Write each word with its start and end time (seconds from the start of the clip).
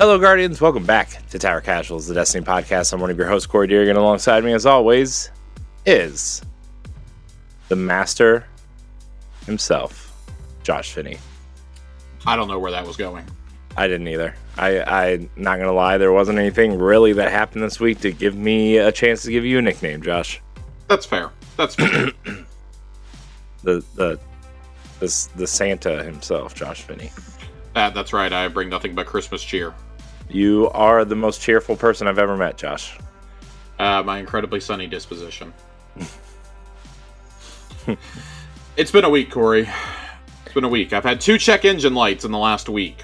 Hello, 0.00 0.18
Guardians. 0.18 0.62
Welcome 0.62 0.86
back 0.86 1.28
to 1.28 1.38
Tower 1.38 1.60
Casuals, 1.60 2.06
the 2.06 2.14
Destiny 2.14 2.42
podcast. 2.42 2.94
I'm 2.94 3.02
one 3.02 3.10
of 3.10 3.18
your 3.18 3.26
hosts, 3.26 3.46
Corey 3.46 3.68
Deerigan. 3.68 3.96
Alongside 3.96 4.42
me, 4.42 4.54
as 4.54 4.64
always, 4.64 5.30
is 5.84 6.40
the 7.68 7.76
master 7.76 8.46
himself, 9.44 10.10
Josh 10.62 10.92
Finney. 10.92 11.18
I 12.24 12.34
don't 12.34 12.48
know 12.48 12.58
where 12.58 12.70
that 12.70 12.86
was 12.86 12.96
going. 12.96 13.26
I 13.76 13.88
didn't 13.88 14.08
either. 14.08 14.34
I, 14.56 14.80
I'm 14.80 15.28
not 15.36 15.58
gonna 15.58 15.74
lie, 15.74 15.98
there 15.98 16.12
wasn't 16.12 16.38
anything 16.38 16.78
really 16.78 17.12
that 17.12 17.30
happened 17.30 17.62
this 17.62 17.78
week 17.78 18.00
to 18.00 18.10
give 18.10 18.34
me 18.34 18.78
a 18.78 18.90
chance 18.90 19.24
to 19.24 19.30
give 19.30 19.44
you 19.44 19.58
a 19.58 19.62
nickname, 19.62 20.00
Josh. 20.00 20.40
That's 20.88 21.04
fair. 21.04 21.30
That's 21.58 21.74
fair. 21.74 22.08
The 23.64 23.84
the 23.96 24.18
the, 25.00 25.28
the 25.36 25.46
Santa 25.46 26.02
himself, 26.02 26.54
Josh 26.54 26.80
Finney. 26.80 27.12
that, 27.74 27.92
that's 27.92 28.14
right. 28.14 28.32
I 28.32 28.48
bring 28.48 28.70
nothing 28.70 28.94
but 28.94 29.04
Christmas 29.06 29.42
cheer. 29.44 29.74
You 30.30 30.70
are 30.70 31.04
the 31.04 31.16
most 31.16 31.40
cheerful 31.40 31.76
person 31.76 32.06
I've 32.06 32.18
ever 32.18 32.36
met, 32.36 32.56
Josh. 32.56 32.96
Uh, 33.78 34.02
my 34.04 34.18
incredibly 34.18 34.60
sunny 34.60 34.86
disposition. 34.86 35.52
it's 38.76 38.90
been 38.90 39.04
a 39.04 39.10
week, 39.10 39.30
Corey. 39.30 39.68
It's 40.44 40.54
been 40.54 40.64
a 40.64 40.68
week. 40.68 40.92
I've 40.92 41.04
had 41.04 41.20
two 41.20 41.38
check 41.38 41.64
engine 41.64 41.94
lights 41.94 42.24
in 42.24 42.30
the 42.32 42.38
last 42.38 42.68
week. 42.68 43.02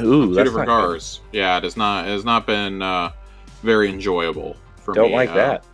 Ooh, 0.00 0.26
Two 0.26 0.34
that's 0.34 0.48
different 0.48 0.68
not 0.68 0.80
good. 0.82 0.86
cars. 0.88 1.20
Yeah, 1.32 1.56
it 1.58 1.64
has 1.64 1.76
not. 1.76 2.06
It 2.06 2.10
has 2.10 2.24
not 2.24 2.46
been 2.46 2.80
uh, 2.82 3.12
very 3.62 3.88
enjoyable 3.88 4.56
for 4.76 4.94
Don't 4.94 5.10
me. 5.10 5.14
like 5.16 5.30
Uh, 5.30 5.34
that. 5.34 5.64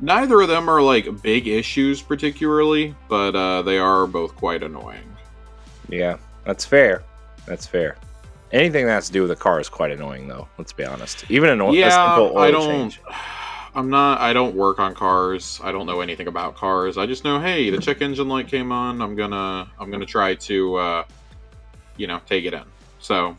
Neither 0.00 0.40
of 0.42 0.48
them 0.48 0.68
are 0.68 0.82
like 0.82 1.22
big 1.22 1.46
issues 1.48 2.02
particularly, 2.02 2.94
but 3.08 3.34
uh, 3.34 3.62
they 3.62 3.78
are 3.78 4.06
both 4.06 4.34
quite 4.36 4.62
annoying. 4.62 5.08
Yeah, 5.88 6.18
that's 6.44 6.64
fair. 6.66 7.02
That's 7.46 7.66
fair. 7.66 7.96
Anything 8.52 8.86
that 8.86 8.92
has 8.92 9.06
to 9.08 9.12
do 9.12 9.22
with 9.22 9.30
a 9.30 9.36
car 9.36 9.60
is 9.60 9.68
quite 9.68 9.90
annoying, 9.90 10.28
though. 10.28 10.48
Let's 10.56 10.72
be 10.72 10.84
honest. 10.84 11.24
Even 11.28 11.50
an 11.50 11.60
oil, 11.60 11.74
yeah, 11.74 12.18
oil 12.18 12.38
I 12.38 12.50
don't. 12.50 12.68
change. 12.68 13.00
I'm 13.74 13.90
not. 13.90 14.20
I 14.20 14.32
don't 14.32 14.54
work 14.54 14.78
on 14.78 14.94
cars. 14.94 15.60
I 15.62 15.70
don't 15.70 15.84
know 15.84 16.00
anything 16.00 16.28
about 16.28 16.54
cars. 16.54 16.96
I 16.96 17.04
just 17.04 17.24
know, 17.24 17.38
hey, 17.38 17.68
the 17.68 17.76
check 17.78 18.00
engine 18.00 18.26
light 18.26 18.48
came 18.48 18.72
on. 18.72 19.02
I'm 19.02 19.14
gonna. 19.16 19.70
I'm 19.78 19.90
gonna 19.90 20.06
try 20.06 20.34
to, 20.34 20.76
uh, 20.76 21.04
you 21.98 22.06
know, 22.06 22.20
take 22.24 22.46
it 22.46 22.54
in. 22.54 22.62
So 23.00 23.36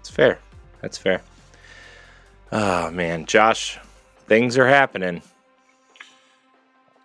It's 0.00 0.10
fair. 0.10 0.40
That's 0.80 0.98
fair. 0.98 1.22
Oh 2.50 2.90
man, 2.90 3.26
Josh, 3.26 3.78
things 4.26 4.58
are 4.58 4.66
happening. 4.66 5.22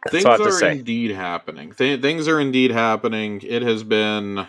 That's 0.06 0.12
things 0.12 0.26
all 0.26 0.32
I 0.32 0.38
have 0.38 0.60
to 0.60 0.66
are 0.66 0.72
indeed 0.72 1.12
happening. 1.12 1.72
Th- 1.74 2.02
things 2.02 2.28
are 2.28 2.40
indeed 2.40 2.72
happening. 2.72 3.42
It 3.44 3.62
has 3.62 3.84
been. 3.84 4.48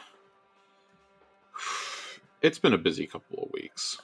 It's 2.43 2.59
been 2.59 2.75
a 2.75 2.79
busy 2.79 3.07
couple 3.07 3.43
of 3.45 3.51
weeks. 3.53 3.99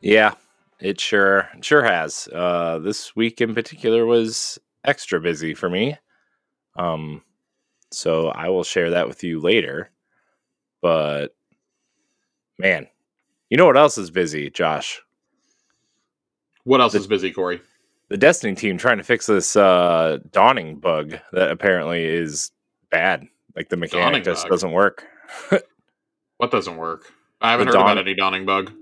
Yeah, 0.00 0.34
it 0.80 1.00
sure 1.00 1.48
it 1.56 1.64
sure 1.64 1.82
has. 1.82 2.28
Uh, 2.32 2.78
this 2.78 3.14
week 3.16 3.40
in 3.40 3.54
particular 3.54 4.06
was 4.06 4.58
extra 4.84 5.20
busy 5.20 5.54
for 5.54 5.68
me. 5.68 5.96
Um, 6.76 7.22
so 7.90 8.28
I 8.28 8.48
will 8.48 8.64
share 8.64 8.90
that 8.90 9.08
with 9.08 9.24
you 9.24 9.40
later. 9.40 9.90
But 10.82 11.34
man, 12.58 12.86
you 13.50 13.56
know 13.56 13.66
what 13.66 13.76
else 13.76 13.98
is 13.98 14.10
busy, 14.10 14.50
Josh? 14.50 15.00
What 16.64 16.80
else 16.80 16.92
The- 16.92 17.00
is 17.00 17.06
busy, 17.06 17.32
Corey? 17.32 17.60
The 18.08 18.16
Destiny 18.16 18.56
team 18.56 18.76
trying 18.76 18.98
to 18.98 19.04
fix 19.04 19.26
this 19.26 19.54
uh, 19.54 20.18
dawning 20.32 20.76
bug 20.80 21.16
that 21.32 21.50
apparently 21.52 22.04
is 22.04 22.50
bad. 22.90 23.26
Like 23.54 23.68
the 23.68 23.76
mechanic 23.76 24.04
Dawning 24.04 24.24
just 24.24 24.44
bug? 24.44 24.50
doesn't 24.50 24.72
work. 24.72 25.04
What 26.38 26.50
doesn't 26.50 26.78
work? 26.78 27.12
I 27.40 27.52
haven't 27.52 27.68
heard 27.68 27.74
dawn- 27.74 27.90
about 27.92 27.98
any 27.98 28.14
dawning 28.14 28.46
bug. 28.46 28.72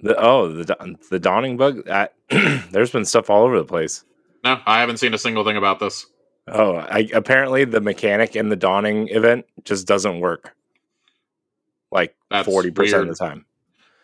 The 0.00 0.16
oh 0.18 0.48
the 0.52 0.96
the 1.10 1.18
dawning 1.18 1.56
bug. 1.56 1.88
I, 1.88 2.08
there's 2.70 2.90
been 2.90 3.04
stuff 3.04 3.30
all 3.30 3.44
over 3.44 3.58
the 3.58 3.64
place. 3.64 4.04
No, 4.44 4.60
I 4.66 4.80
haven't 4.80 4.98
seen 4.98 5.14
a 5.14 5.18
single 5.18 5.44
thing 5.44 5.56
about 5.56 5.80
this. 5.80 6.06
Oh, 6.48 6.76
I, 6.76 7.08
apparently 7.12 7.64
the 7.64 7.80
mechanic 7.80 8.36
in 8.36 8.48
the 8.50 8.56
dawning 8.56 9.08
event 9.08 9.46
just 9.64 9.86
doesn't 9.86 10.20
work. 10.20 10.54
Like 11.90 12.14
forty 12.44 12.70
percent 12.70 13.02
of 13.02 13.08
the 13.08 13.14
time. 13.14 13.46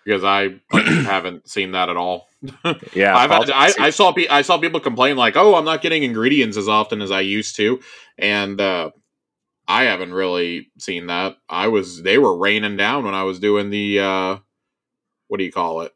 because 0.04 0.24
I 0.24 0.54
haven't 0.72 1.48
seen 1.48 1.72
that 1.72 1.88
at 1.88 1.96
all. 1.96 2.28
Yeah, 2.94 3.16
I've 3.16 3.30
had, 3.30 3.50
I, 3.50 3.72
I 3.78 3.90
saw 3.90 4.12
pe- 4.12 4.26
I 4.28 4.42
saw 4.42 4.58
people 4.58 4.80
complain 4.80 5.16
like, 5.16 5.36
"Oh, 5.36 5.54
I'm 5.54 5.64
not 5.64 5.80
getting 5.82 6.02
ingredients 6.02 6.56
as 6.56 6.68
often 6.68 7.00
as 7.02 7.10
I 7.12 7.20
used 7.20 7.54
to," 7.56 7.80
and 8.18 8.60
uh, 8.60 8.90
I 9.68 9.84
haven't 9.84 10.14
really 10.14 10.70
seen 10.78 11.06
that. 11.06 11.36
I 11.48 11.68
was 11.68 12.02
they 12.02 12.18
were 12.18 12.36
raining 12.36 12.76
down 12.76 13.04
when 13.04 13.14
I 13.14 13.24
was 13.24 13.40
doing 13.40 13.70
the 13.70 14.00
uh, 14.00 14.38
what 15.28 15.38
do 15.38 15.44
you 15.44 15.52
call 15.52 15.82
it? 15.82 15.92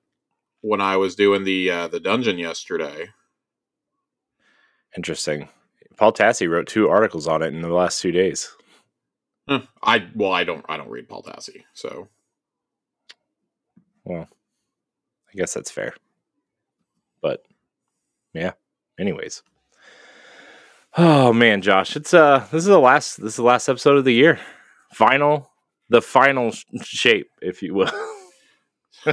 When 0.62 0.80
I 0.80 0.96
was 0.96 1.16
doing 1.16 1.44
the 1.44 1.70
uh, 1.70 1.88
the 1.88 2.00
dungeon 2.00 2.38
yesterday. 2.38 3.08
interesting. 4.96 5.48
Paul 5.96 6.12
Tassi 6.12 6.48
wrote 6.48 6.66
two 6.68 6.88
articles 6.88 7.26
on 7.28 7.42
it 7.42 7.54
in 7.54 7.62
the 7.62 7.68
last 7.68 8.00
two 8.00 8.12
days. 8.12 8.50
Huh. 9.48 9.62
I 9.82 10.08
well, 10.14 10.32
I 10.32 10.44
don't 10.44 10.64
I 10.68 10.76
don't 10.76 10.90
read 10.90 11.08
Paul 11.08 11.22
Tassi, 11.22 11.64
so 11.74 12.08
well, 14.04 14.28
I 15.30 15.36
guess 15.36 15.54
that's 15.54 15.70
fair. 15.70 15.94
But 17.22 17.44
yeah. 18.34 18.52
Anyways. 18.98 19.42
Oh 20.96 21.32
man, 21.32 21.60
Josh, 21.62 21.96
it's 21.96 22.14
uh 22.14 22.46
this 22.50 22.60
is 22.60 22.66
the 22.66 22.78
last 22.78 23.16
this 23.18 23.32
is 23.32 23.36
the 23.36 23.42
last 23.42 23.68
episode 23.68 23.98
of 23.98 24.04
the 24.04 24.14
year. 24.14 24.38
Final 24.92 25.50
the 25.88 26.00
final 26.00 26.52
sh- 26.52 26.64
shape, 26.82 27.30
if 27.42 27.62
you 27.62 27.74
will. 27.74 27.90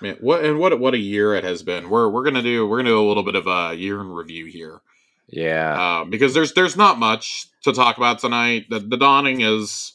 man, 0.00 0.16
what 0.20 0.44
and 0.44 0.58
what 0.58 0.78
what 0.78 0.94
a 0.94 0.98
year 0.98 1.34
it 1.34 1.44
has 1.44 1.62
been. 1.62 1.88
We're 1.88 2.08
we're 2.08 2.24
gonna 2.24 2.42
do 2.42 2.66
we're 2.66 2.78
gonna 2.78 2.90
do 2.90 3.00
a 3.00 3.08
little 3.08 3.22
bit 3.22 3.36
of 3.36 3.46
a 3.46 3.74
year 3.74 4.00
in 4.00 4.08
review 4.08 4.46
here. 4.46 4.80
yeah. 5.28 6.00
um, 6.00 6.10
because 6.10 6.34
there's 6.34 6.52
there's 6.52 6.76
not 6.76 6.98
much 6.98 7.46
to 7.62 7.72
talk 7.72 7.96
about 7.96 8.18
tonight. 8.18 8.66
The, 8.68 8.80
the 8.80 8.96
dawning 8.98 9.40
is 9.40 9.94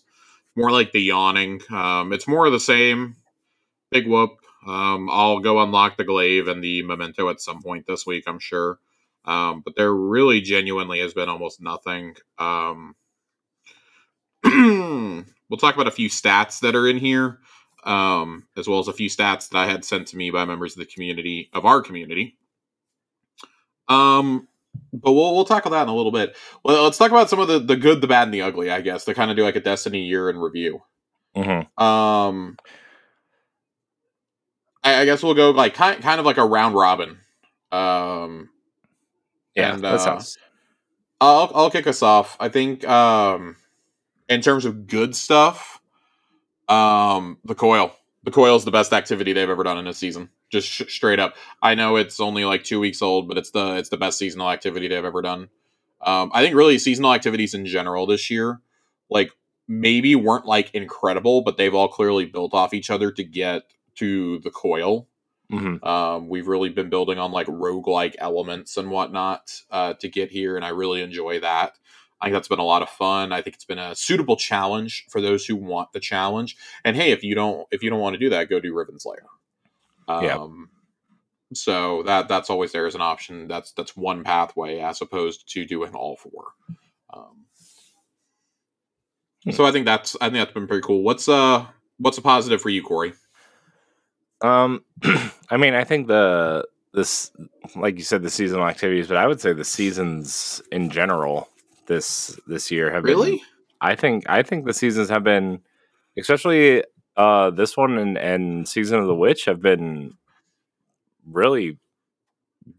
more 0.56 0.72
like 0.72 0.92
the 0.92 1.02
yawning. 1.02 1.62
Um, 1.70 2.12
it's 2.12 2.28
more 2.28 2.46
of 2.46 2.52
the 2.52 2.60
same. 2.60 3.16
Big 3.92 4.08
whoop. 4.08 4.32
Um, 4.68 5.10
I'll 5.12 5.40
go 5.40 5.62
unlock 5.62 5.98
the 5.98 6.04
glaive 6.06 6.48
and 6.48 6.64
the 6.64 6.82
memento 6.84 7.30
at 7.30 7.42
some 7.42 7.62
point 7.62 7.86
this 7.86 8.06
week, 8.06 8.24
I'm 8.28 8.40
sure. 8.40 8.80
Um, 9.26 9.62
but 9.64 9.76
there 9.76 9.94
really 9.94 10.42
genuinely 10.42 11.00
has 11.00 11.14
been 11.14 11.30
almost 11.30 11.62
nothing. 11.62 12.16
Um, 12.38 12.96
we'll 14.44 15.58
talk 15.60 15.76
about 15.76 15.88
a 15.88 15.92
few 15.92 16.10
stats 16.10 16.60
that 16.60 16.76
are 16.76 16.88
in 16.88 16.98
here, 16.98 17.40
um, 17.86 18.46
as 18.58 18.68
well 18.68 18.80
as 18.80 18.88
a 18.88 18.94
few 18.94 19.10
stats 19.10 19.50
that 19.50 19.58
I 19.58 19.66
had 19.68 19.86
sent 19.86 20.08
to 20.10 20.18
me 20.18 20.32
by 20.32 20.46
members 20.46 20.74
of 20.74 20.80
the 20.80 20.94
community 20.94 21.50
of 21.54 21.66
our 21.66 21.82
community. 21.82 22.38
Um, 23.88 24.48
but 24.92 25.14
we'll 25.14 25.34
we'll 25.36 25.46
tackle 25.46 25.72
that 25.72 25.84
in 25.84 25.90
a 25.90 25.96
little 25.96 26.12
bit. 26.12 26.36
Well, 26.64 26.84
let's 26.84 26.98
talk 26.98 27.12
about 27.12 27.30
some 27.30 27.40
of 27.40 27.48
the 27.48 27.60
the 27.60 27.76
good, 27.76 28.02
the 28.02 28.08
bad, 28.08 28.24
and 28.24 28.34
the 28.34 28.42
ugly. 28.42 28.72
I 28.72 28.82
guess 28.82 29.06
to 29.06 29.14
kind 29.14 29.32
of 29.32 29.38
do 29.38 29.44
like 29.44 29.56
a 29.56 29.62
Destiny 29.62 30.04
year 30.04 30.30
in 30.30 30.38
review. 30.38 30.82
Mhm. 31.36 31.82
Um, 31.82 32.58
I, 34.84 35.02
I 35.02 35.06
guess 35.06 35.24
we'll 35.24 35.34
go 35.34 35.52
like 35.52 35.74
kind 35.74 36.02
kind 36.02 36.20
of 36.20 36.26
like 36.26 36.38
a 36.38 36.46
round 36.46 36.76
robin. 36.76 37.18
Um, 37.72 38.50
Yeah, 39.56 39.74
And, 39.74 39.84
that 39.84 39.96
uh, 39.96 39.98
sounds 39.98 40.38
I'll 41.24 41.52
I'll 41.56 41.72
kick 41.72 41.88
us 41.88 42.04
off. 42.04 42.36
I 42.40 42.50
think 42.50 42.88
um, 42.88 43.56
in 44.28 44.42
terms 44.42 44.66
of 44.66 44.88
good 44.88 45.16
stuff, 45.16 45.80
um, 46.68 47.38
the 47.46 47.56
coil. 47.56 47.96
The 48.24 48.32
coil 48.32 48.56
is 48.56 48.64
the 48.64 48.72
best 48.72 48.94
activity 48.94 49.34
they've 49.34 49.50
ever 49.50 49.64
done 49.64 49.78
in 49.78 49.88
a 49.88 49.94
season. 49.94 50.30
Just 50.50 50.68
sh- 50.68 50.94
straight 50.94 51.20
up. 51.20 51.36
I 51.62 51.76
know 51.76 51.98
it's 51.98 52.20
only 52.22 52.46
like 52.46 52.64
two 52.64 52.80
weeks 52.80 53.02
old, 53.02 53.28
but 53.28 53.38
it's 53.38 53.52
the 53.52 53.76
it's 53.76 53.90
the 53.90 53.98
best 53.98 54.18
seasonal 54.18 54.50
activity 54.50 54.88
they've 54.88 55.04
ever 55.04 55.22
done. 55.22 55.50
Um, 56.02 56.32
I 56.34 56.42
think 56.42 56.56
really 56.56 56.78
seasonal 56.78 57.14
activities 57.14 57.54
in 57.54 57.66
general 57.66 58.06
this 58.06 58.30
year, 58.30 58.60
like 59.10 59.32
maybe 59.68 60.16
weren't 60.16 60.46
like 60.46 60.74
incredible, 60.74 61.42
but 61.42 61.58
they've 61.58 61.74
all 61.74 61.88
clearly 61.88 62.26
built 62.26 62.54
off 62.54 62.74
each 62.74 62.90
other 62.90 63.12
to 63.12 63.24
get 63.24 63.64
to 63.96 64.40
the 64.40 64.52
coil. 64.52 65.08
Mhm. 65.54 65.86
Um, 65.86 66.30
we've 66.30 66.48
really 66.48 66.70
been 66.70 66.90
building 66.90 67.20
on 67.20 67.32
like 67.32 67.48
roguelike 67.48 68.16
elements 68.20 68.78
and 68.78 68.92
whatnot 68.92 69.62
uh, 69.72 69.94
to 69.96 70.10
get 70.10 70.32
here, 70.32 70.56
and 70.58 70.66
I 70.66 70.70
really 70.70 71.02
enjoy 71.02 71.40
that. 71.42 71.78
I 72.22 72.26
think 72.28 72.34
that's 72.36 72.48
been 72.48 72.60
a 72.60 72.64
lot 72.66 72.82
of 72.82 72.90
fun. 72.90 73.32
I 73.34 73.42
think 73.42 73.56
it's 73.56 73.66
been 73.66 73.80
a 73.80 73.96
suitable 73.96 74.38
challenge 74.38 75.06
for 75.10 75.22
those 75.22 75.46
who 75.46 75.56
want 75.58 75.92
the 75.94 76.00
challenge. 76.00 76.58
And 76.86 76.96
hey, 76.96 77.12
if 77.12 77.24
you 77.24 77.36
don't 77.36 77.68
if 77.72 77.84
you 77.84 77.90
don't 77.90 78.00
want 78.00 78.16
to 78.16 78.20
do 78.20 78.30
that, 78.32 78.50
go 78.50 78.60
do 78.60 78.74
Riven's 78.74 79.06
Lair. 79.06 79.26
Um, 80.08 80.24
Yeah. 80.26 80.48
So 81.56 82.04
that 82.04 82.28
that's 82.28 82.50
always 82.50 82.72
there 82.72 82.88
as 82.88 82.96
an 82.96 83.02
option. 83.02 83.48
That's 83.48 83.74
that's 83.74 83.96
one 83.96 84.24
pathway 84.24 84.80
as 84.80 85.02
opposed 85.02 85.48
to 85.54 85.66
doing 85.66 85.94
all 85.94 86.18
four. 86.18 86.54
Um, 87.14 87.46
Hmm. 89.46 89.52
So 89.52 89.66
I 89.66 89.72
think 89.72 89.86
that's 89.86 90.16
I 90.22 90.26
think 90.28 90.36
that's 90.36 90.54
been 90.54 90.68
pretty 90.68 90.84
cool. 90.84 91.04
What's 91.04 91.28
uh 91.28 91.66
what's 91.98 92.18
a 92.18 92.22
positive 92.22 92.62
for 92.62 92.70
you, 92.70 92.82
Corey? 92.82 93.14
Um, 94.44 94.84
I 95.50 95.58
mean, 95.58 95.74
I 95.74 95.84
think 95.84 96.08
the 96.08 96.68
this, 96.94 97.32
like 97.76 97.98
you 97.98 98.04
said, 98.04 98.22
the 98.22 98.30
seasonal 98.30 98.68
activities, 98.68 99.08
but 99.08 99.18
I 99.18 99.26
would 99.26 99.42
say 99.42 99.54
the 99.54 99.64
seasons 99.64 100.62
in 100.72 100.90
general 100.92 101.50
this 101.88 102.40
this 102.46 102.70
year 102.70 102.92
have 102.92 103.04
been. 103.04 103.14
Really? 103.18 103.42
I 103.82 103.96
think 103.96 104.30
I 104.30 104.44
think 104.44 104.66
the 104.66 104.74
seasons 104.74 105.10
have 105.10 105.24
been, 105.24 105.62
especially 106.18 106.84
uh, 107.18 107.50
this 107.52 107.76
one 107.78 107.98
and, 107.98 108.18
and 108.18 108.68
Season 108.68 109.00
of 109.00 109.08
the 109.08 109.16
Witch 109.16 109.46
have 109.46 109.62
been 109.62 110.14
really 111.26 111.78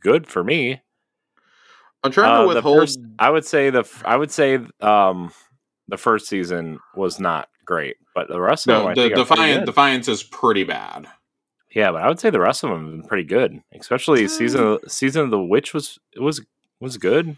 good 0.00 0.26
for 0.26 0.42
me. 0.44 0.80
I'm 2.02 2.10
trying 2.12 2.30
Uh, 2.30 2.36
to 2.42 2.48
the 2.48 2.54
withhold. 2.56 2.78
first- 2.80 3.00
I 3.18 3.30
would 3.30 3.44
say 3.44 3.70
the 3.70 3.84
I 4.04 4.16
would 4.16 4.30
say 4.30 4.58
um, 4.80 5.32
the 5.88 5.96
first 5.96 6.28
season 6.28 6.78
was 6.94 7.18
not 7.20 7.48
great, 7.64 7.96
but 8.14 8.28
the 8.28 8.40
rest 8.40 8.66
of 8.68 8.74
them, 8.74 8.82
no, 8.84 8.88
I 8.90 8.94
the 8.94 9.00
think 9.02 9.12
are 9.12 9.16
Defiant 9.16 9.60
good. 9.60 9.66
Defiance 9.66 10.08
is 10.08 10.22
pretty 10.22 10.64
bad. 10.64 11.06
Yeah, 11.74 11.90
but 11.92 12.02
I 12.02 12.08
would 12.08 12.20
say 12.20 12.30
the 12.30 12.40
rest 12.40 12.64
of 12.64 12.70
them 12.70 12.84
have 12.84 12.92
been 12.92 13.08
pretty 13.08 13.24
good. 13.24 13.60
Especially 13.78 14.28
season 14.28 14.62
of, 14.62 14.80
season 14.88 15.22
of 15.22 15.30
the 15.30 15.42
witch 15.42 15.74
was 15.74 15.98
it 16.14 16.20
was 16.20 16.44
was 16.80 16.96
good. 16.96 17.36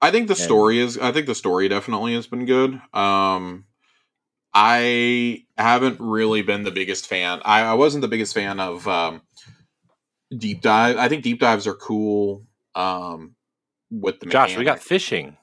I 0.00 0.10
think 0.10 0.28
the 0.28 0.34
And- 0.34 0.42
story 0.42 0.78
is. 0.78 0.98
I 0.98 1.12
think 1.12 1.26
the 1.26 1.34
story 1.34 1.68
definitely 1.68 2.14
has 2.14 2.26
been 2.26 2.44
good. 2.46 2.80
Um, 2.92 3.64
I 4.52 5.44
haven't 5.56 5.98
really 6.00 6.42
been 6.42 6.62
the 6.62 6.70
biggest 6.70 7.06
fan. 7.06 7.40
I, 7.44 7.62
I 7.62 7.74
wasn't 7.74 8.02
the 8.02 8.08
biggest 8.08 8.34
fan 8.34 8.60
of 8.60 8.86
um, 8.86 9.22
deep 10.36 10.60
dive. 10.60 10.96
I 10.96 11.08
think 11.08 11.22
deep 11.24 11.40
dives 11.40 11.66
are 11.66 11.74
cool. 11.74 12.46
Um, 12.74 13.34
with 13.90 14.20
the 14.20 14.26
Josh, 14.26 14.56
we 14.56 14.64
got 14.64 14.80
fishing. 14.80 15.36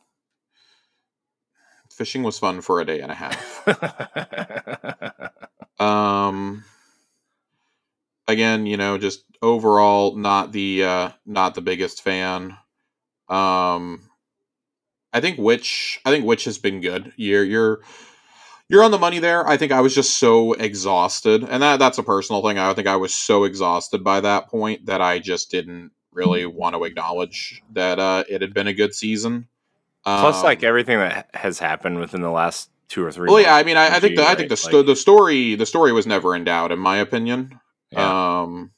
fishing 1.91 2.23
was 2.23 2.39
fun 2.39 2.61
for 2.61 2.79
a 2.79 2.85
day 2.85 3.01
and 3.01 3.11
a 3.11 3.15
half. 3.15 3.67
um, 5.79 6.63
again, 8.31 8.65
you 8.65 8.77
know, 8.77 8.97
just 8.97 9.23
overall 9.41 10.15
not 10.15 10.51
the 10.51 10.83
uh, 10.83 11.09
not 11.25 11.55
the 11.55 11.61
biggest 11.61 12.01
fan. 12.01 12.57
Um, 13.29 14.09
I 15.13 15.19
think 15.21 15.37
Witch 15.37 15.99
I 16.05 16.11
think 16.11 16.25
Witch 16.25 16.45
has 16.45 16.57
been 16.57 16.81
good. 16.81 17.13
You're 17.15 17.43
you're 17.43 17.81
you're 18.67 18.83
on 18.83 18.91
the 18.91 18.97
money 18.97 19.19
there. 19.19 19.47
I 19.47 19.57
think 19.57 19.71
I 19.71 19.81
was 19.81 19.93
just 19.93 20.17
so 20.17 20.53
exhausted, 20.53 21.43
and 21.43 21.61
that 21.61 21.77
that's 21.77 21.97
a 21.97 22.03
personal 22.03 22.41
thing. 22.41 22.57
I 22.57 22.73
think 22.73 22.87
I 22.87 22.95
was 22.95 23.13
so 23.13 23.43
exhausted 23.43 24.03
by 24.03 24.21
that 24.21 24.47
point 24.47 24.87
that 24.87 25.01
I 25.01 25.19
just 25.19 25.51
didn't 25.51 25.91
really 26.11 26.45
want 26.45 26.75
to 26.75 26.83
acknowledge 26.83 27.61
that 27.71 27.99
uh, 27.99 28.23
it 28.29 28.41
had 28.41 28.53
been 28.53 28.67
a 28.67 28.73
good 28.73 28.93
season. 28.93 29.47
Plus, 30.03 30.37
Um, 30.37 30.43
like 30.43 30.63
everything 30.63 30.97
that 30.97 31.29
has 31.33 31.59
happened 31.59 31.99
within 31.99 32.21
the 32.21 32.31
last 32.31 32.69
two 32.89 33.03
or 33.03 33.11
three. 33.11 33.29
well, 33.29 33.39
yeah, 33.39 33.55
I 33.55 33.63
mean, 33.63 33.77
I, 33.77 33.95
I 33.95 33.99
think 34.01 34.17
the, 34.17 34.23
you, 34.23 34.27
I 34.27 34.35
think 34.35 34.49
the 34.49 34.57
sto- 34.57 34.79
Like, 34.79 34.87
the 34.87 34.95
story 34.95 35.55
the 35.55 35.65
story 35.65 35.93
was 35.93 36.05
never 36.05 36.35
in 36.35 36.43
doubt, 36.43 36.71
in 36.73 36.79
my 36.79 36.97
opinion. 36.97 37.60
Yeah. 37.91 38.41
Um, 38.41 38.71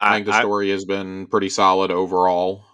I 0.00 0.14
think 0.16 0.26
the 0.26 0.34
I- 0.34 0.40
story 0.40 0.70
has 0.70 0.84
been 0.84 1.26
pretty 1.26 1.48
solid 1.48 1.90
overall. 1.90 2.64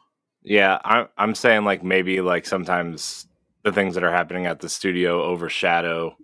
Yeah, 0.42 0.78
I'm 0.84 1.08
I'm 1.18 1.34
saying 1.34 1.64
like 1.64 1.82
maybe 1.84 2.20
like 2.20 2.46
sometimes 2.46 3.26
the 3.62 3.72
things 3.72 3.94
that 3.94 4.04
are 4.04 4.10
happening 4.12 4.46
at 4.46 4.60
the 4.60 4.68
studio 4.68 5.22
overshadow 5.22 6.16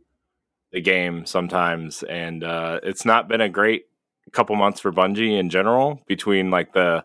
the 0.73 0.81
game 0.81 1.27
sometimes, 1.27 2.03
and 2.05 2.45
uh, 2.45 2.81
it's 2.83 3.05
not 3.05 3.29
been 3.29 3.41
a 3.43 3.49
great 3.49 3.85
couple 4.33 4.57
months 4.57 4.81
for 4.81 4.93
Bungie 4.93 5.39
in 5.39 5.51
general 5.51 6.03
between 6.09 6.51
like 6.51 6.73
the 6.73 7.05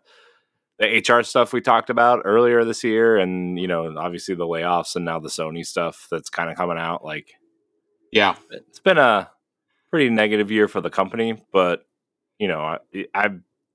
the 0.79 0.87
HR 0.87 1.23
stuff 1.23 1.53
we 1.53 1.61
talked 1.61 1.89
about 1.89 2.21
earlier 2.25 2.65
this 2.65 2.83
year, 2.83 3.17
and 3.17 3.59
you 3.59 3.67
know 3.67 3.95
obviously 3.97 4.35
the 4.35 4.45
layoffs 4.47 4.95
and 4.95 5.05
now 5.05 5.19
the 5.19 5.29
Sony 5.29 5.65
stuff 5.65 6.07
that's 6.11 6.29
kind 6.29 6.49
of 6.49 6.57
coming 6.57 6.77
out. 6.79 7.03
Like 7.05 7.33
Yeah, 8.11 8.35
it's 8.51 8.79
been 8.79 8.97
a 8.97 9.29
pretty 9.91 10.09
negative 10.09 10.49
year 10.49 10.67
for 10.67 10.81
the 10.81 10.89
company, 10.89 11.41
but 11.53 11.85
you 12.39 12.47
know 12.47 12.61
I 12.61 12.79
I, 13.13 13.29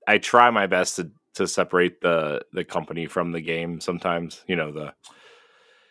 I 0.07 0.17
try 0.17 0.49
my 0.49 0.67
best 0.67 0.97
to 0.97 1.11
to 1.35 1.47
separate 1.47 2.01
the 2.01 2.41
the 2.51 2.65
company 2.65 3.05
from 3.05 3.31
the 3.31 3.41
game 3.41 3.79
sometimes 3.79 4.43
you 4.47 4.55
know 4.55 4.71
the 4.71 4.93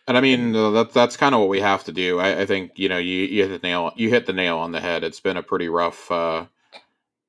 and 0.08 0.16
I 0.16 0.20
mean 0.20 0.52
that 0.52 0.92
that's 0.92 1.16
kind 1.16 1.34
of 1.34 1.40
what 1.40 1.48
we 1.48 1.60
have 1.60 1.84
to 1.84 1.92
do. 1.92 2.20
I, 2.20 2.42
I 2.42 2.46
think 2.46 2.78
you 2.78 2.88
know 2.88 2.98
you 2.98 3.24
you 3.24 3.48
hit 3.48 3.60
the 3.60 3.66
nail 3.66 3.92
you 3.96 4.08
hit 4.08 4.26
the 4.26 4.32
nail 4.32 4.58
on 4.58 4.72
the 4.72 4.80
head. 4.80 5.02
It's 5.02 5.20
been 5.20 5.36
a 5.36 5.42
pretty 5.42 5.68
rough. 5.68 6.10
Uh, 6.10 6.46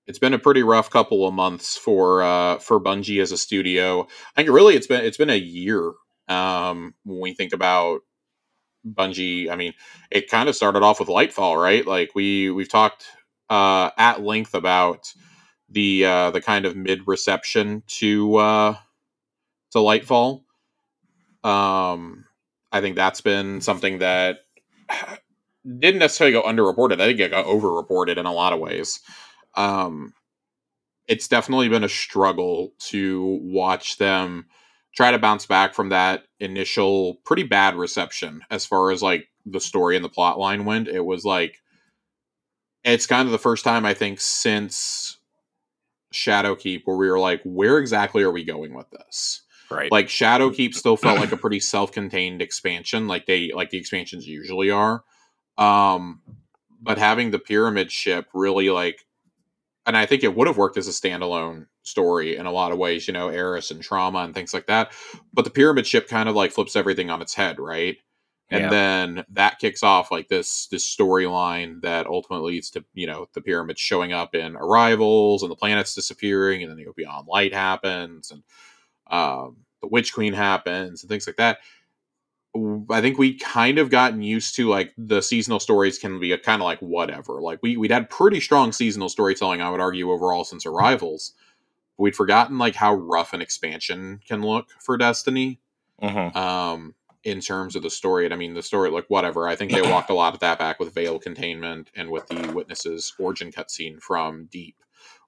it's 0.06 0.20
been 0.20 0.34
a 0.34 0.40
pretty 0.40 0.64
rough 0.64 0.90
couple 0.90 1.28
of 1.28 1.34
months 1.34 1.76
for 1.78 2.22
uh, 2.22 2.60
for 2.60 2.80
Bungie 2.80 3.22
as 3.22 3.32
a 3.32 3.38
studio. 3.38 4.02
I 4.04 4.42
think 4.42 4.50
really 4.50 4.76
it's 4.76 4.88
been 4.88 5.04
it's 5.04 5.18
been 5.18 5.32
a 5.32 5.36
year 5.36 5.92
um, 6.28 6.94
when 7.04 7.20
we 7.20 7.34
think 7.34 7.52
about 7.52 8.02
Bungie. 8.94 9.50
I 9.50 9.56
mean, 9.56 9.74
it 10.12 10.30
kind 10.30 10.50
of 10.50 10.56
started 10.56 10.84
off 10.84 11.00
with 11.00 11.10
Lightfall, 11.10 11.62
right? 11.62 11.86
Like 11.86 12.12
we 12.16 12.52
we've 12.52 12.70
talked 12.70 13.06
uh, 13.50 13.92
at 13.98 14.22
length 14.22 14.54
about 14.54 15.14
the 15.70 16.06
uh, 16.06 16.32
the 16.32 16.42
kind 16.42 16.66
of 16.66 16.76
mid 16.76 17.08
reception 17.08 17.84
to 17.88 18.36
uh, 18.38 18.76
to 19.72 19.78
Lightfall. 19.80 20.44
Um, 21.44 22.26
I 22.72 22.82
think 22.82 22.96
that's 22.96 23.22
been 23.22 23.62
something 23.62 24.00
that 24.00 24.40
didn't 25.80 26.00
necessarily 26.00 26.34
go 26.34 26.44
underreported. 26.44 27.02
I 27.02 27.08
think 27.08 27.20
it 27.20 27.32
got 27.32 27.46
overreported 27.46 28.18
in 28.18 28.26
a 28.26 28.34
lot 28.34 28.54
of 28.54 28.60
ways. 28.60 29.00
Um, 29.56 30.14
it's 31.08 31.28
definitely 31.28 31.70
been 31.70 31.84
a 31.84 31.90
struggle 31.90 32.74
to 32.80 33.40
watch 33.42 33.98
them 33.98 34.46
try 34.98 35.12
to 35.12 35.20
bounce 35.20 35.46
back 35.46 35.76
from 35.76 35.90
that 35.90 36.24
initial 36.40 37.16
pretty 37.24 37.44
bad 37.44 37.76
reception 37.76 38.42
as 38.50 38.66
far 38.66 38.90
as 38.90 39.04
like 39.04 39.30
the 39.46 39.62
story 39.62 39.96
and 39.96 40.04
the 40.04 40.10
plot 40.10 40.40
line 40.40 40.66
went. 40.66 40.88
It 40.88 41.06
was 41.06 41.24
like 41.24 41.62
it's 42.84 43.06
kind 43.06 43.28
of 43.28 43.32
the 43.32 43.38
first 43.38 43.64
time 43.64 43.86
I 43.86 43.94
think 43.94 44.20
since 44.20 45.20
Shadowkeep 46.12 46.82
where 46.86 46.98
we 46.98 47.10
were 47.10 47.20
like, 47.20 47.42
where 47.44 47.78
exactly 47.78 48.24
are 48.24 48.32
we 48.32 48.44
going 48.44 48.74
with 48.74 48.90
this? 48.90 49.44
right 49.70 49.92
like 49.92 50.08
shadowkeep 50.08 50.74
still 50.74 50.98
felt 50.98 51.20
like 51.20 51.32
a 51.32 51.38
pretty 51.38 51.60
self-contained 51.60 52.42
expansion 52.42 53.08
like 53.08 53.26
they 53.26 53.52
like 53.54 53.70
the 53.70 53.78
expansions 53.78 54.28
usually 54.28 54.72
are 54.72 55.04
um 55.58 56.22
but 56.82 56.98
having 56.98 57.32
the 57.32 57.40
pyramid 57.40 57.92
ship 57.92 58.28
really 58.34 58.70
like 58.70 59.06
and 59.86 59.98
i 59.98 60.06
think 60.06 60.24
it 60.24 60.36
would 60.36 60.48
have 60.48 60.58
worked 60.58 60.78
as 60.78 60.88
a 60.88 60.92
standalone 60.92 61.66
story 61.88 62.36
in 62.36 62.46
a 62.46 62.52
lot 62.52 62.72
of 62.72 62.78
ways 62.78 63.08
you 63.08 63.14
know 63.14 63.30
eris 63.30 63.72
and 63.72 63.82
trauma 63.82 64.20
and 64.20 64.34
things 64.34 64.54
like 64.54 64.68
that 64.68 64.92
but 65.34 65.46
the 65.46 65.52
pyramid 65.52 65.88
ship 65.88 66.08
kind 66.08 66.28
of 66.30 66.36
like 66.36 66.52
flips 66.52 66.76
everything 66.76 67.10
on 67.10 67.22
its 67.22 67.34
head 67.34 67.60
right? 67.60 67.98
And 68.50 68.64
Yeah. 68.64 68.70
then 68.72 69.26
that 69.32 69.60
kicks 69.60 69.84
off 69.84 70.10
like 70.10 70.30
this 70.30 70.68
this 70.68 70.86
storyline 70.86 71.82
that 71.82 72.08
ultimately 72.08 72.54
leads 72.54 72.70
to 72.72 72.86
you 72.94 73.06
know 73.06 73.28
the 73.34 73.42
pyramids 73.42 73.82
showing 73.82 74.14
up 74.14 74.34
in 74.36 74.56
arrivals 74.56 75.44
and 75.44 75.52
the 75.52 75.56
planets 75.56 75.94
disappearing 75.94 76.64
and 76.64 76.72
then 76.72 76.78
the 76.78 76.92
beyond 76.96 77.28
light 77.28 77.54
happens 77.54 78.32
and 78.32 78.44
um, 79.10 79.58
the 79.82 79.88
witch 79.88 80.14
queen 80.14 80.34
happens 80.34 81.04
and 81.04 81.10
things 81.10 81.28
like 81.28 81.38
that. 81.38 81.60
I 82.90 83.02
think 83.02 83.20
we 83.20 83.36
kind 83.38 83.78
of 83.78 83.92
gotten 83.92 84.24
used 84.24 84.56
to 84.56 84.68
like 84.68 84.94
the 84.98 85.22
seasonal 85.22 85.60
stories 85.60 86.00
can 86.00 86.20
be 86.20 86.32
a 86.32 86.40
kind 86.40 86.62
of 86.62 86.66
like 86.66 86.80
whatever. 86.80 87.40
Like 87.40 87.60
we, 87.62 87.78
we'd 87.78 87.92
had 87.92 88.10
pretty 88.10 88.40
strong 88.40 88.72
seasonal 88.72 89.10
storytelling 89.10 89.62
i 89.62 89.70
would 89.70 89.80
argue 89.82 90.12
overall 90.12 90.44
since 90.44 90.66
arrivals 90.66 91.34
we'd 91.98 92.16
forgotten 92.16 92.58
like 92.58 92.76
how 92.76 92.94
rough 92.94 93.34
an 93.34 93.42
expansion 93.42 94.20
can 94.28 94.42
look 94.42 94.70
for 94.80 94.98
destiny 94.98 95.60
Mhm. 96.02 96.36
um 96.36 96.94
in 97.24 97.42
terms 97.42 97.76
of 97.76 97.82
the 97.84 97.90
story. 97.90 98.24
And 98.26 98.34
i 98.34 98.38
mean 98.38 98.54
the 98.54 98.62
story 98.64 98.90
like 98.92 99.06
whatever. 99.10 99.48
I 99.48 99.56
think 99.56 99.72
they 99.72 99.82
walked 99.92 100.10
a 100.10 100.14
lot 100.14 100.34
of 100.34 100.40
that 100.42 100.60
back 100.60 100.80
with 100.80 100.94
veil 100.94 101.20
containment 101.20 101.90
and 101.96 102.10
with 102.12 102.28
the 102.28 102.52
witnesses 102.54 103.14
origin 103.20 103.52
cutscene 103.52 104.00
from 104.02 104.46
deep 104.52 104.76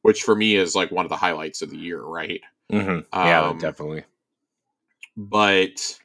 which 0.02 0.24
for 0.24 0.36
me 0.36 0.56
is 0.56 0.76
like 0.76 0.92
one 0.92 1.06
of 1.06 1.10
the 1.10 1.18
highlights 1.18 1.62
of 1.62 1.70
the 1.72 1.78
year 1.78 2.02
right? 2.02 2.42
Mhm. 2.72 3.06
yeah 3.14 3.48
Um, 3.50 3.58
definitely. 3.60 4.04
but 5.18 6.00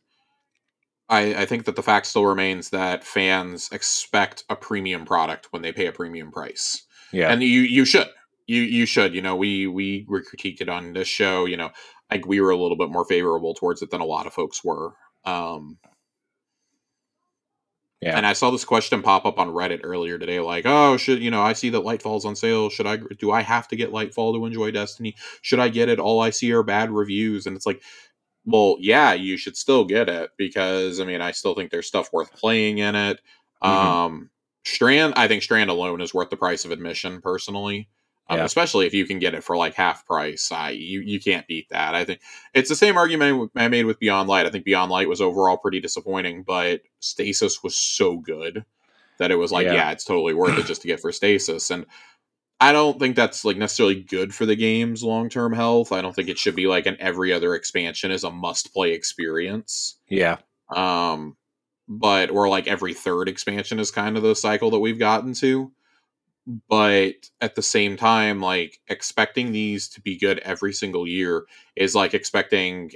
I, 1.09 1.43
I 1.43 1.47
think 1.47 1.67
that 1.67 1.77
the 1.77 1.83
fact 1.83 2.07
still 2.07 2.25
remains 2.25 2.71
that 2.71 3.05
fans 3.05 3.69
expect 3.71 4.45
a 4.49 4.57
premium 4.57 5.05
product 5.05 5.49
when 5.51 5.63
they 5.63 5.71
pay 5.73 5.87
a 5.87 5.93
premium 5.93 6.33
price, 6.33 6.83
yeah. 7.13 7.31
And 7.31 7.43
you 7.43 7.61
you 7.61 7.85
should 7.85 8.09
you 8.47 8.63
you 8.63 8.87
should 8.87 9.15
you 9.15 9.23
know 9.23 9.37
we 9.37 9.67
we 9.67 10.05
were 10.09 10.23
critiqued 10.23 10.61
it 10.61 10.69
on 10.69 10.93
this 10.93 11.09
show 11.09 11.45
you 11.47 11.57
know 11.57 11.71
I 12.11 12.15
think 12.17 12.27
we 12.27 12.41
were 12.41 12.51
a 12.51 12.57
little 12.57 12.77
bit 12.77 12.91
more 12.91 13.05
favorable 13.05 13.55
towards 13.55 13.83
it 13.83 13.91
than 13.91 14.01
a 14.03 14.05
lot 14.07 14.27
of 14.27 14.35
folks 14.35 14.63
were. 14.65 14.93
Um, 15.25 15.79
Yeah. 18.01 18.17
And 18.17 18.27
I 18.27 18.35
saw 18.35 18.51
this 18.51 18.65
question 18.65 19.03
pop 19.03 19.25
up 19.25 19.39
on 19.39 19.49
Reddit 19.49 19.81
earlier 19.83 20.19
today, 20.19 20.39
like, 20.41 20.65
"Oh, 20.67 20.97
should 20.99 21.23
you 21.23 21.31
know? 21.31 21.41
I 21.43 21.55
see 21.55 21.71
that 21.71 21.83
Lightfall's 21.85 22.25
on 22.27 22.37
sale. 22.37 22.69
Should 22.69 22.87
I? 22.87 22.97
Do 23.19 23.31
I 23.31 23.41
have 23.41 23.67
to 23.69 23.77
get 23.77 23.93
Lightfall 23.93 24.35
to 24.35 24.45
enjoy 24.45 24.71
Destiny? 24.73 25.15
Should 25.41 25.59
I 25.61 25.69
get 25.71 25.89
it? 25.89 25.99
All 25.99 26.21
I 26.21 26.31
see 26.31 26.53
are 26.53 26.63
bad 26.63 26.91
reviews." 26.91 27.47
And 27.47 27.57
it's 27.57 27.65
like, 27.67 27.83
well, 28.47 28.77
yeah, 28.81 29.15
you 29.15 29.37
should 29.39 29.57
still 29.57 29.85
get 29.85 30.09
it 30.11 30.31
because 30.39 31.01
I 31.01 31.05
mean, 31.07 31.21
I 31.23 31.33
still 31.33 31.55
think 31.55 31.71
there's 31.71 31.89
stuff 31.89 32.13
worth 32.13 32.33
playing 32.35 32.79
in 32.79 32.95
it. 32.97 33.21
Mhm. 33.65 33.69
Um, 33.69 34.31
Strand, 34.67 35.15
I 35.17 35.29
think 35.29 35.43
Strand 35.43 35.71
alone 35.71 36.01
is 36.03 36.15
worth 36.15 36.31
the 36.31 36.37
price 36.39 36.65
of 36.65 36.71
admission, 36.73 37.21
personally. 37.23 37.89
Um, 38.29 38.39
Yeah. 38.39 38.45
Especially 38.45 38.87
if 38.87 38.95
you 38.95 39.07
can 39.07 39.19
get 39.19 39.35
it 39.35 39.45
for 39.45 39.57
like 39.57 39.75
half 39.75 40.07
price, 40.07 40.51
I 40.51 40.71
you 40.71 41.01
you 41.01 41.21
can't 41.21 41.47
beat 41.47 41.69
that. 41.71 41.95
I 41.95 42.05
think 42.05 42.21
it's 42.55 42.69
the 42.71 42.77
same 42.77 42.97
argument 42.97 43.51
I 43.55 43.69
made 43.69 43.85
with 43.85 43.99
Beyond 43.99 44.29
Light. 44.29 44.47
I 44.47 44.51
think 44.51 44.65
Beyond 44.65 44.91
Light 44.91 45.09
was 45.09 45.21
overall 45.21 45.59
pretty 45.59 45.81
disappointing, 45.81 46.43
but 46.43 46.81
Stasis 47.01 47.63
was 47.63 47.77
so 47.77 48.17
good 48.19 48.65
that 49.19 49.31
it 49.31 49.37
was 49.37 49.53
like, 49.53 49.67
Yeah. 49.67 49.75
yeah, 49.75 49.91
it's 49.91 50.05
totally 50.05 50.35
worth 50.35 50.59
it 50.59 50.67
just 50.67 50.83
to 50.83 50.89
get 50.89 51.01
for 51.01 51.13
Stasis. 51.13 51.71
And 51.71 51.87
I 52.61 52.73
don't 52.73 52.99
think 52.99 53.15
that's 53.15 53.45
like 53.45 53.57
necessarily 53.59 53.97
good 54.01 54.35
for 54.35 54.47
the 54.47 54.57
game's 54.57 55.03
long 55.03 55.29
term 55.29 55.53
health. 55.53 55.93
I 55.93 56.01
don't 56.01 56.15
think 56.15 56.29
it 56.29 56.39
should 56.39 56.57
be 56.57 56.67
like 56.67 56.87
an 56.87 56.97
every 57.01 57.33
other 57.33 57.55
expansion 57.55 58.11
is 58.11 58.25
a 58.25 58.31
must 58.31 58.73
play 58.73 58.93
experience. 58.93 59.99
Yeah. 60.09 60.39
Um, 60.75 61.37
but 61.89 62.31
or 62.31 62.49
like 62.49 62.67
every 62.67 62.95
third 62.95 63.29
expansion 63.29 63.79
is 63.79 63.91
kind 63.91 64.17
of 64.17 64.23
the 64.23 64.35
cycle 64.35 64.71
that 64.71 64.79
we've 64.79 64.99
gotten 64.99 65.35
to. 65.35 65.73
But 66.47 67.15
at 67.41 67.55
the 67.55 67.63
same 67.63 67.97
time, 67.97 68.41
like 68.41 68.79
expecting 68.89 69.53
these 69.53 69.89
to 69.91 70.01
be 70.01 70.19
good 70.19 70.39
every 70.41 70.73
single 70.73 71.07
year 71.07 71.47
is 71.75 71.95
like 71.95 72.13
expecting 72.15 72.91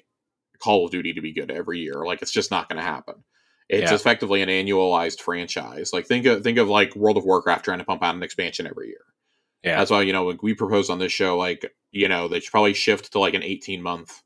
Call 0.63 0.85
of 0.85 0.91
Duty 0.91 1.15
to 1.15 1.21
be 1.23 1.33
good 1.33 1.51
every 1.51 1.79
year. 1.81 2.05
Like 2.05 2.21
it's 2.21 2.31
just 2.33 2.51
not 2.51 2.69
going 2.69 2.77
to 2.79 2.83
happen. 2.83 3.25
It's 3.69 3.91
Yeah. 3.91 3.95
effectively 3.95 4.43
an 4.43 4.49
annualized 4.49 5.21
franchise. 5.21 5.93
Like 5.93 6.07
think 6.07 6.27
of 6.27 6.43
think 6.43 6.59
of 6.59 6.69
like 6.69 6.95
World 6.97 7.17
of 7.17 7.25
Warcraft 7.25 7.65
trying 7.65 7.79
to 7.79 7.85
pump 7.85 8.03
out 8.03 8.15
an 8.15 8.23
expansion 8.23 8.67
every 8.67 8.89
year. 8.89 9.05
Yeah. 9.63 9.79
That's 9.79 9.91
why 9.91 10.03
you 10.03 10.13
know 10.13 10.27
like 10.27 10.43
we 10.43 10.55
propose 10.55 10.91
on 10.91 10.99
this 10.99 11.13
show 11.13 11.37
like 11.37 11.75
you 11.91 12.09
know 12.09 12.29
they 12.29 12.41
should 12.41 12.51
probably 12.51 12.75
shift 12.75 13.13
to 13.13 13.19
like 13.19 13.35
an 13.35 13.43
eighteen 13.43 13.83
month 13.83 14.23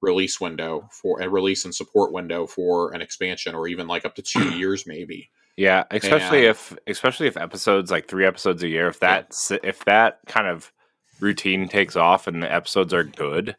release 0.00 0.40
window 0.40 0.88
for 0.90 1.20
a 1.20 1.28
release 1.28 1.64
and 1.64 1.74
support 1.74 2.12
window 2.12 2.46
for 2.46 2.92
an 2.92 3.00
expansion 3.02 3.54
or 3.54 3.68
even 3.68 3.86
like 3.86 4.04
up 4.04 4.14
to 4.16 4.22
two 4.22 4.50
years 4.58 4.86
maybe. 4.86 5.30
Yeah, 5.56 5.84
especially 5.90 6.38
And- 6.46 6.48
if 6.56 6.76
especially 6.86 7.26
if 7.26 7.36
episodes 7.36 7.90
like 7.90 8.08
three 8.08 8.24
episodes 8.26 8.62
a 8.62 8.68
year, 8.68 8.88
if 8.88 9.00
that 9.00 9.26
s 9.30 9.52
if 9.62 9.84
that 9.84 10.20
kind 10.26 10.46
of 10.46 10.72
routine 11.20 11.68
takes 11.68 11.94
off 11.94 12.26
and 12.26 12.42
the 12.42 12.52
episodes 12.52 12.92
are 12.94 13.04
good, 13.04 13.56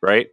right? 0.00 0.28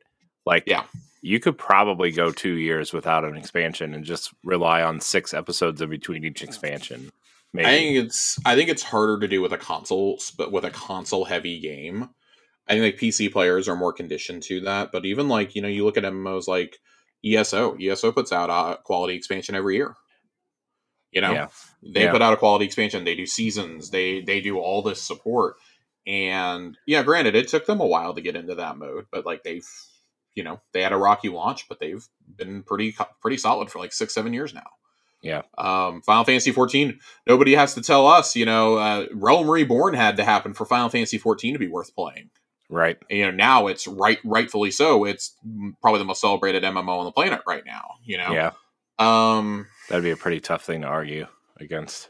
Like 0.45 0.63
Yeah. 0.67 0.83
you 1.21 1.39
could 1.39 1.57
probably 1.57 2.11
go 2.11 2.31
two 2.31 2.53
years 2.53 2.93
without 2.93 3.25
an 3.25 3.35
expansion 3.35 3.93
and 3.93 4.05
just 4.05 4.33
rely 4.43 4.81
on 4.81 4.99
six 5.01 5.33
episodes 5.33 5.81
in 5.81 5.89
between 5.89 6.23
each 6.23 6.41
expansion. 6.43 7.11
Maybe. 7.53 7.67
I 7.67 7.71
think 7.71 8.05
it's 8.05 8.39
I 8.45 8.55
think 8.55 8.69
it's 8.69 8.83
harder 8.83 9.19
to 9.19 9.27
do 9.27 9.41
with 9.41 9.51
a 9.51 9.57
console, 9.57 10.19
but 10.37 10.51
with 10.51 10.63
a 10.63 10.69
console 10.71 11.25
heavy 11.25 11.59
game. 11.59 12.09
I 12.67 12.73
think 12.73 12.83
like 12.83 12.97
PC 13.01 13.31
players 13.31 13.67
are 13.67 13.75
more 13.75 13.91
conditioned 13.91 14.43
to 14.43 14.59
that. 14.61 14.91
But 14.91 15.03
even 15.05 15.27
like 15.27 15.55
you 15.55 15.61
know 15.63 15.67
you 15.67 15.83
look 15.85 15.97
at 15.97 16.03
MMOs 16.03 16.47
like 16.47 16.77
ESO. 17.25 17.75
ESO 17.81 18.11
puts 18.11 18.31
out 18.31 18.51
a 18.51 18.79
quality 18.83 19.15
expansion 19.15 19.55
every 19.55 19.75
year. 19.77 19.95
You 21.11 21.21
know 21.21 21.31
Yeah. 21.33 21.47
they 21.81 22.03
Yeah. 22.03 22.11
put 22.11 22.21
out 22.21 22.33
a 22.33 22.37
quality 22.37 22.65
expansion. 22.65 23.03
They 23.03 23.15
do 23.15 23.25
seasons. 23.25 23.89
They 23.91 24.21
they 24.21 24.41
do 24.41 24.59
all 24.59 24.81
this 24.81 25.01
support. 25.01 25.55
And 26.07 26.77
yeah, 26.87 27.03
granted, 27.03 27.35
it 27.35 27.47
took 27.49 27.65
them 27.65 27.81
a 27.81 27.85
while 27.85 28.13
to 28.13 28.21
get 28.21 28.35
into 28.35 28.55
that 28.55 28.77
mode, 28.77 29.05
but 29.11 29.25
like 29.25 29.43
they've 29.43 29.65
you 30.35 30.43
know 30.43 30.61
they 30.71 30.81
had 30.81 30.93
a 30.93 30.97
rocky 30.97 31.29
launch, 31.29 31.67
but 31.67 31.79
they've 31.79 32.05
been 32.37 32.63
pretty 32.63 32.95
pretty 33.21 33.37
solid 33.37 33.69
for 33.69 33.79
like 33.79 33.91
six 33.93 34.13
seven 34.13 34.33
years 34.33 34.53
now. 34.53 34.67
Yeah. 35.21 35.41
Um, 35.57 36.01
Final 36.01 36.23
Fantasy 36.23 36.51
14. 36.53 36.97
Nobody 37.27 37.53
has 37.55 37.73
to 37.73 37.81
tell 37.81 38.07
us. 38.07 38.37
You 38.37 38.45
know, 38.45 38.75
uh, 38.77 39.07
Realm 39.13 39.49
Reborn 39.49 39.93
had 39.93 40.15
to 40.15 40.23
happen 40.23 40.53
for 40.53 40.65
Final 40.65 40.87
Fantasy 40.87 41.17
14 41.17 41.53
to 41.53 41.59
be 41.59 41.67
worth 41.67 41.93
playing. 41.93 42.29
right. 42.69 42.97
And, 43.09 43.19
you 43.19 43.25
know, 43.25 43.31
now 43.31 43.67
it's 43.67 43.85
right, 43.85 44.19
rightfully 44.23 44.71
so. 44.71 45.03
It's 45.03 45.35
probably 45.81 45.97
the 45.99 46.05
most 46.05 46.21
celebrated 46.21 46.63
MMO 46.63 46.99
on 46.99 47.03
the 47.05 47.11
planet 47.11 47.41
right 47.45 47.65
now. 47.65 47.95
You 48.05 48.17
know. 48.19 48.31
Yeah. 48.31 48.51
Um, 48.97 49.67
That'd 49.89 50.03
be 50.03 50.11
a 50.11 50.17
pretty 50.17 50.39
tough 50.39 50.63
thing 50.63 50.81
to 50.81 50.87
argue 50.87 51.27
against. 51.57 52.09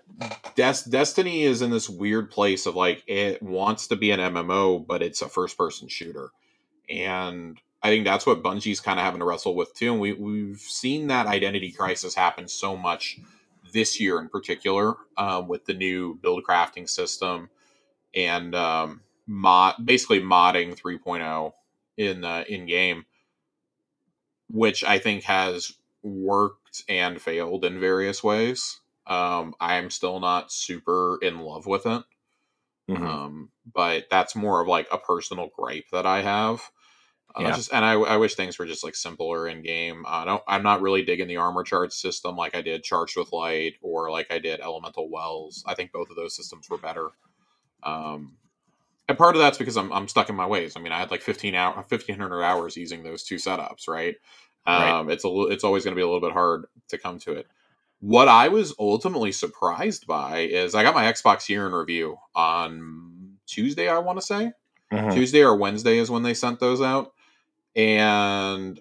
Des- 0.56 0.90
Destiny 0.90 1.44
is 1.44 1.62
in 1.62 1.72
this 1.72 1.90
weird 1.90 2.30
place 2.30 2.66
of 2.66 2.76
like 2.76 3.04
it 3.08 3.42
wants 3.42 3.88
to 3.88 3.96
be 3.96 4.12
an 4.12 4.20
MMO, 4.20 4.86
but 4.86 5.02
it's 5.02 5.22
a 5.22 5.30
first 5.30 5.58
person 5.58 5.88
shooter, 5.88 6.30
and 6.90 7.60
I 7.82 7.90
think 7.90 8.06
that's 8.06 8.26
what 8.26 8.44
Bungie's 8.44 8.82
kind 8.82 9.00
of 9.00 9.06
having 9.06 9.20
to 9.20 9.26
wrestle 9.26 9.56
with 9.56 9.74
too. 9.74 9.94
And 9.94 10.02
we 10.02 10.14
we've 10.14 10.60
seen 10.60 11.08
that 11.08 11.28
identity 11.28 11.72
crisis 11.72 12.14
happen 12.14 12.48
so 12.48 12.76
much 12.76 13.20
this 13.74 14.00
year 14.00 14.20
in 14.20 14.30
particular 14.30 14.96
um, 15.18 15.48
with 15.48 15.66
the 15.66 15.74
new 15.74 16.16
build 16.22 16.44
crafting 16.44 16.90
system 16.90 17.50
and 18.16 18.56
um, 18.56 19.02
mod 19.28 19.76
basically 19.84 20.20
modding 20.20 20.78
3.0 20.78 21.54
in 21.98 22.26
uh, 22.26 22.44
in 22.50 22.66
game, 22.66 23.06
which 24.50 24.84
I 24.84 25.00
think 25.00 25.24
has 25.24 25.74
worked 26.04 26.59
and 26.88 27.22
failed 27.22 27.66
in 27.66 27.80
various 27.80 28.24
ways. 28.24 28.82
Um, 29.08 29.56
I'm 29.60 29.90
still 29.90 30.20
not 30.20 30.52
super 30.52 31.18
in 31.22 31.40
love 31.40 31.66
with 31.66 31.86
it. 31.86 32.04
Mhm. 32.88 33.06
Um, 33.06 33.52
but 33.72 34.06
that's 34.10 34.36
more 34.36 34.62
of 34.62 34.68
like 34.68 34.88
a 34.92 34.98
personal 34.98 35.50
gripe 35.56 35.86
that 35.92 36.06
I 36.06 36.22
have. 36.22 36.72
Uh, 37.36 37.42
Yeah. 37.44 37.56
just, 37.56 37.72
and 37.74 37.86
I, 37.86 37.94
I 37.94 38.18
wish 38.18 38.36
things 38.36 38.58
were 38.58 38.66
just 38.66 38.84
like 38.84 38.96
simpler 38.96 39.48
in 39.48 39.62
game. 39.62 40.04
I 40.08 40.26
don't, 40.26 40.44
I'm 40.48 40.64
not 40.64 40.82
really 40.82 41.04
digging 41.04 41.28
the 41.28 41.38
armor 41.38 41.64
charge 41.64 41.94
system 41.94 42.36
like 42.36 42.56
I 42.56 42.62
did 42.62 42.84
Charged 42.84 43.18
with 43.18 43.32
Light 43.32 43.76
or 43.82 44.10
like 44.12 44.32
I 44.32 44.40
did 44.40 44.60
Elemental 44.62 45.10
Wells. 45.10 45.64
I 45.68 45.76
think 45.76 45.92
both 45.92 46.10
of 46.10 46.16
those 46.16 46.36
systems 46.36 46.70
were 46.70 46.80
better. 46.80 47.10
Um, 47.84 48.38
and 49.08 49.18
part 49.18 49.36
of 49.36 49.42
that's 49.42 49.58
because 49.58 49.78
I'm, 49.78 49.92
I'm 49.94 50.08
stuck 50.08 50.30
in 50.30 50.36
my 50.36 50.48
ways. 50.48 50.76
I 50.76 50.82
mean, 50.82 50.92
I 50.92 51.00
had 51.00 51.12
like 51.12 51.22
15 51.22 51.56
hour, 51.56 51.74
1500 51.76 52.44
hours 52.44 52.78
using 52.78 53.04
those 53.04 53.24
two 53.24 53.36
setups, 53.36 53.88
right? 53.88 54.16
Right. 54.68 54.90
Um, 54.90 55.10
it's 55.10 55.26
a, 55.26 55.30
it's 55.50 55.64
always 55.64 55.84
going 55.84 55.94
to 55.94 56.00
be 56.00 56.04
a 56.04 56.06
little 56.06 56.22
bit 56.22 56.34
hard 56.34 56.66
to 56.90 56.98
come 56.98 57.20
to 57.20 57.34
it. 57.34 57.48
What 58.02 58.28
I 58.28 58.48
was 58.48 58.74
ultimately 58.80 59.32
surprised 59.32 60.08
by 60.08 60.40
is 60.40 60.74
I 60.76 60.84
got 60.84 60.96
my 60.96 61.12
Xbox 61.12 61.50
year 61.50 61.66
in 61.68 61.74
review 61.74 62.18
on 62.36 63.38
Tuesday, 63.46 63.90
I 63.90 63.98
want 64.00 64.20
to 64.20 64.26
say. 64.26 64.54
Mhm. 64.92 65.14
Tuesday 65.14 65.44
or 65.44 65.56
Wednesday 65.56 65.98
is 65.98 66.10
when 66.10 66.24
they 66.24 66.34
sent 66.34 66.60
those 66.60 66.82
out. 66.82 67.14
And 67.76 68.80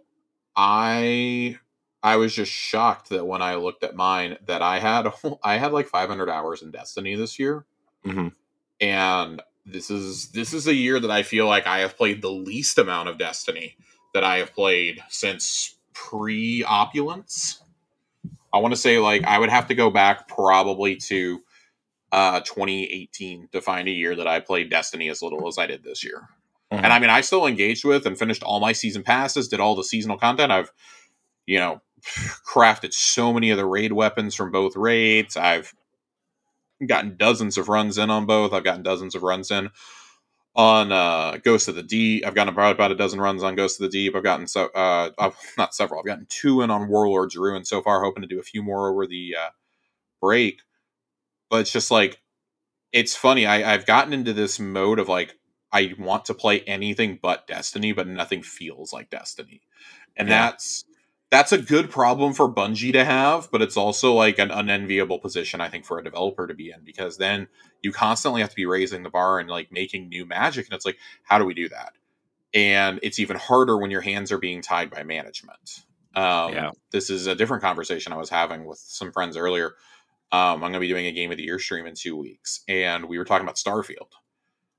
I 0.56 1.58
I 2.02 2.16
was 2.16 2.34
just 2.34 2.52
shocked 2.52 3.08
that 3.10 3.26
when 3.26 3.42
I 3.42 3.56
looked 3.56 3.82
at 3.82 3.96
mine 3.96 4.38
that 4.46 4.62
I 4.62 4.78
had 4.78 5.12
I 5.42 5.56
had 5.56 5.72
like 5.72 5.86
500 5.88 6.28
hours 6.30 6.62
in 6.62 6.70
Destiny 6.70 7.14
this 7.14 7.38
year. 7.38 7.66
Mhm. 8.04 8.32
And 8.80 9.42
this 9.66 9.90
is 9.90 10.30
this 10.30 10.54
is 10.54 10.66
a 10.66 10.74
year 10.74 10.98
that 11.00 11.10
I 11.10 11.22
feel 11.22 11.46
like 11.46 11.66
I 11.66 11.78
have 11.78 11.96
played 11.96 12.22
the 12.22 12.30
least 12.30 12.78
amount 12.78 13.08
of 13.08 13.18
Destiny 13.18 13.76
that 14.14 14.24
I 14.24 14.38
have 14.38 14.54
played 14.54 15.00
since 15.08 15.76
pre-opulence. 15.94 17.62
I 18.52 18.58
want 18.58 18.72
to 18.72 18.80
say 18.80 18.98
like 18.98 19.24
I 19.24 19.38
would 19.38 19.50
have 19.50 19.68
to 19.68 19.74
go 19.74 19.90
back 19.90 20.28
probably 20.28 20.96
to 20.96 21.40
uh 22.12 22.40
2018 22.40 23.48
to 23.52 23.60
find 23.60 23.88
a 23.88 23.92
year 23.92 24.16
that 24.16 24.26
I 24.26 24.40
played 24.40 24.70
Destiny 24.70 25.08
as 25.08 25.22
little 25.22 25.46
as 25.48 25.58
I 25.58 25.66
did 25.66 25.84
this 25.84 26.02
year. 26.04 26.28
Mhm. 26.72 26.82
And 26.84 26.92
I 26.92 26.98
mean 26.98 27.10
I 27.10 27.20
still 27.20 27.46
engaged 27.46 27.84
with 27.84 28.06
and 28.06 28.18
finished 28.18 28.42
all 28.42 28.60
my 28.60 28.72
season 28.72 29.02
passes, 29.02 29.48
did 29.48 29.60
all 29.60 29.76
the 29.76 29.84
seasonal 29.84 30.18
content. 30.18 30.52
I've 30.52 30.72
you 31.46 31.58
know 31.58 31.82
crafted 32.46 32.94
so 32.94 33.32
many 33.32 33.50
of 33.50 33.58
the 33.58 33.66
raid 33.66 33.92
weapons 33.92 34.34
from 34.34 34.50
both 34.50 34.76
raids. 34.76 35.36
I've 35.36 35.72
gotten 36.86 37.16
dozens 37.16 37.58
of 37.58 37.68
runs 37.68 37.98
in 37.98 38.10
on 38.10 38.26
both. 38.26 38.52
I've 38.52 38.64
gotten 38.64 38.82
dozens 38.82 39.14
of 39.14 39.22
runs 39.22 39.50
in 39.50 39.70
on 40.58 40.92
uh, 40.92 41.38
Ghost 41.44 41.68
of 41.68 41.76
the 41.76 41.84
Deep. 41.84 42.26
I've 42.26 42.34
gotten 42.36 42.52
about, 42.52 42.74
about 42.76 42.92
a 42.92 42.96
dozen 42.96 43.20
runs 43.22 43.44
on 43.44 43.56
Ghost 43.56 43.80
of 43.80 43.84
the 43.84 43.90
Deep. 43.98 44.16
I've 44.16 44.24
gotten 44.24 44.48
so 44.48 44.66
uh, 44.68 45.12
I've, 45.18 45.36
not 45.58 45.74
several. 45.74 46.00
I've 46.00 46.06
gotten 46.06 46.26
two 46.28 46.62
in 46.62 46.70
on 46.72 46.88
Warlord's 46.88 47.36
Ruin 47.36 47.64
so 47.64 47.82
far. 47.82 48.04
Hoping 48.04 48.22
to 48.22 48.28
do 48.28 48.40
a 48.40 48.44
few 48.44 48.62
more 48.62 48.90
over 48.90 49.06
the 49.06 49.36
uh, 49.40 49.50
break. 50.22 50.60
But 51.50 51.62
it's 51.62 51.72
just 51.72 51.90
like 51.90 52.20
it's 52.92 53.16
funny. 53.16 53.46
I, 53.46 53.74
I've 53.74 53.86
gotten 53.86 54.12
into 54.14 54.32
this 54.32 54.60
mode 54.60 54.98
of 54.98 55.08
like 55.08 55.36
I 55.72 55.94
want 55.98 56.26
to 56.26 56.34
play 56.34 56.62
anything 56.62 57.18
but 57.22 57.46
Destiny, 57.46 57.92
but 57.92 58.08
nothing 58.08 58.42
feels 58.42 58.92
like 58.92 59.10
Destiny, 59.10 59.62
and 60.16 60.28
Yeah. 60.28 60.50
that's 60.52 60.84
that's 61.30 61.52
a 61.52 61.58
good 61.58 61.90
problem 61.90 62.32
for 62.32 62.52
Bungie 62.52 62.92
to 62.92 63.04
have, 63.04 63.50
but 63.50 63.60
it's 63.60 63.76
also 63.76 64.14
like 64.14 64.38
an 64.38 64.50
unenviable 64.50 65.18
position 65.18 65.60
I 65.60 65.68
think 65.68 65.84
for 65.84 65.98
a 65.98 66.04
developer 66.04 66.46
to 66.46 66.54
be 66.54 66.70
in 66.70 66.80
because 66.84 67.18
then 67.18 67.48
you 67.82 67.92
constantly 67.92 68.40
have 68.40 68.50
to 68.50 68.56
be 68.56 68.66
raising 68.66 69.02
the 69.02 69.10
bar 69.10 69.38
and 69.38 69.48
like 69.48 69.70
making 69.70 70.08
new 70.08 70.24
magic 70.24 70.66
and 70.66 70.74
it's 70.74 70.86
like 70.86 70.96
how 71.22 71.38
do 71.38 71.44
we 71.44 71.54
do 71.54 71.68
that? 71.68 71.92
And 72.54 72.98
it's 73.02 73.18
even 73.18 73.36
harder 73.36 73.76
when 73.76 73.90
your 73.90 74.00
hands 74.00 74.32
are 74.32 74.38
being 74.38 74.62
tied 74.62 74.90
by 74.90 75.02
management. 75.02 75.84
Um, 76.14 76.52
Yeah. 76.52 76.70
This 76.90 77.10
is 77.10 77.26
a 77.26 77.34
different 77.34 77.62
conversation 77.62 78.12
I 78.12 78.16
was 78.16 78.30
having 78.30 78.64
with 78.64 78.78
some 78.78 79.12
friends 79.12 79.36
earlier. 79.36 79.74
Um, 80.32 80.54
I'm 80.54 80.60
going 80.60 80.72
to 80.74 80.80
be 80.80 80.88
doing 80.88 81.06
a 81.06 81.12
game 81.12 81.30
of 81.30 81.36
the 81.36 81.44
year 81.44 81.58
stream 81.58 81.86
in 81.86 81.94
two 81.94 82.16
weeks, 82.16 82.62
and 82.68 83.06
we 83.06 83.16
were 83.16 83.24
talking 83.24 83.44
about 83.44 83.56
Starfield 83.56 84.10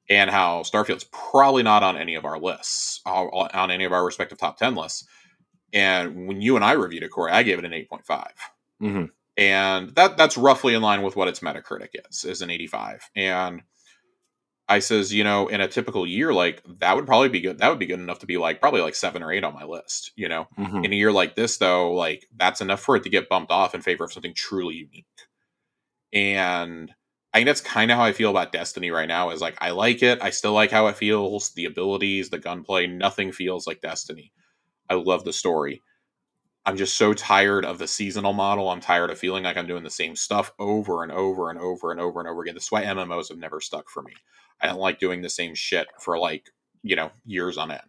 and 0.10 0.30
how 0.30 0.62
Starfield's 0.62 1.06
probably 1.06 1.64
not 1.64 1.84
on 1.84 1.98
any 1.98 2.16
of 2.16 2.26
our 2.26 2.40
lists, 2.40 3.02
uh, 3.06 3.26
on 3.26 3.72
any 3.72 3.84
of 3.84 3.92
our 3.92 4.06
respective 4.06 4.38
top 4.38 4.58
10 4.58 4.76
lists. 4.76 5.08
And 5.74 6.28
when 6.28 6.42
you 6.42 6.56
and 6.56 6.66
I 6.66 6.74
reviewed 6.74 7.04
it, 7.04 7.10
Corey, 7.10 7.32
I 7.32 7.44
gave 7.44 7.60
it 7.60 7.66
an 7.66 7.74
8.5. 7.74 8.32
Mhm. 8.82 9.10
And 9.38 9.90
that 9.96 10.18
that's 10.18 10.38
roughly 10.38 10.74
in 10.74 10.82
line 10.82 11.02
with 11.02 11.16
what 11.16 11.28
its 11.28 11.40
Metacritic 11.40 11.90
is, 12.10 12.26
is 12.26 12.42
an 12.42 12.50
85. 12.50 13.10
And 13.16 13.62
I 14.68 14.80
says, 14.80 15.14
you 15.14 15.24
know, 15.24 15.48
in 15.48 15.62
a 15.62 15.68
typical 15.68 16.06
year, 16.06 16.34
like 16.34 16.62
that 16.80 16.96
would 16.96 17.08
probably 17.08 17.30
be 17.30 17.40
good. 17.42 17.58
That 17.58 17.70
would 17.70 17.80
be 17.80 17.86
good 17.88 18.00
enough 18.00 18.20
to 18.20 18.26
be 18.28 18.38
like 18.38 18.62
probably 18.62 18.82
like 18.82 18.96
seven 18.96 19.24
or 19.24 19.32
eight 19.32 19.44
on 19.44 19.54
my 19.54 19.64
list, 19.64 20.12
you 20.16 20.30
know. 20.30 20.48
Mhm. 20.60 20.86
In 20.86 20.94
a 20.94 20.96
year 20.96 21.12
like 21.12 21.36
this, 21.36 21.58
though, 21.58 21.92
like 21.94 22.28
that's 22.36 22.62
enough 22.62 22.82
for 22.82 22.96
it 22.96 23.04
to 23.04 23.10
get 23.10 23.30
bumped 23.30 23.52
off 23.52 23.74
in 23.74 23.82
favor 23.82 24.04
of 24.04 24.14
something 24.14 24.34
truly 24.36 24.76
unique. 24.76 25.06
And 26.14 26.94
I 27.34 27.38
think 27.40 27.48
that's 27.48 27.62
kind 27.62 27.92
of 27.92 27.98
how 27.98 28.04
I 28.04 28.14
feel 28.14 28.32
about 28.32 28.52
Destiny 28.52 28.92
right 28.92 29.08
now. 29.08 29.30
Is 29.30 29.42
like 29.42 29.58
I 29.62 29.72
like 29.72 30.02
it. 30.04 30.20
I 30.22 30.32
still 30.32 30.54
like 30.54 30.72
how 30.72 30.88
it 30.88 30.98
feels, 30.98 31.52
the 31.52 31.66
abilities, 31.66 32.30
the 32.30 32.40
gunplay. 32.40 32.88
Nothing 32.88 33.32
feels 33.32 33.68
like 33.68 33.82
Destiny. 33.82 34.32
I 34.90 34.96
love 34.96 35.24
the 35.24 35.34
story. 35.34 35.84
I'm 36.66 36.78
just 36.78 36.98
so 36.98 37.14
tired 37.14 37.66
of 37.66 37.78
the 37.80 37.88
seasonal 37.88 38.34
model. 38.34 38.70
I'm 38.70 38.82
tired 38.82 39.10
of 39.10 39.18
feeling 39.18 39.44
like 39.44 39.58
I'm 39.58 39.68
doing 39.68 39.84
the 39.84 39.90
same 39.90 40.16
stuff 40.16 40.52
over 40.60 41.04
and 41.04 41.12
over 41.12 41.50
and 41.50 41.60
over 41.60 41.92
and 41.92 42.00
over 42.00 42.20
and 42.20 42.30
over 42.30 42.42
again. 42.42 42.54
That's 42.56 42.72
why 42.72 42.84
MMOs 42.84 43.30
have 43.30 43.38
never 43.38 43.60
stuck 43.62 43.90
for 43.90 44.04
me. 44.04 44.14
I 44.62 44.68
don't 44.68 44.80
like 44.80 45.00
doing 45.00 45.22
the 45.22 45.30
same 45.30 45.56
shit 45.56 45.88
for 46.00 46.18
like, 46.20 46.50
you 46.84 46.96
know, 46.96 47.12
years 47.26 47.58
on 47.58 47.72
end. 47.72 47.82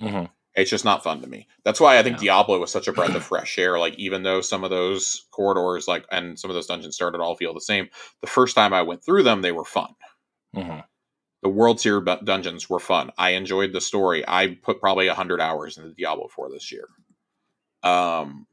Mhm. 0.00 0.30
It's 0.54 0.70
just 0.70 0.84
not 0.84 1.02
fun 1.04 1.20
to 1.20 1.26
me. 1.26 1.46
That's 1.64 1.80
why 1.80 1.98
I 1.98 2.02
think 2.02 2.16
Yeah. 2.16 2.24
Diablo 2.34 2.58
was 2.58 2.70
such 2.72 2.88
a 2.88 2.92
breath 2.92 3.14
of 3.14 3.22
fresh 3.24 3.58
air. 3.58 3.78
Like 3.78 3.94
even 3.98 4.22
though 4.22 4.40
some 4.40 4.64
of 4.64 4.70
those 4.70 5.26
corridors, 5.30 5.86
like 5.86 6.04
and 6.10 6.38
some 6.38 6.50
of 6.50 6.54
those 6.54 6.66
dungeons 6.66 6.94
started 6.94 7.20
all 7.20 7.36
feel 7.36 7.54
the 7.54 7.60
same. 7.60 7.88
The 8.20 8.26
first 8.26 8.54
time 8.54 8.72
I 8.72 8.82
went 8.82 9.04
through 9.04 9.22
them, 9.22 9.42
they 9.42 9.52
were 9.52 9.64
fun. 9.64 9.94
hmm 10.54 10.80
The 11.46 11.52
World 11.52 11.78
Tier 11.78 12.00
dungeons 12.00 12.68
were 12.68 12.80
fun. 12.80 13.12
I 13.16 13.30
enjoyed 13.30 13.72
the 13.72 13.80
story. 13.80 14.24
I 14.26 14.58
put 14.64 14.80
probably 14.80 15.06
hundred 15.06 15.40
hours 15.40 15.78
into 15.78 15.94
Diablo 15.94 16.26
Four 16.26 16.50
this 16.50 16.72
year. 16.72 16.88
Um, 17.84 18.48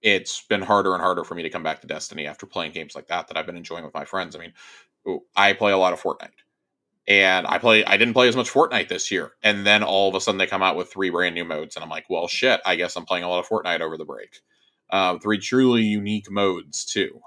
it's 0.00 0.40
been 0.42 0.62
harder 0.62 0.94
and 0.94 1.02
harder 1.02 1.24
for 1.24 1.34
me 1.34 1.42
to 1.42 1.50
come 1.50 1.64
back 1.64 1.80
to 1.80 1.88
Destiny 1.88 2.28
after 2.28 2.46
playing 2.46 2.70
games 2.70 2.94
like 2.94 3.08
that 3.08 3.26
that 3.26 3.36
I've 3.36 3.44
been 3.44 3.56
enjoying 3.56 3.82
with 3.82 3.92
my 3.92 4.04
friends. 4.04 4.36
I 4.36 4.38
mean, 4.38 4.52
I 5.34 5.52
play 5.52 5.72
a 5.72 5.78
lot 5.78 5.92
of 5.92 6.00
Fortnite, 6.00 6.28
and 7.08 7.44
I 7.44 7.58
play. 7.58 7.84
I 7.84 7.96
didn't 7.96 8.14
play 8.14 8.28
as 8.28 8.36
much 8.36 8.52
Fortnite 8.52 8.86
this 8.86 9.10
year, 9.10 9.32
and 9.42 9.66
then 9.66 9.82
all 9.82 10.08
of 10.08 10.14
a 10.14 10.20
sudden 10.20 10.38
they 10.38 10.46
come 10.46 10.62
out 10.62 10.76
with 10.76 10.92
three 10.92 11.10
brand 11.10 11.34
new 11.34 11.44
modes, 11.44 11.74
and 11.74 11.82
I'm 11.82 11.90
like, 11.90 12.08
well, 12.08 12.28
shit. 12.28 12.60
I 12.64 12.76
guess 12.76 12.94
I'm 12.94 13.04
playing 13.04 13.24
a 13.24 13.28
lot 13.28 13.40
of 13.40 13.48
Fortnite 13.48 13.80
over 13.80 13.96
the 13.96 14.04
break. 14.04 14.38
Um, 14.90 15.18
three 15.18 15.38
truly 15.38 15.82
unique 15.82 16.30
modes 16.30 16.84
too. 16.84 17.20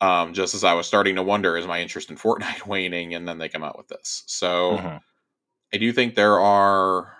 Um, 0.00 0.32
just 0.32 0.54
as 0.54 0.62
I 0.64 0.74
was 0.74 0.86
starting 0.86 1.16
to 1.16 1.22
wonder, 1.22 1.56
is 1.56 1.66
my 1.66 1.80
interest 1.80 2.10
in 2.10 2.16
Fortnite 2.16 2.66
waning? 2.66 3.14
And 3.14 3.26
then 3.26 3.38
they 3.38 3.48
come 3.48 3.64
out 3.64 3.76
with 3.76 3.88
this. 3.88 4.22
So 4.26 4.78
Mhm. 4.78 5.00
I 5.74 5.78
do 5.78 5.92
think 5.92 6.14
there 6.14 6.40
are 6.40 7.14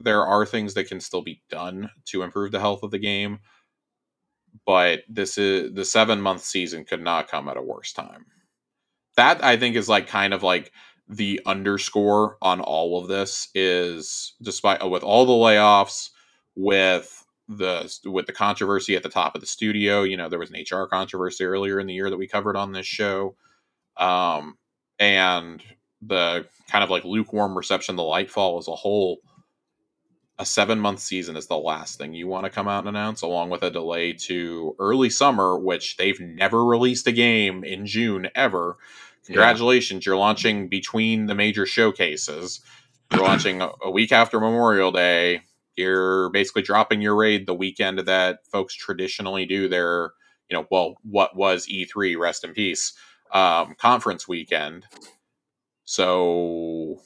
there 0.00 0.26
are 0.26 0.46
things 0.46 0.74
that 0.74 0.88
can 0.88 1.00
still 1.00 1.22
be 1.22 1.42
done 1.50 1.90
to 2.06 2.22
improve 2.22 2.52
the 2.52 2.60
health 2.60 2.82
of 2.82 2.90
the 2.90 2.98
game, 2.98 3.40
but 4.66 5.02
this 5.08 5.38
is 5.38 5.72
the 5.74 5.84
seven 5.84 6.20
month 6.20 6.42
season 6.42 6.84
could 6.84 7.02
not 7.02 7.28
come 7.28 7.48
at 7.48 7.56
a 7.56 7.62
worse 7.62 7.92
time. 7.92 8.26
That 9.16 9.44
I 9.44 9.56
think 9.56 9.76
is 9.76 9.88
like 9.88 10.06
kind 10.08 10.34
of 10.34 10.42
like 10.42 10.72
the 11.08 11.40
underscore 11.46 12.38
on 12.42 12.60
all 12.60 13.00
of 13.00 13.08
this 13.08 13.48
is 13.54 14.34
despite 14.42 14.88
with 14.88 15.02
all 15.02 15.26
the 15.26 15.32
layoffs 15.32 16.10
with 16.56 17.19
the 17.50 17.98
with 18.04 18.26
the 18.26 18.32
controversy 18.32 18.94
at 18.94 19.02
the 19.02 19.08
top 19.08 19.34
of 19.34 19.40
the 19.40 19.46
studio 19.46 20.04
you 20.04 20.16
know 20.16 20.28
there 20.28 20.38
was 20.38 20.52
an 20.52 20.64
hr 20.70 20.84
controversy 20.84 21.44
earlier 21.44 21.80
in 21.80 21.88
the 21.88 21.94
year 21.94 22.08
that 22.08 22.16
we 22.16 22.28
covered 22.28 22.56
on 22.56 22.70
this 22.70 22.86
show 22.86 23.34
um 23.96 24.56
and 25.00 25.60
the 26.00 26.46
kind 26.70 26.84
of 26.84 26.90
like 26.90 27.04
lukewarm 27.04 27.56
reception 27.56 27.96
the 27.96 28.02
lightfall 28.02 28.60
as 28.60 28.68
a 28.68 28.74
whole 28.74 29.18
a 30.38 30.46
seven 30.46 30.78
month 30.78 31.00
season 31.00 31.36
is 31.36 31.48
the 31.48 31.58
last 31.58 31.98
thing 31.98 32.14
you 32.14 32.28
want 32.28 32.44
to 32.44 32.50
come 32.50 32.68
out 32.68 32.86
and 32.86 32.88
announce 32.88 33.20
along 33.20 33.50
with 33.50 33.62
a 33.64 33.70
delay 33.70 34.12
to 34.12 34.76
early 34.78 35.10
summer 35.10 35.58
which 35.58 35.96
they've 35.96 36.20
never 36.20 36.64
released 36.64 37.06
a 37.08 37.12
game 37.12 37.64
in 37.64 37.84
june 37.84 38.28
ever. 38.34 38.78
Congratulations 39.26 40.06
you're 40.06 40.16
launching 40.16 40.68
between 40.68 41.26
the 41.26 41.34
major 41.34 41.66
showcases. 41.66 42.60
You're 43.12 43.22
launching 43.22 43.60
a 43.60 43.90
week 43.90 44.12
after 44.12 44.40
memorial 44.40 44.92
day 44.92 45.42
you're 45.80 46.30
basically 46.30 46.62
dropping 46.62 47.02
your 47.02 47.16
raid 47.16 47.46
the 47.46 47.54
weekend 47.54 47.98
that 48.00 48.46
folks 48.52 48.74
traditionally 48.74 49.46
do 49.46 49.68
their 49.68 50.12
you 50.50 50.56
know 50.56 50.66
well 50.70 50.96
what 51.02 51.36
was 51.36 51.66
e3 51.68 52.18
rest 52.18 52.44
in 52.44 52.52
peace 52.54 52.94
um, 53.32 53.74
conference 53.78 54.28
weekend 54.28 54.86
so 55.84 57.00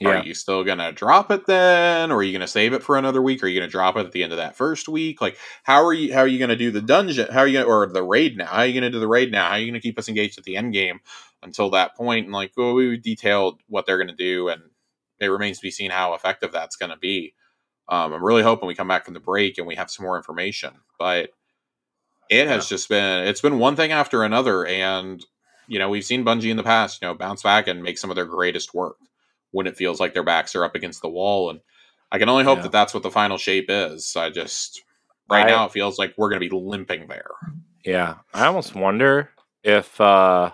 Yeah. 0.00 0.20
are 0.20 0.24
you 0.24 0.34
still 0.34 0.64
gonna 0.64 0.92
drop 0.92 1.30
it 1.30 1.46
then, 1.46 2.10
or 2.10 2.16
are 2.18 2.22
you 2.22 2.32
gonna 2.32 2.48
save 2.48 2.72
it 2.74 2.82
for 2.82 2.96
another 2.98 3.22
week? 3.22 3.42
Are 3.42 3.46
you 3.48 3.58
gonna 3.60 3.70
drop 3.70 3.96
it 3.96 4.06
at 4.06 4.12
the 4.12 4.22
end 4.24 4.32
of 4.32 4.38
that 4.38 4.56
first 4.56 4.88
week? 4.88 5.20
Like, 5.20 5.38
how 5.62 5.84
are 5.84 5.92
you? 5.92 6.12
How 6.12 6.20
are 6.20 6.26
you 6.28 6.38
gonna 6.38 6.56
do 6.56 6.70
the 6.70 6.82
dungeon? 6.82 7.28
How 7.32 7.40
are 7.40 7.46
you 7.46 7.60
gonna 7.60 7.68
or 7.68 7.86
the 7.86 8.02
raid 8.02 8.36
now? 8.36 8.46
How 8.46 8.58
are 8.60 8.66
you 8.66 8.74
gonna 8.74 8.90
do 8.90 9.00
the 9.00 9.08
raid 9.08 9.32
now? 9.32 9.46
How 9.48 9.54
are 9.54 9.58
you 9.58 9.66
gonna 9.66 9.80
keep 9.80 9.98
us 9.98 10.08
engaged 10.08 10.38
at 10.38 10.44
the 10.44 10.56
end 10.56 10.72
game 10.72 11.00
until 11.42 11.70
that 11.70 11.96
point? 11.96 12.26
And 12.26 12.34
like, 12.34 12.52
well, 12.56 12.74
we 12.74 12.96
detailed 12.98 13.60
what 13.68 13.86
they're 13.86 13.98
gonna 13.98 14.14
do, 14.16 14.48
and 14.48 14.62
it 15.20 15.26
remains 15.28 15.58
to 15.58 15.62
be 15.62 15.70
seen 15.70 15.90
how 15.92 16.14
effective 16.14 16.52
that's 16.52 16.76
gonna 16.76 16.96
be. 16.98 17.34
Um, 17.88 18.12
I'm 18.14 18.24
really 18.24 18.42
hoping 18.42 18.66
we 18.66 18.74
come 18.74 18.88
back 18.88 19.04
from 19.04 19.14
the 19.14 19.20
break 19.20 19.58
and 19.58 19.66
we 19.66 19.74
have 19.74 19.90
some 19.90 20.04
more 20.06 20.16
information, 20.16 20.72
but 20.98 21.30
it 22.30 22.48
has 22.48 22.68
just 22.68 22.88
been 22.88 23.26
it's 23.26 23.42
been 23.42 23.58
one 23.58 23.76
thing 23.76 23.92
after 23.92 24.22
another, 24.24 24.64
and 24.66 25.24
you 25.68 25.78
know 25.78 25.90
we've 25.90 26.04
seen 26.04 26.24
Bungie 26.24 26.50
in 26.50 26.56
the 26.56 26.62
past, 26.62 27.00
you 27.02 27.08
know, 27.08 27.14
bounce 27.14 27.42
back 27.42 27.68
and 27.68 27.82
make 27.82 27.98
some 27.98 28.10
of 28.10 28.16
their 28.16 28.24
greatest 28.24 28.72
work 28.74 28.96
when 29.50 29.66
it 29.66 29.76
feels 29.76 30.00
like 30.00 30.14
their 30.14 30.24
backs 30.24 30.54
are 30.56 30.64
up 30.64 30.74
against 30.74 31.02
the 31.02 31.08
wall. 31.08 31.50
And 31.50 31.60
I 32.10 32.18
can 32.18 32.28
only 32.30 32.44
hope 32.44 32.58
Yeah. 32.58 32.62
that 32.62 32.72
that's 32.72 32.94
what 32.94 33.02
the 33.02 33.10
final 33.10 33.36
shape 33.38 33.66
is. 33.68 34.16
I 34.16 34.30
just 34.30 34.82
right 35.30 35.46
I- 35.46 35.50
now 35.50 35.66
it 35.66 35.72
feels 35.72 35.98
like 35.98 36.14
we're 36.16 36.30
going 36.30 36.40
to 36.40 36.48
be 36.48 36.56
limping 36.56 37.06
there. 37.08 37.30
Yeah, 37.84 38.14
I 38.32 38.46
almost 38.46 38.74
wonder 38.74 39.30
if 39.62 40.00
uh 40.00 40.50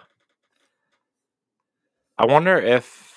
I 2.19 2.27
wonder 2.27 2.59
if 2.59 3.10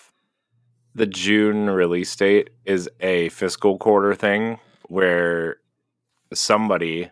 the 0.95 1.05
June 1.05 1.69
release 1.69 2.15
date 2.15 2.51
is 2.65 2.89
a 2.99 3.29
fiscal 3.29 3.77
quarter 3.77 4.13
thing 4.13 4.59
where 4.87 5.57
somebody 6.33 7.09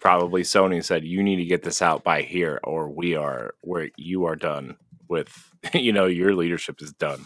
probably 0.00 0.42
Sony 0.42 0.84
said 0.84 1.04
you 1.04 1.22
need 1.22 1.36
to 1.36 1.44
get 1.44 1.62
this 1.62 1.80
out 1.80 2.04
by 2.04 2.22
here 2.22 2.60
or 2.64 2.90
we 2.90 3.14
are 3.14 3.54
where 3.60 3.90
you 3.96 4.24
are 4.24 4.36
done 4.36 4.76
with 5.08 5.50
you 5.74 5.92
know 5.92 6.06
your 6.06 6.34
leadership 6.34 6.82
is 6.82 6.92
done 6.92 7.24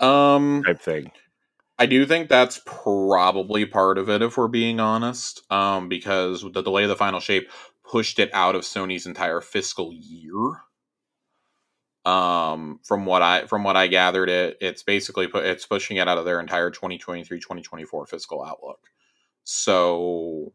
Um, 0.00 0.62
type 0.64 0.80
thing. 0.80 1.10
I 1.78 1.86
do 1.86 2.06
think 2.06 2.28
that's 2.28 2.60
probably 2.64 3.66
part 3.66 3.98
of 3.98 4.08
it, 4.08 4.22
if 4.22 4.36
we're 4.36 4.46
being 4.46 4.78
honest, 4.78 5.42
um, 5.50 5.88
because 5.88 6.42
the 6.42 6.62
delay 6.62 6.84
of 6.84 6.88
the 6.88 6.94
final 6.96 7.18
shape 7.18 7.50
pushed 7.90 8.20
it 8.20 8.30
out 8.32 8.54
of 8.54 8.62
Sony's 8.62 9.06
entire 9.06 9.40
fiscal 9.40 9.90
year. 9.92 10.62
Um, 12.04 12.80
from 12.84 13.06
what 13.06 13.22
I 13.22 13.46
from 13.46 13.64
what 13.64 13.76
I 13.76 13.86
gathered, 13.86 14.28
it 14.28 14.58
it's 14.60 14.82
basically 14.82 15.26
put 15.26 15.44
it's 15.44 15.66
pushing 15.66 15.96
it 15.96 16.08
out 16.08 16.18
of 16.18 16.24
their 16.26 16.40
entire 16.40 16.70
2023-2024 16.70 18.08
fiscal 18.08 18.44
outlook. 18.44 18.80
So 19.44 20.52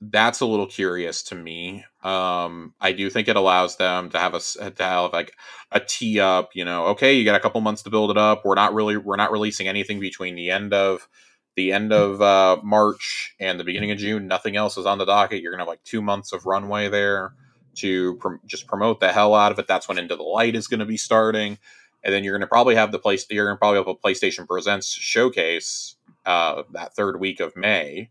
that's 0.00 0.40
a 0.40 0.46
little 0.46 0.66
curious 0.66 1.22
to 1.24 1.34
me. 1.34 1.84
Um, 2.04 2.74
I 2.80 2.92
do 2.92 3.10
think 3.10 3.26
it 3.28 3.36
allows 3.36 3.76
them 3.76 4.10
to 4.10 4.18
have 4.18 4.34
a 4.34 4.40
to 4.40 4.82
have 4.82 5.12
like 5.12 5.32
a 5.72 5.80
tee 5.80 6.20
up. 6.20 6.50
You 6.54 6.64
know, 6.64 6.86
okay, 6.86 7.14
you 7.14 7.24
got 7.24 7.34
a 7.36 7.40
couple 7.40 7.60
months 7.60 7.82
to 7.82 7.90
build 7.90 8.10
it 8.10 8.18
up. 8.18 8.44
We're 8.44 8.54
not 8.54 8.74
really 8.74 8.96
we're 8.96 9.16
not 9.16 9.32
releasing 9.32 9.68
anything 9.68 10.00
between 10.00 10.36
the 10.36 10.50
end 10.50 10.72
of 10.72 11.08
the 11.56 11.72
end 11.72 11.92
of 11.92 12.22
uh, 12.22 12.58
March 12.62 13.34
and 13.40 13.58
the 13.58 13.64
beginning 13.64 13.90
of 13.90 13.98
June. 13.98 14.28
Nothing 14.28 14.56
else 14.56 14.78
is 14.78 14.86
on 14.86 14.98
the 14.98 15.04
docket. 15.04 15.42
You're 15.42 15.52
gonna 15.52 15.62
have 15.62 15.68
like 15.68 15.82
two 15.84 16.00
months 16.00 16.32
of 16.32 16.46
runway 16.46 16.88
there 16.88 17.34
to 17.76 18.18
just 18.46 18.66
promote 18.66 19.00
the 19.00 19.12
hell 19.12 19.34
out 19.34 19.52
of 19.52 19.58
it. 19.58 19.66
That's 19.66 19.88
when 19.88 19.98
Into 19.98 20.16
the 20.16 20.22
Light 20.22 20.56
is 20.56 20.66
going 20.66 20.80
to 20.80 20.86
be 20.86 20.96
starting, 20.96 21.58
and 22.02 22.14
then 22.14 22.24
you're 22.24 22.34
going 22.34 22.40
to 22.40 22.46
probably 22.46 22.74
have 22.74 22.92
the 22.92 22.98
place. 22.98 23.26
You're 23.30 23.46
going 23.46 23.56
to 23.56 23.58
probably 23.58 23.78
have 23.78 23.88
a 23.88 23.94
PlayStation 23.94 24.46
Presents 24.46 24.88
showcase 24.88 25.96
uh, 26.26 26.62
that 26.72 26.94
third 26.94 27.20
week 27.20 27.40
of 27.40 27.56
May. 27.56 28.10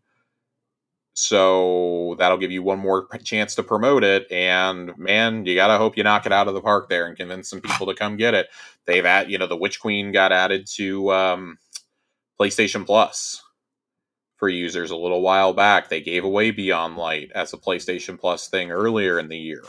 So 1.19 2.15
that'll 2.19 2.37
give 2.37 2.51
you 2.51 2.61
one 2.61 2.77
more 2.77 3.07
chance 3.23 3.55
to 3.55 3.63
promote 3.63 4.03
it. 4.03 4.31
And 4.31 4.95
man, 4.99 5.47
you 5.47 5.55
gotta 5.55 5.79
hope 5.79 5.97
you 5.97 6.03
knock 6.03 6.27
it 6.27 6.31
out 6.31 6.47
of 6.47 6.53
the 6.53 6.61
park 6.61 6.89
there 6.89 7.07
and 7.07 7.17
convince 7.17 7.49
some 7.49 7.59
people 7.59 7.87
to 7.87 7.95
come 7.95 8.17
get 8.17 8.35
it. 8.35 8.49
They've 8.85 9.03
at 9.03 9.27
you 9.27 9.39
know 9.39 9.47
the 9.47 9.57
Witch 9.57 9.79
Queen 9.79 10.11
got 10.11 10.31
added 10.31 10.67
to 10.75 11.11
um, 11.11 11.57
PlayStation 12.39 12.85
Plus 12.85 13.41
for 14.37 14.49
users 14.49 14.91
a 14.91 14.95
little 14.95 15.21
while 15.21 15.53
back. 15.53 15.89
They 15.89 16.01
gave 16.01 16.23
away 16.23 16.51
Beyond 16.51 16.95
Light 16.97 17.31
as 17.35 17.53
a 17.53 17.57
PlayStation 17.57 18.19
Plus 18.19 18.47
thing 18.47 18.71
earlier 18.71 19.19
in 19.19 19.29
the 19.29 19.37
year. 19.37 19.63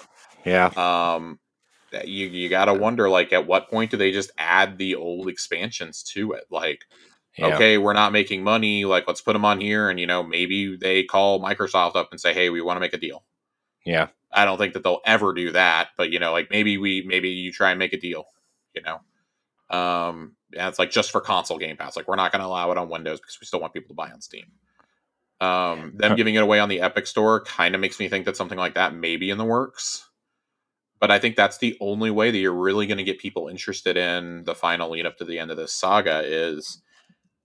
Yeah. 0.44 0.66
Um, 0.76 1.38
you 2.04 2.26
you 2.28 2.48
gotta 2.48 2.74
wonder 2.74 3.08
like 3.08 3.32
at 3.32 3.46
what 3.46 3.70
point 3.70 3.90
do 3.90 3.96
they 3.96 4.12
just 4.12 4.30
add 4.38 4.78
the 4.78 4.94
old 4.94 5.28
expansions 5.28 6.02
to 6.14 6.32
it? 6.32 6.44
Like 6.50 6.84
Yeah. 7.38 7.54
okay, 7.54 7.78
we're 7.78 7.92
not 7.92 8.12
making 8.12 8.42
money. 8.42 8.84
Like, 8.84 9.06
let's 9.06 9.20
put 9.20 9.34
them 9.34 9.44
on 9.44 9.60
here. 9.60 9.88
And, 9.88 10.00
you 10.00 10.06
know, 10.06 10.22
maybe 10.24 10.76
they 10.76 11.04
call 11.04 11.40
Microsoft 11.40 11.94
up 11.96 12.08
and 12.10 12.20
say, 12.20 12.34
hey, 12.34 12.50
we 12.50 12.60
want 12.60 12.76
to 12.76 12.80
make 12.80 12.94
a 12.94 12.98
deal. 12.98 13.24
Yeah. 13.86 14.08
I 14.32 14.44
don't 14.44 14.58
think 14.58 14.74
that 14.74 14.82
they'll 14.82 15.00
ever 15.06 15.32
do 15.32 15.52
that. 15.52 15.90
But, 15.96 16.10
you 16.10 16.18
know, 16.18 16.32
like 16.32 16.50
maybe 16.50 16.78
we, 16.78 17.04
maybe 17.06 17.28
you 17.30 17.52
try 17.52 17.70
and 17.70 17.78
make 17.78 17.92
a 17.92 18.00
deal, 18.00 18.24
you 18.74 18.82
know? 18.82 19.00
Um, 19.70 20.36
and 20.56 20.68
it's 20.68 20.78
like 20.78 20.90
just 20.90 21.10
for 21.10 21.20
console 21.20 21.58
Game 21.58 21.76
Pass. 21.76 21.96
Like, 21.96 22.08
we're 22.08 22.16
not 22.16 22.32
going 22.32 22.40
to 22.40 22.46
allow 22.46 22.70
it 22.72 22.78
on 22.78 22.88
Windows 22.88 23.20
because 23.20 23.38
we 23.40 23.46
still 23.46 23.60
want 23.60 23.74
people 23.74 23.88
to 23.88 23.94
buy 23.94 24.10
on 24.10 24.20
Steam. 24.20 24.46
Um, 25.40 25.92
them 25.94 26.16
giving 26.16 26.34
it 26.34 26.42
away 26.42 26.58
on 26.58 26.68
the 26.68 26.80
Epic 26.80 27.06
Store 27.06 27.44
kind 27.44 27.74
of 27.74 27.80
makes 27.80 28.00
me 28.00 28.08
think 28.08 28.24
that 28.24 28.36
something 28.36 28.58
like 28.58 28.74
that 28.74 28.94
may 28.94 29.16
be 29.16 29.30
in 29.30 29.38
the 29.38 29.44
works. 29.44 30.08
But 31.00 31.12
I 31.12 31.20
think 31.20 31.36
that's 31.36 31.58
the 31.58 31.76
only 31.80 32.10
way 32.10 32.32
that 32.32 32.38
you're 32.38 32.52
really 32.52 32.86
going 32.86 32.98
to 32.98 33.04
get 33.04 33.20
people 33.20 33.46
interested 33.46 33.96
in 33.96 34.42
the 34.44 34.54
final 34.54 34.90
lead 34.90 35.06
up 35.06 35.16
to 35.18 35.24
the 35.24 35.38
end 35.38 35.52
of 35.52 35.56
this 35.56 35.72
saga 35.72 36.22
is 36.24 36.82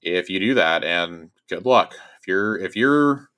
if 0.03 0.29
you 0.29 0.39
do 0.39 0.53
that 0.55 0.83
and 0.83 1.29
good 1.49 1.65
luck 1.65 1.95
if 2.19 2.27
you're 2.27 2.57
if 2.57 2.75
you're 2.75 3.29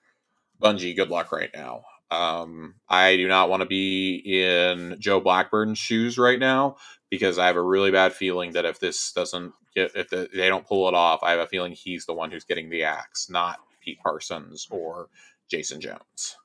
bungie 0.61 0.95
good 0.95 1.09
luck 1.09 1.31
right 1.31 1.51
now 1.53 1.83
um 2.11 2.75
i 2.89 3.15
do 3.15 3.27
not 3.27 3.49
want 3.49 3.61
to 3.61 3.67
be 3.67 4.15
in 4.25 4.95
joe 4.99 5.19
blackburn's 5.19 5.77
shoes 5.77 6.17
right 6.17 6.39
now 6.39 6.75
because 7.15 7.39
i 7.39 7.47
have 7.47 7.57
a 7.57 7.61
really 7.63 7.91
bad 7.91 8.13
feeling 8.13 8.53
that 8.53 8.65
if 8.65 8.79
this 8.79 9.13
doesn't 9.13 9.53
get 9.75 9.91
if 9.95 10.09
the, 10.09 10.29
they 10.33 10.49
don't 10.49 10.67
pull 10.67 10.87
it 10.89 10.95
off 10.95 11.21
i 11.23 11.31
have 11.31 11.39
a 11.39 11.47
feeling 11.47 11.73
he's 11.73 12.05
the 12.05 12.13
one 12.13 12.31
who's 12.31 12.45
getting 12.45 12.69
the 12.69 12.83
axe 12.83 13.29
not 13.29 13.59
pete 13.81 13.99
parsons 14.01 14.67
or 14.71 15.09
jason 15.49 15.81
jones. 15.81 16.37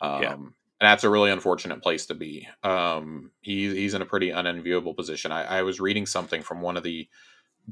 Um 0.00 0.22
Yeah. 0.22 0.34
and 0.80 0.88
that's 0.88 1.04
a 1.04 1.10
really 1.10 1.30
unfortunate 1.30 1.82
place 1.82 2.06
to 2.06 2.14
be. 2.14 2.48
Um 2.64 3.32
he, 3.42 3.74
he's 3.74 3.94
in 3.94 4.02
a 4.02 4.06
pretty 4.06 4.30
unenviable 4.30 4.94
position. 4.94 5.32
I, 5.32 5.44
I 5.60 5.62
was 5.62 5.80
reading 5.80 6.06
something 6.06 6.42
from 6.42 6.60
one 6.62 6.76
of 6.76 6.84
the 6.84 7.08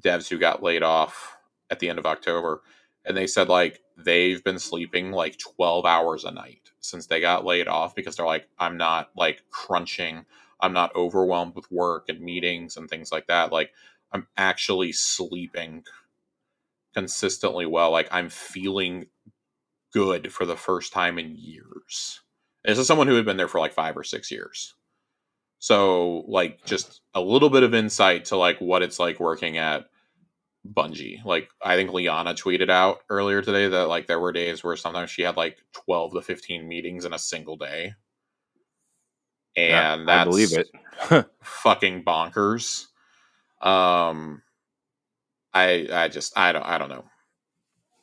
devs 0.01 0.29
who 0.29 0.39
got 0.39 0.63
laid 0.63 0.83
off 0.83 1.37
at 1.71 1.81
the 1.81 1.89
end 1.89 1.99
of 1.99 2.07
October, 2.07 2.63
and 3.05 3.17
they 3.17 3.27
said 3.27 3.49
like 3.49 3.81
they've 3.97 4.43
been 4.45 4.59
sleeping 4.59 5.13
like 5.13 5.39
12 5.39 5.87
hours 5.87 6.25
a 6.25 6.33
night 6.33 6.71
since 6.81 7.07
they 7.07 7.21
got 7.21 7.45
laid 7.45 7.69
off 7.69 7.95
because 7.95 8.17
they're 8.17 8.27
like, 8.27 8.49
I'm 8.59 8.77
not 8.77 9.11
like 9.17 9.43
crunching, 9.51 10.27
I'm 10.63 10.73
not 10.73 10.95
overwhelmed 10.97 11.55
with 11.55 11.71
work 11.71 12.07
and 12.09 12.21
meetings 12.21 12.77
and 12.77 12.89
things 12.89 13.13
like 13.13 13.27
that. 13.27 13.53
Like, 13.53 13.73
I'm 14.13 14.27
actually 14.37 14.93
sleeping 14.93 15.85
consistently 16.95 17.67
well. 17.67 17.91
Like, 17.91 18.09
I'm 18.11 18.29
feeling 18.31 19.07
good 19.93 20.33
for 20.33 20.47
the 20.47 20.57
first 20.57 20.93
time 20.93 21.19
in 21.19 21.37
years. 21.37 22.21
This 22.65 22.79
is 22.79 22.87
someone 22.87 23.09
who 23.09 23.17
had 23.17 23.25
been 23.25 23.37
there 23.37 23.49
for 23.49 23.61
like 23.61 23.73
five 23.73 23.97
or 23.97 24.05
six 24.05 24.31
years. 24.31 24.75
So, 25.59 26.25
like, 26.29 26.65
just 26.65 27.03
a 27.15 27.21
little 27.21 27.51
bit 27.51 27.63
of 27.63 27.75
insight 27.75 28.27
to 28.27 28.37
like 28.37 28.59
what 28.61 28.83
it's 28.83 28.99
like 28.99 29.21
working 29.21 29.59
at 29.59 29.87
Bungie. 30.67 31.25
Like, 31.25 31.49
I 31.63 31.77
think 31.77 31.93
Liana 31.93 32.35
tweeted 32.35 32.71
out 32.71 33.01
earlier 33.11 33.43
today 33.43 33.69
that 33.69 33.89
like 33.89 34.07
there 34.07 34.21
were 34.21 34.33
days 34.33 34.63
where 34.63 34.77
sometimes 34.77 35.11
she 35.11 35.23
had 35.23 35.37
like 35.37 35.59
twelve 35.73 36.15
to 36.15 36.23
fifteen 36.23 36.69
meetings 36.69 37.05
in 37.05 37.13
a 37.13 37.19
single 37.19 37.57
day, 37.57 37.95
and 39.57 39.69
yeah, 39.69 40.05
that's 40.05 40.21
I 40.21 40.25
believe 40.25 40.53
it. 40.53 41.27
fucking 41.43 42.05
bonkers. 42.05 42.87
Um, 43.61 44.43
I 45.53 45.89
I 45.93 46.09
just 46.09 46.37
I 46.37 46.53
don't 46.53 46.65
I 46.67 46.79
don't 46.79 46.89
know. 46.89 47.05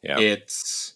Yeah, 0.02 0.20
it's 0.20 0.94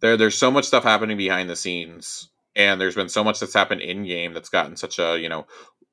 there. 0.00 0.16
There's 0.16 0.38
so 0.38 0.50
much 0.50 0.64
stuff 0.64 0.84
happening 0.84 1.16
behind 1.16 1.50
the 1.50 1.56
scenes 1.56 2.28
and 2.54 2.80
there's 2.80 2.94
been 2.94 3.08
so 3.08 3.24
much 3.24 3.40
that's 3.40 3.54
happened 3.54 3.80
in 3.80 4.04
game 4.04 4.32
that's 4.32 4.48
gotten 4.48 4.76
such 4.76 4.98
a 4.98 5.18
you 5.18 5.28
know 5.28 5.46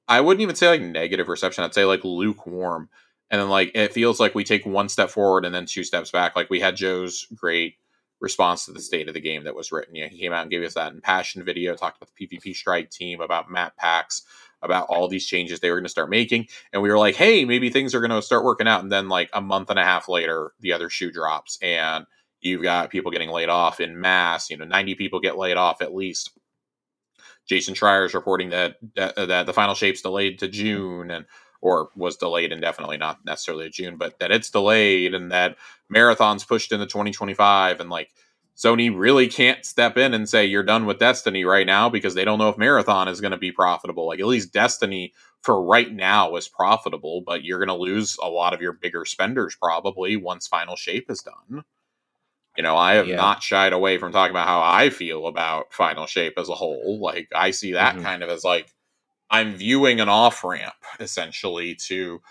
i 0.07 0.19
wouldn't 0.19 0.41
even 0.41 0.55
say 0.55 0.67
like 0.67 0.81
negative 0.81 1.27
reception 1.27 1.63
i'd 1.63 1.73
say 1.73 1.85
like 1.85 2.03
lukewarm 2.03 2.89
and 3.29 3.41
then 3.41 3.49
like 3.49 3.71
it 3.75 3.93
feels 3.93 4.19
like 4.19 4.35
we 4.35 4.43
take 4.43 4.65
one 4.65 4.89
step 4.89 5.09
forward 5.09 5.45
and 5.45 5.53
then 5.53 5.65
two 5.65 5.83
steps 5.83 6.11
back 6.11 6.35
like 6.35 6.49
we 6.49 6.59
had 6.59 6.75
joe's 6.75 7.27
great 7.35 7.75
response 8.19 8.65
to 8.65 8.71
the 8.71 8.81
state 8.81 9.07
of 9.07 9.13
the 9.13 9.19
game 9.19 9.43
that 9.43 9.55
was 9.55 9.71
written. 9.71 9.95
Yeah 9.95 10.07
he 10.07 10.19
came 10.19 10.33
out 10.33 10.43
and 10.43 10.51
gave 10.51 10.63
us 10.63 10.73
that 10.73 10.93
impassioned 10.93 11.45
video 11.45 11.75
talked 11.75 11.97
about 11.97 12.09
the 12.15 12.27
pvp 12.27 12.55
strike 12.55 12.89
team 12.89 13.21
about 13.21 13.49
map 13.49 13.75
packs 13.77 14.23
about 14.61 14.87
all 14.89 15.07
these 15.07 15.25
changes 15.25 15.59
they 15.59 15.69
were 15.69 15.77
going 15.77 15.85
to 15.85 15.89
start 15.89 16.09
making. 16.09 16.47
And 16.73 16.81
we 16.81 16.89
were 16.89 16.97
like 16.97 17.15
hey 17.15 17.45
maybe 17.45 17.69
things 17.69 17.95
are 17.95 18.01
going 18.01 18.11
to 18.11 18.21
start 18.21 18.43
working 18.43 18.67
out. 18.67 18.83
And 18.83 18.91
then 18.91 19.09
like 19.09 19.29
a 19.33 19.41
month 19.41 19.69
and 19.69 19.79
a 19.79 19.85
half 19.85 20.09
later 20.09 20.51
the 20.59 20.73
other 20.73 20.89
shoe 20.89 21.11
drops 21.11 21.57
and 21.61 22.05
you've 22.41 22.63
got 22.63 22.89
people 22.89 23.11
getting 23.11 23.29
laid 23.29 23.49
off 23.49 23.79
in 23.79 23.99
mass 23.99 24.49
you 24.49 24.57
know 24.57 24.65
90 24.65 24.95
people 24.95 25.19
get 25.19 25.37
laid 25.37 25.57
off 25.57 25.81
at 25.81 25.93
least. 25.95 26.31
Jason 27.47 27.73
Schreier 27.73 28.05
is 28.05 28.13
reporting 28.13 28.51
that, 28.51 28.77
that, 28.95 29.15
that 29.15 29.45
the 29.47 29.53
final 29.53 29.73
shape's 29.73 30.03
delayed 30.03 30.37
to 30.37 30.47
June 30.47 31.09
and 31.09 31.25
or 31.61 31.89
was 31.95 32.17
delayed 32.17 32.51
indefinitely, 32.51 32.97
not 32.97 33.23
necessarily 33.25 33.69
June, 33.69 33.97
but 33.97 34.19
that 34.19 34.31
it's 34.31 34.49
delayed 34.49 35.13
and 35.13 35.31
that 35.31 35.57
marathons 35.93 36.47
pushed 36.47 36.71
into 36.71 36.85
2025 36.85 37.79
and 37.79 37.89
like 37.89 38.09
Sony 38.55 38.93
really 38.93 39.29
can't 39.29 39.65
step 39.65 39.97
in 39.97 40.13
and 40.13 40.27
say 40.27 40.45
you're 40.45 40.63
done 40.63 40.85
with 40.85 40.99
Destiny 40.99 41.45
right 41.45 41.65
now 41.65 41.87
because 41.87 42.13
they 42.13 42.25
don't 42.25 42.39
know 42.39 42.49
if 42.49 42.57
marathon 42.57 43.07
is 43.07 43.21
going 43.21 43.31
to 43.31 43.37
be 43.37 43.53
profitable. 43.53 44.07
Like 44.07 44.19
at 44.19 44.25
least 44.25 44.51
Destiny 44.51 45.13
for 45.41 45.63
right 45.63 45.89
now 45.89 46.35
is 46.35 46.49
profitable, 46.49 47.21
but 47.25 47.45
you're 47.45 47.65
going 47.65 47.69
to 47.69 47.81
lose 47.81 48.17
a 48.21 48.27
lot 48.27 48.53
of 48.53 48.61
your 48.61 48.73
bigger 48.73 49.05
spenders 49.05 49.55
probably 49.55 50.17
once 50.17 50.45
final 50.45 50.75
shape 50.75 51.09
is 51.09 51.21
done. 51.21 51.63
You 52.57 52.63
know, 52.63 52.75
I 52.75 52.95
have 52.95 53.07
yeah. 53.07 53.15
not 53.15 53.41
shied 53.41 53.71
away 53.71 53.97
from 53.97 54.11
talking 54.11 54.31
about 54.31 54.47
how 54.47 54.61
I 54.61 54.89
feel 54.89 55.27
about 55.27 55.71
Final 55.71 56.07
Shape 56.07 56.33
as 56.37 56.49
a 56.49 56.55
whole. 56.55 56.99
Like, 56.99 57.29
I 57.33 57.51
see 57.51 57.71
that 57.73 57.95
mm-hmm. 57.95 58.03
kind 58.03 58.23
of 58.23 58.29
as 58.29 58.43
like 58.43 58.73
I'm 59.29 59.55
viewing 59.55 59.99
an 59.99 60.09
off 60.09 60.43
ramp 60.43 60.73
essentially 60.99 61.75
to 61.75 62.21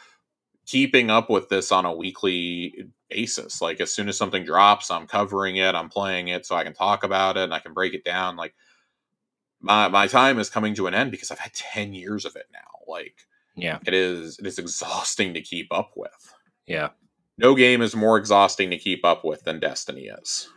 keeping 0.66 1.10
up 1.10 1.30
with 1.30 1.48
this 1.48 1.72
on 1.72 1.84
a 1.84 1.94
weekly 1.94 2.86
basis. 3.08 3.62
Like, 3.62 3.80
as 3.80 3.92
soon 3.92 4.08
as 4.08 4.18
something 4.18 4.44
drops, 4.44 4.90
I'm 4.90 5.06
covering 5.06 5.56
it, 5.56 5.74
I'm 5.74 5.88
playing 5.88 6.28
it 6.28 6.44
so 6.44 6.56
I 6.56 6.64
can 6.64 6.74
talk 6.74 7.04
about 7.04 7.36
it 7.36 7.44
and 7.44 7.54
I 7.54 7.60
can 7.60 7.72
break 7.72 7.94
it 7.94 8.04
down. 8.04 8.36
Like, 8.36 8.54
my 9.60 9.88
my 9.88 10.06
time 10.06 10.38
is 10.38 10.50
coming 10.50 10.74
to 10.74 10.86
an 10.86 10.94
end 10.94 11.10
because 11.10 11.30
I've 11.30 11.38
had 11.38 11.52
10 11.54 11.92
years 11.92 12.24
of 12.24 12.36
it 12.36 12.46
now. 12.52 12.58
Like, 12.86 13.26
yeah, 13.56 13.78
it 13.86 13.94
is 13.94 14.38
it 14.38 14.46
is 14.46 14.58
exhausting 14.58 15.34
to 15.34 15.40
keep 15.40 15.72
up 15.72 15.92
with. 15.96 16.34
Yeah 16.66 16.90
no 17.38 17.54
game 17.54 17.80
is 17.80 17.96
more 17.96 18.18
exhausting 18.18 18.70
to 18.70 18.78
keep 18.78 19.04
up 19.04 19.24
with 19.24 19.44
than 19.44 19.60
Destiny 19.60 20.08
is. 20.08 20.48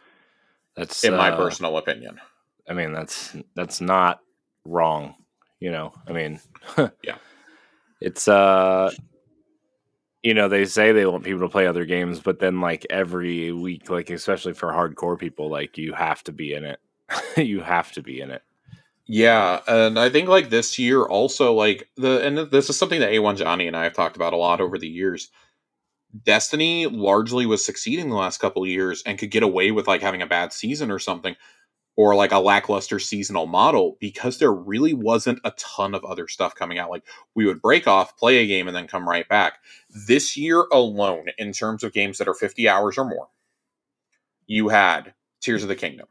That's 0.76 1.04
in 1.04 1.16
my 1.16 1.30
uh, 1.30 1.38
personal 1.38 1.78
opinion. 1.78 2.20
I 2.68 2.74
mean, 2.74 2.92
that's 2.92 3.36
that's 3.56 3.80
not 3.80 4.20
wrong. 4.66 5.16
You 5.62 5.72
know, 5.72 5.94
I 6.08 6.12
mean, 6.12 6.42
yeah, 6.78 7.16
it's 8.02 8.28
uh, 8.28 8.92
you 10.24 10.34
know, 10.34 10.50
they 10.50 10.66
say 10.66 10.92
they 10.92 11.06
want 11.06 11.24
people 11.24 11.42
to 11.42 11.50
play 11.50 11.68
other 11.68 11.86
games, 11.86 12.20
but 12.20 12.40
then 12.40 12.60
like 12.60 12.86
every 12.90 13.54
week, 13.54 13.90
like 13.90 14.10
especially 14.10 14.54
for 14.54 14.70
hardcore 14.70 15.18
people, 15.18 15.50
like 15.50 15.78
you 15.78 15.94
have 15.94 16.24
to 16.26 16.34
be 16.34 16.54
in 16.54 16.66
it. 16.66 16.80
you 17.38 17.62
have 17.62 17.92
to 17.94 18.02
be 18.02 18.20
in 18.20 18.32
it. 18.32 18.42
Yeah, 19.08 19.62
and 19.68 20.00
I 20.00 20.10
think 20.10 20.28
like 20.28 20.50
this 20.50 20.78
year 20.78 21.04
also 21.04 21.54
like 21.54 21.88
the 21.96 22.26
and 22.26 22.38
this 22.52 22.70
is 22.70 22.78
something 22.78 23.00
that 23.00 23.12
A1 23.12 23.38
Johnny 23.38 23.68
and 23.68 23.78
I 23.78 23.84
have 23.84 23.94
talked 23.94 24.16
about 24.16 24.34
a 24.34 24.38
lot 24.38 24.62
over 24.62 24.78
the 24.78 24.88
years 24.88 25.30
Destiny 26.26 26.88
largely 26.88 27.46
was 27.46 27.64
succeeding 27.64 28.10
the 28.10 28.16
last 28.16 28.40
couple 28.40 28.64
of 28.64 28.70
years 28.70 29.02
and 29.06 29.18
could 29.18 29.32
get 29.32 29.44
away 29.44 29.72
with 29.72 29.88
like 29.88 30.02
having 30.02 30.22
a 30.22 30.28
bad 30.28 30.52
season 30.52 30.92
or 30.92 31.00
something 31.00 31.36
or 32.02 32.16
like 32.16 32.32
a 32.32 32.40
lackluster 32.40 32.98
seasonal 32.98 33.46
model 33.46 33.96
because 34.00 34.40
there 34.40 34.52
really 34.52 34.92
wasn't 34.92 35.40
a 35.44 35.52
ton 35.52 35.94
of 35.94 36.04
other 36.04 36.28
stuff 36.28 36.56
coming 36.56 36.80
out. 36.80 36.90
Like 36.90 37.04
we 37.36 37.46
would 37.46 37.62
break 37.62 37.88
off, 37.88 38.18
play 38.18 38.38
a 38.38 38.48
game, 38.48 38.68
and 38.68 38.76
then 38.76 38.88
come 38.88 39.08
right 39.08 39.30
back. 39.30 39.60
This 40.08 40.36
year 40.36 40.66
alone, 40.74 41.28
in 41.38 41.52
terms 41.52 41.84
of 41.84 41.94
games 41.94 42.18
that 42.18 42.28
are 42.28 42.34
50 42.34 42.68
hours 42.68 42.98
or 42.98 43.06
more, 43.06 43.28
you 44.48 44.70
had 44.70 45.14
Tears 45.42 45.62
of 45.62 45.70
the 45.70 45.76
Kingdom, 45.76 46.08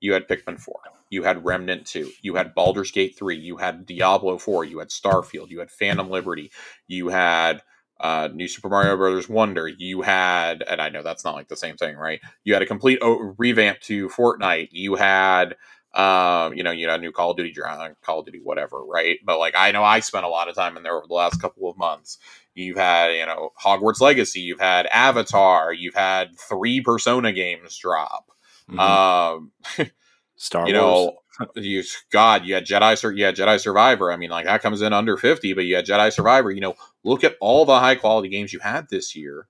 you 0.00 0.12
had 0.12 0.26
Pikmin 0.26 0.58
4, 0.58 0.74
you 1.08 1.22
had 1.22 1.44
Remnant 1.44 1.86
2, 1.86 2.10
you 2.22 2.34
had 2.34 2.52
Baldur's 2.52 2.90
Gate 2.90 3.16
3, 3.16 3.36
you 3.36 3.58
had 3.58 3.86
Diablo 3.86 4.38
4, 4.38 4.64
you 4.64 4.80
had 4.80 4.88
Starfield, 4.88 5.50
you 5.50 5.60
had 5.60 5.70
Phantom 5.70 6.10
Liberty, 6.10 6.50
you 6.88 7.10
had 7.10 7.62
uh, 8.00 8.28
New 8.32 8.48
Super 8.48 8.68
Mario 8.68 8.96
Brothers 8.96 9.28
Wonder. 9.28 9.68
You 9.68 10.02
had, 10.02 10.62
and 10.62 10.80
I 10.80 10.88
know 10.88 11.02
that's 11.02 11.24
not 11.24 11.34
like 11.34 11.48
the 11.48 11.56
same 11.56 11.76
thing, 11.76 11.96
right? 11.96 12.20
You 12.44 12.52
had 12.52 12.62
a 12.62 12.66
complete 12.66 12.98
o- 13.02 13.34
revamp 13.38 13.80
to 13.82 14.08
Fortnite. 14.08 14.68
You 14.72 14.96
had, 14.96 15.56
um, 15.94 16.54
you 16.54 16.62
know, 16.62 16.70
you 16.72 16.88
had 16.88 17.00
new 17.00 17.12
Call 17.12 17.30
of 17.30 17.36
Duty, 17.38 17.54
Call 18.02 18.20
of 18.20 18.26
Duty, 18.26 18.40
whatever, 18.42 18.84
right? 18.84 19.18
But 19.24 19.38
like, 19.38 19.54
I 19.56 19.72
know 19.72 19.82
I 19.82 20.00
spent 20.00 20.26
a 20.26 20.28
lot 20.28 20.48
of 20.48 20.54
time 20.54 20.76
in 20.76 20.82
there 20.82 20.96
over 20.96 21.06
the 21.06 21.14
last 21.14 21.40
couple 21.40 21.70
of 21.70 21.78
months. 21.78 22.18
You've 22.54 22.76
had, 22.76 23.08
you 23.12 23.26
know, 23.26 23.50
Hogwarts 23.62 24.00
Legacy. 24.00 24.40
You've 24.40 24.60
had 24.60 24.86
Avatar. 24.86 25.72
You've 25.72 25.94
had 25.94 26.38
three 26.38 26.80
Persona 26.80 27.32
games 27.32 27.76
drop. 27.78 28.30
Mm-hmm. 28.70 28.78
Um, 28.80 29.52
Star 30.36 30.68
you 30.68 30.74
Wars. 30.74 30.82
know, 30.82 31.18
you 31.56 31.82
God, 32.10 32.44
you 32.44 32.54
had 32.54 32.66
Jedi, 32.66 33.16
you 33.16 33.24
had 33.24 33.36
Jedi 33.36 33.60
Survivor. 33.60 34.12
I 34.12 34.16
mean, 34.16 34.30
like 34.30 34.46
that 34.46 34.62
comes 34.62 34.82
in 34.82 34.92
under 34.92 35.16
fifty, 35.16 35.52
but 35.52 35.64
you 35.64 35.76
had 35.76 35.86
Jedi 35.86 36.12
Survivor. 36.12 36.50
You 36.50 36.60
know, 36.60 36.74
look 37.04 37.24
at 37.24 37.36
all 37.40 37.64
the 37.64 37.78
high 37.78 37.94
quality 37.94 38.28
games 38.28 38.52
you 38.52 38.60
had 38.60 38.88
this 38.88 39.14
year, 39.14 39.48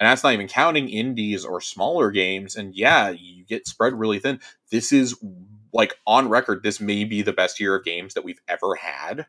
and 0.00 0.08
that's 0.08 0.22
not 0.22 0.32
even 0.32 0.48
counting 0.48 0.88
indies 0.88 1.44
or 1.44 1.60
smaller 1.60 2.10
games. 2.10 2.56
And 2.56 2.74
yeah, 2.74 3.10
you 3.10 3.44
get 3.44 3.66
spread 3.66 3.94
really 3.94 4.18
thin. 4.18 4.40
This 4.70 4.92
is 4.92 5.16
like 5.72 5.94
on 6.06 6.28
record. 6.28 6.62
This 6.62 6.80
may 6.80 7.04
be 7.04 7.22
the 7.22 7.32
best 7.32 7.60
year 7.60 7.76
of 7.76 7.84
games 7.84 8.14
that 8.14 8.24
we've 8.24 8.40
ever 8.48 8.74
had. 8.74 9.26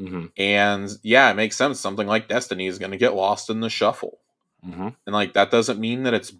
Mm-hmm. 0.00 0.26
And 0.36 0.90
yeah, 1.02 1.30
it 1.30 1.34
makes 1.34 1.56
sense. 1.56 1.80
Something 1.80 2.06
like 2.06 2.28
Destiny 2.28 2.66
is 2.66 2.78
going 2.78 2.90
to 2.90 2.96
get 2.96 3.14
lost 3.14 3.50
in 3.50 3.60
the 3.60 3.70
shuffle. 3.70 4.18
Mm-hmm. 4.66 4.88
And 5.06 5.14
like 5.14 5.34
that 5.34 5.50
doesn't 5.50 5.80
mean 5.80 6.02
that 6.04 6.14
it's 6.14 6.32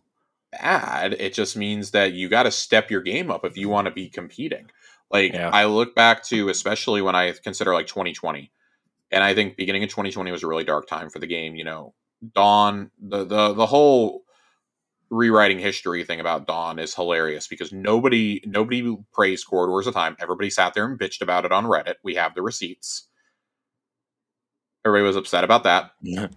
bad. 0.61 1.15
It 1.15 1.35
just 1.35 1.57
means 1.57 1.91
that 1.93 2.13
you 2.13 2.29
got 2.29 2.45
to 2.45 2.51
step 2.51 2.91
your 2.91 3.03
game 3.03 3.31
up 3.31 3.45
if 3.45 3.57
you 3.57 3.69
want 3.69 3.87
to 3.87 3.91
be 3.91 4.09
competing. 4.09 4.71
Like 5.11 5.33
yeah. 5.33 5.51
I 5.53 5.67
look 5.67 5.95
back 5.95 6.25
to 6.25 6.49
especially 6.49 7.03
when 7.03 7.15
I 7.15 7.33
consider 7.45 7.73
like 7.73 7.87
2020. 7.87 8.51
And 9.13 9.23
I 9.23 9.35
think 9.35 9.57
beginning 9.57 9.85
of 9.85 9.91
2020 9.91 10.33
was 10.33 10.43
a 10.43 10.49
really 10.49 10.65
dark 10.65 10.89
time 10.89 11.11
for 11.11 11.19
the 11.19 11.27
game, 11.27 11.55
you 11.55 11.65
know. 11.65 11.95
Dawn, 12.35 12.91
the 13.01 13.25
the 13.25 13.53
the 13.53 13.67
whole 13.67 14.23
rewriting 15.11 15.61
history 15.61 16.03
thing 16.03 16.19
about 16.19 16.47
Dawn 16.47 16.79
is 16.79 16.95
hilarious 16.95 17.47
because 17.47 17.73
nobody 17.73 18.43
nobody 18.45 18.97
praised 19.13 19.47
Corridors 19.47 19.87
of 19.87 19.95
Time. 19.95 20.17
Everybody 20.19 20.51
sat 20.51 20.75
there 20.75 20.87
and 20.87 20.99
bitched 20.99 21.21
about 21.21 21.45
it 21.45 21.53
on 21.53 21.67
Reddit. 21.67 21.97
We 22.03 22.15
have 22.17 22.35
the 22.35 22.43
receipts. 22.43 23.07
Everybody 24.85 25.07
was 25.07 25.17
upset 25.17 25.45
about 25.45 25.65
that. 25.65 25.93
Yeah. 26.03 26.29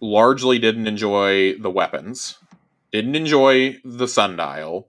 Largely 0.00 0.58
didn't 0.58 0.86
enjoy 0.86 1.54
the 1.54 1.70
weapons 1.70 2.38
didn't 2.92 3.14
enjoy 3.14 3.78
the 3.84 4.08
sundial 4.08 4.88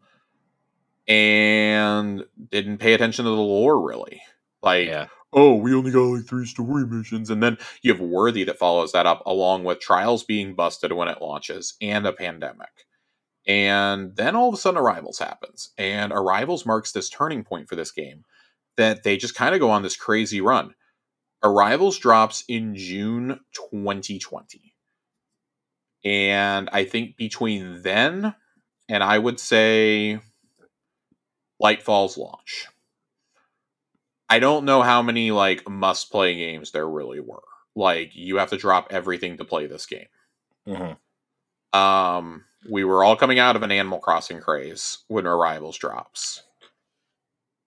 and 1.07 2.23
didn't 2.51 2.77
pay 2.77 2.93
attention 2.93 3.25
to 3.25 3.31
the 3.31 3.37
lore 3.37 3.85
really. 3.85 4.21
Like, 4.61 4.87
yeah. 4.87 5.07
oh, 5.33 5.55
we 5.55 5.73
only 5.73 5.91
got 5.91 6.01
like 6.01 6.25
three 6.25 6.45
story 6.45 6.85
missions. 6.85 7.29
And 7.29 7.41
then 7.41 7.57
you 7.81 7.91
have 7.91 8.01
Worthy 8.01 8.43
that 8.45 8.59
follows 8.59 8.91
that 8.91 9.07
up 9.07 9.23
along 9.25 9.63
with 9.63 9.79
Trials 9.79 10.23
being 10.23 10.53
busted 10.53 10.93
when 10.93 11.07
it 11.07 11.21
launches 11.21 11.75
and 11.81 12.05
a 12.05 12.13
pandemic. 12.13 12.85
And 13.47 14.15
then 14.15 14.35
all 14.35 14.49
of 14.49 14.53
a 14.53 14.57
sudden 14.57 14.79
Arrivals 14.79 15.19
happens. 15.19 15.71
And 15.77 16.11
Arrivals 16.11 16.65
marks 16.65 16.91
this 16.91 17.09
turning 17.09 17.43
point 17.43 17.67
for 17.67 17.75
this 17.75 17.91
game 17.91 18.23
that 18.77 19.03
they 19.03 19.17
just 19.17 19.35
kind 19.35 19.55
of 19.55 19.59
go 19.59 19.71
on 19.71 19.81
this 19.81 19.95
crazy 19.95 20.41
run. 20.41 20.75
Arrivals 21.41 21.97
drops 21.97 22.43
in 22.47 22.75
June 22.75 23.39
2020 23.53 24.73
And 26.03 26.69
I 26.71 26.85
think 26.85 27.17
between 27.17 27.81
then 27.81 28.33
and 28.87 29.03
I 29.03 29.17
would 29.17 29.39
say 29.39 30.19
Lightfall's 31.61 32.17
launch. 32.17 32.67
I 34.29 34.39
don't 34.39 34.65
know 34.65 34.81
how 34.81 35.01
many 35.01 35.31
like 35.31 35.67
must 35.69 36.11
play 36.11 36.35
games 36.35 36.71
there 36.71 36.87
really 36.87 37.19
were. 37.19 37.43
Like 37.75 38.11
you 38.15 38.37
have 38.37 38.49
to 38.49 38.57
drop 38.57 38.87
everything 38.91 39.37
to 39.37 39.45
play 39.45 39.65
this 39.65 39.85
game. 39.85 40.07
Mm-hmm. 40.67 41.79
Um, 41.79 42.45
we 42.69 42.83
were 42.83 43.03
all 43.03 43.15
coming 43.15 43.39
out 43.39 43.55
of 43.55 43.63
an 43.63 43.71
Animal 43.71 43.99
Crossing 43.99 44.39
craze 44.39 44.99
when 45.07 45.25
Arrivals 45.25 45.77
drops. 45.77 46.43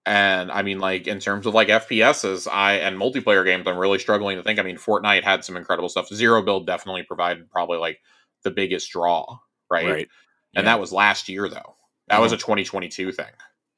And 0.05 0.51
I 0.51 0.62
mean, 0.62 0.81
like 0.81 1.07
in 1.07 1.21
terms 1.21 1.47
of 1.47 1.55
like 1.55 1.68
FPSs, 1.68 2.51
I 2.51 2.75
and 2.75 2.99
multiplayer 2.99 3.45
games, 3.45 3.66
I'm 3.66 3.79
really 3.79 4.01
struggling 4.01 4.37
to 4.37 4.42
think. 4.42 4.59
I 4.59 4.62
mean, 4.62 4.77
Fortnite 4.77 5.23
had 5.23 5.45
some 5.45 5.57
incredible 5.57 5.88
stuff. 5.88 6.09
Zero 6.09 6.42
Build 6.42 6.66
definitely 6.66 7.05
provided 7.05 7.51
probably 7.51 7.79
like 7.79 8.01
the 8.42 8.50
biggest 8.50 8.90
draw, 8.90 9.38
right? 9.70 9.87
Right. 9.87 10.09
And 10.55 10.64
Yeah. 10.64 10.72
that 10.72 10.81
was 10.81 10.92
last 10.92 11.28
year 11.28 11.48
though. 11.48 11.76
That 12.09 12.20
was 12.20 12.33
a 12.33 12.37
2022 12.37 13.12
thing. 13.12 13.26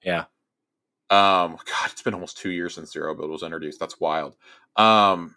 Yeah. 0.03 0.24
Um, 1.11 1.57
God, 1.66 1.90
it's 1.92 2.03
been 2.03 2.14
almost 2.14 2.38
two 2.38 2.50
years 2.50 2.74
since 2.74 2.90
Zero 2.92 3.14
Build 3.14 3.31
was 3.31 3.42
introduced. 3.42 3.79
That's 3.79 4.00
wild. 4.00 4.37
Um, 4.77 5.37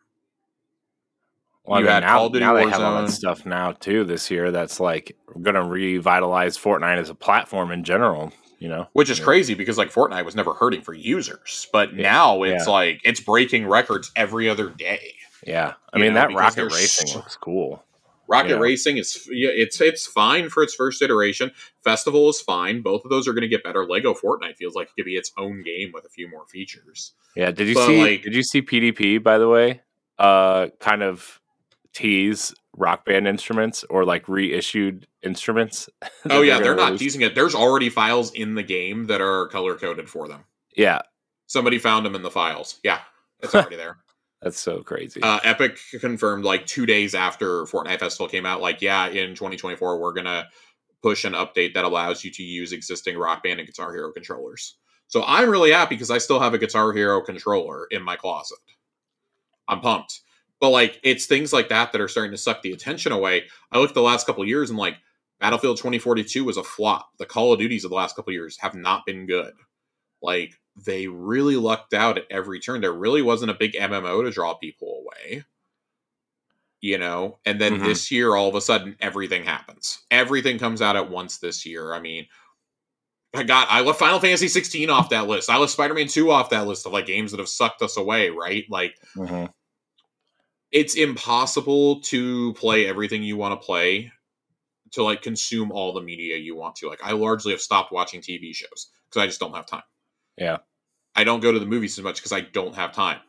Well, 1.63 1.75
I 1.75 1.79
You 1.79 1.85
mean, 1.85 1.93
had 1.95 1.99
now, 2.03 2.13
Call 2.15 2.25
of 2.27 2.33
Duty 2.33 2.45
now 2.45 2.53
they 2.53 2.69
have 2.69 2.81
all 2.81 3.01
that 3.01 3.11
stuff 3.11 3.45
now 3.45 3.73
too 3.73 4.05
this 4.05 4.31
year. 4.31 4.51
That's 4.51 4.79
like 4.79 5.17
going 5.41 5.55
to 5.55 5.63
revitalize 5.63 6.57
Fortnite 6.57 6.97
as 6.97 7.09
a 7.09 7.15
platform 7.15 7.71
in 7.71 7.83
general. 7.83 8.31
You 8.59 8.69
know, 8.69 8.87
which 8.93 9.09
is 9.11 9.19
Yeah. 9.19 9.25
crazy 9.25 9.53
because 9.53 9.77
like 9.77 9.91
Fortnite 9.93 10.25
was 10.25 10.33
never 10.35 10.53
hurting 10.53 10.81
for 10.81 10.93
users, 10.93 11.67
but 11.71 11.93
Yeah. 11.93 12.01
now 12.03 12.41
it's 12.43 12.65
Yeah. 12.65 12.71
like 12.73 13.01
it's 13.03 13.19
breaking 13.19 13.67
records 13.67 14.11
every 14.15 14.49
other 14.49 14.69
day. 14.69 15.13
Yeah, 15.45 15.73
I 15.93 15.99
mean 15.99 16.13
know, 16.15 16.21
that 16.21 16.33
Rocket 16.33 16.65
Racing 16.73 17.07
so- 17.07 17.17
looks 17.19 17.35
cool. 17.35 17.83
Rocket 18.27 18.51
Yeah. 18.51 18.55
Racing 18.57 18.97
is 18.97 19.27
yeah, 19.31 19.49
it's 19.51 19.79
it's 19.81 20.05
fine 20.05 20.49
for 20.49 20.63
its 20.63 20.73
first 20.75 21.01
iteration. 21.01 21.51
Festival 21.83 22.29
is 22.29 22.41
fine. 22.41 22.81
Both 22.81 23.03
of 23.05 23.09
those 23.09 23.27
are 23.27 23.33
going 23.33 23.41
to 23.43 23.47
get 23.47 23.63
better. 23.63 23.85
Lego 23.85 24.13
Fortnite 24.13 24.55
feels 24.57 24.75
like 24.75 24.87
it 24.89 24.95
could 24.95 25.05
be 25.05 25.15
its 25.15 25.31
own 25.37 25.63
game 25.63 25.91
with 25.93 26.05
a 26.05 26.09
few 26.09 26.29
more 26.29 26.45
features. 26.47 27.13
Yeah, 27.35 27.51
did 27.51 27.67
you 27.67 27.73
But, 27.75 27.87
see? 27.87 28.01
like- 28.01 28.21
did 28.23 28.35
you 28.35 28.43
see 28.43 28.61
PDP 28.61 29.21
by 29.21 29.37
the 29.37 29.47
way? 29.47 29.81
Uh, 30.19 30.67
kind 30.79 31.03
of 31.03 31.39
tease 31.93 32.53
rock 32.75 33.05
band 33.05 33.27
instruments 33.27 33.83
or 33.89 34.05
like 34.05 34.27
reissued 34.27 35.07
instruments. 35.23 35.89
oh 36.29 36.41
yeah, 36.41 36.53
gonna 36.53 36.63
they're 36.63 36.75
not 36.75 36.99
teasing 36.99 37.21
it. 37.21 37.33
There's 37.35 37.55
already 37.55 37.89
files 37.89 38.31
in 38.33 38.55
the 38.55 38.63
game 38.63 39.05
that 39.07 39.21
are 39.21 39.47
color 39.47 39.75
coded 39.75 40.09
for 40.09 40.27
them. 40.27 40.43
Yeah, 40.75 41.01
Somebody 41.47 41.79
found 41.79 42.05
them 42.05 42.13
in 42.13 42.21
the 42.23 42.29
files. 42.29 42.79
Yeah, 42.83 42.99
it's 43.39 43.55
already 43.55 43.77
there. 43.77 43.97
That's 44.47 44.61
so 44.61 44.81
crazy. 44.81 45.21
Uh, 45.21 45.39
Epic 45.43 45.77
confirmed 45.99 46.45
like 46.45 46.65
two 46.65 46.85
days 46.85 47.13
after 47.13 47.65
Fortnite 47.65 47.99
Festival 47.99 48.29
came 48.29 48.45
out, 48.45 48.61
like, 48.61 48.81
yeah, 48.81 49.07
in 49.07 49.35
2024, 49.35 49.99
we're 49.99 50.13
going 50.13 50.25
to 50.25 50.47
push 51.03 51.25
an 51.25 51.33
update 51.33 51.73
that 51.73 51.83
allows 51.83 52.23
you 52.23 52.31
to 52.31 52.43
use 52.43 52.71
existing 52.71 53.17
Rock 53.17 53.43
Band 53.43 53.59
and 53.59 53.67
Guitar 53.67 53.93
Hero 53.93 54.11
controllers. 54.13 54.77
So 55.07 55.21
I'm 55.27 55.49
really 55.49 55.71
happy 55.71 55.95
because 55.95 56.09
I 56.09 56.17
still 56.17 56.39
have 56.39 56.53
a 56.53 56.57
Guitar 56.57 56.93
Hero 56.93 57.21
controller 57.21 57.87
in 57.91 58.01
my 58.01 58.15
closet. 58.15 58.57
I'm 59.67 59.81
pumped. 59.81 60.21
But 60.61 60.69
like, 60.69 60.97
it's 61.03 61.25
things 61.25 61.51
like 61.51 61.67
that 61.67 61.91
that 61.91 61.99
are 61.99 62.07
starting 62.07 62.31
to 62.31 62.37
suck 62.37 62.61
the 62.61 62.71
attention 62.71 63.11
away. 63.11 63.43
I 63.69 63.79
look 63.79 63.89
at 63.89 63.95
the 63.95 64.01
last 64.01 64.25
couple 64.25 64.45
years 64.45 64.69
and 64.69 64.79
like, 64.79 64.95
Battlefield 65.41 65.77
2042 65.77 66.45
was 66.45 66.55
a 66.55 66.63
flop. 66.63 67.09
The 67.19 67.25
Call 67.25 67.51
of 67.51 67.59
Duties 67.59 67.83
of 67.83 67.89
the 67.89 67.95
last 67.95 68.15
couple 68.15 68.31
years 68.31 68.57
have 68.61 68.75
not 68.75 69.05
been 69.05 69.27
good. 69.27 69.53
Like, 70.21 70.53
they 70.85 71.07
really 71.07 71.55
lucked 71.55 71.93
out 71.93 72.17
at 72.17 72.25
every 72.29 72.59
turn. 72.59 72.81
There 72.81 72.93
really 72.93 73.21
wasn't 73.21 73.51
a 73.51 73.55
big 73.55 73.73
MMO 73.75 74.23
to 74.23 74.31
draw 74.31 74.53
people 74.53 75.03
away. 75.03 75.43
You 76.79 76.99
know, 76.99 77.39
and 77.43 77.59
then 77.59 77.79
Mhm. 77.79 77.85
this 77.85 78.11
year, 78.11 78.35
all 78.35 78.47
of 78.49 78.53
a 78.55 78.61
sudden, 78.61 78.95
everything 78.99 79.43
happens. 79.43 80.05
Everything 80.11 80.59
comes 80.59 80.79
out 80.79 80.95
at 80.95 81.09
once 81.09 81.39
this 81.39 81.65
year. 81.65 81.91
I 81.91 81.99
mean, 81.99 82.27
I 83.33 83.43
got 83.43 83.67
I 83.71 83.81
left 83.81 83.97
Final 83.99 84.19
Fantasy 84.19 84.47
16 84.47 84.89
off 84.91 85.09
that 85.09 85.27
list. 85.27 85.49
I 85.49 85.57
left 85.57 85.71
Spider 85.73 85.95
Man 85.95 86.07
2 86.07 86.29
off 86.31 86.51
that 86.51 86.67
list 86.67 86.85
of 86.85 86.93
like 86.93 87.07
games 87.07 87.31
that 87.31 87.39
have 87.39 87.49
sucked 87.49 87.81
us 87.81 87.97
away. 87.97 88.29
Right? 88.29 88.65
Like, 88.69 88.95
Mhm. 89.15 89.51
it's 90.71 90.95
impossible 90.95 92.01
to 92.01 92.53
play 92.53 92.85
everything 92.87 93.23
you 93.23 93.37
want 93.37 93.59
to 93.59 93.65
play 93.65 94.11
to 94.91 95.03
like 95.03 95.21
consume 95.23 95.71
all 95.71 95.93
the 95.93 96.01
media 96.01 96.37
you 96.37 96.55
want 96.55 96.75
to. 96.77 96.87
Like, 96.89 97.03
I 97.03 97.13
largely 97.13 97.51
have 97.53 97.61
stopped 97.61 97.91
watching 97.91 98.21
TV 98.21 98.53
shows 98.53 98.91
because 99.09 99.21
I 99.23 99.25
just 99.25 99.39
don't 99.39 99.55
have 99.55 99.65
time. 99.65 99.83
Yeah. 100.37 100.57
I 101.15 101.23
don't 101.23 101.39
go 101.39 101.51
to 101.51 101.59
the 101.59 101.65
movies 101.65 101.97
as 101.97 102.03
much 102.03 102.17
because 102.17 102.31
I 102.31 102.41
don't 102.41 102.75
have 102.75 102.91
time. 102.91 103.19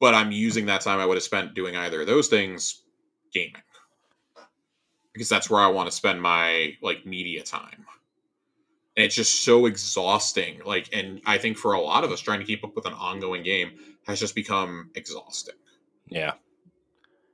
But 0.00 0.14
I'm 0.14 0.32
using 0.32 0.66
that 0.66 0.80
time 0.80 0.98
I 0.98 1.04
would 1.06 1.16
have 1.16 1.22
spent 1.22 1.54
doing 1.54 1.76
either 1.76 2.00
of 2.00 2.06
those 2.06 2.28
things 2.28 2.82
gaming. 3.32 3.62
Because 5.12 5.28
that's 5.28 5.50
where 5.50 5.60
I 5.60 5.66
want 5.68 5.90
to 5.90 5.96
spend 5.96 6.22
my 6.22 6.76
like 6.82 7.04
media 7.04 7.42
time. 7.42 7.84
And 8.96 9.04
it's 9.04 9.14
just 9.14 9.44
so 9.44 9.66
exhausting. 9.66 10.62
Like, 10.64 10.88
and 10.92 11.20
I 11.26 11.38
think 11.38 11.58
for 11.58 11.74
a 11.74 11.80
lot 11.80 12.04
of 12.04 12.12
us 12.12 12.20
trying 12.20 12.40
to 12.40 12.46
keep 12.46 12.64
up 12.64 12.74
with 12.74 12.86
an 12.86 12.94
ongoing 12.94 13.42
game 13.42 13.72
has 14.06 14.18
just 14.18 14.34
become 14.34 14.90
exhausting. 14.94 15.54
Yeah, 16.08 16.32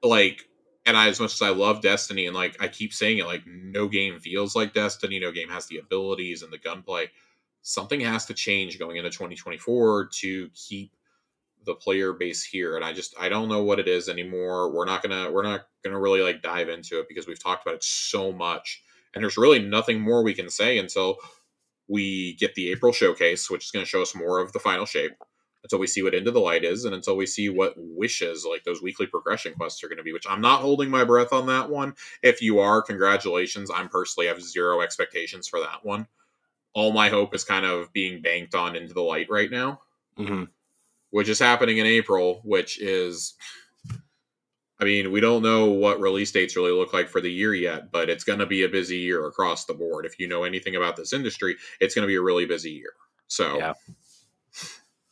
Like, 0.02 0.48
and 0.84 0.96
I, 0.96 1.08
as 1.08 1.18
much 1.18 1.34
as 1.34 1.42
I 1.42 1.48
love 1.48 1.80
Destiny, 1.80 2.26
and 2.26 2.34
like 2.34 2.56
I 2.60 2.68
keep 2.68 2.92
saying 2.92 3.18
it, 3.18 3.26
like 3.26 3.46
no 3.46 3.88
game 3.88 4.20
feels 4.20 4.54
like 4.54 4.74
Destiny. 4.74 5.18
No 5.18 5.32
game 5.32 5.48
has 5.48 5.66
the 5.66 5.78
abilities 5.78 6.42
and 6.42 6.52
the 6.52 6.58
gunplay. 6.58 7.10
Something 7.68 7.98
has 8.02 8.26
to 8.26 8.34
change 8.34 8.78
going 8.78 8.96
into 8.96 9.10
2024 9.10 10.10
to 10.20 10.48
keep 10.50 10.92
the 11.64 11.74
player 11.74 12.12
base 12.12 12.44
here. 12.44 12.76
And 12.76 12.84
I 12.84 12.92
just 12.92 13.12
I 13.18 13.28
don't 13.28 13.48
know 13.48 13.64
what 13.64 13.80
it 13.80 13.88
is 13.88 14.08
anymore. 14.08 14.72
We're 14.72 14.84
not 14.84 15.02
gonna 15.02 15.32
we're 15.32 15.42
not 15.42 15.66
gonna 15.82 15.98
really 15.98 16.20
like 16.22 16.42
dive 16.42 16.68
into 16.68 17.00
it 17.00 17.08
because 17.08 17.26
we've 17.26 17.42
talked 17.42 17.66
about 17.66 17.74
it 17.74 17.82
so 17.82 18.32
much, 18.32 18.84
and 19.14 19.24
there's 19.24 19.36
really 19.36 19.58
nothing 19.58 20.00
more 20.00 20.22
we 20.22 20.32
can 20.32 20.48
say 20.48 20.78
until 20.78 21.16
we 21.88 22.34
get 22.34 22.54
the 22.54 22.70
April 22.70 22.92
showcase, 22.92 23.50
which 23.50 23.64
is 23.64 23.70
going 23.72 23.84
to 23.84 23.88
show 23.88 24.02
us 24.02 24.14
more 24.14 24.40
of 24.40 24.52
the 24.52 24.58
final 24.60 24.86
shape 24.86 25.12
until 25.62 25.78
we 25.80 25.86
see 25.88 26.02
what 26.02 26.14
Into 26.14 26.30
the 26.30 26.40
Light 26.40 26.64
is, 26.64 26.84
and 26.84 26.94
until 26.94 27.16
we 27.16 27.26
see 27.26 27.48
what 27.48 27.74
wishes, 27.76 28.46
like 28.48 28.62
those 28.64 28.82
weekly 28.82 29.06
progression 29.06 29.54
quests, 29.54 29.82
are 29.82 29.88
going 29.88 29.98
to 29.98 30.04
be. 30.04 30.12
Which 30.12 30.26
I'm 30.28 30.40
not 30.40 30.60
holding 30.60 30.90
my 30.90 31.04
breath 31.04 31.32
on 31.32 31.46
that 31.46 31.68
one. 31.68 31.94
If 32.22 32.42
you 32.42 32.60
are, 32.60 32.80
congratulations. 32.80 33.70
I'm 33.74 33.88
personally 33.88 34.28
have 34.28 34.40
zero 34.40 34.82
expectations 34.82 35.48
for 35.48 35.58
that 35.60 35.84
one. 35.84 36.06
All 36.76 36.92
my 36.92 37.08
hope 37.08 37.34
is 37.34 37.42
kind 37.42 37.64
of 37.64 37.90
being 37.94 38.20
banked 38.20 38.54
on 38.54 38.76
Into 38.76 38.92
the 38.92 39.00
Light 39.00 39.28
right 39.30 39.50
now, 39.50 39.80
hmm 40.16 40.44
which 41.10 41.28
is 41.30 41.38
happening 41.38 41.78
in 41.78 41.86
April. 41.86 42.42
Which 42.44 42.78
is, 42.78 43.34
I 44.78 44.84
mean, 44.84 45.10
we 45.12 45.20
don't 45.20 45.42
know 45.42 45.64
what 45.70 45.98
release 46.00 46.30
dates 46.32 46.54
really 46.56 46.72
look 46.72 46.92
like 46.92 47.08
for 47.08 47.22
the 47.22 47.32
year 47.32 47.54
yet, 47.54 47.90
but 47.90 48.10
it's 48.10 48.24
going 48.24 48.40
to 48.40 48.46
be 48.46 48.62
a 48.64 48.68
busy 48.68 48.98
year 48.98 49.26
across 49.26 49.64
the 49.64 49.72
board. 49.72 50.04
If 50.04 50.18
you 50.18 50.28
know 50.28 50.44
anything 50.44 50.76
about 50.76 50.96
this 50.96 51.14
industry, 51.14 51.56
it's 51.80 51.94
going 51.94 52.02
to 52.02 52.08
be 52.08 52.16
a 52.16 52.20
really 52.20 52.44
busy 52.44 52.72
year. 52.72 52.92
So. 53.28 53.56
Yeah. 53.56 53.72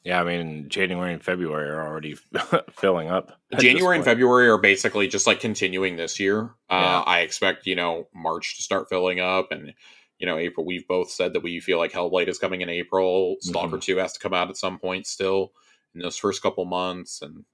yeah. 0.03 0.21
I 0.21 0.25
mean, 0.25 0.69
January 0.69 1.15
and 1.15 1.23
February 1.23 1.71
are 1.71 1.87
already 1.87 2.17
filling 2.73 3.09
up. 3.09 3.41
January 3.59 3.97
and. 3.97 4.05
February 4.05 4.49
are 4.49 4.59
basically 4.59 5.09
just 5.09 5.27
like 5.27 5.41
continuing 5.41 5.97
this 5.97 6.21
year. 6.21 6.51
Uh, 6.69 6.81
Yeah. 6.83 7.01
I 7.07 7.21
expect 7.21 7.67
you 7.67 7.77
know 7.77 8.09
March 8.15 8.57
to 8.57 8.63
start 8.63 8.91
filling 8.91 9.21
up, 9.21 9.53
and 9.53 9.73
you 10.19 10.27
know 10.27 10.39
April. 10.39 10.65
We've 10.67 10.87
both 10.87 11.11
said 11.11 11.33
that 11.33 11.43
we 11.43 11.61
feel 11.61 11.79
like 11.79 11.93
Hellblade 11.93 12.29
is 12.29 12.39
coming 12.39 12.61
in 12.61 12.69
April. 12.69 13.37
Stalker 13.41 13.69
mm-hmm. 13.77 13.79
Two 13.79 13.97
has 13.99 14.13
to 14.15 14.21
come 14.21 14.35
out 14.35 14.51
at 14.51 14.57
some 14.57 14.79
point 14.79 15.07
still 15.07 15.53
in 15.95 16.01
those 16.01 16.17
first 16.17 16.43
couple 16.43 16.65
months, 16.65 17.23
and 17.23 17.45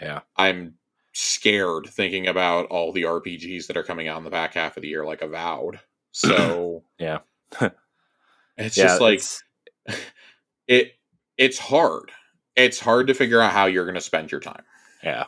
Yeah. 0.00 0.20
I'm 0.36 0.74
scared 1.12 1.88
thinking 1.88 2.28
about 2.28 2.66
all 2.66 2.92
the 2.92 3.02
RPGs 3.02 3.66
that 3.66 3.76
are 3.76 3.82
coming 3.82 4.06
out 4.08 4.18
in 4.18 4.24
the 4.24 4.30
back 4.30 4.54
half 4.54 4.76
of 4.76 4.82
the 4.82 4.88
year, 4.88 5.04
like 5.04 5.22
Avowed. 5.22 5.80
So 6.12 6.82
Yeah. 6.98 7.18
it's 7.60 8.76
Yeah, 8.76 8.84
just 8.84 9.00
like 9.00 9.14
it's- 9.18 9.42
it. 10.66 10.92
It's 11.38 11.58
hard. 11.58 12.10
It's 12.56 12.78
hard 12.80 13.06
to 13.06 13.14
figure 13.14 13.40
out 13.40 13.52
how 13.52 13.66
you're 13.66 13.84
going 13.86 13.94
to 13.94 14.00
spend 14.00 14.30
your 14.30 14.40
time. 14.40 14.64
Yeah. 15.04 15.26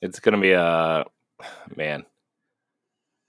It's 0.00 0.20
going 0.20 0.34
to 0.34 0.40
be 0.40 0.52
a 0.52 1.04
man. 1.76 2.04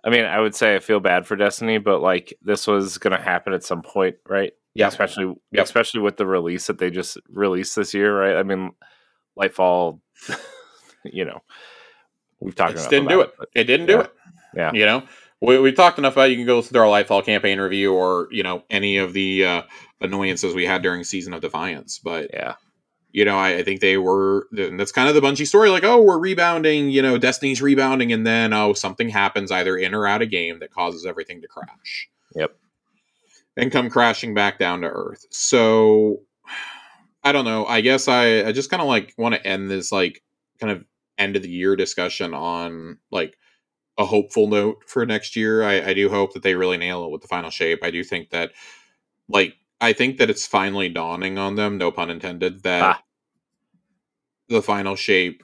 I 0.03 0.09
mean, 0.09 0.25
I 0.25 0.39
would 0.39 0.55
say 0.55 0.75
I 0.75 0.79
feel 0.79 0.99
bad 0.99 1.25
for 1.27 1.35
Destiny, 1.35 1.77
but 1.77 2.01
like 2.01 2.33
this 2.41 2.67
was 2.67 2.97
going 2.97 3.15
to 3.17 3.21
happen 3.23 3.53
at 3.53 3.63
some 3.63 3.81
point, 3.81 4.15
right? 4.27 4.53
Yeah. 4.73 4.87
Especially 4.87 5.33
Yep. 5.51 5.63
especially 5.65 6.01
with 6.01 6.17
the 6.17 6.25
release 6.25 6.67
that 6.67 6.77
they 6.77 6.89
just 6.89 7.17
released 7.29 7.75
this 7.75 7.93
year, 7.93 8.17
right? 8.17 8.37
I 8.37 8.43
mean, 8.43 8.71
Lightfall 9.37 9.99
you 11.03 11.25
know, 11.25 11.41
we've 12.39 12.55
talked 12.55 12.73
about 12.73 12.85
It 12.85 12.89
didn't 12.89 13.09
do 13.09 13.21
it. 13.21 13.31
but 13.37 13.49
It 13.55 13.63
didn't 13.65 13.87
do 13.87 13.99
it. 14.01 14.13
Yeah. 14.55 14.71
You 14.73 14.85
know, 14.85 15.03
we, 15.41 15.57
we 15.59 15.71
talked 15.71 15.97
enough 15.99 16.13
about 16.13 16.27
it. 16.29 16.31
you 16.31 16.37
can 16.37 16.45
go 16.45 16.61
through 16.61 16.81
our 16.81 16.87
Lightfall 16.87 17.25
campaign 17.25 17.59
review 17.59 17.93
or, 17.93 18.27
you 18.31 18.43
know, 18.43 18.63
any 18.69 18.97
of 18.97 19.13
the 19.13 19.45
uh, 19.45 19.61
annoyances 20.01 20.53
we 20.53 20.65
had 20.65 20.81
during 20.81 21.03
Season 21.03 21.33
of 21.33 21.41
Defiance. 21.41 21.99
But, 21.99 22.29
yeah. 22.33 22.55
You 23.11 23.25
know, 23.25 23.37
I, 23.37 23.57
I 23.57 23.63
think 23.63 23.81
they 23.81 23.97
were, 23.97 24.47
and 24.55 24.79
that's 24.79 24.91
kind 24.91 25.09
of 25.09 25.15
the 25.15 25.21
Bungie 25.21 25.47
story. 25.47 25.69
Like, 25.69 25.83
oh, 25.83 26.01
we're 26.01 26.19
rebounding, 26.19 26.89
you 26.89 27.01
know, 27.01 27.17
Destiny's 27.17 27.61
rebounding. 27.61 28.11
And 28.11 28.25
then, 28.25 28.53
oh, 28.53 28.73
something 28.73 29.09
happens 29.09 29.51
either 29.51 29.77
in 29.77 29.95
or 29.95 30.05
out 30.05 30.21
of 30.21 30.29
game 30.29 30.59
that 30.59 30.71
causes 30.71 31.05
everything 31.05 31.41
to 31.41 31.47
crash. 31.47 32.09
Yep. 32.35 32.55
And 33.57 33.71
come 33.71 33.89
crashing 33.89 34.33
back 34.33 34.59
down 34.59 34.81
to 34.81 34.87
earth. 34.87 35.25
So, 35.31 36.21
I 37.23 37.31
don't 37.31 37.45
know. 37.45 37.65
I 37.65 37.81
guess 37.81 38.07
I, 38.07 38.45
I 38.45 38.51
just 38.51 38.69
kind 38.69 38.81
of 38.81 38.87
like 38.87 39.13
want 39.17 39.35
to 39.35 39.45
end 39.45 39.69
this, 39.69 39.91
like, 39.91 40.23
kind 40.59 40.71
of 40.71 40.85
end 41.17 41.35
of 41.35 41.41
the 41.41 41.49
year 41.49 41.75
discussion 41.75 42.33
on, 42.33 42.99
like, 43.11 43.35
a 43.97 44.05
hopeful 44.05 44.47
note 44.47 44.83
for 44.87 45.05
next 45.05 45.35
year. 45.35 45.63
I, 45.63 45.89
I 45.89 45.93
do 45.93 46.09
hope 46.09 46.33
that 46.33 46.43
they 46.43 46.55
really 46.55 46.77
nail 46.77 47.03
it 47.03 47.11
with 47.11 47.21
the 47.21 47.27
final 47.27 47.49
shape. 47.49 47.79
I 47.83 47.91
do 47.91 48.03
think 48.03 48.29
that, 48.29 48.51
like, 49.27 49.55
I 49.81 49.93
think 49.93 50.17
that 50.17 50.29
it's 50.29 50.45
finally 50.47 50.89
dawning 50.89 51.37
on 51.37 51.55
them, 51.55 51.77
no 51.77 51.91
pun 51.91 52.09
intended, 52.09 52.63
that 52.63 52.83
Ah. 52.83 53.03
the 54.49 54.61
final 54.61 54.95
shape 54.95 55.43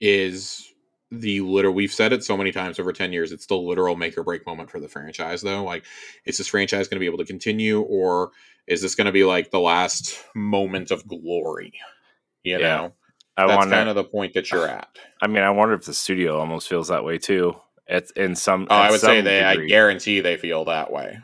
is 0.00 0.64
the 1.10 1.40
literal 1.40 1.72
we've 1.74 1.92
said 1.92 2.12
it 2.12 2.22
so 2.22 2.36
many 2.36 2.52
times 2.52 2.78
over 2.78 2.92
10 2.92 3.12
years 3.14 3.32
it's 3.32 3.46
the 3.46 3.56
literal 3.56 3.96
make 3.96 4.16
or 4.18 4.22
break 4.22 4.46
moment 4.46 4.70
for 4.70 4.78
the 4.78 4.88
franchise 4.88 5.40
though 5.40 5.64
like 5.64 5.84
is 6.26 6.36
this 6.36 6.48
franchise 6.48 6.86
going 6.86 6.96
to 6.96 7.00
be 7.00 7.06
able 7.06 7.16
to 7.18 7.24
continue 7.24 7.80
or 7.80 8.30
is 8.66 8.82
this 8.82 8.94
going 8.94 9.06
to 9.06 9.12
be 9.12 9.24
like 9.24 9.50
the 9.50 9.58
last 9.58 10.22
moment 10.34 10.90
of 10.90 11.06
glory 11.08 11.72
you 12.44 12.58
Yeah. 12.58 12.76
know 12.76 12.94
I 13.38 13.46
that's 13.46 13.56
wonder. 13.58 13.74
kind 13.76 13.88
of 13.88 13.94
the 13.96 14.04
point 14.04 14.34
that 14.34 14.52
you're 14.52 14.68
at 14.68 14.98
I 15.22 15.26
mean, 15.28 15.42
I 15.42 15.50
wonder 15.50 15.74
if 15.74 15.84
the 15.86 15.94
studio 15.94 16.38
almost 16.38 16.68
feels 16.68 16.88
that 16.88 17.04
way 17.04 17.18
too. 17.18 17.56
It's 17.86 18.10
in 18.12 18.36
some. 18.36 18.66
oh 18.70 18.74
i 18.76 18.90
would 18.90 19.00
say 19.00 19.20
they 19.22 19.42
i 19.42 19.56
guarantee 19.56 20.20
they 20.20 20.36
feel 20.36 20.66
that 20.66 20.92
way 20.92 21.18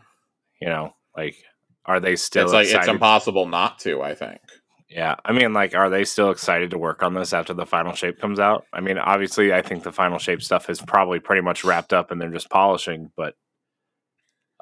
You 0.61 0.69
know, 0.69 0.95
like, 1.17 1.37
are 1.87 2.01
they 2.01 2.16
still? 2.16 2.44
it's 2.44 2.53
like 2.53 2.66
it's 2.68 2.88
impossible 2.88 3.47
not 3.47 3.79
to 3.79 4.03
i 4.03 4.14
think 4.14 4.40
Yeah, 4.88 5.16
I 5.25 5.33
mean, 5.33 5.53
like, 5.53 5.75
are 5.75 5.90
they 5.90 6.05
still 6.05 6.31
excited 6.31 6.70
to 6.70 6.79
work 6.79 7.03
on 7.03 7.14
this 7.14 7.33
after 7.33 7.53
the 7.53 7.66
final 7.66 7.94
shape 7.94 8.20
comes 8.20 8.38
out? 8.38 8.64
I 8.73 8.81
mean, 8.81 8.97
obviously, 8.99 9.53
I 9.53 9.61
think 9.61 9.83
the 9.83 9.90
final 9.90 10.18
shape 10.18 10.40
stuff 10.40 10.70
is 10.70 10.81
probably 10.81 11.18
pretty 11.18 11.42
much 11.42 11.64
wrapped 11.64 11.92
up, 11.92 12.11
and 12.11 12.20
they're 12.20 12.31
just 12.31 12.51
polishing. 12.51 13.11
But 13.16 13.35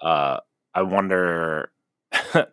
uh, 0.00 0.38
I 0.74 0.82
wonder, 0.82 1.70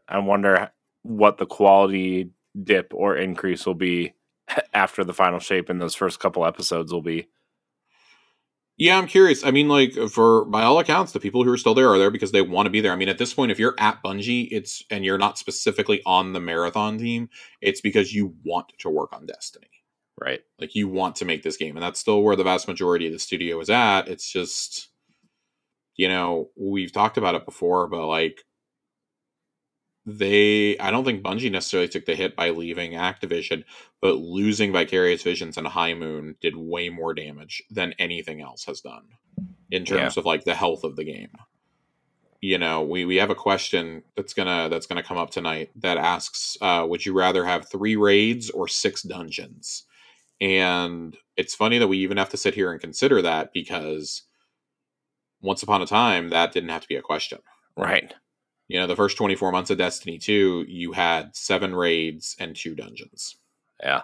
I 0.09 0.17
wonder 0.17 0.71
what 1.03 1.37
the 1.37 1.45
quality 1.45 2.31
dip 2.61 2.91
or 2.93 3.15
increase 3.15 3.65
will 3.65 3.75
be 3.75 4.13
after 4.73 5.05
the 5.05 5.13
final 5.13 5.39
shape, 5.39 5.69
and 5.69 5.79
those 5.79 5.95
first 5.95 6.19
couple 6.19 6.45
episodes 6.45 6.91
will 6.91 7.03
be. 7.03 7.27
Yeah, 8.79 8.97
I'm 8.97 9.07
curious. 9.07 9.43
I 9.43 9.51
mean, 9.51 9.67
like 9.67 9.93
for 10.09 10.45
by 10.45 10.63
all 10.63 10.79
accounts, 10.79 11.11
the 11.11 11.19
people 11.19 11.43
who 11.43 11.51
are 11.51 11.57
still 11.57 11.73
there 11.73 11.89
are 11.89 11.99
there 11.99 12.09
because 12.09 12.31
they 12.31 12.41
want 12.41 12.65
to 12.65 12.69
be 12.69 12.79
there. 12.79 12.93
I 12.93 12.95
mean, 12.95 13.09
at 13.09 13.17
this 13.17 13.33
point, 13.33 13.51
if 13.51 13.59
you're 13.59 13.75
at 13.77 14.01
Bungie, 14.01 14.47
it's 14.51 14.83
and 14.89 15.03
you're 15.03 15.17
not 15.17 15.37
specifically 15.37 16.01
on 16.05 16.31
the 16.31 16.39
marathon 16.39 16.97
team, 16.97 17.29
it's 17.61 17.81
because 17.81 18.13
you 18.13 18.35
want 18.45 18.71
to 18.79 18.89
work 18.89 19.11
on 19.11 19.25
Destiny. 19.25 19.67
Right. 20.19 20.39
Like 20.59 20.75
you 20.75 20.87
want 20.87 21.17
to 21.17 21.25
make 21.25 21.43
this 21.43 21.57
game, 21.57 21.75
and 21.75 21.83
that's 21.83 21.99
still 21.99 22.23
where 22.23 22.37
the 22.37 22.43
vast 22.45 22.69
majority 22.69 23.05
of 23.07 23.11
the 23.11 23.19
studio 23.19 23.59
is 23.59 23.69
at. 23.69 24.07
It's 24.07 24.31
just, 24.31 24.89
you 25.97 26.07
know, 26.07 26.49
we've 26.57 26.93
talked 26.93 27.17
about 27.17 27.35
it 27.35 27.45
before, 27.45 27.87
but 27.89 28.07
like 28.07 28.45
they, 30.05 30.77
I 30.79 30.91
don't 30.91 31.03
think 31.05 31.23
Bungie 31.23 31.51
necessarily 31.51 31.89
took 31.89 32.05
the 32.05 32.15
hit 32.15 32.35
by 32.35 32.49
leaving 32.49 32.93
Activision, 32.93 33.63
but 34.01 34.15
losing 34.15 34.71
Vicarious 34.71 35.21
Visions 35.23 35.57
and 35.57 35.67
High 35.67 35.93
Moon 35.93 36.35
did 36.41 36.55
way 36.55 36.89
more 36.89 37.13
damage 37.13 37.61
than 37.69 37.93
anything 37.99 38.41
else 38.41 38.65
has 38.65 38.81
done 38.81 39.03
in 39.71 39.85
terms 39.85 40.17
of 40.17 40.25
like 40.25 40.45
the 40.45 40.55
health 40.55 40.83
of 40.83 40.95
the 40.95 41.03
game. 41.03 41.31
You 42.41 42.57
know, 42.57 42.81
we, 42.83 43.05
we 43.05 43.17
have 43.17 43.29
a 43.29 43.35
question 43.35 44.03
that's 44.15 44.33
gonna 44.33 44.69
that's 44.69 44.87
gonna 44.87 45.03
come 45.03 45.17
up 45.17 45.29
tonight 45.29 45.71
that 45.75 45.97
asks, 45.97 46.57
uh, 46.61 46.85
would 46.87 47.05
you 47.05 47.13
rather 47.13 47.45
have 47.45 47.67
three 47.67 47.97
raids 47.97 48.49
or 48.49 48.67
six 48.67 49.03
dungeons? 49.03 49.83
And 50.39 51.17
it's 51.35 51.53
funny 51.53 51.77
that 51.79 51.89
we 51.89 51.97
even 51.97 52.15
have 52.15 52.29
to 52.29 52.37
sit 52.37 52.55
here 52.55 52.71
and 52.71 52.79
consider 52.79 53.21
that 53.21 53.51
because 53.53 54.23
once 55.41 55.63
upon 55.63 55.81
a 55.81 55.85
time 55.85 56.29
that 56.29 56.53
didn't 56.53 56.69
have 56.69 56.83
to 56.83 56.87
be 56.87 56.95
a 56.95 57.01
question. 57.01 57.39
Right. 57.75 58.13
You 58.69 58.79
know, 58.79 58.87
the 58.87 58.95
first 58.95 59.17
24 59.17 59.51
months 59.51 59.69
of 59.71 59.77
Destiny 59.77 60.17
2, 60.17 60.65
you 60.67 60.93
had 60.93 61.35
seven 61.35 61.75
raids 61.75 62.35
and 62.39 62.55
two 62.55 62.75
dungeons. 62.75 63.35
Yeah. 63.81 64.03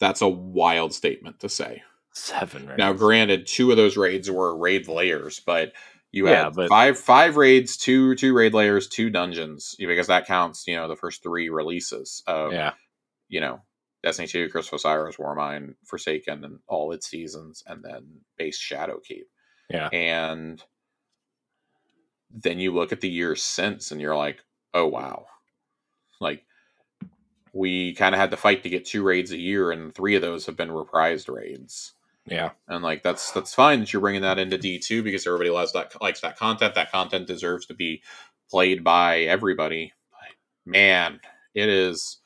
That's 0.00 0.20
a 0.20 0.28
wild 0.28 0.92
statement 0.92 1.40
to 1.40 1.48
say. 1.48 1.82
Seven. 2.12 2.66
Right. 2.66 2.76
Now, 2.76 2.92
granted, 2.92 3.46
two 3.46 3.70
of 3.70 3.76
those 3.76 3.96
raids 3.96 4.30
were 4.30 4.56
raid 4.56 4.88
lairs, 4.88 5.40
but 5.40 5.72
you 6.10 6.28
Yeah, 6.28 6.44
had 6.44 6.54
but- 6.54 6.68
five 6.68 6.98
five 6.98 7.36
raids, 7.36 7.76
two 7.76 8.14
two 8.14 8.34
raid 8.34 8.52
lairs, 8.54 8.86
two 8.88 9.10
dungeons, 9.10 9.74
because 9.78 10.08
that 10.08 10.26
counts. 10.26 10.66
You 10.66 10.76
know, 10.76 10.86
the 10.88 10.96
first 10.96 11.22
three 11.22 11.48
releases 11.48 12.22
of 12.26 12.52
yeah. 12.52 12.74
you 13.28 13.40
know 13.40 13.62
Destiny 14.04 14.28
2, 14.28 14.48
Curse 14.50 14.68
of 14.68 14.74
Osiris, 14.74 15.16
Warmind, 15.16 15.74
Forsaken, 15.86 16.44
and 16.44 16.58
all 16.68 16.92
its 16.92 17.08
seasons, 17.08 17.62
and 17.66 17.82
then 17.82 18.20
base 18.36 18.60
Shadowkeep. 18.60 19.24
Yeah. 19.70 19.88
And 19.88 20.62
then 22.34 22.58
you 22.58 22.74
look 22.74 22.92
at 22.92 23.00
the 23.00 23.08
years 23.08 23.42
since 23.42 23.90
and 23.90 24.00
you're 24.00 24.16
like, 24.16 24.40
oh 24.74 24.86
wow. 24.86 25.26
Like 26.20 26.44
we 27.52 27.94
kind 27.94 28.14
of 28.14 28.20
had 28.20 28.32
to 28.32 28.36
fight 28.36 28.64
to 28.64 28.68
get 28.68 28.84
two 28.84 29.02
raids 29.02 29.30
a 29.30 29.38
year, 29.38 29.70
and 29.70 29.94
three 29.94 30.16
of 30.16 30.22
those 30.22 30.46
have 30.46 30.56
been 30.56 30.70
reprised 30.70 31.32
raids. 31.32 31.92
Yeah. 32.26 32.50
And 32.68 32.82
like 32.82 33.02
that's 33.02 33.30
that's 33.30 33.54
fine 33.54 33.80
that 33.80 33.92
you're 33.92 34.02
bringing 34.02 34.22
that 34.22 34.38
into 34.38 34.58
D 34.58 34.78
two 34.78 35.02
because 35.02 35.26
everybody 35.26 35.50
loves 35.50 35.72
that 35.72 36.00
likes 36.02 36.20
that 36.22 36.38
content. 36.38 36.74
That 36.74 36.90
content 36.90 37.26
deserves 37.26 37.66
to 37.66 37.74
be 37.74 38.02
played 38.50 38.82
by 38.82 39.20
everybody. 39.20 39.92
But 40.10 40.72
man, 40.72 41.20
it 41.54 41.68
is 41.68 42.18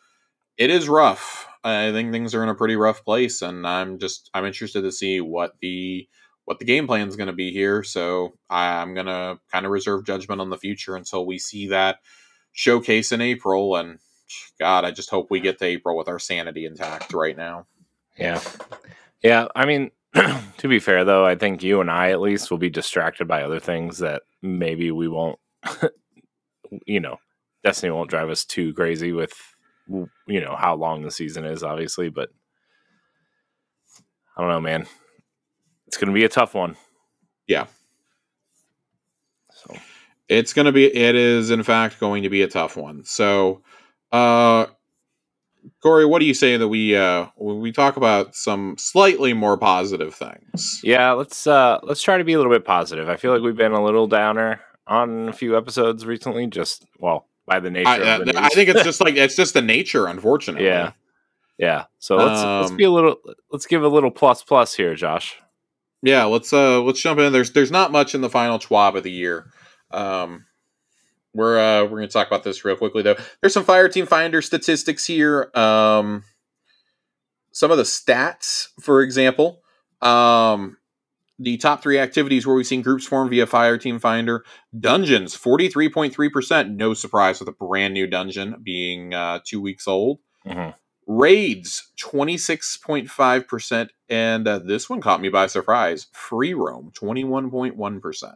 it 0.56 0.70
is 0.70 0.88
rough. 0.88 1.46
I 1.64 1.92
think 1.92 2.12
things 2.12 2.34
are 2.34 2.42
in 2.42 2.48
a 2.48 2.54
pretty 2.54 2.76
rough 2.76 3.04
place, 3.04 3.42
and 3.42 3.66
I'm 3.66 3.98
just 3.98 4.30
I'm 4.32 4.46
interested 4.46 4.82
to 4.82 4.92
see 4.92 5.20
what 5.20 5.54
the 5.60 6.08
what 6.48 6.58
the 6.58 6.64
game 6.64 6.86
plan 6.86 7.06
is 7.06 7.14
going 7.14 7.26
to 7.26 7.34
be 7.34 7.52
here. 7.52 7.82
So 7.82 8.32
I'm 8.48 8.94
gonna 8.94 9.38
kind 9.52 9.66
of 9.66 9.70
reserve 9.70 10.06
judgment 10.06 10.40
on 10.40 10.48
the 10.48 10.56
future 10.56 10.96
until 10.96 11.26
we 11.26 11.38
see 11.38 11.66
that 11.68 11.98
showcase 12.52 13.12
in 13.12 13.20
April. 13.20 13.76
And 13.76 13.98
God, 14.58 14.86
I 14.86 14.90
just 14.90 15.10
hope 15.10 15.30
we 15.30 15.40
get 15.40 15.58
to 15.58 15.66
April 15.66 15.94
with 15.94 16.08
our 16.08 16.18
sanity 16.18 16.64
intact 16.64 17.12
right 17.12 17.36
now. 17.36 17.66
Yeah. 18.16 18.40
Yeah. 19.22 19.48
I 19.54 19.66
mean, 19.66 19.90
to 20.14 20.68
be 20.68 20.78
fair, 20.78 21.04
though, 21.04 21.26
I 21.26 21.34
think 21.34 21.62
you 21.62 21.82
and 21.82 21.90
I 21.90 22.12
at 22.12 22.20
least 22.22 22.50
will 22.50 22.56
be 22.56 22.70
distracted 22.70 23.28
by 23.28 23.42
other 23.42 23.60
things 23.60 23.98
that 23.98 24.22
maybe 24.40 24.90
we 24.90 25.06
won't, 25.06 25.38
you 26.86 27.00
know, 27.00 27.18
Destiny 27.62 27.92
won't 27.92 28.08
drive 28.08 28.30
us 28.30 28.46
too 28.46 28.72
crazy 28.72 29.12
with, 29.12 29.34
you 29.86 30.40
know, 30.40 30.56
how 30.56 30.76
long 30.76 31.02
the 31.02 31.10
season 31.10 31.44
is, 31.44 31.62
obviously. 31.62 32.08
But 32.08 32.30
I 34.34 34.40
don't 34.40 34.50
know, 34.50 34.60
man. 34.62 34.86
It's 35.88 35.96
going 35.96 36.08
to 36.08 36.14
be 36.14 36.24
a 36.24 36.28
tough 36.28 36.54
one. 36.54 36.76
Yeah. 37.46 37.66
So, 39.54 39.74
It's 40.28 40.52
going 40.52 40.66
to 40.66 40.72
be, 40.72 40.84
it 40.84 41.14
is 41.14 41.50
in 41.50 41.62
fact 41.62 41.98
going 41.98 42.24
to 42.24 42.28
be 42.28 42.42
a 42.42 42.46
tough 42.46 42.76
one. 42.76 43.04
So, 43.04 43.62
uh, 44.12 44.66
Corey, 45.82 46.04
what 46.04 46.18
do 46.18 46.26
you 46.26 46.34
say 46.34 46.58
that 46.58 46.68
we, 46.68 46.94
uh, 46.94 47.28
we 47.36 47.72
talk 47.72 47.96
about 47.96 48.36
some 48.36 48.76
slightly 48.76 49.32
more 49.32 49.56
positive 49.56 50.14
things? 50.14 50.80
yeah, 50.84 51.12
let's 51.12 51.46
uh 51.46 51.78
let's 51.82 52.02
try 52.02 52.18
to 52.18 52.24
be 52.24 52.34
a 52.34 52.36
little 52.36 52.52
bit 52.52 52.66
positive. 52.66 53.08
I 53.08 53.16
feel 53.16 53.32
like 53.32 53.40
we've 53.40 53.56
been 53.56 53.72
a 53.72 53.82
little 53.82 54.06
downer 54.06 54.60
on 54.86 55.30
a 55.30 55.32
few 55.32 55.56
episodes 55.56 56.04
recently. 56.04 56.46
Just 56.48 56.84
well, 56.98 57.26
by 57.46 57.60
the 57.60 57.70
nature 57.70 57.88
I, 57.88 57.96
of 57.96 58.26
the 58.26 58.36
uh, 58.36 58.42
I 58.42 58.48
think 58.50 58.68
it's 58.68 58.84
just 58.84 59.00
like, 59.00 59.16
it's 59.16 59.36
just 59.36 59.54
the 59.54 59.62
nature, 59.62 60.06
unfortunately. 60.06 60.66
Yeah. 60.66 60.92
Yeah. 61.56 61.84
So 61.98 62.16
let's 62.16 62.42
let's 62.42 62.70
Um, 62.70 62.76
be 62.76 62.84
a 62.84 62.90
little 62.90 63.16
let's 63.50 63.66
give 63.66 63.82
a 63.82 63.88
little 63.88 64.10
plus 64.10 64.42
plus 64.42 64.74
here, 64.74 64.94
Josh. 64.94 65.38
Yeah, 66.02 66.24
let's 66.24 66.52
uh 66.52 66.80
let's 66.82 67.00
jump 67.00 67.18
in. 67.20 67.32
There's 67.32 67.52
there's 67.52 67.70
not 67.70 67.92
much 67.92 68.14
in 68.14 68.20
the 68.20 68.30
final 68.30 68.58
twab 68.58 68.96
of 68.96 69.02
the 69.02 69.10
year. 69.10 69.50
Um 69.90 70.44
we're 71.34 71.58
uh 71.58 71.84
we're 71.84 71.98
gonna 71.98 72.08
talk 72.08 72.26
about 72.26 72.44
this 72.44 72.64
real 72.64 72.76
quickly 72.76 73.02
though. 73.02 73.16
There's 73.40 73.52
some 73.54 73.64
fire 73.64 73.88
team 73.88 74.06
finder 74.06 74.40
statistics 74.42 75.04
here. 75.06 75.50
Um 75.54 76.24
some 77.50 77.70
of 77.70 77.76
the 77.78 77.82
stats, 77.82 78.68
for 78.80 79.02
example. 79.02 79.62
Um 80.00 80.76
the 81.40 81.56
top 81.56 81.82
three 81.82 81.98
activities 81.98 82.46
where 82.46 82.56
we've 82.56 82.66
seen 82.66 82.82
groups 82.82 83.06
form 83.06 83.30
via 83.30 83.46
Fire 83.46 83.78
Team 83.78 84.00
Finder. 84.00 84.44
Dungeons, 84.76 85.36
43.3%. 85.36 86.74
No 86.74 86.94
surprise 86.94 87.38
with 87.38 87.48
a 87.48 87.52
brand 87.52 87.94
new 87.94 88.08
dungeon 88.08 88.56
being 88.60 89.14
uh, 89.14 89.38
two 89.44 89.60
weeks 89.60 89.86
old. 89.86 90.18
Mhm. 90.44 90.74
Raids, 91.08 91.90
26.5%. 91.98 93.88
And 94.10 94.46
uh, 94.46 94.58
this 94.58 94.90
one 94.90 95.00
caught 95.00 95.22
me 95.22 95.30
by 95.30 95.46
surprise. 95.46 96.06
Free 96.12 96.52
roam, 96.52 96.92
21.1%. 96.94 98.34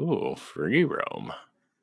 Ooh, 0.00 0.34
free 0.36 0.84
roam. 0.84 1.32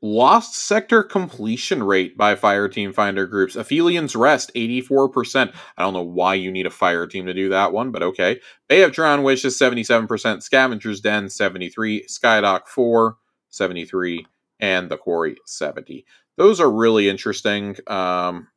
Lost 0.01 0.55
sector 0.55 1.03
completion 1.03 1.81
rate 1.81 2.17
by 2.17 2.35
fire 2.35 2.67
team 2.67 2.91
finder 2.91 3.25
groups. 3.25 3.55
Aphelian's 3.55 4.13
Rest, 4.13 4.51
84%. 4.53 5.55
I 5.77 5.81
don't 5.81 5.93
know 5.93 6.01
why 6.01 6.35
you 6.35 6.51
need 6.51 6.67
a 6.67 6.69
fire 6.69 7.07
team 7.07 7.25
to 7.27 7.33
do 7.33 7.47
that 7.49 7.71
one, 7.71 7.91
but 7.91 8.03
okay. 8.03 8.41
Bay 8.67 8.83
of 8.83 8.91
Drowned 8.91 9.23
Wishes, 9.23 9.57
77%. 9.57 10.43
Scavenger's 10.43 10.99
Den, 10.99 11.29
73. 11.29 12.07
Skydock, 12.07 12.67
4, 12.67 13.15
73. 13.49 14.27
And 14.59 14.91
The 14.91 14.97
Quarry, 14.97 15.37
70. 15.45 16.05
Those 16.37 16.59
are 16.59 16.69
really 16.69 17.07
interesting. 17.07 17.77
Um, 17.87 18.49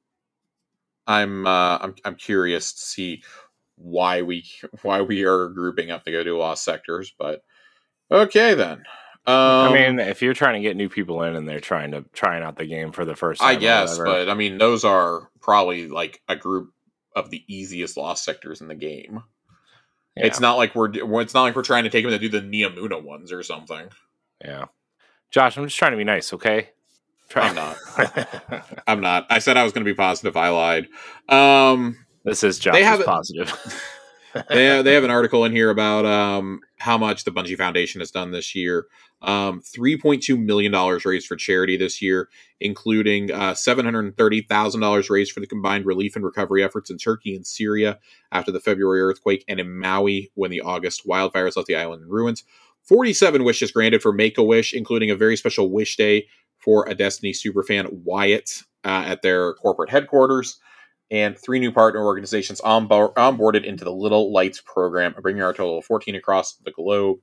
I'm, 1.09 1.47
uh, 1.47 1.79
I'm 1.79 1.95
I'm 2.05 2.15
curious 2.15 2.73
to 2.75 2.81
see 2.81 3.23
why 3.77 4.23
we 4.23 4.45
why 4.83 5.01
we 5.01 5.25
are 5.25 5.49
grouping 5.49 5.91
up 5.91 6.05
to 6.05 6.13
go 6.13 6.23
do 6.23 6.39
lost 6.39 6.65
sectors, 6.65 7.13
but 7.19 7.43
okay 8.11 8.55
then. 8.55 8.85
Um, 9.27 9.35
I 9.35 9.73
mean, 9.73 10.01
if 10.01 10.23
you're 10.23 10.33
trying 10.33 10.55
to 10.55 10.67
get 10.67 10.77
new 10.77 10.89
people 10.89 11.23
in 11.23 11.37
and 11.37 11.47
they're 11.47 11.61
trying 11.61 11.91
to 11.91 12.05
trying 12.13 12.43
out 12.43 12.57
the 12.57 12.65
game 12.65 12.93
for 12.93 13.05
the 13.05 13.17
first 13.17 13.41
time, 13.41 13.49
I 13.51 13.55
guess, 13.57 13.99
but 13.99 14.29
I 14.29 14.35
mean, 14.35 14.59
those 14.59 14.85
are 14.85 15.29
probably 15.41 15.89
like 15.89 16.23
a 16.29 16.37
group 16.37 16.73
of 17.15 17.31
the 17.31 17.45
easiest 17.47 17.97
lost 17.97 18.25
sectors 18.25 18.61
in 18.61 18.69
the 18.69 18.75
game. 18.75 19.23
Yeah. 20.17 20.27
It's 20.27 20.41
not 20.41 20.57
like 20.57 20.75
we're 20.75 20.91
it's 21.21 21.35
not 21.35 21.43
like 21.43 21.57
we're 21.57 21.63
trying 21.63 21.85
to 21.85 21.91
take 21.91 22.05
him 22.05 22.11
to 22.11 22.19
do 22.19 22.29
the 22.29 22.41
Neomuna 22.41 23.03
ones 23.03 23.33
or 23.33 23.43
something. 23.43 23.89
Yeah. 24.43 24.67
Josh, 25.31 25.59
I'm 25.59 25.65
just 25.67 25.77
trying 25.77 25.93
to 25.93 25.99
be 25.99 26.05
nice, 26.05 26.33
okay? 26.33 26.71
I'm 27.35 27.55
not. 27.55 27.77
I'm 28.87 29.01
not. 29.01 29.27
I 29.31 29.39
said 29.39 29.57
I 29.57 29.65
was 29.65 29.73
going 29.73 29.85
to 29.85 29.91
be 29.91 29.95
positive. 29.97 30.37
I 30.37 30.49
lied. 30.49 30.89
Um, 31.29 31.97
this 32.25 32.43
is 32.43 32.59
Josh 32.59 32.75
They 32.75 32.85
have 32.85 33.01
it- 33.01 33.07
positive. 33.07 33.53
they 34.51 34.83
they 34.83 34.93
have 34.93 35.05
an 35.05 35.11
article 35.11 35.47
in 35.47 35.53
here 35.53 35.71
about 35.71 36.05
um 36.05 36.61
how 36.77 36.99
much 36.99 37.25
the 37.25 37.31
Bungie 37.31 37.57
Foundation 37.57 38.01
has 38.03 38.11
done 38.11 38.31
this 38.31 38.55
year. 38.55 38.87
Um, 39.23 39.63
three 39.63 39.97
point 39.97 40.23
two 40.23 40.37
million 40.37 40.71
dollars 40.71 41.07
raised 41.07 41.27
for 41.27 41.35
charity 41.35 41.79
this 41.79 42.03
year, 42.03 42.29
including 42.61 43.33
uh, 43.33 43.55
seven 43.55 43.87
hundred 43.87 44.17
thirty 44.19 44.43
thousand 44.43 44.83
dollars 44.83 45.09
raised 45.09 45.33
for 45.33 45.41
the 45.41 45.47
combined 45.47 45.87
relief 45.87 46.15
and 46.15 46.25
recovery 46.27 46.63
efforts 46.63 46.91
in 46.91 46.99
Turkey 46.99 47.35
and 47.35 47.47
Syria 47.47 47.99
after 48.31 48.53
the 48.53 48.61
February 48.61 49.01
earthquake, 49.01 49.45
and 49.49 49.59
in 49.59 49.79
Maui 49.79 50.31
when 50.35 50.51
the 50.51 50.61
August 50.61 51.07
wildfires 51.07 51.57
left 51.57 51.67
the 51.67 51.77
island 51.77 52.03
in 52.03 52.09
ruins. 52.11 52.45
Forty-seven 52.83 53.45
wishes 53.45 53.73
granted 53.73 54.03
for 54.03 54.13
Make 54.13 54.37
a 54.37 54.43
Wish, 54.43 54.75
including 54.75 55.11
a 55.11 55.17
very 55.17 55.37
special 55.39 55.71
wish 55.71 55.97
day 55.97 56.27
for 56.59 56.89
a 56.89 56.95
Destiny 56.95 57.33
superfan, 57.33 57.89
Wyatt, 58.05 58.63
uh, 58.85 59.05
at 59.07 59.23
their 59.23 59.55
corporate 59.55 59.91
headquarters 59.91 60.59
and 61.11 61.39
three 61.39 61.59
new 61.59 61.73
partner 61.73 62.05
organizations 62.05 62.61
onboard, 62.61 63.15
onboarded 63.15 63.65
into 63.65 63.85
the 63.85 63.93
Little 63.93 64.33
Lights 64.33 64.61
program, 64.61 65.15
bringing 65.21 65.43
our 65.43 65.53
total 65.53 65.79
of 65.79 65.85
14 65.85 66.15
across 66.15 66.55
the 66.57 66.71
globe. 66.71 67.19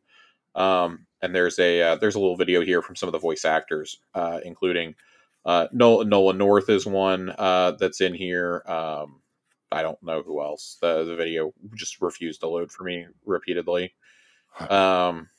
Um, 0.55 1.05
and 1.21 1.35
there's 1.35 1.59
a 1.59 1.81
uh, 1.81 1.95
there's 1.95 2.15
a 2.15 2.19
little 2.19 2.37
video 2.37 2.61
here 2.61 2.81
from 2.81 2.95
some 2.95 3.09
of 3.09 3.13
the 3.13 3.19
voice 3.19 3.45
actors, 3.45 3.99
uh, 4.13 4.39
including 4.43 4.95
uh, 5.45 5.67
Nola, 5.71 6.05
Nola 6.05 6.33
North 6.33 6.69
is 6.69 6.85
one 6.85 7.33
uh, 7.37 7.71
that's 7.71 8.01
in 8.01 8.13
here. 8.13 8.63
Um, 8.65 9.21
I 9.71 9.81
don't 9.81 10.01
know 10.01 10.21
who 10.21 10.41
else. 10.41 10.77
The 10.81 11.03
the 11.03 11.15
video 11.15 11.53
just 11.75 12.01
refused 12.01 12.41
to 12.41 12.47
load 12.47 12.71
for 12.71 12.83
me 12.83 13.05
repeatedly. 13.25 13.93
Um, 14.69 15.29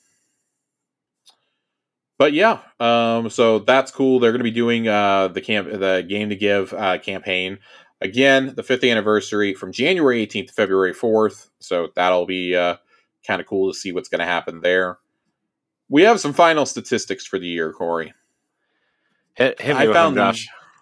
but 2.17 2.33
yeah, 2.33 2.59
um, 2.79 3.29
so 3.29 3.59
that's 3.59 3.91
cool. 3.91 4.19
They're 4.19 4.31
going 4.31 4.39
to 4.39 4.43
be 4.43 4.51
doing 4.51 4.87
uh, 4.87 5.27
the 5.29 5.41
camp 5.41 5.69
the 5.69 6.05
game 6.07 6.29
to 6.29 6.35
give 6.35 6.73
uh, 6.73 6.97
campaign 6.99 7.59
again 8.01 8.53
the 8.55 8.63
fifth 8.63 8.83
anniversary 8.83 9.53
from 9.53 9.71
January 9.71 10.25
18th 10.25 10.47
to 10.47 10.53
February 10.53 10.93
4th. 10.93 11.49
So 11.59 11.89
that'll 11.95 12.25
be 12.25 12.55
uh, 12.55 12.77
kind 13.25 13.41
of 13.41 13.47
cool 13.47 13.71
to 13.71 13.77
see 13.77 13.91
what's 13.91 14.09
going 14.09 14.19
to 14.19 14.25
happen 14.25 14.61
there. 14.61 14.97
We 15.89 16.03
have 16.03 16.19
some 16.19 16.33
final 16.33 16.65
statistics 16.65 17.25
for 17.25 17.39
the 17.39 17.47
year, 17.47 17.71
Corey. 17.71 18.13
hit, 19.35 19.61
hit 19.61 19.77
me 19.77 19.89
I 19.89 19.93
found 19.93 20.17
them. 20.17 20.35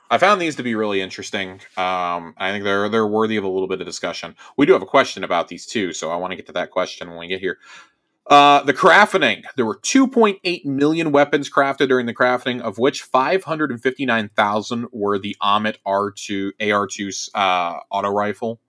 I 0.09 0.19
found 0.19 0.39
these 0.39 0.55
to 0.57 0.63
be 0.63 0.75
really 0.75 1.01
interesting. 1.01 1.53
Um, 1.77 2.36
I 2.38 2.51
think 2.51 2.63
they're 2.63 2.89
they're 2.89 3.07
worthy 3.07 3.38
of 3.38 3.43
a 3.43 3.49
little 3.49 3.67
bit 3.67 3.81
of 3.81 3.88
discussion. 3.88 4.36
We 4.55 4.65
do 4.65 4.73
have 4.73 4.83
a 4.83 4.88
question 4.88 5.23
about 5.23 5.47
these 5.47 5.65
too, 5.65 5.93
so 5.93 6.11
I 6.11 6.15
want 6.15 6.31
to 6.31 6.36
get 6.36 6.45
to 6.47 6.53
that 6.53 6.71
question 6.71 7.09
when 7.09 7.19
we 7.19 7.27
get 7.27 7.39
here. 7.39 7.57
Uh, 8.28 8.63
the 8.63 8.73
crafting. 8.73 9.43
There 9.55 9.65
were 9.65 9.78
2.8 9.78 10.65
million 10.65 11.11
weapons 11.11 11.49
crafted 11.49 11.89
during 11.89 12.07
the 12.07 12.13
crafting, 12.13 12.59
of 12.59 12.80
which 12.80 13.03
559,000 13.03 14.88
were 14.91 15.19
the 15.19 15.36
Ammit 15.41 15.76
R2 15.86 16.53
AR2 16.59 17.30
uh, 17.36 17.80
auto 17.91 18.09
rifle. 18.09 18.59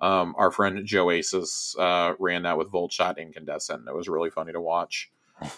Um, 0.00 0.34
our 0.38 0.50
friend 0.50 0.84
Joe 0.86 1.10
Aces 1.10 1.74
uh, 1.78 2.14
ran 2.18 2.42
that 2.42 2.56
with 2.56 2.70
Volt 2.70 2.92
Shot 2.92 3.18
Incandescent. 3.18 3.88
It 3.88 3.94
was 3.94 4.08
really 4.08 4.30
funny 4.30 4.52
to 4.52 4.60
watch. 4.60 5.10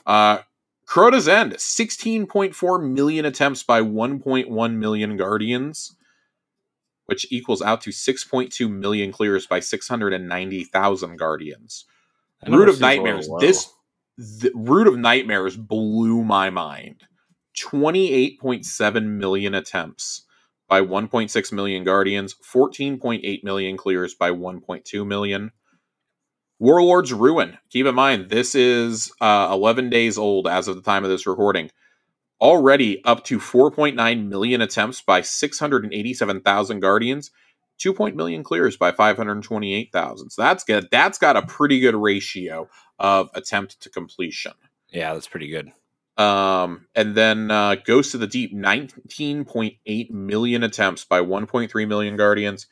Uh, 0.07 0.39
Crota's 0.87 1.29
End, 1.29 1.55
16.4 1.55 2.91
million 2.91 3.25
attempts 3.25 3.63
by 3.63 3.83
1.1 3.83 4.75
million 4.77 5.17
Guardians, 5.17 5.97
which 7.07 7.27
equals 7.31 7.61
out 7.61 7.81
to 7.83 7.91
6.2 7.91 8.71
million 8.71 9.13
clears 9.13 9.47
by 9.47 9.61
690,000 9.61 11.17
Guardians. 11.17 11.85
Root 12.47 12.69
of 12.69 12.77
seems 12.77 12.83
a 12.83 13.03
little 13.03 13.05
Nightmares. 13.05 13.31
This 13.41 13.73
the 14.19 14.51
Root 14.55 14.87
of 14.87 14.97
Nightmares 14.97 15.57
blew 15.57 16.25
my 16.25 16.51
mind. 16.51 17.03
28.7 17.59 19.05
million 19.05 19.55
attempts 19.55 20.25
by 20.69 20.81
1.6 20.81 21.53
million 21.53 21.85
Guardians, 21.85 22.35
14.8 22.53 23.45
million 23.45 23.77
clears 23.77 24.15
by 24.15 24.31
1.2 24.31 25.07
million. 25.07 25.53
Warlord's 26.59 27.13
Ruin. 27.13 27.59
Keep 27.71 27.87
in 27.87 27.95
mind, 27.95 28.31
this 28.31 28.55
is 28.55 29.13
uh, 29.21 29.49
11 29.53 29.91
days 29.91 30.17
old 30.17 30.47
as 30.49 30.69
of 30.69 30.77
the 30.77 30.83
time 30.83 31.05
of 31.05 31.11
this 31.11 31.27
recording. 31.27 31.71
Already 32.41 33.03
up 33.05 33.25
to 33.25 33.39
4.9 33.39 34.29
million 34.29 34.61
attempts 34.61 35.01
by 35.01 35.21
687,000 35.21 36.81
Guardians, 36.81 37.31
2 37.79 37.93
point 37.93 38.17
million 38.17 38.43
clears 38.43 38.77
by 38.77 38.93
528,000. 38.93 40.31
So 40.31 40.43
that's 40.43 40.65
good. 40.65 40.89
That's 40.91 41.19
got 41.19 41.37
a 41.37 41.43
pretty 41.43 41.81
good 41.81 41.95
ratio 41.95 42.69
of 42.99 43.31
attempt 43.35 43.81
to 43.83 43.91
completion. 43.91 44.53
Yeah, 44.91 45.15
that's 45.15 45.29
pretty 45.29 45.49
good. 45.49 45.73
Um, 46.17 46.87
and 46.95 47.15
then 47.15 47.51
uh, 47.51 47.77
Ghost 47.85 48.15
of 48.15 48.21
the 48.21 48.27
Deep, 48.27 48.55
19.8 48.55 50.11
million 50.11 50.63
attempts 50.63 51.05
by 51.05 51.21
1.3 51.21 51.89
million 51.89 52.17
Guardians, 52.17 52.67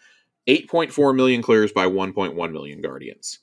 8.4 0.48 1.14
million 1.14 1.42
clears 1.42 1.72
by 1.72 1.86
1.1 1.86 2.52
million 2.52 2.80
Guardians. 2.80 3.40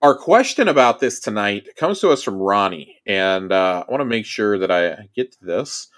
Our 0.00 0.16
question 0.16 0.68
about 0.68 1.00
this 1.00 1.20
tonight 1.20 1.68
comes 1.76 2.00
to 2.00 2.10
us 2.10 2.22
from 2.22 2.36
Ronnie, 2.36 3.00
and 3.06 3.52
uh, 3.52 3.84
I 3.86 3.90
want 3.90 4.00
to 4.00 4.04
make 4.04 4.26
sure 4.26 4.58
that 4.58 4.70
I 4.70 5.08
get 5.14 5.32
to 5.32 5.44
this. 5.44 5.88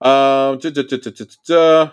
Um, 0.00 0.58
duh, 1.46 1.92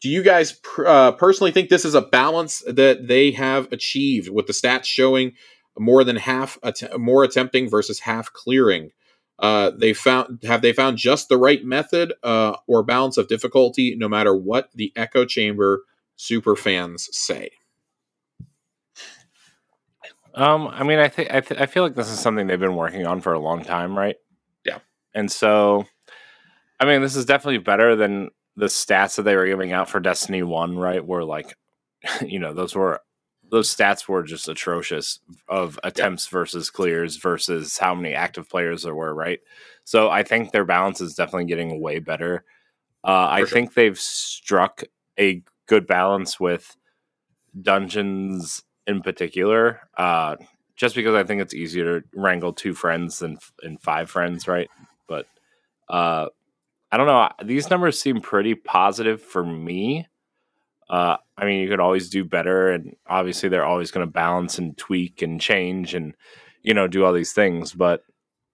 do 0.00 0.08
you 0.08 0.22
guys 0.22 0.52
pr- 0.52 0.86
uh, 0.86 1.12
personally 1.12 1.52
think 1.52 1.68
this 1.68 1.84
is 1.84 1.94
a 1.94 2.02
balance 2.02 2.62
that 2.66 3.08
they 3.08 3.30
have 3.32 3.70
achieved 3.72 4.28
with 4.28 4.46
the 4.46 4.52
stats 4.52 4.84
showing 4.84 5.32
more 5.78 6.04
than 6.04 6.16
half 6.16 6.58
att- 6.62 6.98
more 6.98 7.24
attempting 7.24 7.68
versus 7.68 8.00
half 8.00 8.32
clearing? 8.32 8.90
Uh, 9.38 9.70
they 9.70 9.92
found 9.92 10.42
have 10.44 10.62
they 10.62 10.72
found 10.72 10.96
just 10.96 11.28
the 11.28 11.36
right 11.36 11.64
method 11.64 12.12
uh, 12.22 12.56
or 12.66 12.82
balance 12.82 13.16
of 13.18 13.28
difficulty, 13.28 13.94
no 13.96 14.08
matter 14.08 14.34
what 14.34 14.70
the 14.74 14.92
echo 14.96 15.24
chamber 15.24 15.82
super 16.16 16.56
fans 16.56 17.08
say. 17.12 17.50
Um, 20.34 20.68
I 20.68 20.82
mean, 20.82 20.98
I 20.98 21.08
think 21.08 21.30
th- 21.30 21.60
I 21.60 21.66
feel 21.66 21.82
like 21.82 21.94
this 21.94 22.10
is 22.10 22.18
something 22.18 22.46
they've 22.46 22.60
been 22.60 22.76
working 22.76 23.06
on 23.06 23.20
for 23.22 23.32
a 23.32 23.38
long 23.38 23.64
time, 23.64 23.96
right? 23.96 24.16
Yeah. 24.64 24.80
And 25.14 25.32
so, 25.32 25.86
I 26.78 26.84
mean, 26.84 27.00
this 27.00 27.16
is 27.16 27.24
definitely 27.24 27.58
better 27.58 27.96
than 27.96 28.30
the 28.56 28.66
stats 28.66 29.16
that 29.16 29.22
they 29.22 29.36
were 29.36 29.46
giving 29.46 29.72
out 29.72 29.88
for 29.88 30.00
Destiny 30.00 30.42
One, 30.42 30.78
right? 30.78 31.04
were 31.04 31.24
like, 31.24 31.54
you 32.26 32.38
know, 32.38 32.54
those 32.54 32.74
were 32.74 33.00
those 33.48 33.74
stats 33.74 34.08
were 34.08 34.22
just 34.22 34.48
atrocious 34.48 35.20
of 35.48 35.78
attempts 35.84 36.26
versus 36.26 36.68
clears 36.68 37.16
versus 37.16 37.78
how 37.78 37.94
many 37.94 38.12
active 38.12 38.48
players 38.48 38.82
there 38.82 38.94
were, 38.94 39.14
right? 39.14 39.38
So 39.84 40.10
I 40.10 40.24
think 40.24 40.50
their 40.50 40.64
balance 40.64 41.00
is 41.00 41.14
definitely 41.14 41.44
getting 41.44 41.80
way 41.80 42.00
better. 42.00 42.44
Uh, 43.04 43.28
I 43.30 43.40
sure. 43.40 43.46
think 43.46 43.74
they've 43.74 43.98
struck 43.98 44.82
a 45.18 45.42
good 45.66 45.86
balance 45.86 46.40
with 46.40 46.76
dungeons 47.60 48.64
in 48.86 49.00
particular, 49.00 49.80
uh, 49.96 50.36
just 50.74 50.94
because 50.94 51.14
I 51.14 51.22
think 51.22 51.40
it's 51.40 51.54
easier 51.54 52.00
to 52.00 52.06
wrangle 52.14 52.52
two 52.52 52.74
friends 52.74 53.20
than 53.20 53.38
and 53.62 53.80
five 53.80 54.10
friends, 54.10 54.48
right? 54.48 54.68
But 55.06 55.26
uh, 55.88 56.28
I 56.90 56.96
don't 56.96 57.06
know. 57.06 57.28
These 57.44 57.70
numbers 57.70 58.00
seem 58.00 58.20
pretty 58.20 58.54
positive 58.54 59.20
for 59.20 59.44
me. 59.44 60.06
Uh, 60.88 61.16
I 61.36 61.44
mean, 61.44 61.60
you 61.60 61.68
could 61.68 61.80
always 61.80 62.08
do 62.08 62.24
better, 62.24 62.70
and 62.70 62.94
obviously 63.06 63.48
they're 63.48 63.66
always 63.66 63.90
going 63.90 64.06
to 64.06 64.12
balance 64.12 64.58
and 64.58 64.76
tweak 64.76 65.20
and 65.20 65.40
change 65.40 65.94
and 65.94 66.14
you 66.62 66.74
know 66.74 66.86
do 66.86 67.04
all 67.04 67.12
these 67.12 67.32
things. 67.32 67.72
But 67.72 68.02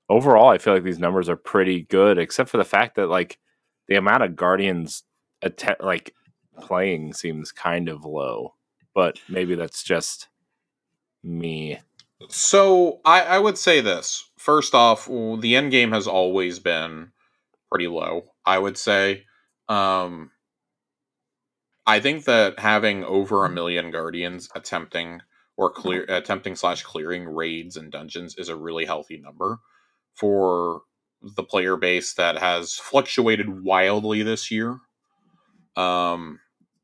overall, 0.08 0.48
I 0.48 0.58
feel 0.58 0.74
like 0.74 0.82
these 0.82 0.98
numbers 0.98 1.28
are 1.28 1.36
pretty 1.36 1.82
good, 1.82 2.18
except 2.18 2.48
for 2.48 2.56
the 2.56 2.64
fact 2.64 2.96
that 2.96 3.08
like 3.08 3.38
the 3.88 3.96
amount 3.96 4.22
of 4.22 4.36
guardians 4.36 5.04
att- 5.42 5.82
like 5.82 6.14
playing 6.60 7.12
seems 7.12 7.52
kind 7.52 7.88
of 7.88 8.04
low. 8.04 8.54
But 8.94 9.18
maybe 9.28 9.54
that's 9.54 9.82
just 9.82 10.28
me. 11.22 11.78
So 12.28 13.00
I, 13.04 13.22
I 13.22 13.38
would 13.38 13.58
say 13.58 13.80
this. 13.80 14.30
First 14.36 14.74
off, 14.74 15.06
the 15.06 15.56
end 15.56 15.70
game 15.70 15.92
has 15.92 16.06
always 16.06 16.58
been 16.58 17.11
pretty 17.72 17.88
low. 17.88 18.24
I 18.44 18.58
would 18.58 18.76
say. 18.76 19.24
Um, 19.68 20.30
I 21.86 22.00
think 22.00 22.26
that 22.26 22.58
having 22.58 23.04
over 23.04 23.44
a 23.44 23.50
million 23.50 23.90
guardians 23.90 24.48
attempting 24.54 25.22
or 25.56 25.70
clear 25.70 26.04
attempting 26.08 26.56
slash 26.56 26.82
clearing 26.82 27.26
raids 27.26 27.76
and 27.76 27.90
dungeons 27.90 28.36
is 28.36 28.48
a 28.48 28.56
really 28.56 28.84
healthy 28.84 29.18
number 29.18 29.58
for 30.14 30.82
the 31.22 31.42
player 31.42 31.76
base 31.76 32.14
that 32.14 32.38
has 32.38 32.74
fluctuated 32.74 33.64
wildly 33.64 34.22
this 34.22 34.50
year. 34.50 34.78
Um, 35.76 36.40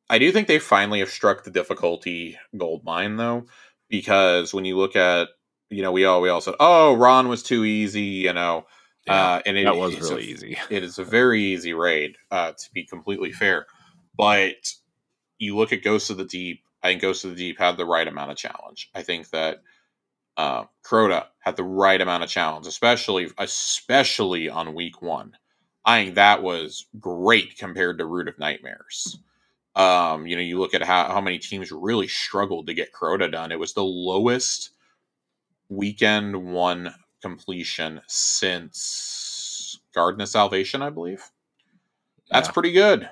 I 0.09 0.18
do 0.18 0.32
think 0.32 0.49
they 0.49 0.59
finally 0.59 1.01
have 1.01 1.11
struck 1.11 1.45
the 1.45 1.51
difficulty 1.51 2.39
gold 2.57 2.84
mine 2.84 3.16
though, 3.16 3.47
because 3.89 4.55
when 4.55 4.64
you 4.64 4.76
look 4.76 4.97
at 4.97 5.28
you 5.70 5.82
know 5.82 5.93
we 5.93 6.05
all 6.05 6.20
we 6.22 6.28
all 6.28 6.41
said 6.41 6.55
oh 6.61 6.95
Ron 6.95 7.28
was 7.28 7.43
too 7.43 7.64
easy 7.64 8.03
you 8.03 8.32
know 8.32 8.66
uh, 9.07 9.40
and 9.46 9.57
it, 9.57 9.64
that 9.64 9.76
was 9.76 9.94
it's 9.94 10.09
a- 10.09 10.14
really 10.14 10.26
easy. 10.26 10.59
it 10.70 10.82
is 10.82 10.99
a 10.99 11.05
very 11.05 11.42
easy 11.42 11.74
raid, 11.74 12.16
uh, 12.30 12.53
to 12.53 12.72
be 12.72 12.84
completely 12.84 13.32
fair. 13.32 13.66
But 14.16 14.72
you 15.38 15.57
look 15.57 15.72
at 15.72 15.82
Ghosts 15.82 16.11
of 16.11 16.16
the 16.16 16.24
Deep. 16.24 16.62
I 16.82 16.88
think 16.88 17.03
Ghosts 17.03 17.24
of 17.24 17.30
the 17.30 17.36
Deep 17.36 17.59
had 17.59 17.76
the 17.76 17.86
right 17.86 18.07
amount 18.07 18.30
of 18.30 18.36
challenge. 18.36 18.90
I 18.94 19.03
think 19.03 19.30
that 19.30 19.62
uh, 20.36 20.64
Crota 20.84 21.26
had 21.40 21.57
the 21.57 21.64
right 21.64 22.01
amount 22.01 22.22
of 22.22 22.30
challenge, 22.30 22.66
especially 22.66 23.30
especially 23.38 24.49
on 24.49 24.74
week 24.74 25.03
one. 25.03 25.36
I 25.84 26.05
think 26.05 26.14
that 26.16 26.42
was 26.42 26.86
great 26.99 27.57
compared 27.59 27.99
to 27.99 28.07
Root 28.07 28.28
of 28.28 28.38
Nightmares. 28.38 29.18
Um, 29.74 30.26
you 30.26 30.36
know, 30.36 30.42
you 30.42 30.59
look 30.59 30.74
at 30.74 30.82
how, 30.82 31.05
how 31.05 31.20
many 31.20 31.38
teams 31.38 31.70
really 31.70 32.09
struggled 32.09 32.66
to 32.66 32.74
get 32.74 32.92
Crota 32.92 33.30
done. 33.30 33.53
It 33.53 33.59
was 33.59 33.74
the 33.74 33.84
lowest 33.84 34.70
weekend 35.68 36.36
one 36.53 36.94
completion 37.23 38.01
since 38.07 39.81
Garden 39.95 40.21
of 40.21 40.29
Salvation, 40.29 40.83
I 40.83 40.91
believe. 40.91 41.31
That's 42.31 42.49
Yeah. 42.49 42.53
pretty 42.53 42.73
good. 42.73 43.11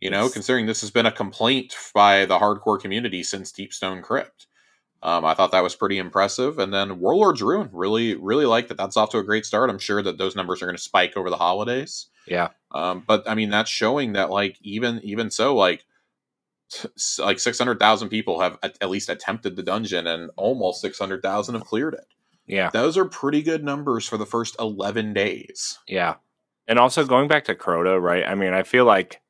You 0.00 0.10
know, 0.10 0.28
considering 0.28 0.66
this 0.66 0.80
has 0.80 0.90
been 0.90 1.06
a 1.06 1.12
complaint 1.12 1.76
by 1.94 2.24
the 2.26 2.38
hardcore 2.38 2.80
community 2.80 3.22
since 3.22 3.52
Deep 3.52 3.72
Stone 3.72 4.02
Crypt. 4.02 4.46
Um, 5.00 5.24
I 5.24 5.34
thought 5.34 5.50
that 5.52 5.62
was 5.62 5.74
pretty 5.74 5.98
impressive. 5.98 6.58
And 6.58 6.72
then 6.72 6.98
Warlord's 7.00 7.42
Ruin, 7.42 7.68
really, 7.72 8.14
really 8.14 8.46
like 8.46 8.68
that. 8.68 8.76
That's 8.76 8.96
off 8.96 9.10
to 9.10 9.18
a 9.18 9.24
great 9.24 9.44
start. 9.46 9.70
I'm 9.70 9.78
sure 9.78 10.02
that 10.02 10.18
those 10.18 10.36
numbers 10.36 10.62
are 10.62 10.66
going 10.66 10.76
to 10.76 10.82
spike 10.82 11.16
over 11.16 11.30
the 11.30 11.36
holidays. 11.36 12.06
Yeah. 12.26 12.48
Um, 12.72 13.02
but 13.06 13.28
I 13.28 13.34
mean, 13.34 13.50
that's 13.50 13.70
showing 13.70 14.12
that 14.12 14.30
like 14.30 14.58
even 14.62 15.00
even 15.02 15.30
so, 15.30 15.54
like 15.56 15.84
like 17.18 17.38
six 17.38 17.58
hundred 17.58 17.78
thousand 17.80 18.08
people 18.08 18.40
have 18.40 18.58
at, 18.62 18.88
least 18.88 19.08
attempted 19.08 19.56
the 19.56 19.62
dungeon, 19.62 20.06
and 20.06 20.30
almost 20.36 20.80
six 20.80 20.98
hundred 20.98 21.20
thousand 21.22 21.54
have 21.56 21.64
cleared 21.64 21.94
it. 21.94 22.06
Yeah. 22.46 22.70
Those 22.70 22.96
are 22.98 23.04
pretty 23.04 23.42
good 23.42 23.64
numbers 23.64 24.06
for 24.06 24.16
the 24.16 24.26
first 24.26 24.56
eleven 24.58 25.12
days. 25.12 25.78
Yeah. 25.86 26.16
And 26.68 26.78
also 26.78 27.04
going 27.04 27.28
back 27.28 27.44
to 27.44 27.54
Crota, 27.54 28.00
right? 28.00 28.24
I 28.24 28.34
mean, 28.34 28.52
I 28.52 28.62
feel 28.62 28.84
like 28.84 29.20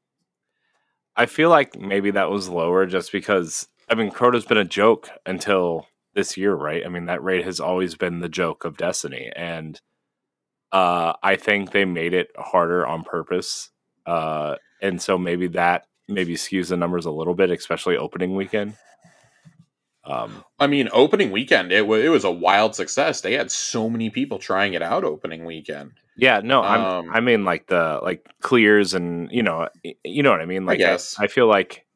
I 1.17 1.27
feel 1.27 1.51
like 1.51 1.79
maybe 1.79 2.11
that 2.13 2.31
was 2.31 2.49
lower 2.49 2.87
just 2.87 3.13
because 3.13 3.69
I 3.89 3.95
mean 3.95 4.11
Crota's 4.11 4.45
been 4.45 4.59
a 4.59 4.65
joke 4.65 5.11
until 5.27 5.87
this 6.15 6.37
year, 6.37 6.55
right? 6.55 6.85
I 6.85 6.89
mean, 6.89 7.07
that 7.07 7.23
raid 7.23 7.45
has 7.45 7.61
always 7.61 7.95
been 7.95 8.21
the 8.21 8.29
joke 8.29 8.65
of 8.65 8.77
Destiny. 8.77 9.31
And 9.37 9.81
uh 10.73 11.15
I 11.23 11.37
think 11.37 11.73
they 11.73 11.85
made 11.85 12.15
it 12.15 12.31
harder 12.37 12.87
on 12.87 13.05
purpose. 13.05 13.71
Uh 14.07 14.57
and 14.81 15.01
so 15.01 15.19
maybe 15.19 15.49
that 15.49 15.87
maybe 16.09 16.35
skews 16.35 16.69
the 16.69 16.77
numbers 16.77 17.07
a 17.07 17.11
little 17.11 17.35
bit, 17.35 17.51
especially 17.51 17.97
opening 17.97 18.35
weekend. 18.35 18.75
Um 20.05 20.45
I 20.59 20.67
mean, 20.67 20.89
opening 20.93 21.31
weekend, 21.31 21.73
it 21.73 21.87
was 21.87 22.05
it 22.05 22.09
was 22.09 22.25
a 22.25 22.31
wild 22.31 22.75
success. 22.75 23.21
They 23.21 23.35
had 23.35 23.51
so 23.51 23.89
many 23.89 24.11
people 24.11 24.39
trying 24.39 24.75
it 24.75 24.83
out 24.83 25.05
opening 25.05 25.45
weekend. 25.45 25.93
Yeah, 26.17 26.41
no, 26.43 26.63
I'm, 26.63 26.81
Um, 26.81 27.11
I 27.13 27.21
mean 27.21 27.45
like 27.45 27.69
the 27.69 28.01
like 28.03 28.27
clears 28.41 28.95
and 28.95 29.31
you 29.31 29.43
know 29.43 29.69
you 30.05 30.23
know 30.23 30.31
what 30.31 30.41
I 30.41 30.47
mean. 30.47 30.67
Like 30.67 30.79
guess. 30.79 31.17
I, 31.19 31.27
feel 31.27 31.47
like 31.47 31.87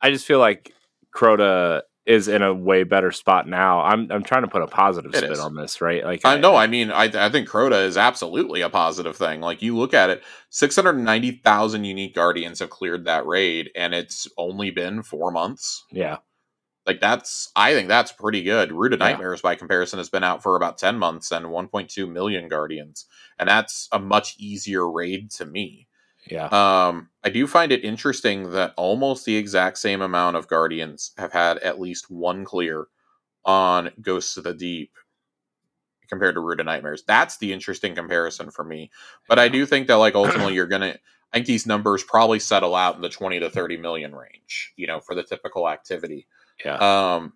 I 0.00 0.10
just 0.10 0.26
feel 0.26 0.38
like 0.38 0.72
Crota 1.14 1.82
is 2.04 2.26
in 2.26 2.42
a 2.42 2.52
way 2.52 2.82
better 2.82 3.12
spot 3.12 3.48
now. 3.48 3.80
I'm 3.80 4.10
I'm 4.10 4.24
trying 4.24 4.42
to 4.42 4.48
put 4.48 4.62
a 4.62 4.66
positive 4.66 5.14
It 5.14 5.18
spin 5.18 5.32
is. 5.32 5.38
on 5.38 5.54
this, 5.54 5.80
right? 5.80 6.04
Like 6.04 6.20
I 6.24 6.36
know. 6.36 6.56
I 6.56 6.66
mean, 6.66 6.90
I, 6.90 7.04
I 7.04 7.30
think 7.30 7.48
Crota 7.48 7.86
is 7.86 7.96
absolutely 7.96 8.60
a 8.60 8.68
positive 8.68 9.16
thing. 9.16 9.40
Like 9.40 9.62
you 9.62 9.76
look 9.76 9.94
at 9.94 10.10
it, 10.10 10.22
six 10.50 10.76
hundred 10.76 10.94
ninety 10.94 11.30
thousand 11.30 11.84
unique 11.84 12.14
guardians 12.14 12.58
have 12.58 12.70
cleared 12.70 13.04
that 13.04 13.26
raid, 13.26 13.70
and 13.76 13.94
it's 13.94 14.28
only 14.36 14.70
been 14.70 15.02
four 15.02 15.30
months. 15.30 15.84
yeah, 15.92 16.18
Like 16.86 17.00
that's, 17.00 17.50
I 17.54 17.74
think 17.74 17.88
that's 17.88 18.10
pretty 18.12 18.42
good. 18.42 18.72
Root 18.72 18.92
of 18.92 18.98
Yeah. 19.00 19.10
Nightmares, 19.10 19.40
by 19.40 19.54
comparison, 19.54 19.98
has 19.98 20.08
been 20.08 20.24
out 20.24 20.42
for 20.42 20.56
about 20.56 20.78
ten 20.78 20.98
months 20.98 21.30
and 21.30 21.50
one 21.50 21.68
point 21.68 21.88
two 21.90 22.06
million 22.06 22.48
guardians, 22.48 23.06
and 23.38 23.48
that's 23.48 23.88
a 23.92 23.98
much 23.98 24.34
easier 24.38 24.90
raid 24.90 25.30
to 25.32 25.46
me. 25.46 25.86
yeah, 26.28 26.46
Um, 26.46 27.08
I 27.24 27.30
do 27.30 27.46
find 27.46 27.72
it 27.72 27.84
interesting 27.84 28.50
that 28.52 28.74
almost 28.76 29.24
the 29.24 29.36
exact 29.36 29.78
same 29.78 30.02
amount 30.02 30.36
of 30.36 30.46
Guardians 30.48 31.12
have 31.18 31.32
had 31.32 31.58
at 31.58 31.80
least 31.80 32.10
one 32.10 32.44
clear 32.44 32.86
on 33.44 33.90
Ghosts 34.00 34.36
of 34.36 34.44
the 34.44 34.54
Deep 34.54 34.92
compared 36.08 36.34
to 36.34 36.40
Root 36.40 36.60
of 36.60 36.66
Nightmares. 36.66 37.02
That's 37.06 37.38
the 37.38 37.52
interesting 37.52 37.94
comparison 37.94 38.50
for 38.50 38.64
me. 38.64 38.90
But 39.28 39.38
I 39.38 39.48
do 39.48 39.66
think 39.66 39.86
that 39.88 39.94
like 39.96 40.14
ultimately 40.16 40.54
you're 40.54 40.66
gonna 40.66 40.96
I 41.32 41.38
think 41.38 41.46
these 41.46 41.66
numbers 41.66 42.02
probably 42.04 42.38
settle 42.38 42.74
out 42.74 42.96
in 42.96 43.00
the 43.02 43.08
20 43.08 43.40
to 43.40 43.48
30 43.48 43.78
million 43.78 44.14
range, 44.14 44.74
you 44.76 44.86
know, 44.86 45.00
for 45.00 45.14
the 45.14 45.22
typical 45.22 45.68
activity. 45.68 46.26
Yeah, 46.64 46.76
Um, 47.16 47.32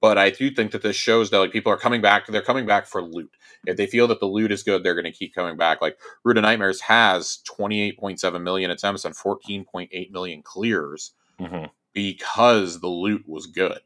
but 0.00 0.18
I 0.18 0.30
do 0.30 0.50
think 0.50 0.72
that 0.72 0.82
this 0.82 0.96
shows 0.96 1.30
that 1.30 1.38
like 1.38 1.52
people 1.52 1.72
are 1.72 1.76
coming 1.78 2.00
back. 2.00 2.26
They're 2.26 2.42
coming 2.42 2.66
back 2.66 2.86
for 2.86 3.02
loot. 3.02 3.30
If 3.66 3.76
they 3.76 3.86
feel 3.86 4.06
that 4.08 4.20
the 4.20 4.26
loot 4.26 4.52
is 4.52 4.62
good, 4.62 4.82
they're 4.84 4.94
going 4.94 5.04
to 5.04 5.18
keep 5.18 5.34
coming 5.34 5.56
back. 5.56 5.80
Like 5.82 5.98
Root 6.24 6.38
of 6.38 6.42
Nightmares 6.42 6.80
has 6.82 7.40
28.7 7.58 8.42
million 8.42 8.70
attempts 8.70 9.04
and 9.04 9.14
14.8 9.16 10.10
million 10.10 10.42
clears 10.42 11.12
hmm 11.38 11.64
because 11.92 12.80
the 12.80 12.88
loot 12.88 13.24
was 13.26 13.46
good. 13.46 13.80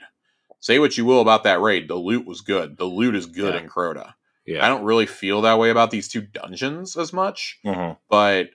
Say 0.60 0.78
what 0.78 0.98
you 0.98 1.04
will 1.04 1.20
about 1.20 1.44
that 1.44 1.60
raid, 1.60 1.88
the 1.88 1.94
loot 1.94 2.26
was 2.26 2.40
good. 2.42 2.76
The 2.76 2.84
loot 2.84 3.14
is 3.14 3.26
good 3.26 3.54
Yeah. 3.54 3.60
in 3.62 3.68
Crota. 3.68 4.14
yeah. 4.46 4.64
I 4.64 4.68
don't 4.68 4.84
really 4.84 5.06
feel 5.06 5.40
that 5.42 5.58
way 5.58 5.70
about 5.70 5.90
these 5.90 6.08
two 6.08 6.20
dungeons 6.20 6.96
as 6.96 7.12
much, 7.12 7.58
hmm 7.64 7.92
but 8.10 8.50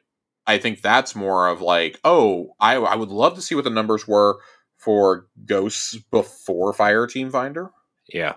I 0.46 0.60
think 0.60 0.82
that's 0.82 1.16
more 1.16 1.48
of 1.48 1.62
like, 1.62 2.00
oh, 2.06 2.56
I, 2.60 2.76
I 2.76 2.96
would 2.96 3.10
love 3.10 3.36
to 3.36 3.42
see 3.42 3.56
what 3.56 3.64
the 3.66 3.70
numbers 3.70 4.08
were 4.08 4.40
for 4.88 5.28
Ghosts 5.46 5.96
before 6.12 6.72
Fire 6.72 7.08
Team 7.08 7.30
Finder. 7.30 7.72
yeah, 8.08 8.36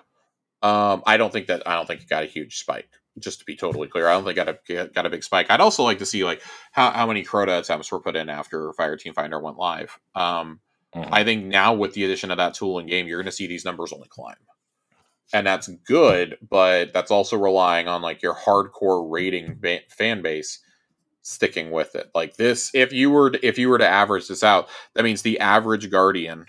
Um, 0.63 1.03
I 1.07 1.17
don't 1.17 1.33
think 1.33 1.47
that 1.47 1.63
I 1.65 1.77
don't 1.77 1.87
think 1.87 2.03
it 2.03 2.09
got 2.09 2.25
a 2.25 2.27
huge 2.27 2.59
spike. 2.59 2.89
Just 3.21 3.39
to 3.39 3.45
be 3.45 3.55
totally 3.55 3.87
clear, 3.87 4.09
I 4.09 4.15
don't 4.15 4.25
think 4.25 4.37
it 4.37 4.45
got 4.67 4.79
a 4.79 4.89
got 4.89 5.07
a 5.07 5.11
big 5.11 5.23
spike. 5.23 5.47
I'd 5.49 5.61
also 5.61 5.85
like 5.85 5.99
to 5.99 6.07
see 6.07 6.25
like 6.25 6.43
how, 6.73 6.91
how 6.91 7.07
many 7.07 7.23
Crota 7.23 7.61
attempts 7.61 7.93
were 7.93 8.01
put 8.01 8.17
in 8.17 8.29
after 8.29 8.73
Fire 8.73 8.97
Team 8.97 9.15
Finder 9.15 9.39
went 9.39 9.59
live. 9.59 9.97
Um, 10.17 10.59
mhm. 10.95 11.09
I 11.13 11.23
think 11.23 11.45
now 11.47 11.73
with 11.75 11.95
the 11.95 12.03
addition 12.05 12.33
of 12.33 12.39
that 12.39 12.55
tool 12.55 12.79
in 12.81 12.87
game, 12.87 13.07
you're 13.07 13.19
going 13.19 13.27
to 13.27 13.33
see 13.33 13.47
these 13.47 13.65
numbers 13.65 13.93
only 13.93 14.09
climb, 14.09 14.37
and 15.33 15.47
that's 15.47 15.69
good. 15.69 16.37
But 16.49 16.93
that's 16.93 17.13
also 17.13 17.37
relying 17.37 17.87
on 17.87 18.03
like 18.03 18.23
your 18.23 18.35
hardcore 18.35 19.09
rating 19.09 19.57
ba- 19.61 19.87
fan 19.89 20.21
base 20.23 20.59
sticking 21.31 21.71
with 21.71 21.95
it. 21.95 22.11
Like 22.15 22.37
this, 22.37 22.71
if 22.75 22.93
you 22.93 23.11
were 23.11 23.31
to, 23.31 23.47
if 23.47 23.59
you 23.59 23.69
were 23.69 23.79
to 23.79 23.89
average 23.89 24.29
this 24.29 24.43
out, 24.43 24.69
that 24.95 25.05
means 25.05 25.23
the 25.23 25.41
average 25.41 25.91
Guardian, 25.91 26.47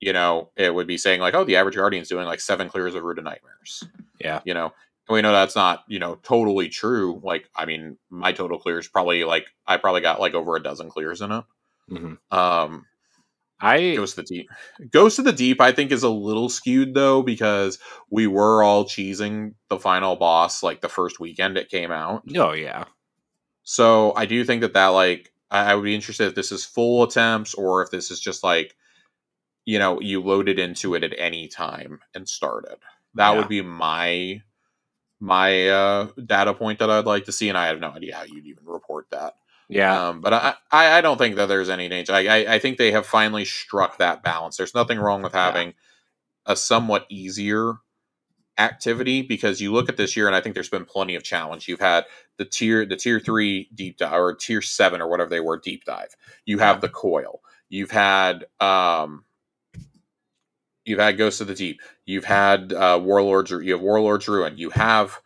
you 0.00 0.12
know, 0.12 0.50
it 0.56 0.74
would 0.74 0.86
be 0.86 0.98
saying 0.98 1.20
like, 1.20 1.34
oh, 1.34 1.44
the 1.44 1.56
average 1.56 1.76
Guardian's 1.76 2.08
doing 2.08 2.26
like 2.26 2.40
seven 2.40 2.68
clears 2.68 2.94
of 2.94 3.02
Root 3.02 3.18
of 3.18 3.24
Nightmares. 3.24 3.84
yeah, 4.20 4.40
You 4.44 4.54
know, 4.54 4.72
and 5.08 5.14
we 5.14 5.22
know 5.22 5.32
that's 5.32 5.56
not 5.56 5.84
you 5.88 5.98
know 5.98 6.16
totally 6.22 6.68
true. 6.68 7.20
Like, 7.24 7.48
I 7.56 7.64
mean, 7.66 7.96
my 8.10 8.32
total 8.32 8.58
clears 8.58 8.88
probably 8.88 9.24
like 9.24 9.46
I 9.66 9.76
probably 9.76 10.00
got 10.02 10.20
like 10.20 10.34
over 10.34 10.56
a 10.56 10.62
dozen 10.62 10.88
clears 10.90 11.20
in 11.20 11.32
it. 11.32 11.44
hmm 11.88 12.14
Um, 12.30 12.86
I 13.62 13.94
Ghost 13.94 14.16
of 14.16 14.24
the 14.26 14.34
Deep. 14.36 14.50
Ghost 14.90 15.18
of 15.18 15.26
the 15.26 15.32
Deep, 15.34 15.60
I 15.60 15.72
think, 15.72 15.92
is 15.92 16.02
a 16.02 16.08
little 16.08 16.48
skewed 16.48 16.94
though 16.94 17.22
because 17.22 17.78
we 18.08 18.26
were 18.26 18.62
all 18.62 18.84
cheesing 18.84 19.52
the 19.68 19.78
final 19.78 20.16
boss 20.16 20.62
like 20.62 20.80
the 20.80 20.88
first 20.88 21.20
weekend 21.20 21.58
it 21.58 21.68
came 21.68 21.90
out. 21.90 22.22
oh 22.36 22.52
yeah, 22.52 22.84
So 23.70 24.12
I 24.16 24.26
do 24.26 24.44
think 24.44 24.62
that 24.62 24.72
that 24.72 24.88
like 24.88 25.32
I, 25.48 25.70
I 25.70 25.74
would 25.76 25.84
be 25.84 25.94
interested 25.94 26.26
if 26.26 26.34
this 26.34 26.50
is 26.50 26.64
full 26.64 27.04
attempts 27.04 27.54
or 27.54 27.82
if 27.82 27.90
this 27.92 28.10
is 28.10 28.18
just 28.18 28.42
like 28.42 28.74
you 29.64 29.78
know 29.78 30.00
you 30.00 30.22
loaded 30.22 30.58
into 30.58 30.94
it 30.94 31.04
at 31.04 31.14
any 31.18 31.48
time 31.48 32.00
and 32.14 32.28
started. 32.28 32.78
That 33.14 33.30
Yeah. 33.30 33.36
would 33.36 33.48
be 33.48 33.62
my 33.62 34.42
my 35.20 35.68
uh 35.68 36.08
data 36.26 36.54
point 36.54 36.78
that 36.80 36.90
I'd 36.90 37.06
like 37.06 37.26
to 37.26 37.32
see, 37.32 37.48
and 37.48 37.58
I 37.58 37.68
have 37.68 37.80
no 37.80 37.90
idea 37.90 38.16
how 38.16 38.24
you'd 38.24 38.46
even 38.46 38.64
report 38.66 39.06
that. 39.10 39.36
yeah, 39.68 40.02
Um, 40.08 40.20
but 40.20 40.34
I, 40.34 40.54
I, 40.72 40.98
I 40.98 41.00
don't 41.02 41.18
think 41.18 41.36
that 41.36 41.46
there's 41.46 41.70
any 41.70 41.88
danger. 41.88 42.12
I, 42.12 42.26
I, 42.26 42.54
I 42.54 42.58
think 42.60 42.78
they 42.78 42.92
have 42.92 43.06
finally 43.06 43.44
struck 43.44 43.98
that 43.98 44.22
balance. 44.22 44.56
There's 44.56 44.74
nothing 44.74 44.98
wrong 44.98 45.22
with 45.22 45.34
Yeah. 45.34 45.40
having 45.46 45.74
a 46.46 46.56
somewhat 46.56 47.06
easier 47.10 47.74
activity 48.60 49.22
because 49.22 49.60
you 49.60 49.72
look 49.72 49.88
at 49.88 49.96
this 49.96 50.16
year, 50.16 50.26
and 50.26 50.36
I 50.36 50.40
think 50.40 50.54
there's 50.54 50.68
been 50.68 50.84
plenty 50.84 51.14
of 51.14 51.24
challenge. 51.24 51.66
You've 51.66 51.80
had 51.80 52.04
the 52.38 52.44
tier, 52.44 52.84
the 52.86 52.96
tier 52.96 53.18
three 53.18 53.68
deep 53.74 53.96
dive 53.96 54.12
or 54.20 54.34
tier 54.34 54.62
seven 54.62 55.00
or 55.00 55.08
whatever 55.08 55.30
they 55.30 55.40
were 55.40 55.58
deep 55.58 55.84
dive. 55.84 56.14
You 56.44 56.58
have 56.58 56.80
the 56.80 56.88
coil. 56.88 57.40
You've 57.68 57.90
had 57.90 58.44
um, 58.60 59.24
you've 60.84 60.98
had 60.98 61.18
Ghost 61.18 61.40
of 61.40 61.46
the 61.46 61.54
Deep. 61.54 61.80
You've 62.04 62.24
had 62.24 62.72
uh, 62.72 63.00
Warlords. 63.02 63.50
You 63.50 63.72
have 63.72 63.80
Warlords 63.80 64.28
Ruin. 64.28 64.58
You 64.58 64.70
have 64.70 65.18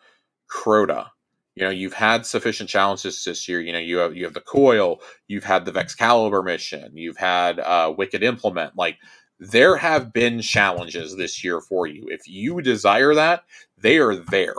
Crota. 0.51 1.09
You 1.55 1.65
know, 1.65 1.71
you've 1.71 1.95
had 1.95 2.27
sufficient 2.27 2.69
challenges 2.69 3.23
this 3.25 3.49
year. 3.49 3.61
You 3.61 3.73
know, 3.73 3.79
you 3.79 3.99
have 3.99 4.17
you 4.17 4.25
have 4.25 4.35
the 4.35 4.41
coil. 4.41 5.01
You've 5.29 5.45
had 5.45 5.65
the 5.65 5.73
Vexcalibur 5.73 6.45
mission. 6.45 6.97
You've 6.97 7.17
had 7.17 7.61
uh, 7.61 7.95
Wicked 7.97 8.23
Implement. 8.23 8.77
Like 8.77 8.99
there 9.39 9.77
have 9.77 10.13
been 10.13 10.41
challenges 10.41 11.17
this 11.17 11.43
year 11.45 11.61
for 11.61 11.87
you. 11.87 12.07
If 12.09 12.29
you 12.29 12.61
desire 12.63 13.15
that, 13.15 13.45
they 13.79 13.99
are 13.99 14.15
there. 14.17 14.55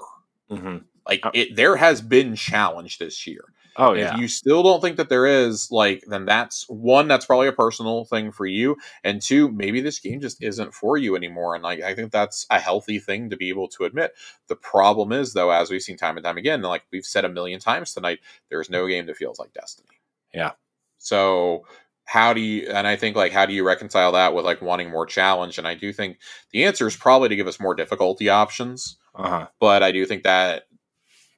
hmm 0.50 0.78
Like 1.08 1.22
Oh. 1.24 1.32
it, 1.34 1.56
there 1.56 1.76
has 1.76 2.02
been 2.02 2.36
challenge 2.36 2.98
this 3.00 3.26
year. 3.26 3.46
oh 3.78 3.94
yeah, 3.94 4.14
If 4.14 4.20
you 4.20 4.28
still 4.28 4.64
don't 4.64 4.82
think 4.82 4.98
that 4.98 5.10
there 5.10 5.26
is, 5.26 5.70
like, 5.72 6.04
then 6.08 6.26
that's 6.26 6.68
one, 6.70 7.08
that's 7.08 7.26
probably 7.26 7.48
a 7.48 7.52
personal 7.54 8.06
thing 8.06 8.32
for 8.32 8.46
you. 8.46 8.78
And 9.04 9.22
two, 9.22 9.52
maybe 9.52 9.82
this 9.82 10.00
game 10.00 10.22
just 10.22 10.42
isn't 10.42 10.74
for 10.74 10.98
you 10.98 11.16
anymore. 11.16 11.56
And 11.56 11.64
like 11.64 11.82
I 11.82 11.94
think 11.96 12.12
that's 12.12 12.46
a 12.50 12.60
healthy 12.60 13.00
thing 13.00 13.30
to 13.30 13.38
be 13.38 13.50
able 13.50 13.68
to 13.70 13.86
admit. 13.86 14.14
The 14.48 14.56
problem 14.56 15.12
is 15.12 15.34
though, 15.34 15.52
as 15.52 15.70
we've 15.70 15.82
seen 15.82 15.98
time 15.98 16.18
and 16.18 16.24
time 16.24 16.38
again, 16.38 16.62
like 16.62 16.84
we've 16.92 17.06
said 17.06 17.26
a 17.26 17.30
million 17.30 17.60
times 17.60 17.94
tonight, 17.94 18.20
there's 18.50 18.70
no 18.70 18.88
game 18.88 19.06
that 19.08 19.18
feels 19.18 19.40
like 19.40 19.54
Destiny. 19.54 19.90
Yeah. 20.34 20.52
So 20.98 21.66
how 22.06 22.34
do 22.34 22.42
you 22.42 22.68
and 22.70 22.88
i 22.88 22.96
think 22.96 23.16
like 23.16 23.32
how 23.32 23.46
do 23.46 23.54
you 23.54 23.66
reconcile 23.66 24.12
that 24.14 24.34
with 24.34 24.46
like 24.46 24.62
wanting 24.62 24.90
more 24.92 25.06
challenge 25.06 25.58
and 25.58 25.68
i 25.68 25.74
do 25.76 25.92
think 25.92 26.18
the 26.52 26.64
answer 26.66 26.88
is 26.88 26.96
probably 26.96 27.30
to 27.30 27.36
give 27.36 27.48
us 27.48 27.60
more 27.60 27.76
difficulty 27.76 28.30
options 28.30 28.98
Uh-huh. 29.16 29.48
but 29.60 29.84
i 29.84 29.92
do 29.92 30.06
think 30.06 30.24
that 30.24 30.64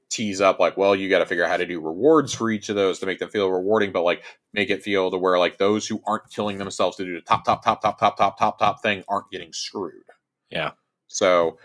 tease 0.09 0.39
up 0.39 0.59
like 0.59 0.77
well 0.77 0.95
you 0.95 1.09
got 1.09 1.19
to 1.19 1.25
figure 1.25 1.43
out 1.43 1.49
how 1.51 1.57
to 1.57 1.65
do 1.65 1.81
rewards 1.81 2.33
for 2.33 2.49
each 2.49 2.69
of 2.69 2.75
those 2.77 2.99
to 2.99 3.05
make 3.05 3.19
them 3.19 3.29
feel 3.29 3.49
rewarding 3.51 3.91
but 3.91 4.03
like 4.03 4.23
make 4.53 4.69
it 4.69 4.81
feel 4.81 5.11
to 5.11 5.17
where 5.17 5.37
like 5.37 5.57
those 5.57 5.85
who 5.87 6.01
aren't 6.07 6.29
killing 6.31 6.57
themselves 6.57 6.95
to 6.95 7.03
do 7.03 7.13
the 7.15 7.21
top 7.21 7.43
top 7.43 7.63
top 7.63 7.81
top 7.81 7.99
top 7.99 8.17
top 8.17 8.39
top 8.39 8.57
top 8.59 8.81
thing 8.81 9.03
aren't 9.09 9.29
getting 9.31 9.51
screwed 9.51 10.03
Yeah. 10.49 10.71
so 11.07 11.57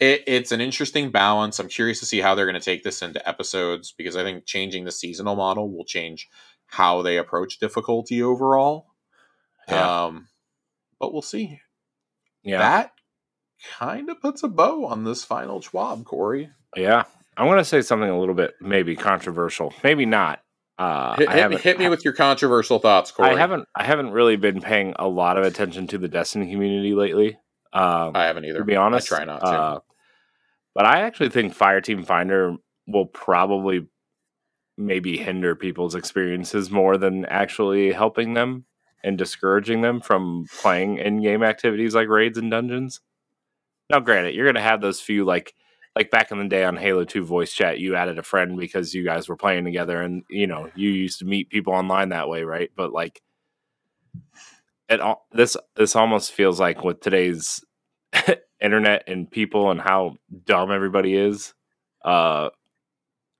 it, 0.00 0.22
it's 0.28 0.52
an 0.52 0.60
interesting 0.60 1.10
balance 1.10 1.58
i'm 1.58 1.66
curious 1.68 1.98
to 1.98 2.06
see 2.06 2.20
how 2.20 2.36
they're 2.36 2.46
going 2.46 2.54
to 2.60 2.64
take 2.64 2.84
this 2.84 3.02
into 3.02 3.26
episodes 3.28 3.92
because 3.98 4.16
i 4.16 4.22
think 4.22 4.46
changing 4.46 4.84
the 4.84 4.92
seasonal 4.92 5.34
model 5.34 5.68
will 5.70 5.84
change 5.84 6.28
how 6.68 7.02
they 7.02 7.16
approach 7.18 7.58
difficulty 7.58 8.22
overall 8.22 8.86
Yeah. 9.68 10.04
um, 10.04 10.28
but 11.00 11.12
we'll 11.12 11.22
see. 11.22 11.60
Yeah. 12.42 12.58
That 12.58 12.92
kind 13.78 14.08
of 14.10 14.20
puts 14.20 14.42
a 14.42 14.48
bow 14.48 14.86
on 14.86 15.04
this 15.04 15.24
final 15.24 15.60
twab, 15.60 16.04
Corey. 16.04 16.50
yeah. 16.76 17.04
I'm 17.36 17.46
going 17.46 17.58
to 17.58 17.64
say 17.64 17.82
something 17.82 18.08
a 18.10 18.18
little 18.18 18.34
bit 18.34 18.54
maybe 18.60 18.96
controversial. 18.96 19.72
Maybe 19.84 20.06
not. 20.06 20.40
Uh, 20.76 21.16
Hit, 21.16 21.30
hit, 21.30 21.50
me, 21.50 21.56
hit 21.56 21.78
me 21.78 21.88
with 21.88 22.04
your 22.04 22.14
controversial 22.14 22.78
thoughts, 22.80 23.10
Corey. 23.12 23.30
I 23.30 23.36
haven't. 23.38 23.66
I 23.76 23.84
haven't 23.84 24.10
really 24.10 24.36
been 24.36 24.60
paying 24.60 24.94
a 24.98 25.06
lot 25.08 25.38
of 25.38 25.44
attention 25.44 25.86
to 25.88 25.98
the 25.98 26.08
Destiny 26.08 26.50
community 26.52 26.94
lately. 26.94 27.38
Um, 27.72 28.12
I 28.16 28.24
haven't 28.24 28.44
either. 28.44 28.58
to 28.60 28.64
be 28.64 28.74
honest, 28.76 29.12
I 29.12 29.16
try 29.16 29.24
not 29.24 29.40
to. 29.40 29.46
Uh, 29.46 29.78
but 30.74 30.84
I 30.84 31.02
actually 31.02 31.28
think 31.30 31.56
Fireteam 31.56 32.04
Finder 32.04 32.56
will 32.88 33.06
probably 33.06 33.86
maybe 34.78 35.18
hinder 35.18 35.54
people's 35.54 35.94
experiences 35.94 36.70
more 36.70 36.96
than 36.96 37.24
actually 37.26 37.92
helping 37.92 38.34
them 38.34 38.64
and 39.04 39.18
discouraging 39.18 39.82
them 39.82 40.00
from 40.00 40.46
playing 40.60 40.98
in-game 40.98 41.42
activities 41.42 41.94
like 41.94 42.08
raids 42.08 42.38
and 42.38 42.50
dungeons. 42.50 43.00
Now, 43.90 44.00
granted, 44.00 44.34
you're 44.34 44.46
going 44.46 44.54
to 44.54 44.60
have 44.60 44.80
those 44.80 45.00
few 45.00 45.24
like 45.24 45.54
like 45.96 46.10
back 46.10 46.30
in 46.30 46.38
the 46.38 46.48
day 46.48 46.64
on 46.64 46.76
Halo 46.76 47.04
2 47.04 47.24
voice 47.24 47.52
chat, 47.52 47.80
you 47.80 47.96
added 47.96 48.18
a 48.18 48.22
friend 48.22 48.56
because 48.56 48.94
you 48.94 49.02
guys 49.04 49.28
were 49.28 49.36
playing 49.36 49.64
together 49.64 50.00
and 50.00 50.22
you 50.30 50.46
know, 50.46 50.70
you 50.76 50.90
used 50.90 51.18
to 51.18 51.24
meet 51.24 51.50
people 51.50 51.72
online 51.72 52.10
that 52.10 52.28
way, 52.28 52.44
right? 52.44 52.70
But 52.76 52.92
like 52.92 53.20
it 54.88 55.00
all 55.00 55.26
this 55.32 55.56
this 55.76 55.96
almost 55.96 56.32
feels 56.32 56.60
like 56.60 56.84
with 56.84 57.00
today's 57.00 57.64
internet 58.62 59.04
and 59.06 59.30
people 59.30 59.70
and 59.70 59.80
how 59.80 60.16
dumb 60.44 60.70
everybody 60.70 61.14
is. 61.14 61.54
Uh 62.04 62.50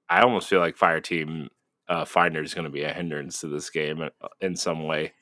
I 0.08 0.22
almost 0.22 0.48
feel 0.48 0.60
like 0.60 0.76
Fireteam 0.76 1.48
uh, 1.88 2.04
Finder 2.04 2.42
is 2.42 2.54
going 2.54 2.64
to 2.64 2.70
be 2.70 2.82
a 2.82 2.92
hindrance 2.92 3.40
to 3.40 3.48
this 3.48 3.70
game 3.70 4.00
uh, 4.02 4.28
in 4.40 4.56
some 4.56 4.84
way 4.84 5.12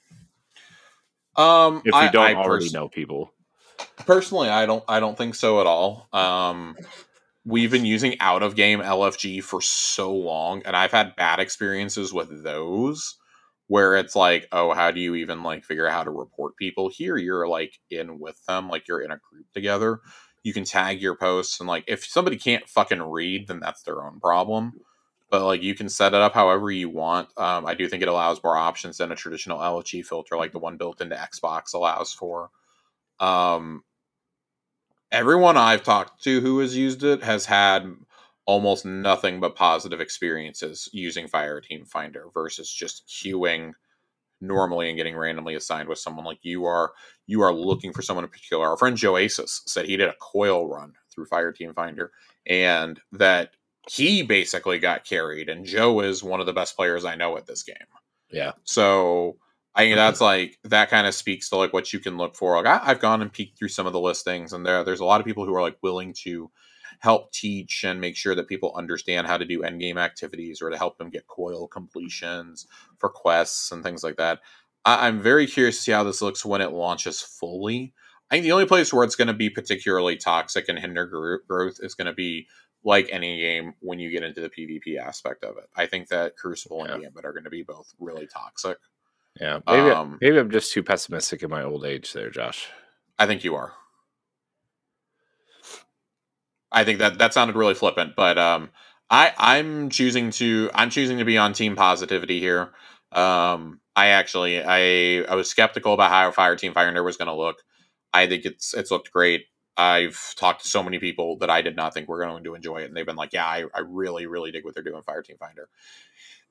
um, 1.37 1.79
if 1.85 1.93
you 1.93 1.95
I- 1.95 2.09
don't 2.11 2.25
I 2.27 2.35
already 2.35 2.67
pers- 2.67 2.73
know 2.73 2.89
people. 2.89 3.33
Personally, 4.07 4.49
I 4.49 4.65
don't. 4.65 4.83
I 4.89 5.01
don't 5.01 5.19
think 5.19 5.35
so 5.35 5.61
at 5.61 5.67
all. 5.67 6.09
Um, 6.13 6.77
we've 7.45 7.71
been 7.71 7.85
using 7.85 8.19
out 8.21 8.43
of 8.43 8.57
game 8.57 8.81
LFG 8.81 9.43
for 9.43 9.61
so 9.61 10.15
long, 10.15 10.63
and 10.65 10.75
I've 10.75 10.93
had 10.93 11.15
bad 11.17 11.41
experiences 11.41 12.11
with 12.13 12.43
those 12.43 13.17
where 13.69 13.97
it's 13.97 14.17
like, 14.17 14.47
oh, 14.53 14.73
how 14.73 14.91
do 14.93 15.01
you 15.01 15.15
even 15.17 15.43
like 15.43 15.65
figure 15.65 15.87
out 15.87 15.93
how 15.93 16.05
to 16.05 16.11
report 16.11 16.57
people? 16.57 16.89
Here, 16.89 17.19
you're 17.19 17.47
like 17.47 17.79
in 17.91 18.19
with 18.19 18.43
them, 18.47 18.71
like 18.71 18.89
you're 18.89 19.03
in 19.03 19.11
a 19.11 19.21
group 19.31 19.47
together. 19.53 20.01
You 20.47 20.53
can 20.53 20.63
tag 20.63 21.03
your 21.03 21.17
posts, 21.17 21.59
and 21.59 21.69
like 21.69 21.83
if 21.89 22.07
somebody 22.07 22.37
can't 22.37 22.69
fucking 22.69 23.03
read, 23.03 23.49
then 23.49 23.59
that's 23.59 23.83
their 23.83 24.05
own 24.05 24.21
problem. 24.21 24.75
But 25.29 25.45
like 25.45 25.61
you 25.61 25.75
can 25.75 25.89
set 25.89 26.15
it 26.15 26.21
up 26.21 26.35
however 26.35 26.71
you 26.71 26.89
want. 26.89 27.29
Um, 27.37 27.67
I 27.67 27.75
do 27.75 27.89
think 27.89 28.05
it 28.05 28.09
allows 28.09 28.41
more 28.45 28.57
options 28.57 28.99
than 28.99 29.11
a 29.11 29.17
traditional 29.17 29.59
LFG 29.59 30.07
filter, 30.07 30.37
like 30.37 30.53
the 30.53 30.61
one 30.61 30.77
built 30.77 31.01
into 31.01 31.17
Xbox 31.17 31.75
allows 31.75 32.13
for. 32.13 32.51
Um, 33.19 33.83
everyone 35.11 35.57
I've 35.57 35.83
talked 35.83 36.23
to 36.23 36.41
who 36.41 36.61
has 36.61 36.77
used 36.77 37.03
it 37.03 37.25
has 37.25 37.47
had 37.47 37.93
almost 38.45 38.85
nothing 38.85 39.41
but 39.41 39.57
positive 39.57 40.01
experiences 40.01 40.89
using 40.93 41.27
Fire 41.27 41.61
Team 41.61 41.85
Finder 41.85 42.27
versus 42.33 42.73
just 42.73 43.05
queuing 43.09 43.73
normally 44.41 44.89
and 44.89 44.97
getting 44.97 45.17
randomly 45.17 45.55
assigned 45.55 45.89
with 45.89 45.99
someone 45.99 46.25
like 46.25 46.39
you 46.43 46.65
are. 46.65 46.93
You 47.27 47.43
are 47.43 47.53
looking 47.53 47.93
for 47.93 48.03
someone 48.03 48.25
in 48.25 48.31
particular. 48.31 48.67
Our 48.67 48.77
friend 48.77 48.97
Joe 48.97 49.17
Aces 49.17 49.63
said 49.67 49.87
he 49.87 49.97
did 49.97 50.09
a 50.09 50.15
coil 50.21 50.69
run 50.69 50.93
through 51.13 51.27
Fire 51.27 51.53
Team 51.53 51.73
Finder 51.75 52.13
and 52.47 53.01
that 53.13 53.51
he 53.89 54.23
basically 54.23 54.79
got 54.79 55.05
carried. 55.05 55.49
And 55.49 55.65
Joe 55.65 56.01
is 56.01 56.23
one 56.23 56.41
of 56.41 56.47
the 56.47 56.53
best 56.53 56.77
players 56.77 57.05
I 57.05 57.15
know 57.15 57.37
at 57.37 57.47
this 57.47 57.63
game. 57.63 57.77
Yeah. 58.31 58.53
So 58.65 59.37
I 59.75 59.83
think 59.83 59.97
that's 59.97 60.21
like 60.21 60.59
that 60.65 60.91
kind 60.91 61.07
of 61.07 61.15
speaks 61.15 61.51
to 61.51 61.57
like 61.57 61.73
what 61.73 61.93
you 61.93 62.01
can 62.01 62.17
look 62.17 62.35
for. 62.35 62.57
Like 62.57 62.67
I, 62.67 62.91
I've 62.91 63.01
gone 63.01 63.23
and 63.23 63.33
peeked 63.33 63.59
through 63.59 63.69
some 63.69 63.87
of 63.87 63.93
the 63.93 64.01
listings, 64.01 64.53
and 64.53 64.65
there 64.65 64.83
there's 64.83 65.01
a 65.01 65.05
lot 65.05 65.21
of 65.21 65.27
people 65.27 65.45
who 65.45 65.55
are 65.55 65.61
like 65.61 65.77
willing 65.83 66.15
to 66.25 66.51
help 67.01 67.33
teach 67.33 67.85
and 67.85 68.01
make 68.01 68.17
sure 68.17 68.35
that 68.35 68.49
people 68.49 68.75
understand 68.77 69.27
how 69.27 69.37
to 69.37 69.45
do 69.45 69.63
end 69.63 69.81
game 69.81 69.99
activities 69.99 70.61
or 70.63 70.71
to 70.71 70.77
help 70.79 70.99
them 70.99 71.11
get 71.11 71.27
coil 71.27 71.67
completions 71.69 72.67
for 72.99 73.09
quests 73.09 73.73
and 73.73 73.83
things 73.83 74.03
like 74.05 74.17
that. 74.17 74.41
I, 74.85 75.07
I'm 75.07 75.21
very 75.21 75.47
curious 75.47 75.77
to 75.77 75.83
see 75.83 75.93
how 75.93 76.05
this 76.05 76.23
looks 76.23 76.45
when 76.45 76.61
it 76.61 76.73
launches 76.73 77.21
fully. 77.21 77.93
I 78.31 78.35
think 78.37 78.45
the 78.45 78.53
only 78.53 78.67
place 78.67 78.93
where 78.93 79.05
it's 79.05 79.17
going 79.17 79.29
to 79.29 79.35
be 79.35 79.51
particularly 79.51 80.17
toxic 80.17 80.69
and 80.69 80.79
hinder 80.79 81.07
gro- 81.07 81.39
growth 81.47 81.77
is 81.81 81.95
going 81.95 82.07
to 82.07 82.13
be 82.13 82.49
like 82.85 83.09
any 83.11 83.39
game 83.41 83.75
when 83.81 83.99
you 83.99 84.11
get 84.11 84.23
into 84.23 84.41
the 84.41 84.51
PvP 84.51 84.99
aspect 84.99 85.45
of 85.45 85.57
it. 85.59 85.65
I 85.77 85.87
think 85.87 86.09
that 86.09 86.37
Crucible 86.37 86.85
and 86.85 87.03
Yeah. 87.03 87.09
Gambit 87.09 87.25
are 87.25 87.33
going 87.33 87.45
to 87.45 87.51
be 87.51 87.63
both 87.63 87.93
really 87.99 88.27
toxic. 88.27 88.79
Yeah. 89.41 89.61
Maybe 89.67 89.91
Um, 89.91 90.19
maybe 90.21 90.39
I'm 90.39 90.51
just 90.51 90.73
too 90.73 90.83
pessimistic 90.83 91.43
in 91.43 91.51
my 91.51 91.63
old 91.63 91.85
age 91.85 92.13
there, 92.13 92.31
Josh. 92.31 92.69
I 93.19 93.27
think 93.27 93.45
you 93.45 93.55
are. 93.55 93.73
I 96.73 96.85
think 96.85 96.99
that 96.99 97.19
that 97.19 97.35
sounded 97.35 97.57
really 97.57 97.75
flippant, 97.75 98.17
but 98.17 98.39
um, 98.39 98.71
I 99.11 99.33
I'm 99.37 99.91
choosing 99.91 100.31
to 100.33 100.71
I'm 100.75 100.91
choosing 100.91 101.19
to 101.19 101.25
be 101.25 101.39
on 101.39 101.53
team 101.53 101.77
positivity 101.77 102.41
here. 102.41 102.73
Um, 103.13 103.81
I 103.95 104.09
actually 104.09 104.63
I 104.63 105.25
I 105.31 105.35
was 105.35 105.49
skeptical 105.49 105.95
about 105.95 106.11
how 106.11 106.31
Fire 106.33 106.57
Team 106.57 106.73
Finder 106.75 107.03
was 107.03 107.17
going 107.17 107.29
to 107.29 107.35
look. 107.35 107.63
I 108.13 108.27
think 108.27 108.45
it's 108.45 108.75
it's 108.75 108.91
looked 108.91 109.13
great. 109.13 109.45
I've 109.79 110.35
talked 110.37 110.63
to 110.63 110.69
so 110.69 110.83
many 110.83 110.99
people 110.99 111.37
that 111.39 111.51
I 111.51 111.61
did 111.63 111.77
not 111.77 111.93
think 111.93 112.09
were 112.09 112.25
going 112.25 112.45
to 112.45 112.55
enjoy 112.55 112.79
it, 112.79 112.87
and 112.87 112.97
they've 112.97 113.07
been 113.07 113.17
like, 113.17 113.33
"Yeah, 113.33 113.47
I, 113.47 113.65
I 113.75 113.81
really 113.87 114.27
really 114.27 114.51
dig 114.51 114.65
what 114.65 114.75
they're 114.75 114.83
doing, 114.83 115.03
Fire 115.03 115.23
Team 115.23 115.37
Finder." 115.39 115.69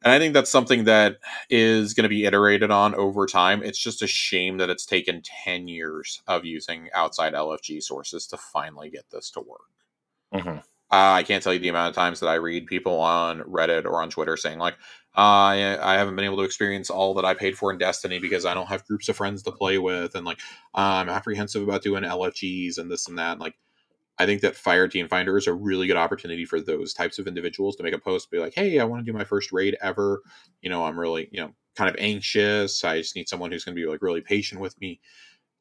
And 0.03 0.13
I 0.13 0.20
think 0.20 0.34
that's 0.34 0.51
something 0.51 0.84
that 0.86 1.18
is 1.49 1.93
going 1.93 2.03
to 2.03 2.09
be 2.09 2.26
iterated 2.26 2.70
on 2.72 2.93
over 2.95 3.26
time. 3.26 3.63
It's 3.63 3.80
just 3.80 4.03
a 4.03 4.07
shame 4.07 4.57
that 4.57 4.70
it's 4.70 4.86
taken 4.86 5.24
10 5.24 5.68
years 5.68 6.22
of 6.28 6.45
using 6.45 6.89
outside 6.93 7.34
LFG 7.34 7.82
sources 7.82 8.28
to 8.28 8.38
finally 8.38 8.89
get 8.89 9.09
this 9.11 9.32
to 9.32 9.39
work. 9.39 9.74
Mhm. 10.36 10.57
Uh, 10.59 10.61
I 11.13 11.23
can't 11.23 11.43
tell 11.43 11.53
you 11.53 11.59
the 11.59 11.69
amount 11.69 11.89
of 11.89 11.95
times 11.95 12.19
that 12.19 12.27
I 12.27 12.36
read 12.36 12.67
people 12.67 12.99
on 12.99 13.41
Reddit 13.41 13.86
or 13.86 14.01
on 14.01 14.09
Twitter 14.09 14.38
saying, 14.38 14.59
like, 14.59 14.75
uh, 15.17 15.21
I, 15.21 15.77
I 15.81 15.97
haven't 15.97 16.15
been 16.15 16.25
able 16.25 16.38
to 16.38 16.43
experience 16.43 16.89
all 16.89 17.13
that 17.15 17.25
I 17.25 17.33
paid 17.33 17.57
for 17.57 17.71
in 17.71 17.77
Destiny 17.79 18.19
because 18.19 18.45
I 18.45 18.53
don't 18.53 18.67
have 18.67 18.86
groups 18.86 19.09
of 19.09 19.15
friends 19.17 19.41
to 19.43 19.51
play 19.51 19.77
with. 19.79 20.15
And, 20.15 20.25
like, 20.25 20.39
I'm 20.75 21.09
apprehensive 21.09 21.63
about 21.63 21.81
doing 21.83 22.03
LFGs 22.03 22.77
and 22.77 22.91
this 22.91 23.07
and 23.07 23.17
that. 23.17 23.33
And, 23.33 23.41
like, 23.41 23.55
I 24.19 24.25
think 24.25 24.41
that 24.41 24.55
Fire 24.55 24.88
Team 24.88 25.07
Finder 25.09 25.38
is 25.38 25.47
a 25.47 25.53
really 25.53 25.88
good 25.88 25.97
opportunity 25.97 26.45
for 26.45 26.61
those 26.61 26.93
types 26.93 27.19
of 27.19 27.27
individuals 27.27 27.75
to 27.77 27.83
make 27.83 27.93
a 27.95 27.99
post, 27.99 28.31
be 28.31 28.39
like, 28.39 28.53
"Hey, 28.55 28.79
I 28.79 28.86
want 28.86 29.05
to 29.05 29.11
do 29.11 29.17
my 29.17 29.25
first 29.25 29.51
raid 29.53 29.77
ever. 29.81 30.21
You 30.61 30.69
know, 30.69 30.86
I'm 30.86 30.99
really, 30.99 31.29
you 31.31 31.41
know, 31.41 31.53
kind 31.77 31.89
of 31.89 31.95
anxious. 31.99 32.83
I 32.83 32.99
just 32.99 33.15
need 33.15 33.29
someone 33.29 33.51
who's 33.51 33.65
going 33.65 33.75
to 33.75 33.81
be 33.81 33.88
like 33.88 34.01
really 34.03 34.21
patient 34.21 34.61
with 34.61 34.79
me." 34.81 35.01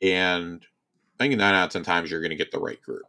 And 0.03 0.65
I 1.21 1.25
think 1.25 1.39
nine 1.39 1.55
out 1.55 1.67
of 1.67 1.73
ten 1.73 1.85
times 1.85 2.11
you're 2.11 2.21
going 2.23 2.31
to 2.31 2.37
get 2.37 2.53
the 2.53 2.61
right 2.61 2.81
group. 2.83 3.07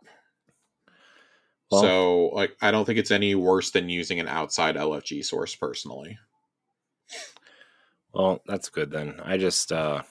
Well- 1.72 1.82
so, 1.82 2.26
like, 2.34 2.56
I 2.62 2.72
don't 2.72 2.86
think 2.86 3.00
it's 3.00 3.12
any 3.12 3.34
worse 3.36 3.72
than 3.72 3.90
using 3.90 4.20
an 4.20 4.28
outside 4.28 4.76
LFG 4.76 5.24
source 5.26 5.56
personally. 5.56 6.18
Well, 8.14 8.42
that's 8.46 8.70
good 8.70 8.92
then. 8.92 9.20
I 9.24 9.38
just 9.38 9.72
uh 9.72 10.04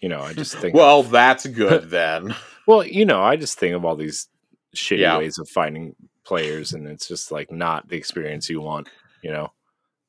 you 0.00 0.08
know, 0.08 0.20
I 0.22 0.32
just 0.32 0.56
think 0.56 0.74
Well, 0.74 1.02
that's 1.18 1.46
good 1.46 1.90
then. 1.90 2.34
well, 2.66 2.84
you 2.84 3.04
know, 3.04 3.22
I 3.22 3.36
just 3.36 3.58
think 3.58 3.74
of 3.74 3.84
all 3.84 3.96
these 3.96 4.28
shitty 4.74 4.98
Yeah. 4.98 5.18
ways 5.18 5.38
of 5.38 5.48
finding 5.48 5.94
players 6.24 6.72
and 6.72 6.86
it's 6.86 7.08
just 7.08 7.32
like 7.32 7.50
not 7.50 7.88
the 7.88 7.96
experience 7.96 8.48
you 8.48 8.60
want, 8.60 8.88
you 9.22 9.30
know. 9.30 9.52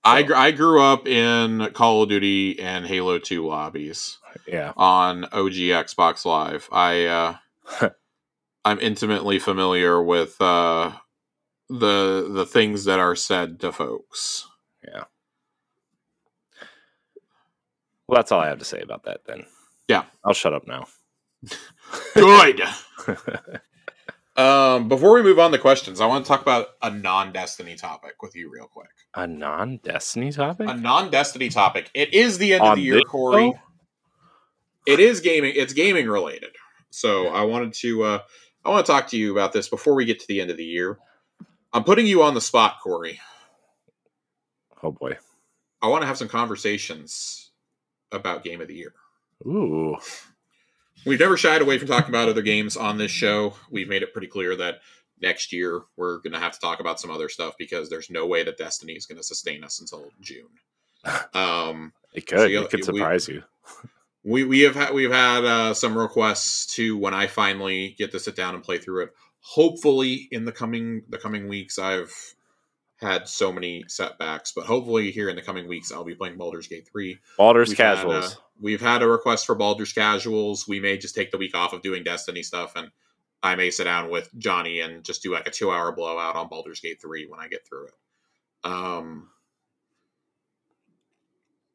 I 0.03 0.23
gr- 0.23 0.35
I 0.35 0.51
grew 0.51 0.81
up 0.81 1.07
in 1.07 1.69
Call 1.73 2.03
of 2.03 2.09
Duty 2.09 2.59
and 2.59 2.85
Halo 2.87 3.19
Two 3.19 3.45
lobbies. 3.47 4.17
Yeah. 4.47 4.71
on 4.77 5.25
OG 5.25 5.53
Xbox 5.53 6.25
Live. 6.25 6.67
I 6.71 7.05
uh, 7.05 7.35
I'm 8.64 8.80
intimately 8.80 9.39
familiar 9.39 10.01
with 10.01 10.39
uh, 10.41 10.91
the 11.70 12.30
the 12.32 12.45
things 12.45 12.86
that 12.86 12.99
are 12.99 13.16
said 13.16 13.59
to 13.62 13.72
folks. 13.72 14.47
Yeah. 14.86 15.03
Well, 18.07 18.18
that's 18.18 18.32
all 18.32 18.41
I 18.41 18.47
have 18.47 18.59
to 18.59 18.66
say 18.66 18.82
about 18.82 19.03
that 19.03 19.22
then. 19.26 19.45
Yeah. 19.88 20.03
I'll 20.24 20.34
shut 20.34 20.53
up 20.53 20.68
now. 20.68 20.86
Good. 22.14 22.62
um, 24.36 24.89
before 24.89 25.14
we 25.14 25.24
move 25.24 25.39
on 25.39 25.51
to 25.51 25.57
questions, 25.57 26.01
I 26.01 26.05
want 26.07 26.26
to 26.26 26.28
talk 26.28 26.41
about 26.41 26.68
a 26.82 26.91
non-Destiny 26.91 27.76
topic 27.76 28.22
with 28.22 28.36
you 28.36 28.51
real 28.51 28.68
quick. 28.68 28.89
A 29.16 29.26
non-Destiny 29.26 30.32
topic? 30.34 30.70
A 30.70 30.74
non-Destiny 30.74 31.49
topic. 31.49 31.89
It 31.93 32.14
is 32.14 32.38
the 32.38 32.53
end 32.53 32.64
On 32.64 32.72
of 32.72 32.76
the 32.76 32.84
year, 32.84 33.01
Corey. 33.01 33.51
show? 33.51 33.59
it 34.86 34.99
is 34.99 35.22
gaming. 35.22 35.53
It's 35.55 35.74
gaming 35.74 36.07
related. 36.07 36.51
So 36.89 37.28
I 37.28 37.43
wanted 37.43 37.74
to 37.76 38.03
uh, 38.03 38.20
I 38.64 38.70
want 38.70 38.86
to 38.86 38.91
talk 38.91 39.07
to 39.09 39.18
you 39.18 39.32
about 39.32 39.53
this 39.53 39.70
before 39.70 39.95
we 39.95 40.05
get 40.05 40.20
to 40.20 40.28
the 40.28 40.41
end 40.41 40.51
of 40.51 40.57
the 40.57 40.64
year. 40.66 40.97
I'm 41.74 41.84
putting 41.84 42.05
you 42.05 42.22
on 42.24 42.34
the 42.34 42.41
spot, 42.41 42.78
Corey. 42.84 43.20
Oh 44.84 44.91
boy. 44.91 45.18
I 45.82 45.88
want 45.88 46.01
to 46.03 46.07
have 46.07 46.18
some 46.18 46.28
conversations 46.28 47.49
about 48.12 48.43
game 48.43 48.62
of 48.62 48.68
the 48.68 48.76
year. 48.76 48.93
Ooh. 49.45 49.97
We've 51.05 51.20
never 51.20 51.38
shied 51.38 51.62
away 51.64 51.80
from 51.80 51.88
talking 51.88 52.09
about 52.09 52.30
other 52.30 52.43
games 52.43 52.78
on 52.78 52.97
this 52.97 53.09
show. 53.12 53.55
We've 53.72 53.88
made 53.89 54.03
it 54.03 54.12
pretty 54.14 54.28
clear 54.28 54.55
that 54.57 54.82
next 55.20 55.51
year 55.51 55.82
we're 55.97 56.18
going 56.20 56.34
to 56.34 56.39
have 56.39 56.51
to 56.53 56.59
talk 56.59 56.80
about 56.80 56.99
some 56.99 57.09
other 57.09 57.30
stuff 57.30 57.55
because 57.57 57.89
there's 57.89 58.09
no 58.12 58.28
way 58.28 58.43
that 58.43 58.57
Destiny 58.57 58.93
is 58.93 59.07
going 59.07 59.18
to 59.18 59.24
sustain 59.24 59.64
us 59.64 59.80
until 59.80 60.09
June. 60.22 60.47
Um, 61.34 61.93
It 62.14 62.28
could. 62.28 62.38
So, 62.38 62.45
it 62.45 62.70
could 62.70 62.80
we- 62.82 62.84
surprise 62.99 63.28
you. 63.28 63.41
We 64.24 64.43
we 64.43 64.61
have 64.61 64.76
had 64.76 64.93
we've 64.93 65.11
had 65.11 65.43
uh, 65.45 65.74
some 65.74 65.97
requests 65.97 66.74
to 66.76 66.97
when 66.97 67.13
I 67.13 67.28
finally 67.28 67.95
get 67.97 68.11
to 68.11 68.19
sit 68.19 68.36
down 68.36 68.55
and 68.55 68.63
play 68.63 68.78
through 68.78 69.03
it. 69.03 69.09
Hopefully, 69.41 70.28
in 70.32 70.45
the 70.45 70.51
coming 70.51 71.03
the 71.09 71.17
coming 71.17 71.47
weeks, 71.47 71.80
I've 71.80 72.13
had 72.97 73.28
so 73.28 73.51
many 73.51 73.84
setbacks, 73.88 74.51
but 74.51 74.65
hopefully 74.65 75.09
here 75.09 75.28
in 75.28 75.36
the 75.36 75.41
coming 75.41 75.67
weeks, 75.67 75.91
I'll 75.91 76.03
be 76.03 76.13
playing 76.13 76.38
Baldur's 76.38 76.67
Gate 76.67 76.88
three. 76.91 77.17
Baldur's 77.38 77.69
We've 77.69 77.78
had, 77.80 77.95
casuals. 77.95 78.34
uh, 78.36 78.39
we've 78.59 78.82
had 78.82 79.01
a 79.01 79.07
request 79.07 79.47
for 79.47 79.55
Baldur's 79.55 79.91
Casuals. 79.93 80.67
We 80.67 80.80
may 80.80 80.97
just 80.97 81.15
take 81.15 81.32
the 81.32 81.39
week 81.39 81.55
off 81.55 81.74
of 81.74 81.82
doing 81.82 82.03
Destiny 82.03 82.43
stuff, 82.43 82.74
and 82.76 82.91
I 83.43 83.55
may 83.55 83.72
sit 83.72 83.86
down 83.86 84.11
with 84.11 84.30
Johnny 84.38 84.82
and 84.82 85.03
just 85.03 85.24
do 85.24 85.34
like 85.34 85.47
a 85.47 85.51
two 85.51 85.72
hour 85.72 85.91
blowout 85.91 86.36
on 86.36 86.47
Baldur's 86.47 86.80
Gate 86.80 87.01
3 87.01 87.26
when 87.28 87.39
I 87.39 87.47
get 87.47 87.67
through 87.67 87.88
it. 87.88 87.93
Um, 88.63 89.30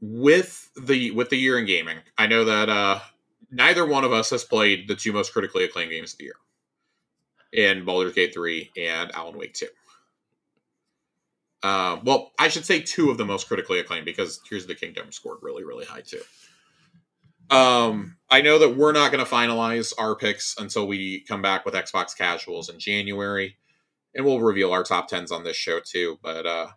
with 0.01 0.70
the 0.80 1.11
with 1.12 1.30
the 1.30 1.36
year 1.36 1.59
in 1.59 1.66
gaming, 1.66 1.99
I 2.18 2.26
know 2.26 2.44
that 2.44 2.68
uh, 2.68 3.01
neither 3.51 3.86
one 3.86 4.05
of 4.05 4.12
us 4.12 4.30
has 4.30 4.44
played 4.44 4.88
the 4.88 4.97
two 4.97 5.12
most 5.12 5.32
critically 5.32 5.64
acclaimed 5.64 5.90
games 5.90 6.12
of 6.12 6.18
the 6.18 6.24
year 6.24 6.36
in 7.53 7.84
Baldur's 7.84 8.14
Gate 8.14 8.34
3 8.34 8.70
and 8.76 9.14
Alan 9.14 9.38
Wake 9.38 9.55
2. 9.55 9.66
Uh, 11.62 11.99
well, 12.05 12.32
I 12.38 12.49
should 12.49 12.64
say 12.64 12.80
two 12.80 13.11
of 13.11 13.18
the 13.18 13.24
most 13.24 13.49
critically 13.49 13.80
acclaimed 13.80 14.05
because 14.05 14.38
Tears 14.38 14.62
of 14.62 14.68
the 14.68 14.74
Kingdom 14.74 15.11
scored 15.11 15.38
really, 15.42 15.64
really 15.64 15.86
high 15.86 16.03
too. 16.03 16.20
Um, 17.51 18.16
I 18.28 18.40
know 18.40 18.59
that 18.59 18.76
we're 18.76 18.92
not 18.92 19.11
going 19.11 19.24
to 19.24 19.30
finalize 19.30 19.92
our 19.99 20.16
picks 20.16 20.55
until 20.59 20.86
we 20.86 21.20
come 21.20 21.42
back 21.42 21.64
with 21.64 21.74
Xbox 21.74 22.16
Casuals 22.16 22.68
in 22.68 22.78
January, 22.78 23.57
and 24.14 24.24
we'll 24.24 24.40
reveal 24.40 24.72
our 24.72 24.82
top 24.82 25.09
tens 25.09 25.32
on 25.32 25.44
this 25.44 25.57
show 25.57 25.80
too. 25.80 26.18
But 26.22 26.47
uh, 26.47 26.68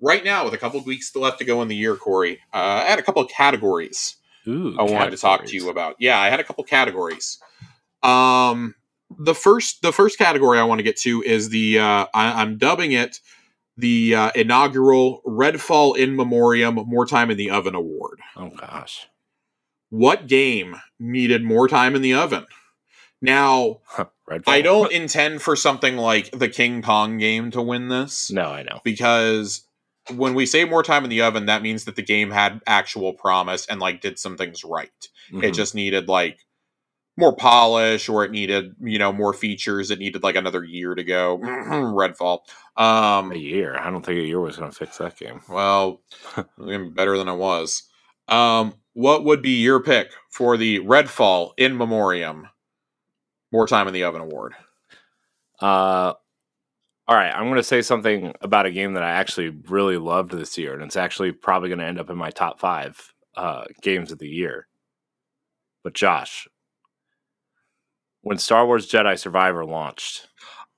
right 0.00 0.24
now, 0.24 0.44
with 0.44 0.54
a 0.54 0.58
couple 0.58 0.78
of 0.78 0.86
weeks 0.86 1.08
still 1.08 1.22
left 1.22 1.38
to 1.38 1.44
go 1.44 1.62
in 1.62 1.68
the 1.68 1.76
year, 1.76 1.96
Corey, 1.96 2.40
uh, 2.52 2.82
I 2.84 2.90
had 2.90 2.98
a 2.98 3.02
couple 3.02 3.22
of 3.22 3.30
categories 3.30 4.16
Ooh. 4.46 4.76
I 4.78 4.82
wanted 4.82 5.10
to 5.10 5.16
talk 5.16 5.44
to 5.46 5.56
you 5.56 5.68
about. 5.70 5.96
Yeah, 5.98 6.18
I 6.18 6.28
had 6.28 6.40
a 6.40 6.44
couple 6.44 6.64
of 6.64 6.70
categories. 6.70 7.38
Um, 8.02 8.74
the 9.18 9.34
first 9.34 9.82
the 9.82 9.92
first 9.92 10.18
category 10.18 10.58
I 10.58 10.64
want 10.64 10.78
to 10.80 10.82
get 10.82 10.96
to 10.98 11.22
is 11.22 11.48
the 11.48 11.78
uh, 11.78 12.06
I, 12.12 12.42
I'm 12.42 12.58
dubbing 12.58 12.92
it 12.92 13.20
the 13.76 14.14
uh, 14.14 14.30
inaugural 14.34 15.20
Redfall 15.26 15.96
in 15.96 16.14
Memoriam 16.14 16.74
More 16.74 17.06
Time 17.06 17.30
in 17.30 17.36
the 17.36 17.50
Oven 17.50 17.74
Award. 17.74 18.20
Oh 18.36 18.50
gosh. 18.50 19.08
What 19.90 20.26
game 20.26 20.76
needed 20.98 21.42
more 21.44 21.68
time 21.68 21.94
in 21.94 22.02
the 22.02 22.14
oven? 22.14 22.46
Now, 23.22 23.78
I 24.46 24.60
don't 24.60 24.92
intend 24.92 25.40
for 25.40 25.56
something 25.56 25.96
like 25.96 26.30
the 26.32 26.48
King 26.48 26.82
Kong 26.82 27.16
game 27.18 27.50
to 27.52 27.62
win 27.62 27.88
this 27.88 28.30
No, 28.30 28.46
I 28.46 28.64
know. 28.64 28.80
because 28.84 29.66
when 30.10 30.34
we 30.34 30.46
say 30.46 30.64
more 30.64 30.82
time 30.82 31.04
in 31.04 31.10
the 31.10 31.22
oven, 31.22 31.46
that 31.46 31.62
means 31.62 31.84
that 31.84 31.96
the 31.96 32.02
game 32.02 32.30
had 32.30 32.60
actual 32.66 33.12
promise 33.14 33.66
and 33.66 33.80
like 33.80 34.00
did 34.00 34.18
some 34.18 34.36
things 34.36 34.64
right. 34.64 34.90
It 35.32 35.36
Mhm. 35.36 35.54
just 35.54 35.74
needed 35.74 36.08
like 36.08 36.38
more 37.16 37.34
polish 37.34 38.08
or 38.08 38.24
it 38.24 38.30
needed, 38.32 38.74
you 38.80 38.98
know, 38.98 39.12
more 39.12 39.32
features. 39.32 39.90
It 39.90 39.98
needed 40.00 40.22
like 40.22 40.34
another 40.36 40.64
year 40.64 40.94
to 40.94 41.04
go. 41.04 41.38
Redfall. 41.42 42.40
Um 42.76 43.32
a 43.32 43.36
year. 43.36 43.76
I 43.78 43.90
don't 43.90 44.04
think 44.04 44.18
a 44.18 44.26
year 44.26 44.40
was 44.40 44.56
going 44.56 44.70
to 44.70 44.76
fix 44.76 44.98
that 44.98 45.16
game. 45.16 45.40
well, 45.48 46.02
better 46.58 47.16
than 47.16 47.28
I 47.28 47.32
was. 47.34 47.84
Um 48.28 48.74
what 48.94 49.24
would 49.24 49.42
be 49.42 49.60
your 49.62 49.80
pick 49.80 50.10
for 50.30 50.56
the 50.56 50.80
Redfall 50.80 51.52
in 51.56 51.76
Memoriam 51.76 52.48
More 53.52 53.66
Time 53.66 53.86
in 53.88 53.94
the 53.94 54.04
Oven 54.04 54.20
Award? 54.20 54.54
Uh, 55.60 56.14
all 57.06 57.16
right, 57.16 57.30
I'm 57.32 57.44
going 57.44 57.56
to 57.56 57.62
say 57.62 57.82
something 57.82 58.32
about 58.40 58.66
a 58.66 58.70
game 58.70 58.94
that 58.94 59.02
I 59.02 59.10
actually 59.10 59.50
really 59.68 59.98
loved 59.98 60.30
this 60.32 60.56
year, 60.56 60.74
and 60.74 60.82
it's 60.82 60.96
actually 60.96 61.32
probably 61.32 61.68
going 61.68 61.78
to 61.80 61.84
end 61.84 62.00
up 62.00 62.10
in 62.10 62.16
my 62.16 62.30
top 62.30 62.58
five 62.58 63.12
uh, 63.36 63.64
games 63.82 64.10
of 64.12 64.18
the 64.18 64.28
year. 64.28 64.66
But 65.82 65.92
Josh, 65.92 66.48
when 68.22 68.38
Star 68.38 68.66
Wars 68.66 68.90
Jedi 68.90 69.18
Survivor 69.18 69.64
launched, 69.66 70.28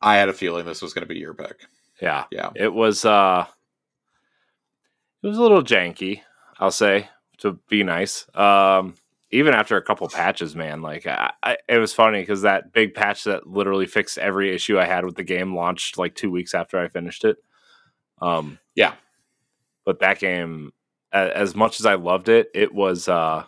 I 0.03 0.17
had 0.17 0.29
a 0.29 0.33
feeling 0.33 0.67
this 0.67 0.83
was 0.83 0.93
going 0.93 1.07
to 1.07 1.13
be 1.13 1.21
your 1.21 1.35
pick. 1.35 1.61
yeah, 2.01 2.25
Yeah. 2.33 2.51
it 2.57 2.73
was 2.73 3.05
uh, 3.05 3.47
it 5.23 5.27
was 5.29 5.39
a 5.39 5.43
little 5.43 5.63
janky, 5.63 6.23
I'll 6.59 6.71
say, 6.73 7.09
to 7.39 7.59
be 7.69 7.85
nice. 7.85 8.27
Um, 8.35 8.95
even 9.31 9.55
after 9.55 9.77
a 9.77 9.83
couple 9.83 10.09
patches, 10.09 10.55
man, 10.55 10.83
like 10.83 11.07
I, 11.07 11.33
I, 11.43 11.57
it 11.69 11.79
was 11.79 11.93
funny 11.93 12.21
because 12.21 12.43
that 12.43 12.73
big 12.73 12.95
patch 12.95 13.25
that 13.25 13.47
literally 13.47 13.87
fixed 13.87 14.19
every 14.19 14.55
issue 14.55 14.79
I 14.79 14.85
had 14.85 15.05
with 15.05 15.17
the 15.17 15.25
game 15.25 15.55
launched 15.55 15.99
like 15.99 16.15
two 16.15 16.31
weeks 16.31 16.55
after 16.55 16.79
I 16.79 16.89
finished 16.89 17.25
it. 17.25 17.37
Um, 18.23 18.59
Yeah. 18.75 18.95
but 19.85 19.99
that 20.01 20.19
game, 20.21 20.73
a- 21.13 21.37
as 21.37 21.55
much 21.55 21.81
as 21.81 21.87
I 21.87 21.95
loved 21.95 22.29
it, 22.29 22.49
it 22.55 22.73
was, 22.75 23.09
uh, 23.09 23.45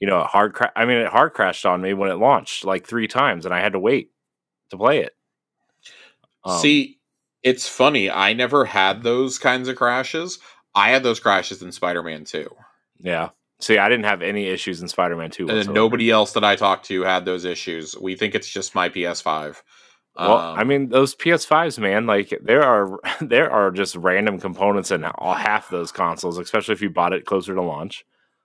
you 0.00 0.06
know, 0.06 0.22
hard. 0.22 0.52
Cra- 0.54 0.72
I 0.76 0.84
mean, 0.84 0.98
it 0.98 1.08
hard 1.08 1.32
crashed 1.32 1.64
on 1.66 1.80
me 1.80 1.94
when 1.94 2.10
it 2.10 2.14
launched 2.14 2.64
like 2.64 2.86
three 2.86 3.08
times, 3.08 3.44
and 3.46 3.54
I 3.54 3.60
had 3.60 3.72
to 3.72 3.78
wait 3.80 4.12
to 4.70 4.76
play 4.76 5.00
it. 5.00 5.16
Um, 6.44 6.58
See, 6.60 7.00
it's 7.42 7.68
funny. 7.68 8.10
I 8.10 8.32
never 8.34 8.64
had 8.64 9.02
those 9.02 9.38
kinds 9.38 9.68
of 9.68 9.76
crashes. 9.76 10.38
I 10.74 10.90
had 10.90 11.02
those 11.02 11.18
crashes 11.18 11.62
in 11.62 11.72
Spider 11.72 12.02
Man 12.02 12.24
2. 12.24 12.54
yeah. 13.00 13.30
See, 13.60 13.76
I 13.78 13.88
didn't 13.88 14.04
have 14.04 14.22
any 14.22 14.46
issues 14.46 14.80
in 14.82 14.88
Spider-Man 14.88 15.30
Two. 15.30 15.48
And 15.48 15.56
whatsoever. 15.58 15.72
nobody 15.74 16.10
else 16.10 16.32
that 16.32 16.44
I 16.44 16.54
talked 16.56 16.86
to 16.86 17.02
had 17.02 17.24
those 17.24 17.44
issues. 17.44 17.96
We 17.98 18.14
think 18.14 18.34
it's 18.34 18.48
just 18.48 18.74
my 18.74 18.88
PS5. 18.88 19.62
Well, 20.16 20.36
Um, 20.38 20.58
I 20.58 20.64
mean, 20.64 20.88
those 20.90 21.14
PS5s, 21.16 21.78
man, 21.78 22.06
like 22.06 22.36
there 22.42 22.62
are 22.62 22.98
there 23.20 23.50
are 23.50 23.70
just 23.70 23.96
random 23.96 24.38
components 24.38 24.90
in 24.90 25.04
all 25.04 25.34
half 25.34 25.68
those 25.70 25.90
consoles, 25.92 26.38
especially 26.38 26.74
if 26.74 26.82
you 26.82 26.90
bought 26.90 27.12
it 27.12 27.24
closer 27.26 27.54
to 27.54 27.62
launch. 27.62 28.04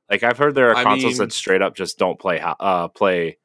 Like 0.10 0.24
I've 0.24 0.38
heard 0.38 0.56
there 0.56 0.70
are 0.72 0.76
I 0.78 0.84
consoles 0.84 1.14
mean- 1.20 1.28
that 1.28 1.34
straight 1.34 1.62
up 1.62 1.76
just 1.76 1.98
don't 2.00 2.20
play 2.20 2.40
uh 2.42 2.88
play 2.90 3.38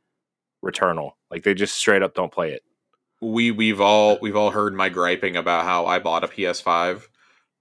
Returnal. 0.65 1.13
Like 1.31 1.43
they 1.45 1.55
just 1.55 1.75
straight 1.77 2.03
up 2.03 2.15
don't 2.15 2.33
play 2.33 2.53
it. 2.53 2.63
we 3.21 3.51
we've 3.51 3.81
all 3.81 4.19
we've 4.23 4.37
all 4.37 4.51
heard 4.51 4.75
my 4.75 4.89
griping 4.89 5.37
about 5.37 5.65
how 5.65 5.85
I 5.87 5.99
bought 5.99 6.25
a 6.25 6.29
PS5 6.29 7.03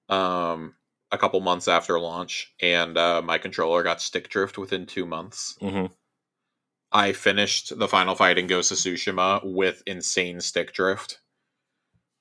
um 0.10 0.74
a 1.12 1.18
couple 1.18 1.40
months 1.40 1.68
after 1.68 2.00
launch 2.00 2.54
and 2.62 2.98
uh, 2.98 3.22
my 3.22 3.38
controller 3.38 3.84
got 3.84 4.02
stick 4.02 4.30
drift 4.30 4.58
within 4.58 4.86
2 4.86 5.06
months. 5.06 5.58
hmm 5.60 5.86
I 6.90 7.12
finished 7.12 7.78
the 7.78 7.88
final 7.88 8.16
fight 8.16 8.38
in 8.38 8.48
Ghost 8.48 8.72
of 8.72 8.78
Tsushima 8.78 9.42
with 9.44 9.84
insane 9.86 10.40
stick 10.40 10.74
drift. 10.74 11.20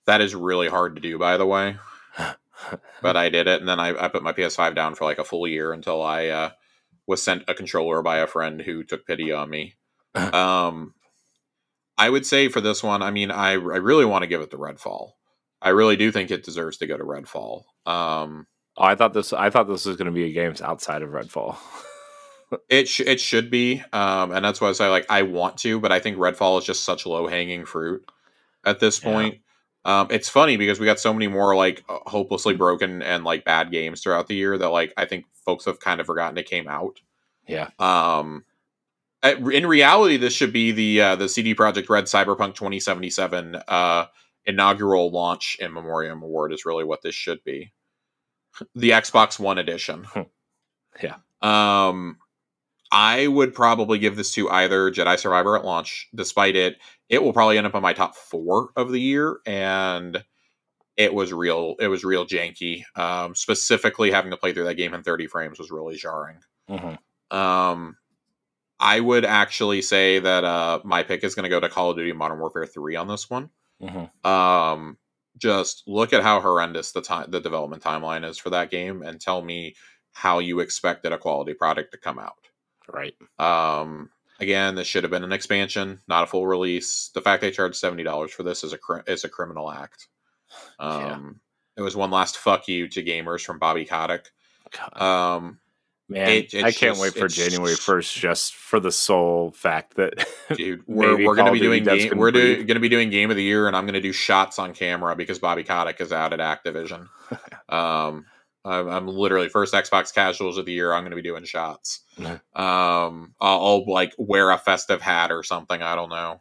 That 0.07 0.21
is 0.21 0.35
really 0.35 0.69
hard 0.69 0.97
to 0.97 1.01
do 1.01 1.19
by 1.19 1.37
the 1.37 1.47
way. 1.47 1.77
but 3.03 3.17
I 3.17 3.29
did 3.29 3.47
it, 3.47 3.61
and 3.61 3.69
then 3.69 3.81
I, 3.81 4.05
I 4.05 4.09
put 4.09 4.23
my 4.23 4.33
PS5 4.33 4.75
down 4.75 4.95
for 4.95 5.05
like 5.05 5.19
a 5.19 5.25
full 5.25 5.47
year 5.47 5.73
until 5.73 6.03
I 6.03 6.29
uh, 6.29 6.51
was 7.07 7.23
sent 7.23 7.45
a 7.49 7.55
controller 7.55 8.03
by 8.03 8.19
a 8.19 8.27
friend 8.27 8.61
who 8.61 8.85
took 8.85 9.07
pity 9.07 9.33
on 9.33 9.51
me. 9.51 9.75
um, 10.15 10.95
I 11.99 12.11
would 12.11 12.27
say 12.27 12.49
for 12.49 12.61
this 12.61 12.83
one, 12.83 13.03
I 13.03 13.11
mean, 13.11 13.31
I 13.31 13.53
I 13.53 13.57
really 13.57 14.05
want 14.05 14.23
to 14.23 14.29
give 14.29 14.41
it 14.41 14.51
to 14.51 14.59
Redfall. 14.59 15.13
I 15.61 15.71
really 15.71 15.97
do 15.97 16.13
think 16.13 16.31
it 16.31 16.45
deserves 16.45 16.79
to 16.79 16.87
go 16.87 16.97
to 16.97 17.05
Redfall. 17.05 17.65
Um, 17.87 18.47
Oh, 18.79 18.85
I 18.85 18.95
thought 18.95 19.15
this. 19.15 19.33
I 19.33 19.51
thought 19.51 19.69
this 19.69 19.87
was 19.87 19.97
going 19.97 20.07
to 20.07 20.13
be 20.13 20.25
a 20.25 20.33
games 20.33 20.61
outside 20.61 21.03
of 21.03 21.11
Redfall. 21.11 21.57
it 22.69 22.89
sh- 22.89 23.01
it 23.01 23.21
should 23.21 23.51
be, 23.51 23.83
um, 23.93 24.33
and 24.33 24.45
that's 24.45 24.61
why 24.61 24.69
I 24.69 24.73
say 24.73 24.89
like 24.89 25.07
I 25.09 25.23
want 25.23 25.57
to, 25.59 25.81
but 25.81 25.93
I 25.93 26.01
think 26.01 26.19
Redfall 26.19 26.59
is 26.59 26.65
just 26.65 26.85
such 26.85 27.07
low 27.07 27.27
hanging 27.27 27.65
fruit 27.65 28.05
at 28.65 28.81
this 28.81 29.03
Yeah. 29.03 29.13
point. 29.13 29.39
Um, 29.85 30.09
it's 30.11 30.29
funny 30.29 30.57
because 30.57 30.81
we 30.81 30.87
got 30.87 30.99
so 30.99 31.13
many 31.13 31.29
more 31.29 31.55
like 31.55 31.85
uh, 31.89 31.99
hopelessly 32.07 32.55
broken 32.55 33.03
and 33.03 33.23
like 33.25 33.45
bad 33.45 33.71
games 33.71 34.03
throughout 34.03 34.27
the 34.27 34.35
year 34.35 34.59
that 34.59 34.69
like 34.71 34.93
I 34.97 35.05
think 35.07 35.27
folks 35.45 35.65
have 35.67 35.79
kind 35.81 36.01
of 36.01 36.07
forgotten 36.07 36.37
it 36.39 36.47
came 36.49 36.67
out. 36.69 37.01
yeah, 37.47 37.69
Um, 37.79 38.45
in 39.23 39.67
reality, 39.67 40.17
this 40.17 40.33
should 40.35 40.53
be 40.53 40.73
the 40.73 41.01
uh, 41.01 41.17
the 41.17 41.29
CD 41.29 41.55
Projekt 41.55 41.89
Red 41.89 42.05
Cyberpunk 42.05 42.55
2077 42.57 43.57
uh, 43.69 44.07
inaugural 44.45 45.11
launch 45.11 45.57
in 45.61 45.73
Memoriam 45.73 46.23
Award 46.23 46.53
is 46.53 46.65
really 46.67 46.85
what 46.85 47.03
this 47.03 47.15
should 47.15 47.43
be. 47.45 47.73
The 48.75 48.91
Xbox 48.91 49.39
One 49.39 49.59
edition. 49.59 50.07
Yeah. 51.03 51.17
Um, 51.43 52.17
I 52.91 53.27
would 53.27 53.53
probably 53.53 53.99
give 53.99 54.17
this 54.17 54.33
to 54.33 54.49
either 54.49 54.91
Jedi 54.91 55.19
Survivor 55.19 55.59
at 55.59 55.65
launch. 55.67 56.09
Despite 56.15 56.57
it, 56.57 56.79
it 57.11 57.23
will 57.23 57.35
probably 57.35 57.59
end 57.59 57.67
up 57.67 57.75
on 57.75 57.83
my 57.83 57.93
top 57.93 58.17
four 58.17 58.71
of 58.77 58.91
the 58.91 58.99
year, 59.01 59.39
and 59.45 60.25
it 60.97 61.13
was 61.13 61.35
real. 61.35 61.75
It 61.81 61.89
was 61.89 62.03
real 62.03 62.25
janky. 62.25 62.85
Um, 62.99 63.35
specifically, 63.35 64.11
having 64.11 64.31
to 64.31 64.39
play 64.39 64.55
through 64.55 64.65
that 64.65 64.77
game 64.77 64.95
in 64.95 65.03
30 65.03 65.27
frames 65.27 65.59
was 65.59 65.71
really 65.71 65.97
jarring. 65.97 66.39
hmm 66.67 66.95
Um, 67.37 67.99
I 68.81 69.01
would 69.01 69.27
actually 69.27 69.83
say 69.83 70.19
that 70.19 70.45
uh, 70.45 70.81
my 70.83 71.03
pick 71.03 71.25
is 71.25 71.35
going 71.35 71.45
to 71.45 71.51
go 71.51 71.61
to 71.61 71.69
Call 71.69 71.91
of 71.91 71.99
Duty 71.99 72.13
Modern 72.15 72.39
Warfare 72.39 72.65
3 72.67 72.97
on 72.97 73.09
this 73.09 73.29
one. 73.29 73.51
Mhm. 73.83 74.25
Um, 74.25 74.97
just 75.39 75.83
look 75.87 76.13
at 76.13 76.23
how 76.23 76.41
horrendous 76.41 76.93
the 76.93 77.03
time 77.03 77.31
the 77.31 77.41
development 77.41 77.83
timeline 77.83 78.29
is 78.29 78.39
for 78.39 78.51
that 78.51 78.71
game, 78.71 79.03
and 79.03 79.21
tell 79.21 79.43
me 79.43 79.75
how 80.13 80.39
you 80.39 80.61
expected 80.61 81.13
a 81.13 81.19
quality 81.19 81.55
product 81.55 81.93
to 81.93 81.99
come 81.99 82.19
out. 82.19 82.37
Right. 82.93 83.15
Um, 83.39 84.11
again, 84.41 84.75
this 84.75 84.87
should 84.87 85.05
have 85.05 85.11
been 85.11 85.25
an 85.25 85.33
expansion, 85.33 85.99
not 86.09 86.25
a 86.25 86.27
full 86.27 86.47
release. 86.47 87.11
The 87.15 87.21
fact 87.21 87.43
they 87.43 87.51
charged 87.51 87.77
seventy 87.77 88.03
dollars 88.03 88.33
for 88.33 88.43
this 88.43 88.65
is 88.65 88.73
a 88.73 88.79
cri- 88.79 89.03
is 89.07 89.25
a 89.25 89.29
criminal 89.29 89.71
act. 89.71 90.09
Yeah. 90.81 91.13
Um, 91.15 91.41
it 91.77 91.83
was 91.83 91.97
one 91.97 92.11
last 92.11 92.39
fuck 92.39 92.69
you 92.69 92.89
to 92.89 93.03
gamers 93.03 93.45
from 93.45 93.59
Bobby 93.59 93.85
Kotick. 93.85 94.27
God, 94.71 95.03
Um, 95.03 95.59
man, 96.09 96.29
it- 96.29 96.55
I 96.55 96.71
can't 96.73 96.97
just- 96.97 97.01
wait 97.01 97.15
for 97.15 97.29
January 97.29 97.75
first 97.75 98.15
just 98.15 98.55
for 98.55 98.81
the 98.81 98.93
sole 98.93 99.51
fact 99.53 99.97
that 99.97 100.27
dude, 100.55 100.83
we're, 100.87 101.25
we're 101.25 101.35
gonna 101.35 101.53
be 101.53 101.59
doing 101.61 101.85
game, 101.85 102.17
we're 102.19 102.31
do, 102.31 102.65
gonna 102.65 102.81
be 102.81 102.89
doing 102.89 103.11
game 103.11 103.31
of 103.31 103.37
the 103.37 103.43
year, 103.43 103.67
and 103.67 103.77
I'm 103.77 103.87
gonna 103.87 104.01
do 104.01 104.13
shots 104.13 104.59
on 104.59 104.73
camera 104.73 105.17
because 105.17 105.39
Bobby 105.39 105.65
Kotick 105.65 106.01
is 106.01 106.13
out 106.13 106.33
at 106.33 106.41
Activision. 106.41 107.09
um, 107.69 108.25
I'm, 108.65 108.89
I'm 108.89 109.07
literally 109.09 109.49
first 109.49 109.73
Xbox 109.75 110.13
casuals 110.13 110.59
of 110.59 110.67
the 110.67 110.73
year. 110.73 110.93
I'm 110.93 111.05
gonna 111.05 111.17
be 111.17 111.23
doing 111.23 111.45
shots. 111.45 112.01
Um, 112.19 113.35
I'll, 113.41 113.61
I'll 113.67 113.85
like 113.91 114.13
wear 114.19 114.51
a 114.51 114.59
festive 114.59 115.01
hat 115.01 115.31
or 115.31 115.43
something. 115.43 115.83
I 115.83 115.95
don't 115.95 116.11
know. 116.11 116.41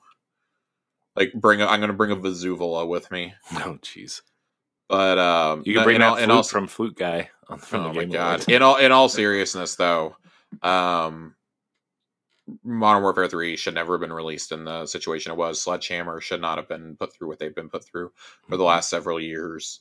Like 1.15 1.31
bring 1.33 1.61
a, 1.61 1.65
I'm 1.67 1.79
gonna 1.79 1.93
bring 1.93 2.11
a 2.11 2.15
Vesuvala 2.17 2.87
with 2.87 3.09
me, 3.11 3.33
oh 3.53 3.77
jeez, 3.81 4.21
but 4.87 5.17
um, 5.17 5.63
you 5.65 5.73
can 5.73 5.83
bring 5.83 5.95
in 5.95 6.01
that 6.01 6.07
all, 6.09 6.15
flute 6.15 6.23
in 6.23 6.31
all, 6.31 6.43
from 6.43 6.67
Flute 6.67 6.95
Guy 6.95 7.29
on 7.47 7.57
from 7.59 7.85
oh 7.85 7.93
the 7.93 7.99
my 8.01 8.05
god! 8.05 8.49
In 8.49 8.61
all 8.61 8.77
in 8.77 8.91
all 8.91 9.09
seriousness, 9.09 9.75
though, 9.75 10.15
um, 10.61 11.35
Modern 12.63 13.03
Warfare 13.03 13.27
Three 13.27 13.55
should 13.55 13.73
never 13.73 13.93
have 13.93 14.01
been 14.01 14.13
released 14.13 14.51
in 14.51 14.65
the 14.65 14.85
situation 14.85 15.31
it 15.31 15.37
was. 15.37 15.61
Sledgehammer 15.61 16.21
should 16.21 16.41
not 16.41 16.57
have 16.57 16.67
been 16.67 16.95
put 16.97 17.13
through 17.13 17.27
what 17.27 17.39
they've 17.39 17.55
been 17.55 17.69
put 17.69 17.83
through 17.83 18.11
for 18.47 18.57
the 18.57 18.63
last 18.63 18.89
several 18.89 19.19
years. 19.19 19.79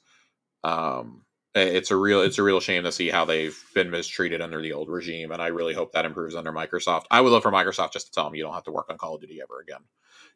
Um, 0.62 1.22
it's 1.54 1.90
a 1.90 1.96
real 1.96 2.22
it's 2.22 2.38
a 2.38 2.42
real 2.42 2.60
shame 2.60 2.84
to 2.84 2.92
see 2.92 3.10
how 3.10 3.26
they've 3.26 3.62
been 3.74 3.90
mistreated 3.90 4.40
under 4.40 4.62
the 4.62 4.72
old 4.72 4.88
regime, 4.88 5.32
and 5.32 5.42
I 5.42 5.48
really 5.48 5.74
hope 5.74 5.92
that 5.92 6.06
improves 6.06 6.34
under 6.34 6.52
Microsoft. 6.52 7.04
I 7.10 7.20
would 7.20 7.30
love 7.30 7.42
for 7.42 7.52
Microsoft 7.52 7.92
just 7.92 8.06
to 8.06 8.12
tell 8.12 8.24
them 8.24 8.34
you 8.34 8.42
don't 8.42 8.54
have 8.54 8.64
to 8.64 8.72
work 8.72 8.86
on 8.88 8.96
Call 8.96 9.16
of 9.16 9.20
Duty 9.20 9.40
ever 9.42 9.60
again, 9.60 9.82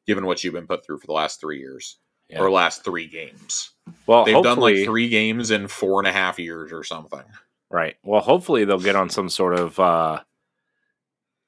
given 0.07 0.27
what 0.27 0.45
you've 0.45 0.55
been 0.55 0.67
put 0.67 0.85
through 0.85 0.99
for 0.99 1.07
the 1.07 1.15
last 1.15 1.41
three 1.41 1.59
years 1.59 1.99
Yeah. 2.29 2.41
or 2.41 2.51
last 2.51 2.85
three 2.85 3.07
games. 3.07 3.71
Well, 4.07 4.25
They've 4.25 4.43
done 4.43 4.59
like 4.59 4.85
three 4.85 5.09
games 5.09 5.51
in 5.51 5.67
four 5.69 5.99
and 6.01 6.07
a 6.07 6.13
half 6.13 6.39
years 6.39 6.73
or 6.73 6.85
something. 6.85 7.23
right. 7.71 7.97
Well, 8.03 8.21
hopefully 8.21 8.65
they'll 8.65 8.79
get 8.79 8.97
on 8.97 9.09
some 9.11 9.29
sort 9.31 9.55
of, 9.59 9.79
uh, 9.81 10.21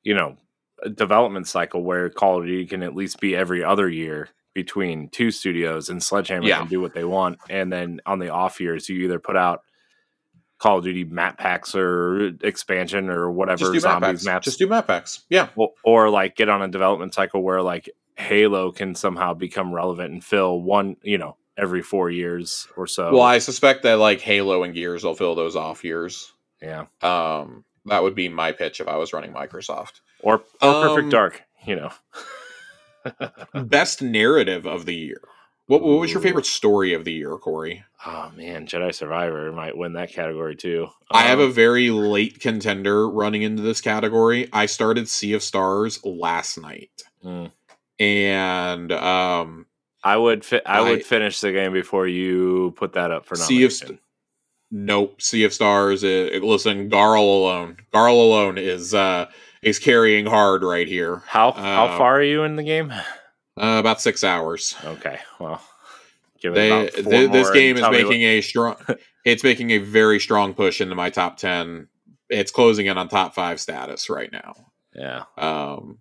you 0.02 0.14
know, 0.14 0.36
development 0.94 1.46
cycle 1.46 1.82
where 1.82 2.08
Call 2.08 2.38
of 2.40 2.46
Duty 2.46 2.64
can 2.66 2.82
at 2.82 2.94
least 2.96 3.20
be 3.20 3.36
every 3.36 3.62
other 3.62 3.88
year 3.88 4.30
between 4.54 5.08
two 5.10 5.30
studios 5.30 5.90
and 5.90 6.02
Sledgehammer 6.02 6.46
Yeah. 6.46 6.58
can 6.60 6.68
do 6.68 6.80
what 6.80 6.94
they 6.94 7.04
want, 7.04 7.38
and 7.50 7.70
then 7.72 8.00
on 8.06 8.18
the 8.18 8.30
off 8.30 8.60
years 8.60 8.88
you 8.88 9.04
either 9.04 9.18
put 9.18 9.36
out 9.36 9.60
Call 10.58 10.78
of 10.78 10.84
Duty 10.84 11.04
map 11.04 11.38
packs 11.38 11.74
or 11.74 12.32
expansion 12.42 13.08
or 13.10 13.30
whatever 13.30 13.58
Just 13.58 13.72
do 13.72 13.76
map 13.76 13.82
zombies 14.02 14.08
packs. 14.20 14.24
maps 14.26 14.44
Just 14.46 14.58
do 14.58 14.66
map 14.66 14.86
packs. 14.86 15.24
Yeah. 15.28 15.48
Well, 15.54 15.74
or 15.84 16.10
like 16.10 16.36
get 16.36 16.48
on 16.48 16.62
a 16.62 16.68
development 16.68 17.14
cycle 17.14 17.42
where 17.42 17.62
like 17.62 17.88
Halo 18.20 18.70
can 18.72 18.94
somehow 18.94 19.34
become 19.34 19.74
relevant 19.74 20.12
and 20.12 20.24
fill 20.24 20.60
one, 20.60 20.96
you 21.02 21.18
know, 21.18 21.36
every 21.58 21.82
four 21.82 22.10
years 22.10 22.68
or 22.76 22.86
so. 22.86 23.12
Well, 23.12 23.22
I 23.22 23.38
suspect 23.38 23.82
that 23.82 23.98
like 23.98 24.20
Halo 24.20 24.62
and 24.62 24.74
Gears 24.74 25.04
will 25.04 25.14
fill 25.14 25.34
those 25.34 25.56
off 25.56 25.84
years. 25.84 26.32
yeah, 26.62 26.86
Um, 27.02 27.64
that 27.86 28.02
would 28.02 28.14
be 28.14 28.28
my 28.28 28.52
pitch 28.52 28.80
if 28.80 28.88
I 28.88 28.96
was 28.96 29.12
running 29.12 29.32
Microsoft. 29.32 30.00
or 30.20 30.34
or 30.62 30.82
Perfect 30.82 31.04
Um, 31.04 31.10
Dark, 31.10 31.42
you 31.66 31.76
know. 31.76 31.90
Best 33.54 34.02
narrative 34.02 34.66
of 34.66 34.86
the 34.86 34.94
year. 34.94 35.20
What, 35.66 35.82
what 35.82 36.00
was 36.00 36.12
your 36.12 36.20
favorite 36.20 36.46
story 36.46 36.94
of 36.94 37.04
the 37.04 37.12
year, 37.12 37.36
Corey? 37.36 37.84
Oh 38.04 38.32
man, 38.36 38.66
Jedi 38.66 38.92
Survivor 38.92 39.52
might 39.52 39.76
win 39.76 39.92
that 39.92 40.10
category 40.12 40.56
too. 40.56 40.88
I 41.12 41.22
have 41.22 41.38
a 41.38 41.44
Um, 41.44 41.52
very 41.52 41.90
late 41.90 42.40
contender 42.40 43.08
running 43.08 43.42
into 43.42 43.62
this 43.62 43.80
category. 43.80 44.48
I 44.52 44.66
started 44.66 45.08
Sea 45.08 45.34
of 45.34 45.42
Stars 45.44 46.04
last 46.04 46.58
night, 46.58 46.90
mm. 47.24 47.52
And 48.00 48.90
um, 48.90 49.66
I 50.02 50.16
would 50.16 50.44
fi- 50.44 50.62
I 50.66 50.80
would 50.80 51.04
finish 51.04 51.40
the 51.40 51.52
game 51.52 51.72
before 51.72 52.08
you 52.08 52.72
put 52.76 52.94
that 52.94 53.10
up 53.10 53.26
for 53.26 53.36
Sea 53.36 53.64
of 53.64 53.70
nomination. 53.70 53.98
nope. 54.70 55.22
Sea 55.22 55.44
of 55.44 55.52
Stars. 55.52 56.02
Uh, 56.02 56.40
listen, 56.42 56.90
Garl 56.90 57.20
alone. 57.20 57.76
Garl 57.92 58.14
alone 58.14 58.58
is 58.58 58.94
uh, 58.94 59.26
is 59.62 59.78
carrying 59.78 60.26
hard 60.26 60.62
right 60.62 60.88
here. 60.88 61.22
how 61.26 61.52
how 61.52 61.86
uh, 61.86 61.98
far 61.98 62.18
are 62.18 62.22
you 62.22 62.42
in 62.42 62.56
the 62.56 62.64
game? 62.64 62.90
Uh, 63.60 63.76
about 63.78 64.00
six 64.00 64.24
hours. 64.24 64.74
Okay, 64.84 65.18
well, 65.38 65.60
give 66.40 66.54
they, 66.54 66.88
th- 66.88 67.30
this 67.30 67.50
game 67.50 67.76
is 67.76 67.82
making 67.90 68.22
a 68.22 68.40
strong 68.40 68.76
it's 69.24 69.44
making 69.44 69.70
a 69.70 69.78
very 69.78 70.18
strong 70.18 70.54
push 70.54 70.80
into 70.80 70.94
my 70.94 71.10
top 71.10 71.36
10 71.36 71.88
it's 72.28 72.50
closing 72.50 72.86
in 72.86 72.96
on 72.96 73.08
top 73.08 73.34
five 73.34 73.60
status 73.60 74.08
right 74.08 74.32
now 74.32 74.54
yeah, 74.94 75.24
um 75.36 75.98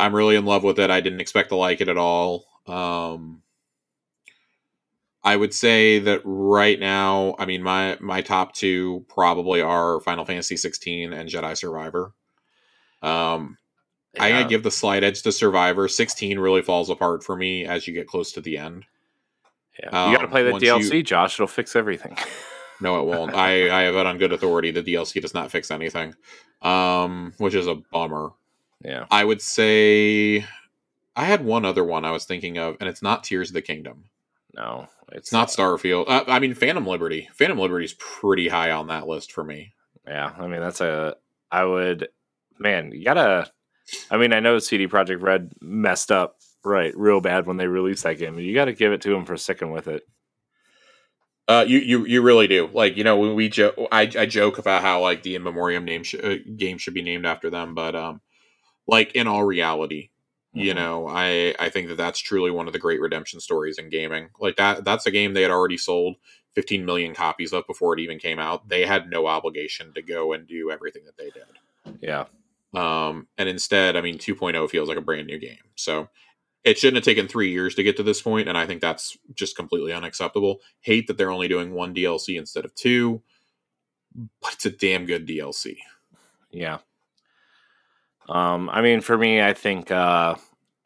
i'm 0.00 0.14
really 0.14 0.36
in 0.36 0.44
love 0.44 0.62
with 0.64 0.78
it 0.78 0.90
i 0.90 1.00
didn't 1.00 1.20
expect 1.20 1.50
to 1.50 1.56
like 1.56 1.80
it 1.80 1.88
at 1.88 1.96
all 1.98 2.44
um 2.66 3.42
i 5.22 5.36
would 5.36 5.52
say 5.54 5.98
that 5.98 6.20
right 6.24 6.80
now 6.80 7.34
i 7.38 7.44
mean 7.46 7.62
my 7.62 7.96
my 8.00 8.20
top 8.20 8.54
two 8.54 9.04
probably 9.08 9.60
are 9.60 10.00
final 10.00 10.24
fantasy 10.24 10.56
16 10.56 11.12
and 11.12 11.28
jedi 11.28 11.56
survivor 11.56 12.12
um 13.02 13.56
i 14.18 14.28
Yeah. 14.28 14.38
gotta 14.38 14.48
give 14.48 14.62
the 14.62 14.70
slight 14.70 15.04
edge 15.04 15.22
to 15.22 15.32
survivor 15.32 15.88
16 15.88 16.38
really 16.38 16.62
falls 16.62 16.90
apart 16.90 17.22
for 17.22 17.36
me 17.36 17.64
as 17.64 17.86
you 17.86 17.94
get 17.94 18.06
close 18.08 18.32
to 18.32 18.40
the 18.40 18.56
end 18.58 18.84
Yeah. 19.82 20.10
you 20.10 20.16
got 20.16 20.20
to 20.22 20.24
Um, 20.26 20.30
play 20.30 20.42
the 20.42 20.52
DLC, 20.52 20.96
you- 20.98 21.02
Josh. 21.02 21.36
It'll 21.36 21.46
fix 21.46 21.74
everything. 21.76 22.16
No, 22.82 23.00
it 23.00 23.06
won't. 23.06 23.34
I, 23.34 23.70
I 23.70 23.82
have 23.82 23.94
it 23.94 24.06
on 24.06 24.16
good 24.18 24.32
authority. 24.32 24.70
The 24.70 24.82
DLC 24.82 25.20
does 25.20 25.32
not 25.34 25.50
fix 25.50 25.70
anything, 25.70 26.14
um, 26.62 27.32
which 27.38 27.54
is 27.54 27.66
a 27.66 27.74
bummer. 27.76 28.30
Yeah. 28.84 29.06
I 29.10 29.24
would 29.24 29.42
say 29.42 30.46
I 31.16 31.24
had 31.24 31.44
one 31.44 31.64
other 31.64 31.84
one 31.84 32.04
I 32.04 32.12
was 32.12 32.24
thinking 32.24 32.58
of, 32.58 32.76
and 32.80 32.88
it's 32.88 33.02
not 33.02 33.24
Tears 33.24 33.50
of 33.50 33.54
the 33.54 33.62
Kingdom. 33.62 34.04
No, 34.54 34.88
It's 35.12 35.32
not 35.32 35.48
Starfield. 35.48 36.06
Uh, 36.08 36.24
I 36.26 36.40
mean, 36.40 36.54
Phantom 36.54 36.84
Liberty. 36.86 37.28
Phantom 37.34 37.58
Liberty 37.58 37.84
is 37.84 37.94
pretty 37.94 38.48
high 38.48 38.72
on 38.72 38.88
that 38.88 39.06
list 39.06 39.32
for 39.32 39.44
me. 39.44 39.72
Yeah, 40.06 40.32
I 40.36 40.46
mean 40.48 40.60
that's 40.60 40.80
a. 40.80 41.16
I 41.52 41.64
would, 41.64 42.08
man, 42.58 42.90
you 42.92 43.04
gotta. 43.04 43.50
I 44.10 44.16
mean, 44.16 44.32
I 44.32 44.40
know 44.40 44.58
CD 44.58 44.88
Projekt 44.88 45.22
Red 45.22 45.52
messed 45.60 46.10
up 46.10 46.36
right 46.64 46.96
real 46.96 47.20
bad 47.20 47.46
when 47.46 47.56
they 47.56 47.66
released 47.66 48.04
that 48.04 48.18
game, 48.18 48.38
you 48.38 48.54
got 48.54 48.66
to 48.66 48.72
give 48.72 48.92
it 48.92 49.00
to 49.02 49.10
them 49.10 49.24
for 49.24 49.36
sticking 49.36 49.70
with 49.70 49.88
it. 49.88 50.02
Uh, 51.48 51.64
you 51.66 51.78
you 51.78 52.04
you 52.06 52.22
really 52.22 52.46
do. 52.46 52.68
Like 52.72 52.96
you 52.96 53.02
know 53.02 53.16
when 53.16 53.34
we 53.34 53.48
joke, 53.48 53.74
I, 53.90 54.02
I 54.02 54.26
joke 54.26 54.58
about 54.58 54.82
how 54.82 55.00
like 55.00 55.22
the 55.22 55.34
in 55.34 55.42
memoriam 55.42 55.84
name 55.84 56.04
sh- 56.04 56.14
uh, 56.22 56.36
game 56.56 56.78
should 56.78 56.94
be 56.94 57.02
named 57.02 57.26
after 57.26 57.50
them, 57.50 57.74
but 57.74 57.96
um, 57.96 58.20
like 58.86 59.12
in 59.14 59.26
all 59.26 59.44
reality, 59.44 60.10
you 60.52 60.72
Mhm. 60.72 60.76
know? 60.76 61.06
I 61.08 61.54
i 61.58 61.68
think 61.68 61.88
that 61.88 61.96
that's 61.96 62.18
truly 62.20 62.50
one 62.50 62.66
of 62.66 62.72
the 62.72 62.78
great 62.78 63.00
redemption 63.00 63.40
stories 63.40 63.78
in 63.78 63.90
gaming. 63.90 64.30
Like 64.40 64.56
that 64.56 64.84
that's 64.84 65.06
a 65.06 65.10
game 65.10 65.34
they 65.34 65.42
had 65.42 65.50
already 65.50 65.76
sold 65.78 66.16
15 66.54 66.84
million 66.84 67.14
copies 67.14 67.52
of 67.52 67.66
before 67.66 67.94
it 67.94 68.00
even 68.00 68.18
came 68.18 68.38
out. 68.40 68.68
They 68.68 68.84
had 68.86 69.08
no 69.10 69.26
obligation 69.26 69.92
to 69.94 70.02
go 70.02 70.32
and 70.32 70.46
do 70.48 70.70
everything 70.70 71.04
that 71.06 71.16
they 71.16 71.30
did. 71.30 71.98
Yeah, 72.02 72.26
um 72.74 73.28
and 73.38 73.48
instead 73.48 73.96
i 73.96 74.00
mean 74.00 74.18
2.0 74.18 74.68
feels 74.70 74.88
like 74.88 74.98
a 74.98 75.02
brand 75.02 75.26
new 75.26 75.38
game. 75.38 75.58
So 75.76 76.08
it 76.64 76.78
shouldn't 76.78 76.96
have 76.96 77.04
taken 77.04 77.26
three 77.28 77.50
years 77.50 77.74
to 77.76 77.82
get 77.82 77.96
to 77.98 78.02
this 78.02 78.20
point 78.22 78.48
and 78.48 78.58
i 78.58 78.66
think 78.66 78.80
that's 78.82 79.16
just 79.34 79.56
completely 79.56 79.92
unacceptable. 79.92 80.60
Hate 80.80 81.06
that 81.06 81.16
they're 81.18 81.30
only 81.32 81.48
doing 81.48 81.72
one 81.74 81.94
dlc 81.94 82.36
instead 82.38 82.64
of 82.64 82.74
two 82.74 83.22
but 84.42 84.52
it's 84.54 84.66
a 84.66 84.70
damn 84.70 85.06
good 85.06 85.26
dlc 85.26 85.76
yeah. 86.52 86.78
Um, 88.30 88.70
I 88.70 88.80
mean, 88.80 89.00
for 89.00 89.18
me, 89.18 89.42
I 89.42 89.52
think 89.52 89.90
uh, 89.90 90.36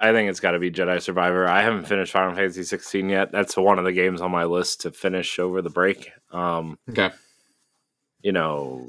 I 0.00 0.12
think 0.12 0.30
it's 0.30 0.40
got 0.40 0.52
to 0.52 0.58
be 0.58 0.70
Jedi 0.70 1.00
Survivor. 1.00 1.46
I 1.46 1.62
haven't 1.62 1.86
finished 1.86 2.12
Final 2.12 2.34
Fantasy 2.34 2.62
16 2.64 3.08
yet. 3.08 3.30
That's 3.32 3.56
one 3.56 3.78
of 3.78 3.84
the 3.84 3.92
games 3.92 4.20
on 4.20 4.30
my 4.30 4.44
list 4.44 4.80
to 4.82 4.90
finish 4.92 5.38
over 5.38 5.60
the 5.62 5.70
break. 5.70 6.10
Um, 6.32 6.78
okay 6.90 7.10
you 8.24 8.32
know, 8.32 8.88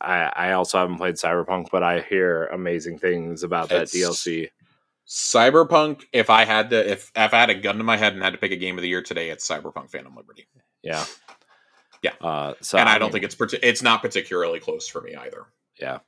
I 0.00 0.52
also 0.52 0.78
haven't 0.78 0.96
played 0.98 1.16
Cyberpunk, 1.16 1.66
but 1.72 1.82
I 1.82 2.02
hear 2.02 2.46
amazing 2.46 3.00
things 3.00 3.42
about 3.42 3.68
that 3.70 3.92
It's- 3.92 3.94
DLC. 3.96 4.48
Cyberpunk. 5.08 6.04
If 6.12 6.30
I 6.30 6.44
had 6.44 6.70
to, 6.70 6.88
if 6.92 7.10
if 7.16 7.34
I 7.34 7.40
had 7.40 7.50
a 7.50 7.54
gun 7.56 7.78
to 7.78 7.84
my 7.84 7.96
head 7.96 8.12
and 8.14 8.22
had 8.22 8.32
to 8.32 8.38
pick 8.38 8.52
a 8.52 8.56
game 8.56 8.78
of 8.78 8.82
the 8.82 8.88
year 8.88 9.02
today, 9.02 9.30
it's 9.30 9.46
Cyberpunk: 9.46 9.90
Phantom 9.90 10.14
Liberty. 10.14 10.46
Yeah, 10.82 11.04
Yeah. 12.00 12.12
Uh, 12.20 12.54
so 12.60 12.78
and 12.78 12.88
I, 12.88 12.98
don't 12.98 13.12
mean, 13.12 13.20
think 13.20 13.40
it's 13.40 13.54
it's 13.60 13.82
not 13.82 14.02
particularly 14.02 14.60
close 14.60 14.86
for 14.86 15.00
me 15.02 15.16
either. 15.16 15.46
yeah. 15.80 15.98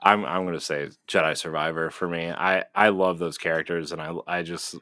I'm 0.00 0.24
I'm 0.24 0.44
gonna 0.44 0.60
say 0.60 0.88
Jedi 1.08 1.36
Survivor 1.36 1.90
for 1.90 2.08
me. 2.08 2.30
I 2.30 2.64
I 2.74 2.90
love 2.90 3.18
those 3.18 3.38
characters, 3.38 3.92
and 3.92 4.00
I 4.00 4.14
I 4.26 4.42
just 4.42 4.76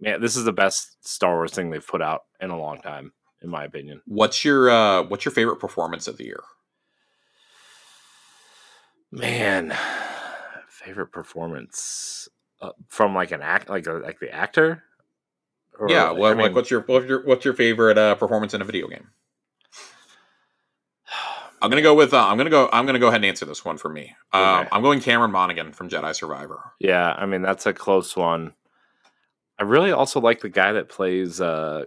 man, 0.00 0.20
this 0.20 0.36
is 0.36 0.44
the 0.44 0.52
best 0.52 1.06
Star 1.06 1.34
Wars 1.34 1.52
thing 1.52 1.70
they've 1.70 1.86
put 1.86 2.02
out 2.02 2.24
in 2.40 2.50
a 2.50 2.58
long 2.58 2.80
time, 2.80 3.12
in 3.42 3.48
my 3.48 3.64
opinion. 3.64 4.02
What's 4.06 4.44
your 4.44 4.70
uh 4.70 5.02
What's 5.04 5.24
your 5.24 5.32
favorite 5.32 5.60
performance 5.60 6.06
of 6.06 6.18
the 6.18 6.24
year? 6.24 6.42
Man, 9.10 9.76
favorite 10.68 11.12
performance 11.12 12.28
uh, 12.60 12.72
from 12.88 13.14
like 13.14 13.30
an 13.30 13.42
act, 13.42 13.68
like 13.68 13.86
a, 13.86 13.92
like 13.92 14.20
the 14.20 14.30
actor. 14.34 14.82
Or, 15.78 15.90
yeah, 15.90 16.10
I 16.10 16.14
mean, 16.14 16.38
like 16.38 16.54
what's 16.54 16.70
your 16.70 16.82
what's 16.82 17.06
your 17.06 17.24
what's 17.24 17.44
your 17.44 17.54
favorite 17.54 17.98
uh, 17.98 18.14
performance 18.14 18.54
in 18.54 18.60
a 18.60 18.64
video 18.64 18.88
game? 18.88 19.08
I'm 21.64 21.70
gonna 21.70 21.82
go 21.82 21.94
with 21.94 22.12
uh, 22.14 22.26
I'm 22.26 22.36
gonna 22.36 22.50
go 22.50 22.68
I'm 22.72 22.86
gonna 22.86 22.98
go 22.98 23.08
ahead 23.08 23.16
and 23.16 23.24
answer 23.24 23.44
this 23.46 23.64
one 23.64 23.78
for 23.78 23.88
me. 23.88 24.14
Um, 24.32 24.42
Okay. 24.60 24.68
I'm 24.72 24.82
going 24.82 25.00
Cameron 25.00 25.32
Monaghan 25.32 25.72
from 25.72 25.88
Jedi 25.88 26.14
Survivor. 26.14 26.72
Yeah, 26.78 27.10
I 27.12 27.26
mean 27.26 27.42
that's 27.42 27.66
a 27.66 27.72
close 27.72 28.14
one. 28.16 28.52
I 29.58 29.62
really 29.64 29.90
also 29.92 30.20
like 30.20 30.40
the 30.40 30.48
guy 30.48 30.72
that 30.72 30.88
plays 30.88 31.40
uh 31.40 31.84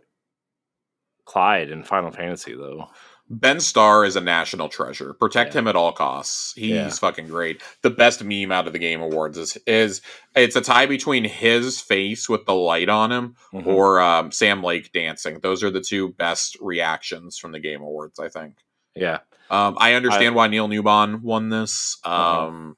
Clive 1.25 1.71
in 1.71 1.83
Final 1.83 2.11
Fantasy 2.11 2.55
though. 2.55 2.87
Ben 3.29 3.59
Starr 3.59 4.05
is 4.05 4.15
a 4.15 4.21
national 4.21 4.69
treasure. 4.69 5.13
Protect 5.13 5.53
Yeah. 5.53 5.59
him 5.59 5.67
at 5.67 5.75
all 5.75 5.91
costs. 5.91 6.53
He's 6.55 6.69
Yeah. 6.71 6.89
fucking 6.89 7.27
great. 7.27 7.61
The 7.81 7.89
best 7.89 8.23
meme 8.23 8.53
out 8.53 8.67
of 8.67 8.73
the 8.73 8.79
Game 8.79 9.01
Awards 9.01 9.37
is 9.37 9.57
is 9.67 10.01
it's 10.33 10.55
a 10.55 10.61
tie 10.61 10.85
between 10.85 11.25
his 11.25 11.81
face 11.81 12.29
with 12.29 12.45
the 12.45 12.55
light 12.55 12.87
on 12.87 13.11
him 13.11 13.35
Mhm. 13.53 13.67
or 13.67 13.99
um, 13.99 14.31
Sam 14.31 14.63
Lake 14.63 14.93
dancing. 14.93 15.39
Those 15.41 15.61
are 15.61 15.69
the 15.69 15.81
two 15.81 16.13
best 16.13 16.55
reactions 16.61 17.37
from 17.37 17.51
the 17.51 17.59
Game 17.59 17.81
Awards. 17.81 18.17
I 18.19 18.29
think. 18.29 18.55
yeah. 18.95 19.19
Um, 19.49 19.77
I 19.79 19.93
understand 19.93 20.35
why 20.35 20.47
Neil 20.47 20.67
Newbon 20.67 21.21
won 21.21 21.49
this. 21.49 21.97
Um, 22.03 22.13
Uh-huh. 22.13 22.71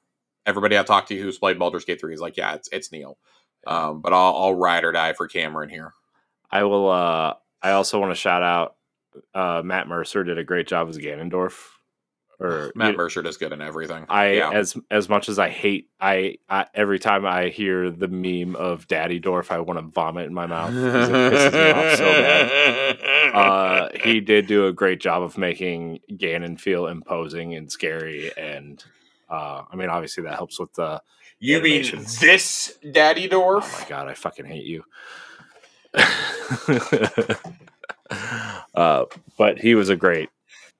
Everybody 0.46 0.78
I 0.78 0.82
talked 0.82 1.08
to 1.08 1.16
who's 1.16 1.38
played 1.38 1.58
Baldur's 1.58 1.84
Gate 1.84 2.00
three 2.00 2.14
is 2.14 2.20
like, 2.20 2.36
yeah, 2.36 2.54
it's 2.54 2.68
it's 2.72 2.90
Neil. 2.90 3.18
Um, 3.66 4.00
but 4.00 4.12
I'll, 4.12 4.34
I'll 4.36 4.54
ride 4.54 4.84
or 4.84 4.92
die 4.92 5.12
for 5.12 5.28
Cameron 5.28 5.68
here. 5.68 5.92
I 6.50 6.64
will 6.64 6.88
uh 6.90 7.34
I 7.62 7.72
also 7.72 8.00
want 8.00 8.10
to 8.10 8.16
shout 8.16 8.42
out 8.42 8.76
uh 9.34 9.62
Matt 9.64 9.86
Mercer 9.86 10.24
did 10.24 10.38
a 10.38 10.44
great 10.44 10.66
job 10.66 10.88
as 10.88 10.96
Ganondorf. 10.98 11.52
Or 12.40 12.72
Matt 12.76 12.92
you- 12.92 12.96
Mercer 12.96 13.22
does 13.22 13.36
good 13.36 13.52
in 13.52 13.60
everything. 13.60 14.06
I 14.08 14.32
yeah. 14.32 14.50
as 14.50 14.76
as 14.90 15.08
much 15.08 15.28
as 15.28 15.38
I 15.38 15.50
hate 15.50 15.90
I, 16.00 16.38
I 16.48 16.66
every 16.74 16.98
time 16.98 17.26
I 17.26 17.48
hear 17.48 17.90
the 17.90 18.08
meme 18.08 18.56
of 18.56 18.88
Daddy 18.88 19.18
Dorf 19.18 19.52
I 19.52 19.60
want 19.60 19.78
to 19.78 19.84
vomit 19.86 20.26
in 20.26 20.34
my 20.34 20.46
mouth. 20.46 20.70
it 20.70 20.74
pisses 20.74 21.52
me 21.52 21.70
off 21.70 21.96
so 21.96 22.04
bad. 22.04 22.98
Uh, 23.30 23.88
he 24.02 24.18
did 24.20 24.48
do 24.48 24.66
a 24.66 24.72
great 24.72 25.00
job 25.00 25.22
of 25.22 25.38
making 25.38 26.00
Ganon 26.10 26.58
feel 26.58 26.88
imposing 26.88 27.54
and 27.54 27.70
scary, 27.70 28.36
and 28.36 28.82
uh, 29.28 29.62
I 29.70 29.76
mean, 29.76 29.88
obviously 29.88 30.24
that 30.24 30.34
helps 30.34 30.58
with 30.58 30.72
the. 30.74 31.00
you 31.38 31.62
mean 31.62 31.84
this 32.20 32.76
Daddy 32.90 33.28
Dorf? 33.28 33.72
Oh 33.72 33.78
my 33.80 33.88
god, 33.88 34.08
I 34.08 34.14
fucking 34.14 34.46
hate 34.46 34.64
you. 34.64 34.82
uh, 38.74 39.04
but 39.38 39.58
he 39.60 39.76
was 39.76 39.90
a 39.90 39.96
great 39.96 40.30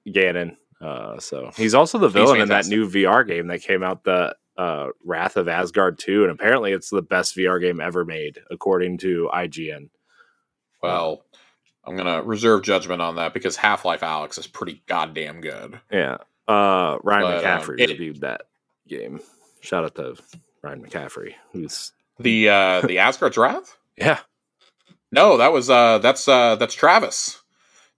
Ganon. 0.09 0.57
Uh, 0.81 1.19
so 1.19 1.51
he's 1.57 1.75
also 1.75 1.99
the 1.99 2.09
villain 2.09 2.41
in 2.41 2.49
that 2.49 2.67
new 2.67 2.89
VR 2.89 3.27
game 3.27 3.49
that 3.49 3.61
came 3.63 3.83
out, 3.83 4.05
the 4.05 4.35
uh, 4.57 4.89
Wrath 5.05 5.37
of 5.37 5.47
Asgard 5.49 5.99
2, 5.99 6.23
and 6.23 6.33
apparently 6.33 6.73
it's 6.73 6.91
the 6.91 7.03
best 7.03 7.37
VR 7.37 7.61
game 7.61 7.81
ever 7.81 8.05
made, 8.05 8.39
according 8.51 8.99
to 8.99 9.29
IGN. 9.33 9.91
Well, 10.83 11.23
I'm 11.85 11.97
gonna 11.97 12.23
reserve 12.23 12.63
judgment 12.63 13.03
on 13.03 13.17
that 13.17 13.35
because 13.35 13.57
Half 13.57 13.85
Life 13.85 14.01
Alyx 14.01 14.39
is 14.39 14.47
pretty 14.47 14.83
goddamn 14.87 15.41
good. 15.41 15.81
Yeah. 15.91 16.19
Uh, 16.49 16.99
Ryan 17.03 17.23
But, 17.23 17.45
um, 17.45 17.61
McCaffrey 17.61 17.81
it- 17.81 17.91
reviewed 17.91 18.21
that 18.23 18.43
game. 18.89 19.21
Shout 19.61 19.85
out 19.85 19.95
to 19.97 20.17
Ryan 20.63 20.83
McCaffrey, 20.83 21.35
who's 21.53 21.93
The 22.19 22.49
uh, 22.49 22.81
the 22.83 22.99
Asgard's 22.99 23.37
Wrath? 23.37 23.77
yeah, 23.97 24.21
No, 25.13 25.37
that 25.37 25.53
was 25.53 25.69
uh, 25.69 25.99
that's 25.99 26.27
uh, 26.29 26.57
that's 26.57 26.75
Travis. 26.75 27.40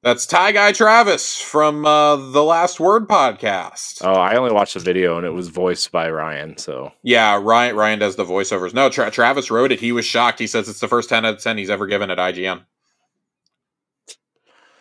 That's 0.03 0.27
Tie 0.27 0.51
Guy 0.51 0.73
Travis 0.73 1.41
from 1.41 1.87
uh, 1.87 2.17
the 2.17 2.43
Last 2.43 2.81
Word 2.81 3.07
podcast. 3.07 4.05
Oh, 4.05 4.15
I 4.15 4.35
only 4.35 4.53
watched 4.53 4.75
the 4.75 4.81
video 4.81 5.17
and 5.17 5.25
it 5.25 5.31
was 5.31 5.47
voiced 5.47 5.93
by 5.93 6.11
Ryan. 6.11 6.59
So 6.59 6.93
Yeah, 7.05 7.39
Ryan 7.41 7.77
Ryan 7.77 7.99
does 8.01 8.17
the 8.17 8.25
voiceovers. 8.25 8.75
No, 8.75 8.89
Tra- 8.91 9.13
Travis 9.13 9.49
wrote 9.49 9.71
it. 9.71 9.79
He 9.79 9.93
was 9.93 10.05
shocked. 10.05 10.41
He 10.41 10.49
says 10.49 10.69
it's 10.69 10.81
the 10.81 10.89
first 10.89 11.09
10 11.09 11.25
out 11.25 11.35
of 11.35 11.41
10 11.41 11.57
he's 11.57 11.71
ever 11.71 11.87
given 11.87 12.11
at 12.11 12.19
IGN. 12.19 12.65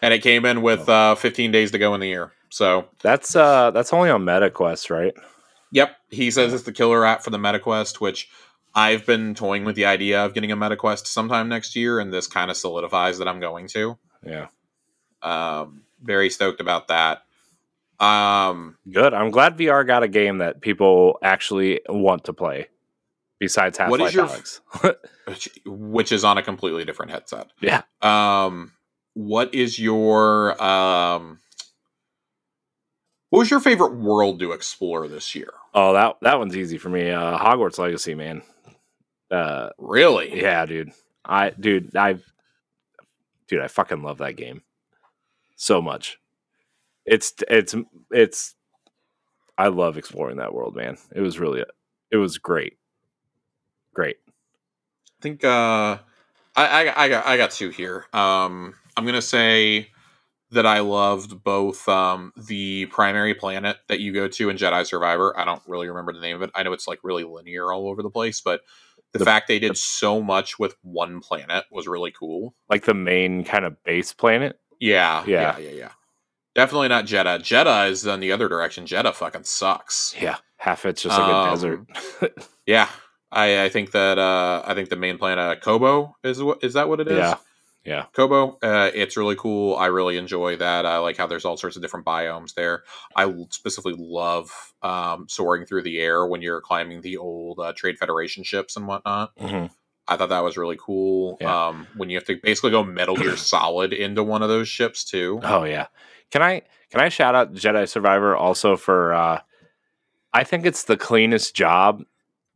And 0.01 0.11
it 0.11 0.23
came 0.23 0.43
in 0.43 0.63
with 0.63 0.89
uh, 0.89 1.13
15 1.13 1.51
days 1.51 1.69
to 1.69 1.77
go 1.77 1.93
in 1.93 1.99
the 1.99 2.07
year. 2.07 2.31
So, 2.49 2.87
that's 3.03 3.35
uh 3.35 3.69
that's 3.71 3.93
only 3.93 4.09
on 4.09 4.23
MetaQuest, 4.23 4.89
right? 4.89 5.13
yep, 5.71 5.97
he 6.09 6.31
says 6.31 6.51
it's 6.51 6.63
the 6.63 6.73
killer 6.73 7.05
app 7.05 7.21
for 7.23 7.29
the 7.29 7.37
MetaQuest, 7.37 8.01
which 8.01 8.27
I've 8.73 9.05
been 9.05 9.35
toying 9.35 9.65
with 9.65 9.75
the 9.75 9.85
idea 9.85 10.25
of 10.25 10.33
getting 10.33 10.51
a 10.51 10.57
MetaQuest 10.57 11.05
sometime 11.05 11.47
next 11.47 11.75
year, 11.75 11.99
and 11.99 12.11
this 12.11 12.27
kind 12.27 12.49
of 12.49 12.57
solidifies 12.57 13.19
that 13.19 13.27
I'm 13.27 13.39
going 13.39 13.67
to. 13.69 13.97
Yeah, 14.25 14.47
Um, 15.21 15.83
very 16.01 16.29
stoked 16.29 16.61
about 16.61 16.87
that. 16.89 17.23
Um, 17.99 18.77
good. 18.91 19.13
I'm 19.13 19.29
glad 19.29 19.57
VR 19.57 19.85
got 19.85 20.01
a 20.03 20.07
game 20.07 20.39
that 20.39 20.61
people 20.61 21.19
actually 21.21 21.81
want 21.87 22.23
to 22.25 22.33
play. 22.33 22.67
Besides 23.39 23.77
Half 23.77 23.91
Life 23.91 24.13
your- 24.13 24.27
Alyx. 24.27 24.59
which, 25.27 25.49
which 25.65 26.11
is 26.11 26.23
on 26.23 26.37
a 26.37 26.43
completely 26.43 26.85
different 26.85 27.11
headset. 27.11 27.47
yeah. 27.59 27.81
Um, 28.01 28.71
what 29.13 29.53
is 29.53 29.77
your 29.79 30.61
um, 30.63 31.39
what 33.29 33.39
was 33.39 33.49
your 33.51 33.59
favorite 33.59 33.95
world 33.95 34.39
to 34.39 34.51
explore 34.51 35.07
this 35.07 35.33
year? 35.35 35.49
Oh, 35.73 35.93
that 35.93 36.17
that 36.21 36.37
one's 36.37 36.55
easy 36.55 36.77
for 36.77 36.89
me. 36.89 37.09
Uh, 37.11 37.37
Hogwarts 37.37 37.77
Legacy, 37.79 38.13
man. 38.15 38.41
Uh, 39.29 39.69
Really? 39.77 40.39
yeah, 40.41 40.65
dude. 40.65 40.91
I 41.25 41.49
dude, 41.51 41.95
I 41.95 42.17
dude, 43.47 43.61
I 43.61 43.67
fucking 43.67 44.03
love 44.03 44.17
that 44.19 44.35
game 44.35 44.61
so 45.61 45.79
much. 45.81 46.17
It's 47.05 47.33
it's 47.47 47.75
it's 48.09 48.55
I 49.57 49.67
love 49.67 49.97
exploring 49.97 50.37
that 50.37 50.53
world, 50.53 50.75
man. 50.75 50.97
It 51.15 51.21
was 51.21 51.39
really 51.39 51.63
it 52.11 52.17
was 52.17 52.37
great. 52.39 52.77
Great. 53.93 54.17
I 54.25 55.21
think 55.21 55.43
uh, 55.43 55.99
I, 56.55 56.65
I 56.89 57.03
I 57.05 57.09
got 57.09 57.25
I 57.27 57.37
got 57.37 57.51
two 57.51 57.69
here. 57.69 58.05
Um, 58.13 58.73
I'm 58.97 59.05
gonna 59.05 59.21
say 59.21 59.89
that 60.51 60.65
I 60.65 60.79
loved 60.79 61.43
both 61.43 61.87
um, 61.87 62.33
the 62.35 62.87
primary 62.87 63.35
planet 63.35 63.77
that 63.87 63.99
you 63.99 64.13
go 64.13 64.27
to 64.27 64.49
in 64.49 64.57
Jedi 64.57 64.85
Survivor. 64.85 65.37
I 65.37 65.45
don't 65.45 65.61
really 65.67 65.87
remember 65.89 66.13
the 66.13 66.19
name 66.21 66.35
of 66.37 66.41
it. 66.41 66.51
I 66.55 66.63
know 66.63 66.73
it's 66.73 66.87
like 66.87 66.99
really 67.03 67.23
linear 67.23 67.71
all 67.71 67.87
over 67.87 68.01
the 68.03 68.09
place, 68.09 68.41
but 68.41 68.61
the, 69.13 69.19
The- 69.19 69.25
fact 69.25 69.47
they 69.47 69.59
did 69.59 69.77
so 69.77 70.21
much 70.21 70.57
with 70.59 70.75
one 70.81 71.19
planet 71.21 71.65
was 71.71 71.87
really 71.87 72.11
cool. 72.11 72.55
Like 72.69 72.85
the 72.85 72.93
main 72.93 73.43
kind 73.43 73.65
of 73.65 73.81
base 73.83 74.13
planet. 74.13 74.59
Yeah, 74.81 75.23
Yeah. 75.25 75.57
yeah, 75.57 75.69
yeah, 75.69 75.71
yeah. 75.71 75.89
Definitely 76.53 76.89
not 76.89 77.05
Jedha. 77.05 77.39
Jedha 77.39 77.89
is 77.89 78.05
in 78.05 78.19
the 78.19 78.33
other 78.33 78.49
direction. 78.49 78.85
Jedha 78.85 79.13
fucking 79.13 79.45
sucks. 79.45 80.13
Yeah. 80.19 80.35
Half 80.57 80.85
it's 80.85 81.01
just 81.03 81.17
like 81.17 81.29
Um, 81.29 81.47
a 81.47 81.49
desert. 81.51 82.43
Yeah, 82.65 82.89
I, 83.31 83.63
I 83.63 83.69
think 83.69 83.91
that 83.91 84.19
uh, 84.19 84.61
I 84.65 84.73
think 84.73 84.89
the 84.89 84.95
main 84.97 85.17
planet 85.17 85.61
Koboh 85.61 86.13
is 86.23 86.43
what 86.43 86.63
is 86.63 86.73
that 86.73 86.89
what 86.89 86.99
it 86.99 87.07
is? 87.07 87.17
Yeah. 87.17 87.35
Yeah. 87.83 88.05
Koboh. 88.13 88.57
Uh, 88.61 88.91
it's 88.93 89.17
really 89.17 89.35
cool. 89.35 89.75
I 89.75 89.87
really 89.87 90.17
enjoy 90.17 90.57
that. 90.57 90.85
I 90.85 90.99
like 90.99 91.17
how 91.17 91.25
there's 91.25 91.45
all 91.45 91.57
sorts 91.57 91.75
of 91.77 91.81
different 91.81 92.05
biomes 92.05 92.53
there. 92.53 92.83
I 93.15 93.33
specifically 93.49 93.95
love 93.97 94.51
um, 94.83 95.25
soaring 95.27 95.65
through 95.65 95.81
the 95.83 95.99
air 95.99 96.27
when 96.27 96.41
you're 96.43 96.61
climbing 96.61 97.01
the 97.01 97.17
old 97.17 97.59
uh, 97.59 97.73
Trade 97.75 97.97
Federation 97.97 98.43
ships 98.43 98.75
and 98.77 98.87
whatnot. 98.87 99.35
Mhm. 99.37 99.71
I 100.13 100.17
thought 100.17 100.29
that 100.29 100.43
was 100.43 100.57
really 100.57 100.77
cool. 100.79 101.37
Yeah. 101.41 101.67
Um, 101.67 101.87
when 101.95 102.09
you 102.09 102.17
have 102.17 102.25
to 102.25 102.37
basically 102.41 102.71
go 102.71 102.83
Metal 102.83 103.15
Gear 103.15 103.35
Solid 103.37 103.93
into 103.93 104.23
one 104.23 104.41
of 104.41 104.49
those 104.49 104.67
ships 104.67 105.03
too. 105.03 105.39
Oh 105.43 105.63
yeah. 105.63 105.87
Can 106.31 106.41
I 106.41 106.61
can 106.89 106.99
I 107.01 107.09
shout 107.09 107.35
out 107.35 107.53
Jedi 107.53 107.87
Survivor 107.87 108.35
also 108.35 108.75
for 108.75 109.13
uh 109.13 109.41
I 110.33 110.43
think 110.43 110.65
it's 110.65 110.83
the 110.83 110.97
cleanest 110.97 111.55
job 111.55 112.03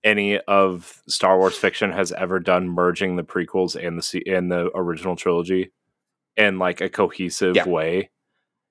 any 0.04 0.38
of 0.40 1.02
Star 1.08 1.38
Wars 1.38 1.58
fiction 1.58 1.92
has 1.92 2.12
ever 2.12 2.40
done 2.40 2.70
merging 2.70 3.16
the 3.16 3.24
prequels 3.24 3.76
and 3.76 4.00
the 4.00 4.34
and 4.34 4.52
the 4.52 4.70
original 4.76 5.16
trilogy 5.16 5.72
in 6.38 6.60
like 6.60 6.80
a 6.82 6.90
cohesive 6.90 7.56
Yeah. 7.56 7.68
way. 7.68 8.12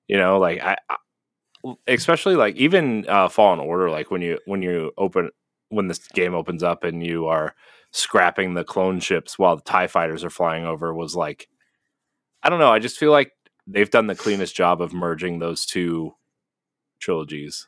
You 0.07 0.17
know, 0.17 0.39
like 0.39 0.61
I, 0.61 0.77
I 0.89 0.95
especially 1.87 2.35
like 2.35 2.55
even 2.57 3.05
uh 3.07 3.27
Fallen 3.27 3.59
Order 3.59 3.89
like 3.89 4.11
when 4.11 4.21
you 4.21 4.39
when 4.45 4.61
you 4.61 4.91
open 4.97 5.29
when 5.69 5.87
this 5.87 6.07
game 6.09 6.35
opens 6.35 6.61
up 6.63 6.83
and 6.83 7.03
you 7.05 7.25
are 7.25 7.55
scrapping 7.97 8.53
the 8.55 8.63
clone 8.65 8.99
ships 8.99 9.39
while 9.39 9.55
the 9.55 9.61
tie 9.61 9.87
fighters 9.87 10.21
are 10.23 10.29
flying 10.29 10.65
over 10.65 10.93
was 10.93 11.15
like 11.15 11.47
I 12.43 12.49
don't 12.49 12.59
know, 12.59 12.71
I 12.71 12.79
just 12.79 12.97
feel 12.97 13.11
like 13.11 13.31
they've 13.65 13.89
done 13.89 14.07
the 14.07 14.15
cleanest 14.15 14.55
job 14.55 14.81
of 14.81 14.93
merging 14.93 15.39
those 15.39 15.65
two 15.65 16.13
trilogies 16.99 17.67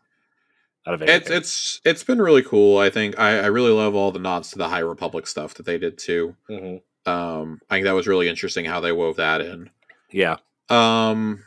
out 0.86 0.94
of 0.94 1.02
It's 1.02 1.12
anything. 1.12 1.38
it's 1.38 1.82
it's 1.86 2.04
been 2.04 2.22
really 2.22 2.44
cool. 2.44 2.78
I 2.78 2.90
think 2.90 3.18
I, 3.18 3.40
I 3.40 3.46
really 3.48 3.72
love 3.72 3.96
all 3.96 4.12
the 4.12 4.20
nods 4.20 4.52
to 4.52 4.58
the 4.58 4.70
High 4.70 4.80
Republic 4.80 5.28
stuff 5.28 5.54
that 5.56 5.66
they 5.66 5.78
did 5.78 5.98
too. 5.98 6.36
Mhm. 6.50 6.82
Um, 7.06 7.62
I 7.70 7.76
think 7.76 7.86
that 7.86 7.94
was 7.96 8.08
really 8.08 8.28
interesting 8.28 8.66
how 8.66 8.82
they 8.82 8.92
wove 8.92 9.16
that 9.16 9.40
in. 9.42 9.70
yeah. 10.12 10.38
Um, 10.70 11.42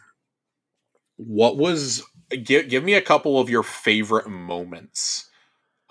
what 1.16 1.58
was 1.58 2.02
give 2.44 2.68
give 2.70 2.82
me 2.82 2.94
a 2.94 3.02
couple 3.02 3.38
of 3.38 3.50
your 3.50 3.62
favorite 3.62 4.28
moments 4.28 5.28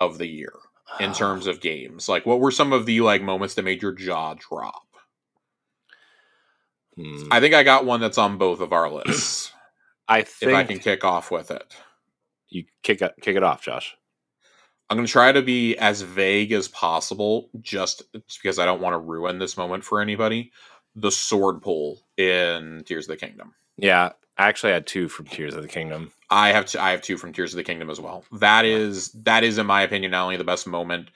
of 0.00 0.18
the 0.18 0.26
year 0.26 0.52
in 0.98 1.12
terms 1.14 1.46
of 1.46 1.60
games? 1.60 2.08
Like, 2.08 2.26
what 2.26 2.40
were 2.40 2.50
some 2.50 2.72
of 2.72 2.86
the 2.86 3.00
like 3.00 3.22
moments 3.22 3.54
that 3.54 3.64
made 3.64 3.82
your 3.82 3.92
jaw 3.92 4.34
drop? 4.34 4.86
Hmm. 6.96 7.28
I 7.30 7.40
think 7.40 7.54
I 7.54 7.62
got 7.62 7.86
one 7.86 8.00
that's 8.00 8.18
on 8.18 8.38
both 8.38 8.60
of 8.60 8.72
our 8.72 8.90
lists. 9.06 9.52
I 10.08 10.22
think 10.22 10.52
if 10.52 10.56
I 10.56 10.64
can 10.64 10.78
kick 10.78 11.04
off 11.04 11.30
with 11.30 11.50
it, 11.50 11.76
you 12.48 12.64
kick 12.82 13.00
it 13.00 13.14
kick 13.20 13.36
it 13.36 13.44
off, 13.44 13.62
Josh. 13.62 13.96
I'm 14.88 14.96
going 14.96 15.06
to 15.06 15.12
try 15.12 15.30
to 15.30 15.40
be 15.40 15.76
as 15.76 16.02
vague 16.02 16.50
as 16.50 16.66
possible, 16.66 17.48
just 17.60 18.02
because 18.42 18.58
I 18.58 18.64
don't 18.64 18.80
want 18.80 18.94
to 18.94 18.98
ruin 18.98 19.38
this 19.38 19.56
moment 19.56 19.84
for 19.84 20.00
anybody. 20.00 20.50
The 20.96 21.12
sword 21.12 21.62
pull 21.62 22.00
in 22.16 22.82
Tears 22.84 23.08
of 23.08 23.16
the 23.16 23.24
Kingdom. 23.24 23.54
Yeah, 23.76 24.10
I 24.40 24.48
actually 24.48 24.72
had 24.72 24.86
two 24.86 25.08
from 25.08 25.26
Tears 25.26 25.54
of 25.54 25.62
the 25.62 25.68
Kingdom. 25.68 26.12
I 26.30 26.48
have 26.52 26.64
t- 26.66 26.78
I 26.78 26.92
have 26.92 27.02
two 27.02 27.18
from 27.18 27.32
Tears 27.32 27.52
of 27.52 27.58
the 27.58 27.64
Kingdom 27.64 27.90
as 27.90 28.00
well. 28.00 28.24
That 28.32 28.64
is 28.64 29.10
that 29.24 29.44
is 29.44 29.58
in 29.58 29.66
my 29.66 29.82
opinion 29.82 30.12
not 30.12 30.22
only 30.24 30.38
the 30.38 30.44
best 30.44 30.66
moment 30.66 31.10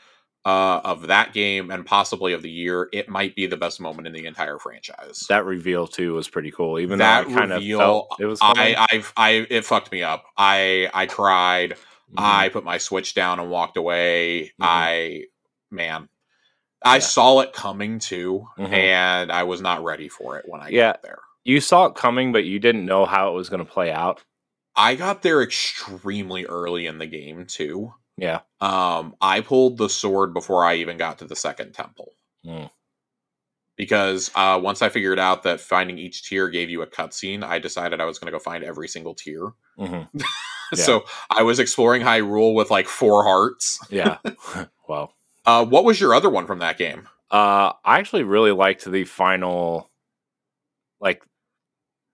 uh, 0.44 0.82
of 0.84 1.06
that 1.06 1.32
game 1.32 1.70
and 1.70 1.86
possibly 1.86 2.34
of 2.34 2.42
the 2.42 2.50
year. 2.50 2.90
It 2.92 3.08
might 3.08 3.34
be 3.34 3.46
the 3.46 3.56
best 3.56 3.80
moment 3.80 4.06
in 4.06 4.12
the 4.12 4.26
entire 4.26 4.58
franchise. 4.58 5.24
That 5.30 5.46
reveal 5.46 5.86
too 5.86 6.12
was 6.14 6.28
pretty 6.28 6.50
cool. 6.50 6.78
Even 6.78 6.98
that 6.98 7.24
though 7.26 7.30
I 7.30 7.34
kind 7.38 7.50
reveal, 7.52 7.80
of 7.80 7.84
felt 7.84 8.16
it 8.20 8.26
was. 8.26 8.40
I 8.42 8.86
I've, 8.92 9.10
I, 9.16 9.46
it 9.48 9.64
fucked 9.64 9.90
me 9.90 10.02
up. 10.02 10.24
I, 10.36 10.90
I 10.92 11.06
cried. 11.06 11.70
Mhm. 12.12 12.18
I 12.18 12.48
put 12.50 12.62
my 12.62 12.76
switch 12.76 13.14
down 13.14 13.40
and 13.40 13.50
walked 13.50 13.78
away. 13.78 14.52
Mhm. 14.60 14.66
I, 14.66 15.22
man, 15.70 16.10
I 16.84 16.96
Yeah. 16.96 17.00
saw 17.00 17.40
it 17.40 17.54
coming 17.54 17.98
too, 18.00 18.46
Mhm. 18.58 18.70
and 18.70 19.32
I 19.32 19.44
was 19.44 19.62
not 19.62 19.82
ready 19.82 20.10
for 20.10 20.36
it 20.38 20.44
when 20.46 20.60
I 20.60 20.68
Yeah. 20.68 20.92
got 20.92 21.02
there. 21.02 21.20
You 21.44 21.60
saw 21.60 21.86
it 21.86 21.94
coming, 21.94 22.32
but 22.32 22.44
you 22.44 22.58
didn't 22.58 22.86
know 22.86 23.04
how 23.04 23.30
it 23.30 23.34
was 23.34 23.48
going 23.48 23.64
to 23.64 23.70
play 23.70 23.90
out. 23.92 24.22
I 24.76 24.94
got 24.96 25.22
there 25.22 25.42
extremely 25.42 26.44
early 26.46 26.86
in 26.86 26.98
the 26.98 27.06
game 27.06 27.46
too. 27.46 27.94
Yeah. 28.16 28.40
Um, 28.60 29.14
I 29.20 29.40
pulled 29.40 29.78
the 29.78 29.88
sword 29.88 30.34
before 30.34 30.64
I 30.64 30.76
even 30.76 30.96
got 30.96 31.18
to 31.18 31.24
the 31.24 31.36
second 31.36 31.72
temple. 31.72 32.12
Mm. 32.46 32.70
Because 33.76 34.30
uh, 34.36 34.60
once 34.62 34.82
I 34.82 34.88
figured 34.88 35.18
out 35.18 35.42
that 35.42 35.60
finding 35.60 35.98
each 35.98 36.28
tier 36.28 36.48
gave 36.48 36.70
you 36.70 36.82
a 36.82 36.86
cutscene, 36.86 37.42
I 37.42 37.58
decided 37.58 38.00
I 38.00 38.04
was 38.04 38.18
going 38.18 38.26
to 38.26 38.32
go 38.32 38.38
find 38.38 38.62
every 38.64 38.88
single 38.88 39.14
tier. 39.14 39.52
hmm 39.78 40.02
Yeah. 40.72 40.82
So 40.82 41.04
I 41.30 41.42
was 41.42 41.58
exploring 41.60 42.02
Hyrule 42.02 42.54
with 42.54 42.70
like 42.70 42.88
four 42.88 43.22
hearts. 43.22 43.78
Yeah. 43.90 44.16
well, 44.88 45.14
Uh, 45.44 45.64
what 45.64 45.84
was 45.84 46.00
your 46.00 46.14
other 46.14 46.30
one 46.30 46.46
from 46.46 46.60
that 46.60 46.78
game? 46.78 47.06
uh, 47.30 47.72
I 47.84 47.98
actually 47.98 48.22
really 48.22 48.50
liked 48.50 48.84
the 48.84 49.04
final, 49.04 49.90
like 51.00 51.22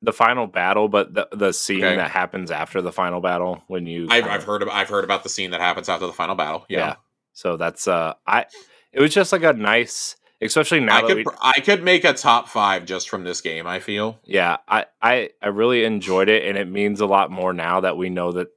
the 0.03 0.13
final 0.13 0.47
battle, 0.47 0.89
but 0.89 1.13
the 1.15 1.29
the 1.33 1.53
scene 1.53 1.85
Okay. 1.85 1.97
that 1.97 2.11
happens 2.11 2.51
after 2.51 2.81
the 2.81 2.93
final 2.93 3.21
battle 3.21 3.63
when 3.67 3.87
you. 3.87 4.07
I've, 4.11 4.27
I've 4.27 4.45
heard 4.45 4.63
about, 4.63 4.75
I've 4.75 4.89
heard 4.89 5.05
about 5.05 5.23
the 5.23 5.29
scene 5.29 5.51
that 5.51 5.61
happens 5.61 5.89
after 5.89 6.07
the 6.07 6.13
final 6.13 6.35
battle. 6.35 6.65
Yeah, 6.69 6.79
Yeah. 6.79 6.95
So 7.33 7.57
that's 7.57 7.87
uh, 7.87 8.15
I. 8.27 8.47
It 8.93 9.01
was 9.01 9.15
just 9.15 9.31
like 9.31 9.45
a 9.45 9.53
nice, 9.53 10.17
especially 10.41 10.81
now 10.81 10.99
I 10.99 11.03
could 11.03 11.17
we, 11.19 11.25
I 11.41 11.61
could 11.61 11.83
make 11.83 12.05
a 12.05 12.13
top 12.13 12.49
five 12.49 12.85
just 12.85 13.09
from 13.09 13.25
this 13.25 13.41
game. 13.41 13.67
I 13.67 13.79
feel 13.79 14.19
yeah 14.25 14.57
I, 14.67 14.87
I 15.01 15.31
i 15.41 15.49
really 15.49 15.85
enjoyed 15.85 16.29
it 16.29 16.45
and 16.45 16.59
it 16.59 16.69
means 16.69 17.01
a 17.01 17.07
lot 17.07 17.31
more 17.31 17.53
now 17.53 17.81
that 17.81 17.97
we 17.97 18.09
know 18.11 18.33
that 18.33 18.49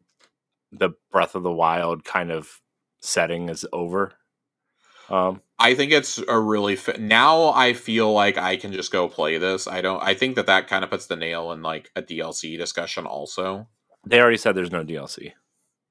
the 0.71 0.91
breath 1.11 1.35
of 1.35 1.43
the 1.43 1.51
wild 1.51 2.03
kind 2.03 2.31
of 2.31 2.61
setting 3.01 3.49
is 3.49 3.65
over 3.71 4.13
um 5.13 5.41
I 5.59 5.75
think 5.75 5.91
it's 5.93 6.17
a 6.27 6.37
really 6.39 6.75
fi- 6.75 6.97
now. 6.99 7.49
I 7.53 7.73
feel 7.73 8.11
like 8.11 8.37
I 8.37 8.57
can 8.57 8.73
just 8.73 8.91
go 8.91 9.07
play 9.07 9.37
this. 9.37 9.65
I 9.67 9.79
don't. 9.81 10.03
I 10.03 10.13
think 10.13 10.35
that 10.35 10.47
that 10.47 10.67
kind 10.67 10.83
of 10.83 10.89
puts 10.89 11.05
the 11.05 11.15
nail 11.15 11.51
in 11.53 11.61
like 11.61 11.89
a 11.95 12.01
DLC 12.01 12.57
discussion. 12.57 13.05
Also, 13.05 13.67
they 14.05 14.19
already 14.19 14.37
said 14.37 14.55
there's 14.55 14.71
no 14.71 14.83
dlc 14.83 15.31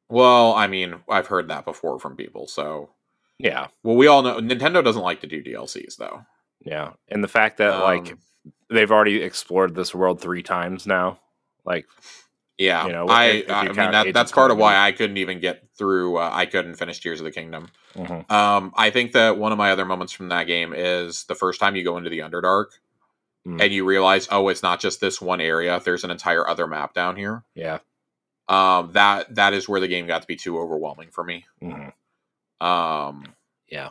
well, 0.09 0.53
I 0.53 0.67
mean, 0.67 0.97
I've 1.09 1.29
heard 1.29 1.49
that 1.49 1.65
before 1.65 1.99
from 1.99 2.17
people. 2.17 2.47
So, 2.47 2.91
yeah 3.39 3.69
well, 3.83 3.97
we 3.97 4.09
all 4.09 4.23
know 4.23 4.41
Nintendo 4.41 4.85
doesn't 4.85 5.01
like 5.03 5.21
to 5.23 5.27
do 5.27 5.43
DLCs 5.43 5.97
though. 5.97 6.25
yeah 6.61 6.93
and 7.09 7.25
the 7.25 7.29
fact 7.29 7.57
that 7.59 7.79
like 7.83 8.11
Um, 8.13 8.19
they've 8.69 8.91
already 8.93 9.23
explored 9.23 9.75
this 9.75 9.95
world 9.95 10.21
three 10.21 10.43
times 10.43 10.87
now 10.87 11.19
like 11.65 11.87
Yeah, 12.59 12.87
You 12.87 12.93
know, 12.93 13.09
I, 13.09 13.25
if- 13.27 13.43
if 13.45 13.49
you 13.49 13.55
I 13.55 13.63
mean 13.73 13.91
that 13.93 14.13
that's 14.15 14.31
part 14.33 14.51
of 14.51 14.59
why 14.59 14.77
I 14.77 14.93
couldn't 14.93 15.17
even 15.17 15.41
get 15.41 15.65
through. 15.77 16.19
Uh, 16.19 16.31
I 16.33 16.47
couldn't 16.47 16.77
finish 16.77 17.01
Tears 17.01 17.19
of 17.21 17.25
the 17.25 17.31
Kingdom. 17.31 17.69
mhm, 17.97 18.31
Um, 18.31 18.73
I 18.77 18.91
think 18.91 19.13
that 19.13 19.37
one 19.39 19.53
of 19.53 19.59
my 19.59 19.73
other 19.73 19.85
moments 19.85 20.13
from 20.13 20.29
that 20.29 20.47
game 20.47 20.73
is 20.75 21.25
the 21.25 21.35
first 21.35 21.59
time 21.61 21.75
you 21.77 21.83
go 21.85 21.97
into 21.97 22.11
the 22.11 22.19
Underdark 22.21 22.67
Mm. 23.47 23.61
and 23.61 23.73
you 23.73 23.85
realize, 23.85 24.29
oh, 24.31 24.49
it's 24.49 24.63
not 24.63 24.79
just 24.81 25.01
this 25.01 25.21
one 25.21 25.41
area. 25.41 25.81
There's 25.85 26.05
an 26.05 26.11
entire 26.13 26.47
other 26.47 26.67
map 26.69 26.95
down 26.95 27.17
here. 27.17 27.43
yeah 27.55 27.79
Um, 28.49 28.93
that 28.93 29.35
that 29.35 29.53
is 29.55 29.69
where 29.69 29.81
the 29.81 29.89
game 29.89 30.07
got 30.07 30.21
to 30.23 30.29
be 30.29 30.37
too 30.37 30.59
overwhelming 30.59 31.11
for 31.11 31.25
me. 31.25 31.47
mhm, 31.63 31.93
Um, 32.65 33.35
Yeah. 33.69 33.91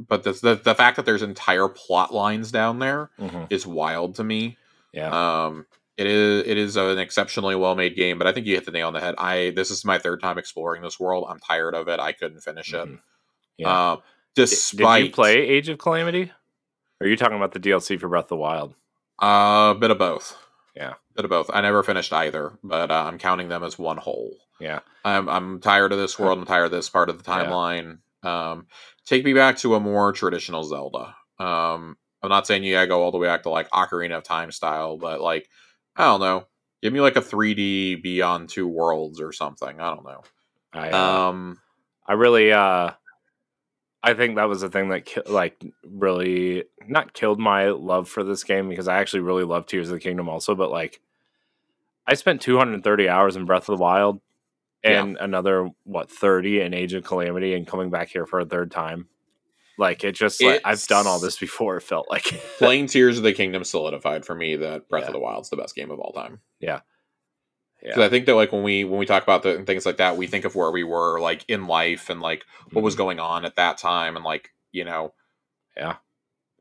But 0.00 0.24
the, 0.24 0.32
the 0.32 0.54
the 0.56 0.74
fact 0.74 0.96
that 0.96 1.06
there's 1.06 1.22
entire 1.22 1.68
plot 1.68 2.12
lines 2.12 2.50
down 2.50 2.80
there 2.80 3.10
mhm, 3.20 3.46
is 3.50 3.64
wild 3.66 4.16
to 4.16 4.24
me. 4.24 4.56
yeah 4.92 5.44
Um, 5.46 5.66
it 5.98 6.06
is 6.06 6.46
it 6.46 6.56
is 6.56 6.76
an 6.76 6.98
exceptionally 6.98 7.54
well 7.54 7.74
made 7.74 7.96
game, 7.96 8.18
but 8.18 8.26
I 8.26 8.32
think 8.32 8.46
you 8.46 8.54
hit 8.54 8.64
the 8.64 8.70
nail 8.72 8.86
on 8.88 8.92
the 8.94 9.00
head. 9.00 9.14
I 9.18 9.50
this 9.54 9.70
is 9.70 9.84
my 9.84 9.98
third 9.98 10.20
time 10.20 10.38
exploring 10.38 10.82
this 10.82 10.98
world. 10.98 11.26
I'm 11.28 11.38
tired 11.38 11.74
of 11.74 11.88
it. 11.88 12.00
I 12.00 12.12
couldn't 12.12 12.40
finish 12.40 12.72
it. 12.72 12.88
mhm. 12.88 12.98
yeah 13.58 13.92
Um, 13.92 13.98
despite 14.34 15.00
did 15.02 15.06
you 15.08 15.12
play 15.12 15.36
age 15.48 15.68
of 15.68 15.78
calamity 15.78 16.32
or 17.00 17.06
are 17.06 17.10
you 17.10 17.16
talking 17.16 17.36
about 17.36 17.52
the 17.52 17.60
dlc 17.60 18.00
for 18.00 18.08
breath 18.08 18.24
of 18.24 18.28
the 18.30 18.36
wild 18.36 18.74
a 19.20 19.74
bit 19.78 19.90
of 19.90 19.98
both. 19.98 20.36
Yeah. 20.74 20.94
bit 21.14 21.24
of 21.26 21.30
both. 21.30 21.50
I 21.52 21.60
never 21.60 21.82
finished 21.82 22.12
either, 22.14 22.58
but 22.64 22.90
uh, 22.90 23.04
I'm 23.06 23.18
counting 23.18 23.48
them 23.48 23.62
as 23.62 23.78
one 23.78 23.98
whole. 23.98 24.32
yeah 24.58 24.80
I'm 25.04 25.28
I'm 25.28 25.60
tired 25.60 25.92
of 25.92 25.98
this 25.98 26.18
world. 26.18 26.38
I'm 26.38 26.46
tired 26.46 26.64
of 26.64 26.70
this 26.70 26.88
part 26.88 27.10
of 27.10 27.22
the 27.22 27.30
Yeah. 27.30 27.44
timeline. 27.44 27.98
Um, 28.24 28.66
take 29.04 29.24
me 29.24 29.34
back 29.34 29.58
to 29.58 29.74
a 29.74 29.80
more 29.80 30.12
traditional 30.12 30.64
Zelda. 30.64 31.14
Um, 31.38 31.96
I'm 32.22 32.30
not 32.30 32.46
saying 32.46 32.62
you 32.64 32.72
gotta 32.74 32.86
go 32.86 33.02
all 33.02 33.10
the 33.12 33.18
way 33.18 33.26
back 33.26 33.42
to 33.42 33.50
like 33.50 33.68
Ocarina 33.70 34.16
of 34.16 34.22
Time 34.22 34.50
style, 34.52 34.96
but 34.96 35.20
like 35.20 35.48
I 35.96 36.04
don't 36.04 36.20
know, 36.20 36.46
give 36.82 36.92
me 36.92 37.00
like 37.00 37.16
a 37.16 37.20
3D 37.20 38.02
Beyond 38.02 38.48
Two 38.48 38.66
Worlds 38.66 39.20
or 39.20 39.32
something. 39.32 39.80
I 39.80 39.94
don't 39.94 40.04
know. 40.04 40.22
i 40.72 40.90
uh, 40.90 41.28
Um, 41.28 41.58
I 42.06 42.14
really 42.14 42.52
uh 42.52 42.92
I 44.04 44.14
think 44.14 44.36
that 44.36 44.48
was 44.48 44.62
the 44.62 44.68
thing 44.68 44.88
that 44.88 45.04
ki- 45.04 45.22
like 45.28 45.64
really 45.84 46.64
not 46.88 47.12
killed 47.12 47.38
my 47.38 47.68
love 47.68 48.08
for 48.08 48.24
this 48.24 48.42
game 48.42 48.68
because 48.68 48.88
I 48.88 48.98
actually 48.98 49.20
really 49.20 49.44
love 49.44 49.66
Tears 49.66 49.88
of 49.88 49.94
the 49.94 50.00
Kingdom 50.00 50.28
also, 50.28 50.54
but 50.54 50.70
like 50.70 51.00
I 52.06 52.14
spent 52.14 52.40
230 52.40 53.08
hours 53.08 53.36
in 53.36 53.44
Breath 53.44 53.68
of 53.68 53.78
the 53.78 53.82
Wild 53.82 54.20
and 54.82 55.16
another 55.20 55.70
what 55.84 56.10
30 56.10 56.62
in 56.62 56.74
Age 56.74 56.94
of 56.94 57.04
Calamity 57.04 57.54
and 57.54 57.66
coming 57.66 57.90
back 57.90 58.08
here 58.08 58.26
for 58.26 58.40
a 58.40 58.44
third 58.44 58.72
time. 58.72 59.06
Like 59.82 60.04
it 60.04 60.12
just 60.12 60.40
like 60.42 60.60
I've 60.64 60.82
done 60.86 61.06
all 61.06 61.18
this 61.18 61.36
before 61.38 61.76
it 61.76 61.82
felt 61.82 62.08
like. 62.08 62.24
playing 62.58 62.86
Tears 62.86 63.18
of 63.18 63.24
the 63.24 63.32
Kingdom 63.32 63.64
solidified 63.64 64.24
for 64.24 64.34
me 64.34 64.56
that 64.56 64.88
Breath 64.88 65.02
Yeah. 65.02 65.08
of 65.08 65.12
the 65.12 65.18
Wild's 65.18 65.50
the 65.50 65.56
best 65.56 65.74
game 65.74 65.90
of 65.90 65.98
all 66.00 66.12
time. 66.12 66.40
yeah. 66.60 66.80
'Cause 67.84 67.98
I 67.98 68.08
think 68.08 68.26
that 68.26 68.36
like 68.36 68.52
when 68.52 68.62
we 68.62 68.84
when 68.84 69.00
we 69.00 69.06
talk 69.06 69.24
about 69.24 69.42
the 69.42 69.64
things 69.64 69.84
like 69.84 69.96
that, 69.96 70.16
we 70.16 70.28
think 70.28 70.44
of 70.44 70.54
where 70.54 70.70
we 70.70 70.84
were 70.84 71.18
like 71.20 71.44
in 71.48 71.66
life 71.66 72.08
and 72.10 72.20
like 72.20 72.44
what 72.72 72.82
was 72.84 72.94
Mhm. 72.94 72.98
going 72.98 73.18
on 73.20 73.44
at 73.44 73.56
that 73.56 73.76
time 73.76 74.14
and 74.14 74.24
like 74.24 74.50
you 74.70 74.84
know 74.84 75.12
Yeah. 75.76 75.96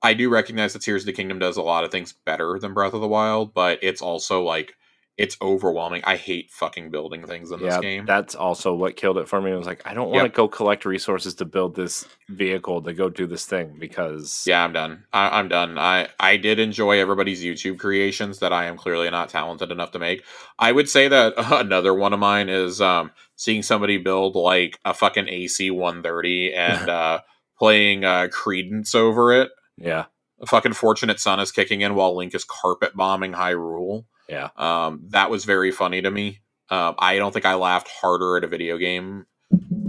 i 0.01 0.13
do 0.15 0.29
recognize 0.29 0.73
that 0.73 0.81
tears 0.81 1.03
of 1.03 1.05
the 1.05 1.13
kingdom 1.13 1.37
does 1.37 1.57
a 1.57 1.61
lot 1.61 1.83
of 1.83 1.91
things 1.91 2.13
better 2.25 2.57
than 2.59 2.73
breath 2.73 2.93
of 2.95 3.01
the 3.01 3.07
wild 3.07 3.53
but 3.53 3.77
it's 3.83 4.01
also 4.01 4.41
like 4.41 4.73
it's 5.17 5.37
overwhelming. 5.41 6.01
I 6.05 6.15
hate 6.15 6.49
fucking 6.51 6.89
building 6.89 7.27
things 7.27 7.51
in 7.51 7.59
this 7.59 7.73
yeah, 7.75 7.81
game. 7.81 8.05
that's 8.05 8.33
also 8.33 8.73
what 8.73 8.95
killed 8.95 9.17
it 9.17 9.27
for 9.27 9.41
me. 9.41 9.51
I 9.51 9.55
was 9.55 9.67
like 9.67 9.81
I 9.85 9.93
don't 9.93 10.09
want 10.09 10.21
to 10.21 10.25
Yep. 10.29 10.33
go 10.33 10.47
collect 10.47 10.85
resources 10.85 11.35
to 11.35 11.45
build 11.45 11.75
this 11.75 12.05
vehicle 12.29 12.81
to 12.81 12.93
go 12.93 13.09
do 13.09 13.27
this 13.27 13.45
thing 13.45 13.75
because 13.79 14.43
yeah 14.47 14.63
i'm 14.63 14.73
done. 14.73 15.03
I, 15.13 15.37
i'm 15.39 15.47
done. 15.49 15.77
I 15.77 16.07
i 16.19 16.37
did 16.37 16.59
enjoy 16.59 16.99
everybody's 16.99 17.43
youtube 17.43 17.77
creations 17.79 18.39
that 18.39 18.53
i 18.53 18.65
am 18.65 18.77
clearly 18.77 19.09
not 19.11 19.29
talented 19.29 19.71
enough 19.71 19.91
to 19.91 19.99
make. 19.99 20.23
I 20.57 20.71
would 20.71 20.89
say 20.89 21.07
that 21.09 21.33
another 21.37 21.93
one 21.93 22.13
of 22.13 22.19
mine 22.19 22.49
is 22.49 22.81
um 22.81 23.11
seeing 23.35 23.61
somebody 23.63 23.97
build 23.97 24.35
like 24.35 24.79
a 24.85 24.93
fucking 24.93 25.27
ac 25.27 25.69
130 25.71 26.53
and 26.53 26.89
uh 27.01 27.19
playing 27.59 28.05
uh 28.05 28.27
Creedence 28.31 28.95
over 28.95 29.31
it. 29.33 29.51
Yeah, 29.77 30.05
a 30.39 30.45
fucking 30.47 30.73
fortunate 30.73 31.19
son 31.19 31.39
is 31.39 31.51
kicking 31.51 31.81
in 31.81 31.95
while 31.95 32.15
Link 32.15 32.33
is 32.33 32.43
carpet 32.45 32.95
bombing 32.95 33.33
Hyrule. 33.33 34.05
Yeah, 34.31 34.49
Um, 34.57 35.01
that 35.09 35.29
was 35.29 35.45
very 35.45 35.71
funny 35.71 36.01
to 36.01 36.09
me. 36.09 36.39
Um, 36.69 36.95
I 36.97 37.17
don't 37.17 37.33
think 37.33 37.45
I 37.45 37.53
laughed 37.55 37.89
harder 37.89 38.37
at 38.37 38.43
a 38.43 38.47
video 38.47 38.77
game 38.77 39.25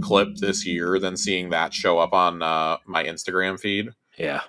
clip 0.01 0.35
this 0.35 0.65
year 0.65 0.99
than 0.99 1.15
seeing 1.17 1.49
that 1.51 1.73
show 1.73 1.97
up 1.97 2.13
on 2.13 2.43
uh, 2.43 2.77
my 2.85 3.03
Instagram 3.05 3.59
feed. 3.59 3.89
yeah. 4.17 4.41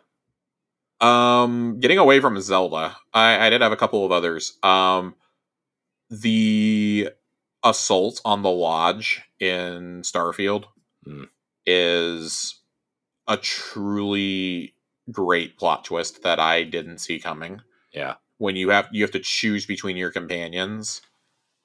Um, 1.01 1.81
getting 1.81 1.99
away 1.99 2.21
from 2.21 2.41
Zelda, 2.41 2.97
I, 3.13 3.47
I 3.47 3.51
did 3.51 3.61
have 3.61 3.73
a 3.73 3.77
couple 3.77 4.05
of 4.07 4.13
others. 4.13 4.59
Um, 4.63 5.15
the 6.11 7.11
assault 7.63 8.21
on 8.25 8.43
the 8.43 8.51
lodge 8.51 9.23
in 9.41 10.03
Starfield 10.03 10.65
Hmm. 11.05 11.25
is 11.67 12.61
a 13.27 13.37
truly 13.37 14.75
great 15.11 15.59
plot 15.59 15.85
twist 15.85 16.23
that 16.23 16.41
I 16.41 16.63
didn't 16.65 16.99
see 16.99 17.19
coming. 17.19 17.61
Yeah. 17.93 18.15
When 18.39 18.57
you 18.57 18.71
have 18.71 18.89
you 18.93 19.03
have 19.03 19.11
to 19.13 19.21
choose 19.21 19.67
between 19.67 19.97
your 19.97 20.11
companions 20.11 21.03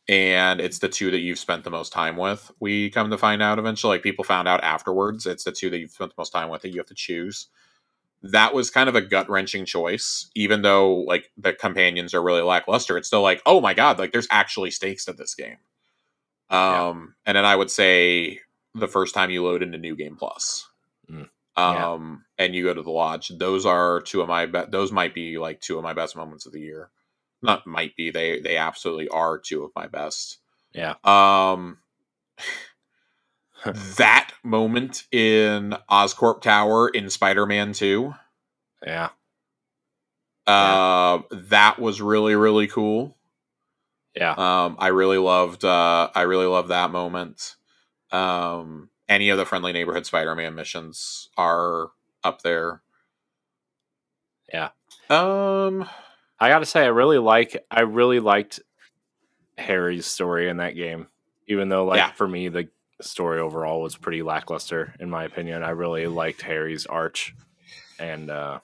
and 0.09 0.59
it's 0.61 0.79
the 0.79 0.89
two 0.89 1.11
that 1.11 1.19
you've 1.19 1.39
spent 1.39 1.63
the 1.63 1.69
most 1.71 1.93
time 1.93 2.17
with. 2.17 2.51
We 2.59 2.89
come 2.91 3.09
to 3.11 3.17
find 3.17 3.41
out 3.41 3.59
eventually 3.59 3.95
like 3.97 4.03
people 4.03 4.23
found 4.25 4.47
out 4.47 4.63
afterwards 4.63 5.25
it's 5.27 5.43
the 5.45 5.51
two 5.51 5.69
that 5.71 5.79
you've 5.79 5.91
spent 5.91 6.11
the 6.11 6.21
most 6.21 6.31
time 6.31 6.49
with 6.49 6.63
that 6.63 6.69
you 6.71 6.77
have 6.79 6.87
to 6.87 6.95
choose 6.95 7.47
that 8.21 8.53
was 8.53 8.69
kind 8.69 8.89
of 8.89 8.95
a 8.95 9.01
gut 9.01 9.29
wrenching 9.29 9.65
choice, 9.65 10.29
even 10.35 10.61
though 10.61 10.95
like 11.01 11.31
the 11.37 11.53
companions 11.53 12.13
are 12.13 12.21
really 12.21 12.41
lackluster. 12.41 12.97
It's 12.97 13.07
still 13.07 13.21
like, 13.21 13.41
oh 13.45 13.61
my 13.61 13.73
god, 13.73 13.99
like 13.99 14.11
there's 14.11 14.27
actually 14.31 14.71
stakes 14.71 15.05
to 15.05 15.13
this 15.13 15.35
game. 15.35 15.57
Um, 16.49 16.59
Yeah. 16.59 16.91
and 17.27 17.37
then 17.37 17.45
I 17.45 17.55
would 17.55 17.71
say 17.71 18.41
the 18.75 18.87
first 18.87 19.15
time 19.15 19.31
you 19.31 19.43
load 19.43 19.63
into 19.63 19.77
New 19.79 19.95
Game 19.95 20.17
Plus. 20.17 20.68
Mm, 21.59 21.73
yeah. 21.73 21.91
Um, 21.91 22.25
and 22.37 22.55
you 22.55 22.63
go 22.63 22.73
to 22.73 22.81
the 22.81 22.91
lodge. 22.91 23.29
Those 23.29 23.65
are 23.65 24.01
two 24.01 24.21
of 24.21 24.27
my 24.27 24.45
be- 24.45 24.65
those 24.69 24.91
might 24.91 25.13
be 25.13 25.37
like 25.37 25.59
two 25.59 25.77
of 25.77 25.83
my 25.83 25.93
best 25.93 26.15
moments 26.15 26.45
of 26.45 26.53
the 26.53 26.61
year. 26.61 26.89
Not 27.41 27.67
might 27.67 27.95
be 27.95 28.11
they 28.11 28.39
they 28.39 28.57
absolutely 28.57 29.09
are 29.09 29.37
two 29.37 29.63
of 29.63 29.71
my 29.75 29.87
best. 29.87 30.39
Yeah. 30.73 30.95
Um, 31.03 31.79
that 33.97 34.31
moment 34.43 35.03
in 35.11 35.75
Oscorp 35.89 36.41
Tower 36.41 36.89
in 36.89 37.09
Spider 37.09 37.45
Man 37.45 37.73
Two. 37.73 38.13
Yeah. 38.85 39.09
Uh, 40.47 41.21
that 41.31 41.77
was 41.79 42.01
really 42.01 42.35
really 42.35 42.67
cool. 42.67 43.17
Yeah. 44.15 44.31
Um, 44.31 44.77
I 44.79 44.87
really 44.87 45.17
loved. 45.17 45.63
Uh, 45.63 46.09
I 46.15 46.21
really 46.21 46.47
loved 46.47 46.69
that 46.69 46.91
moment. 46.91 47.55
Um, 48.11 48.89
any 49.09 49.29
of 49.29 49.37
the 49.37 49.45
friendly 49.45 49.73
neighborhood 49.73 50.05
Spider-Man 50.05 50.55
missions 50.55 51.29
are 51.37 51.89
up 52.23 52.43
there. 52.43 52.81
Yeah. 54.53 54.69
Um, 55.09 55.89
I 56.39 56.49
got 56.49 56.59
to 56.59 56.65
say, 56.65 56.83
I 56.83 56.87
really 56.87 57.17
like. 57.17 57.65
I 57.69 57.81
really 57.81 58.19
liked 58.19 58.61
Harry's 59.57 60.05
story 60.05 60.47
in 60.47 60.57
that 60.57 60.75
game, 60.75 61.07
even 61.47 61.67
though, 61.69 61.85
like, 61.85 61.97
Yeah. 61.97 62.11
for 62.11 62.27
me, 62.27 62.47
the 62.47 62.69
story 63.01 63.39
overall 63.39 63.81
was 63.81 63.97
pretty 63.97 64.21
lackluster, 64.21 64.95
in 64.99 65.09
my 65.09 65.23
opinion. 65.25 65.63
I 65.63 65.71
really 65.71 66.07
liked 66.07 66.41
Harry's 66.43 66.85
arch, 66.85 67.33
and 67.99 68.29
uh, 68.29 68.59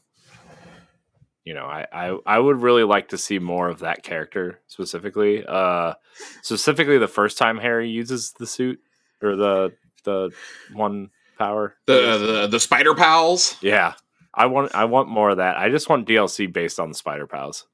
you 1.44 1.54
know, 1.54 1.66
I, 1.66 1.86
I 1.92 2.18
I 2.26 2.40
would 2.40 2.62
really 2.62 2.84
like 2.84 3.10
to 3.10 3.18
see 3.18 3.40
more 3.40 3.70
of 3.70 3.80
that 3.80 4.04
character 4.04 4.60
specifically. 4.68 5.46
Uh, 5.46 5.94
specifically, 6.42 6.98
the 6.98 7.08
first 7.08 7.38
time 7.38 7.58
Harry 7.60 7.90
uses 7.90 8.34
the 8.34 8.48
suit 8.48 8.80
or 9.22 9.36
the 9.36 9.74
the 10.06 10.32
one 10.74 11.10
power. 11.38 11.76
the 11.86 12.18
the 12.18 12.48
the 12.48 12.60
Spider 12.60 12.96
Pals. 12.96 13.58
yeah, 13.62 13.94
I 14.34 14.46
want 14.46 14.74
I 14.74 14.86
want 14.86 15.10
more 15.10 15.32
of 15.32 15.38
that. 15.38 15.58
I 15.58 15.70
just 15.70 15.90
want 15.90 16.08
DLC 16.08 16.52
based 16.52 16.80
on 16.80 16.90
the 16.90 16.96
Spider 16.96 17.28
Pals. 17.28 17.68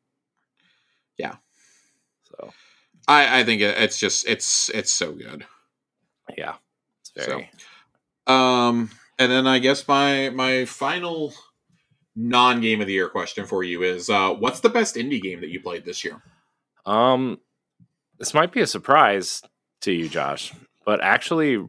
Yeah. 1.18 1.36
So 2.24 2.52
I 3.08 3.42
I 3.42 3.44
think 3.44 3.62
it's 3.62 4.00
just 4.00 4.28
it's 4.28 4.70
it's 4.70 4.92
so 4.92 5.12
good. 5.14 5.46
yeah, 6.38 6.56
it's 7.02 7.28
very 7.28 7.50
Um, 8.28 8.90
and 9.20 9.32
then 9.32 9.46
I 9.48 9.60
guess 9.60 9.88
my 9.88 10.30
my 10.30 10.66
final 10.66 11.34
non 12.16 12.62
game 12.62 12.82
of 12.82 12.88
the 12.88 12.94
year 12.94 13.10
question 13.10 13.46
for 13.46 13.64
you 13.64 13.84
is 13.84 14.10
uh 14.10 14.32
what's 14.34 14.60
the 14.60 14.70
best 14.70 14.96
indie 14.96 15.22
game 15.22 15.42
that 15.42 15.50
you 15.50 15.62
played 15.62 15.86
this 15.86 16.04
year? 16.04 16.22
Um, 16.86 17.40
this 18.18 18.34
might 18.34 18.52
be 18.52 18.62
a 18.62 18.68
surprise 18.68 19.42
to 19.82 19.92
you, 19.92 20.10
Josh, 20.10 20.54
but 20.86 21.02
actually, 21.04 21.64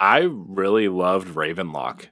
I 0.00 0.20
really 0.30 0.88
loved 0.88 1.28
Ravenlok 1.28 2.06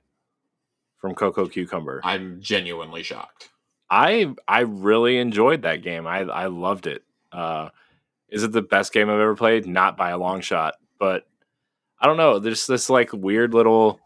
from 0.99 1.15
Cococucumber. 1.15 2.03
I'm 2.05 2.41
genuinely 2.41 3.03
shocked. 3.03 3.49
I 3.91 4.35
I 4.47 4.61
really 4.61 5.19
enjoyed 5.19 5.63
that 5.63 5.83
game. 5.83 6.07
I 6.07 6.21
I 6.21 6.47
loved 6.47 6.87
it. 6.87 7.03
Uh, 7.33 7.71
is 8.29 8.43
it 8.45 8.53
the 8.53 8.63
best 8.63 8.93
game 8.93 9.09
I've 9.09 9.19
ever 9.21 9.35
played? 9.35 9.67
Not 9.67 9.97
by 9.97 10.11
a 10.11 10.19
long 10.19 10.43
shot, 10.43 10.75
but 10.99 11.27
I 11.99 12.07
don't 12.07 12.19
know. 12.19 12.39
There's 12.39 12.67
this 12.67 12.91
like 12.91 13.13
weird 13.15 13.55
little 13.55 14.01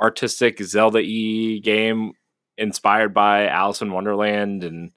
artistic 0.00 0.62
Zelda 0.62 1.00
e 1.00 1.60
game 1.60 2.12
inspired 2.56 3.12
by 3.12 3.46
Alice 3.46 3.82
in 3.82 3.92
Wonderland, 3.92 4.64
and 4.64 4.92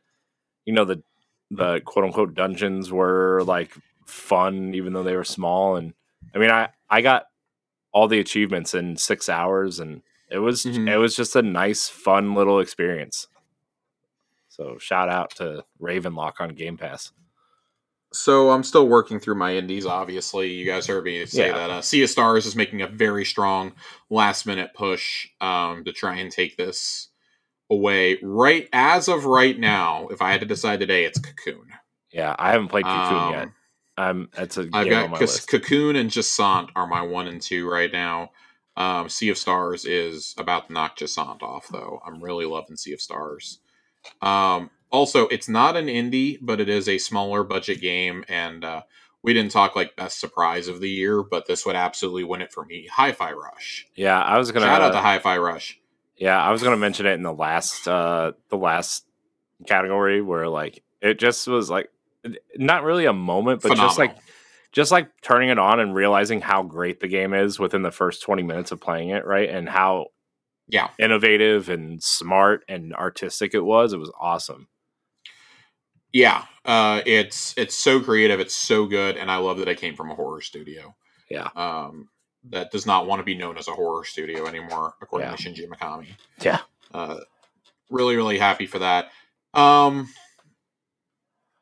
you 0.63 0.73
know 0.73 0.85
the 0.85 1.03
the 1.49 1.81
quote 1.81 2.05
unquote 2.05 2.33
dungeons 2.33 2.93
were 2.93 3.43
like 3.43 3.73
fun, 4.05 4.73
even 4.73 4.93
though 4.93 5.03
they 5.03 5.17
were 5.17 5.25
small. 5.25 5.75
And 5.75 5.93
I 6.33 6.37
mean, 6.37 6.51
I 6.51 6.69
I 6.89 7.01
got 7.01 7.25
all 7.91 8.07
the 8.07 8.19
achievements 8.19 8.73
in 8.73 8.97
six 8.97 9.27
hours, 9.29 9.79
and 9.79 10.01
it 10.29 10.39
was 10.39 10.63
Mhm. 10.65 10.89
it 10.89 10.97
was 10.97 11.15
just 11.15 11.35
a 11.35 11.41
nice, 11.41 11.87
fun 11.89 12.33
little 12.35 12.59
experience. 12.59 13.27
So 14.49 14.77
shout 14.77 15.09
out 15.09 15.31
to 15.37 15.63
Ravenlok 15.81 16.33
on 16.39 16.49
Game 16.55 16.77
Pass. 16.77 17.11
So 18.13 18.51
I'm 18.51 18.63
still 18.63 18.87
working 18.89 19.19
through 19.19 19.35
my 19.35 19.55
indies. 19.55 19.85
Obviously, 19.85 20.51
you 20.51 20.65
guys 20.65 20.85
heard 20.85 21.05
me 21.05 21.25
say 21.25 21.47
Yeah. 21.47 21.53
that 21.53 21.69
uh, 21.69 21.81
Sea 21.81 22.03
of 22.03 22.09
Stars 22.09 22.45
is 22.45 22.55
making 22.57 22.81
a 22.81 22.87
very 22.87 23.23
strong 23.23 23.73
last 24.09 24.45
minute 24.45 24.71
push 24.75 25.27
um, 25.39 25.85
to 25.85 25.93
try 25.93 26.15
and 26.17 26.29
take 26.29 26.57
this 26.57 27.07
away. 27.69 28.19
Right 28.21 28.67
as 28.73 29.07
of 29.07 29.23
right 29.25 29.57
now, 29.57 30.09
if 30.09 30.21
I 30.21 30.31
had 30.31 30.41
to 30.41 30.45
decide 30.47 30.81
today, 30.81 31.05
it's 31.05 31.19
Cocoon. 31.19 31.69
Yeah, 32.11 32.35
I 32.37 32.51
haven't 32.51 32.67
played 32.67 32.83
Cocoon 32.83 33.17
Um, 33.17 33.33
yet. 33.33 33.47
I'm 34.01 34.29
that's 34.33 34.57
a 34.57 34.67
I've 34.73 34.89
got 34.89 35.19
list. 35.19 35.49
Cocoon 35.49 35.95
and 35.95 36.09
Jusant 36.09 36.69
are 36.75 36.87
my 36.87 37.01
one 37.01 37.27
and 37.27 37.41
two 37.41 37.69
right 37.69 37.91
now. 37.91 38.31
Um, 38.77 39.09
sea 39.09 39.29
of 39.29 39.37
Stars 39.37 39.85
is 39.85 40.33
about 40.37 40.67
to 40.67 40.73
knock 40.73 40.97
Jusant 40.97 41.43
off, 41.43 41.67
though. 41.71 42.01
I'm 42.05 42.23
really 42.23 42.45
loving 42.45 42.77
Sea 42.77 42.93
of 42.93 43.01
Stars. 43.01 43.59
Um, 44.21 44.71
also, 44.89 45.27
it's 45.27 45.49
not 45.49 45.75
an 45.75 45.87
indie, 45.87 46.37
but 46.41 46.59
it 46.59 46.69
is 46.69 46.87
a 46.87 46.97
smaller 46.97 47.43
budget 47.43 47.81
game, 47.81 48.23
and 48.27 48.63
uh, 48.63 48.81
we 49.23 49.33
didn't 49.33 49.51
talk 49.51 49.75
like 49.75 49.95
best 49.95 50.19
surprise 50.19 50.67
of 50.67 50.79
the 50.79 50.89
year, 50.89 51.21
but 51.21 51.47
this 51.47 51.65
would 51.65 51.75
absolutely 51.75 52.23
win 52.23 52.41
it 52.41 52.51
for 52.51 52.65
me. 52.65 52.87
Hi-Fi 52.91 53.33
Rush. 53.33 53.87
Yeah, 53.95 54.19
I 54.19 54.37
was 54.37 54.51
gonna 54.51 54.65
Shout 54.65 54.81
out 54.81 54.91
to 54.91 54.99
Hi-Fi 54.99 55.37
Rush. 55.37 55.79
Yeah, 56.17 56.41
I 56.41 56.51
was 56.51 56.63
gonna 56.63 56.77
mention 56.77 57.05
it 57.05 57.13
in 57.13 57.23
the 57.23 57.33
last 57.33 57.87
uh 57.87 58.33
the 58.49 58.57
last 58.57 59.05
category 59.67 60.21
where 60.21 60.47
like 60.47 60.83
it 61.01 61.19
just 61.19 61.47
was 61.47 61.69
like 61.69 61.89
not 62.55 62.83
really 62.83 63.05
a 63.05 63.13
moment, 63.13 63.61
but 63.61 63.75
just 63.75 63.97
like 63.99 64.15
just 64.71 64.91
like 64.91 65.09
turning 65.21 65.49
it 65.49 65.59
on 65.59 65.79
and 65.79 65.93
realizing 65.93 66.39
how 66.41 66.63
great 66.63 66.99
the 67.01 67.07
game 67.07 67.33
is 67.33 67.59
within 67.59 67.81
the 67.81 67.91
first 67.91 68.21
20 68.23 68.43
minutes 68.43 68.71
of 68.71 68.79
playing 68.79 69.09
it, 69.09 69.25
right? 69.25 69.49
And 69.49 69.67
how 69.67 70.07
Yeah. 70.69 70.89
innovative 70.97 71.67
and 71.69 72.01
smart 72.01 72.63
and 72.69 72.93
artistic 72.93 73.53
it 73.53 73.59
was. 73.65 73.91
It 73.91 73.97
was 73.99 74.11
awesome. 74.19 74.69
Yeah, 76.13 76.43
uh, 76.65 77.01
it's 77.05 77.53
it's 77.57 77.75
so 77.75 78.01
creative, 78.01 78.39
it's 78.39 78.55
so 78.55 78.85
good, 78.85 79.15
and 79.17 79.31
I 79.31 79.37
love 79.37 79.57
that 79.59 79.67
it 79.69 79.77
came 79.79 79.95
from 79.95 80.11
a 80.11 80.15
horror 80.15 80.41
studio. 80.41 80.95
Yeah. 81.29 81.47
um, 81.55 82.09
that 82.49 82.71
does 82.71 82.85
not 82.85 83.05
want 83.07 83.19
to 83.19 83.23
be 83.23 83.35
known 83.35 83.57
as 83.57 83.67
a 83.69 83.71
horror 83.71 84.03
studio 84.03 84.47
anymore, 84.47 84.95
according 85.01 85.29
Yeah. 85.29 85.35
to 85.35 85.41
Shinji 85.43 85.67
Mikami. 85.69 86.07
Yeah. 86.41 86.59
Uh, 86.93 87.19
really, 87.89 88.15
really 88.17 88.37
happy 88.39 88.65
for 88.65 88.79
that. 88.79 89.11
Um, 89.53 90.09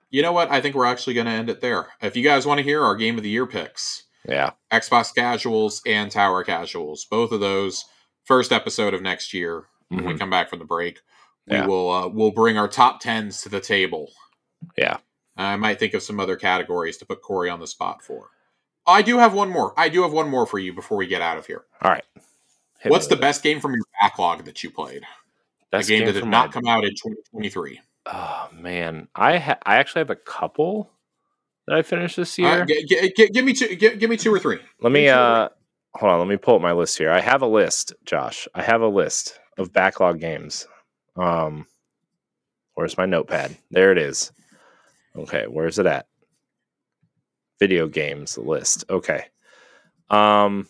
you 0.09 0.21
know 0.21 0.31
what? 0.31 0.49
I 0.51 0.61
think 0.61 0.75
we're 0.75 0.85
actually 0.85 1.13
going 1.13 1.25
to 1.27 1.31
end 1.31 1.49
it 1.49 1.61
there. 1.61 1.87
If 2.01 2.15
you 2.15 2.23
guys 2.23 2.45
want 2.45 2.57
to 2.59 2.63
hear 2.63 2.83
our 2.83 2.95
game 2.95 3.17
of 3.17 3.23
the 3.23 3.29
year 3.29 3.45
picks, 3.47 4.03
Yeah. 4.27 4.51
Xbox 4.71 5.13
Casuals 5.15 5.81
and 5.85 6.11
Tower 6.11 6.43
Casuals, 6.43 7.05
both 7.05 7.31
of 7.31 7.39
those 7.39 7.85
first 8.25 8.51
episode 8.51 8.93
of 8.93 9.01
next 9.01 9.33
year 9.33 9.65
when 9.89 10.05
we 10.05 10.13
Mhm. 10.13 10.19
come 10.19 10.29
back 10.29 10.49
from 10.49 10.59
the 10.59 10.65
break, 10.65 10.99
Yeah. 11.47 11.61
we 11.61 11.67
will 11.67 11.89
uh, 11.91 12.07
we'll 12.07 12.31
bring 12.31 12.57
our 12.57 12.67
top 12.67 12.99
tens 12.99 13.41
to 13.41 13.49
the 13.49 13.59
table. 13.61 14.11
Yeah. 14.77 14.97
I 15.37 15.55
might 15.55 15.79
think 15.79 15.93
of 15.93 16.03
some 16.03 16.19
other 16.19 16.35
categories 16.35 16.97
to 16.97 17.05
put 17.05 17.21
Corey 17.21 17.49
on 17.49 17.59
the 17.61 17.67
spot 17.67 18.03
for. 18.03 18.29
I 18.85 19.01
do 19.01 19.17
have 19.19 19.33
one 19.33 19.49
more. 19.49 19.73
I 19.77 19.87
do 19.89 20.01
have 20.03 20.11
one 20.11 20.29
more 20.29 20.45
for 20.45 20.59
you 20.59 20.73
before 20.73 20.97
we 20.97 21.07
get 21.07 21.21
out 21.21 21.37
of 21.37 21.45
here. 21.45 21.63
All 21.81 21.89
right. 21.91 22.03
Hit 22.79 22.91
What's 22.91 23.07
the 23.07 23.15
best 23.15 23.41
game 23.43 23.59
from 23.61 23.73
your 23.73 23.83
backlog 24.01 24.43
that 24.45 24.63
you 24.63 24.69
played? 24.71 25.03
Best 25.71 25.89
a 25.89 25.93
game, 25.97 26.05
that 26.05 26.13
did 26.13 26.25
not 26.25 26.47
my- 26.47 26.51
come 26.51 26.67
out 26.67 26.83
in 26.83 26.91
2023. 26.91 27.79
Oh 28.11 28.49
man, 28.53 29.07
I 29.15 29.37
ha- 29.37 29.59
I 29.65 29.75
actually 29.77 29.99
have 29.99 30.09
a 30.09 30.15
couple 30.15 30.91
that 31.67 31.77
I 31.77 31.81
finished 31.83 32.15
this 32.15 32.37
year. 32.37 32.63
Uh, 32.63 32.65
g- 32.65 32.85
g- 32.85 33.13
g- 33.15 33.29
give 33.29 33.45
me 33.45 33.53
two. 33.53 33.75
Give 33.75 34.09
me 34.09 34.17
two 34.17 34.33
or 34.33 34.39
three. 34.39 34.59
Let 34.81 34.91
me 34.91 35.01
Give 35.01 35.05
me 35.05 35.07
two 35.07 35.13
or 35.13 35.17
uh 35.17 35.49
hold 35.95 36.11
on, 36.13 36.19
let 36.19 36.27
me 36.27 36.37
pull 36.37 36.55
up 36.55 36.61
my 36.61 36.71
list 36.73 36.97
here. 36.97 37.11
I 37.11 37.19
have 37.19 37.41
a 37.41 37.47
list, 37.47 37.93
Josh. 38.05 38.47
I 38.55 38.61
have 38.63 38.81
a 38.81 38.87
list 38.87 39.39
of 39.57 39.73
backlog 39.73 40.19
games. 40.19 40.67
Um 41.15 41.65
where's 42.75 42.97
my 42.97 43.05
notepad? 43.05 43.55
There 43.71 43.91
it 43.91 43.97
is. 43.97 44.31
Okay, 45.15 45.45
where's 45.47 45.77
it 45.79 45.85
at? 45.85 46.07
Video 47.59 47.87
games 47.87 48.37
list. 48.37 48.85
Okay. 48.89 49.25
Um 50.09 50.67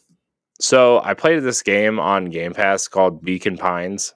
so 0.59 0.99
I 1.01 1.13
played 1.13 1.41
this 1.43 1.61
game 1.63 1.99
on 1.99 2.25
Game 2.25 2.53
Pass 2.53 2.87
called 2.89 3.23
Beacon 3.23 3.57
Pines. 3.57 4.13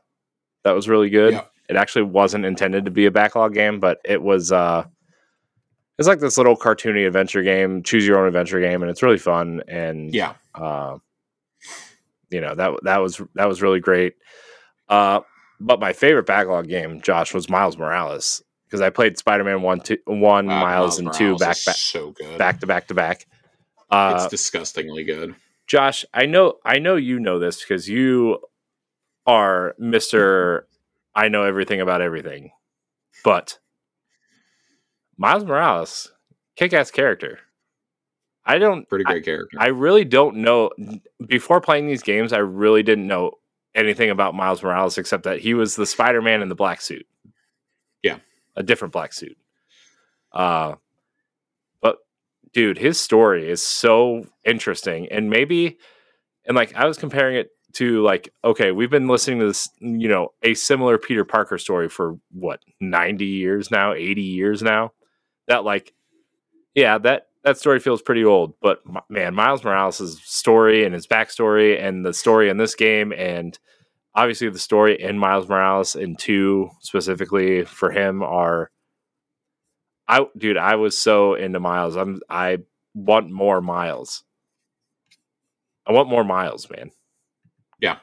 That 0.66 0.74
was 0.76 0.90
really 0.90 1.10
good. 1.10 1.34
Yeah. 1.34 1.44
It 1.69 1.76
actually 1.76 2.03
wasn't 2.03 2.45
intended 2.45 2.85
to 2.85 2.91
be 2.91 3.06
a 3.06 3.11
backlog 3.11 3.53
game, 3.53 3.80
but 3.80 3.99
it 4.03 4.22
was 4.22 4.52
uh 4.52 4.85
it's 5.98 6.07
like 6.07 6.19
this 6.19 6.38
little 6.38 6.57
cartoony 6.57 7.06
adventure 7.06 7.44
game, 7.44 7.84
choose 7.84 8.06
your 8.06 8.19
own 8.19 8.27
adventure 8.27 8.60
game, 8.60 8.81
and 8.81 8.90
it's 8.90 9.03
really 9.03 9.19
fun. 9.19 9.61
And 9.68 10.14
Yeah. 10.14 10.34
uh, 10.56 10.98
you 12.30 12.41
know 12.41 12.56
that 12.56 12.72
that 12.84 12.98
was 12.98 13.22
that 13.35 13.48
was 13.48 13.61
really 13.61 13.80
great. 13.80 14.15
Uh, 14.90 15.22
but 15.60 15.80
my 15.80 15.94
favorite 15.94 16.26
backlog 16.26 16.68
game, 16.68 16.99
Josh, 17.02 17.34
was 17.34 17.49
Miles 17.49 17.77
Morales 17.77 18.44
because 18.65 18.81
I 18.81 18.90
played 18.90 19.18
Spider 19.18 19.44
Man 19.44 19.61
one, 19.61 19.80
two, 19.81 19.98
one, 20.06 20.49
Uh, 20.49 20.60
Miles, 20.60 20.99
and 20.99 21.14
two 21.14 21.38
back 21.38 21.57
back 21.65 21.76
So 21.76 22.11
good. 22.11 22.38
back 22.38 22.60
to 22.61 22.68
back 22.68 22.88
to 22.88 22.94
back. 22.94 23.26
Uh, 23.90 24.14
it's 24.15 24.27
disgustingly 24.27 25.03
good. 25.03 25.35
Josh, 25.68 26.03
I 26.14 26.26
know 26.26 26.56
I 26.65 26.80
know 26.80 26.95
you 26.95 27.19
know 27.19 27.38
this 27.40 27.61
because 27.61 27.88
you 27.88 28.40
are 29.27 29.76
Mister. 29.77 30.68
I 31.15 31.27
know 31.27 31.44
everything 31.44 31.81
about 31.81 32.02
everything, 32.02 32.52
but 33.23 33.60
Miles 35.18 35.44
Morales, 35.45 36.11
kick 36.56 36.73
ass 36.73 36.91
character. 36.91 37.40
I 38.45 38.57
don't. 38.57 38.88
Pretty 38.90 39.06
I, 39.06 39.11
great 39.14 39.26
character. 39.26 39.57
I 39.60 39.68
really 39.68 40.03
don't 40.03 40.38
know. 40.38 40.72
Before 41.26 41.61
playing 41.61 41.88
these 41.88 42.03
games, 42.03 42.34
I 42.34 42.40
really 42.40 42.84
didn't 42.84 43.07
know 43.07 43.34
anything 43.76 44.10
about 44.10 44.35
Miles 44.35 44.61
Morales 44.61 44.98
except 44.98 45.23
that 45.23 45.40
he 45.40 45.53
was 45.53 45.76
the 45.76 45.85
Spider 45.85 46.22
Man 46.22 46.41
in 46.41 46.49
the 46.49 46.56
black 46.56 46.81
suit. 46.81 47.07
Yeah. 48.02 48.18
a 48.56 48.64
different 48.64 48.91
black 48.91 49.14
suit. 49.14 49.38
Uh, 50.31 50.76
but 51.81 51.99
dude, 52.53 52.77
his 52.77 52.99
story 52.99 53.49
is 53.49 53.64
so 53.64 54.26
interesting, 54.44 55.07
and 55.10 55.30
maybe, 55.30 55.77
and 56.45 56.56
like 56.56 56.76
I 56.76 56.85
was 56.85 56.98
comparing 56.98 57.38
it 57.38 57.52
to 57.74 58.04
like, 58.04 58.30
okay, 58.44 58.72
we've 58.72 58.90
been 58.90 59.08
listening 59.08 59.40
to 59.40 59.48
this, 59.48 59.70
you 59.80 60.08
know, 60.08 60.30
a 60.44 60.54
similar 60.54 60.98
Peter 60.98 61.26
Parker 61.26 61.58
story 61.58 61.90
for 61.90 62.18
what 62.32 62.60
ninety 62.80 63.26
years 63.26 63.72
now, 63.72 63.94
eighty 63.94 64.22
years 64.22 64.62
now. 64.62 64.91
That 65.48 65.64
like, 65.64 65.94
yeah, 66.76 66.98
that 67.00 67.28
that 67.44 67.58
story 67.58 67.80
feels 67.80 68.02
pretty 68.02 68.24
old, 68.24 68.54
but 68.62 68.82
man, 69.10 69.36
Miles 69.36 69.64
Morales' 69.64 70.22
story 70.24 70.86
and 70.86 70.94
his 70.94 71.08
backstory 71.08 71.82
and 71.82 72.06
the 72.06 72.14
story 72.14 72.50
in 72.50 72.58
this 72.58 72.76
game 72.76 73.12
and 73.12 73.58
obviously 74.16 74.50
the 74.50 74.60
story 74.60 75.02
in 75.02 75.18
Miles 75.18 75.48
Morales 75.48 75.95
and 75.95 76.18
two 76.18 76.70
specifically 76.80 77.66
for 77.66 77.91
him 77.91 78.24
are 78.24 78.70
I 80.08 80.26
dude, 80.38 80.58
I 80.58 80.76
was 80.76 80.98
so 80.98 81.34
into 81.34 81.60
Miles. 81.60 81.95
I'm 81.95 82.22
I 82.30 82.60
want 82.94 83.32
more 83.32 83.62
Miles. 83.62 84.24
I 85.88 85.91
want 85.94 86.10
more 86.10 86.24
Miles, 86.24 86.70
man. 86.70 86.91
Yeah. 87.80 87.98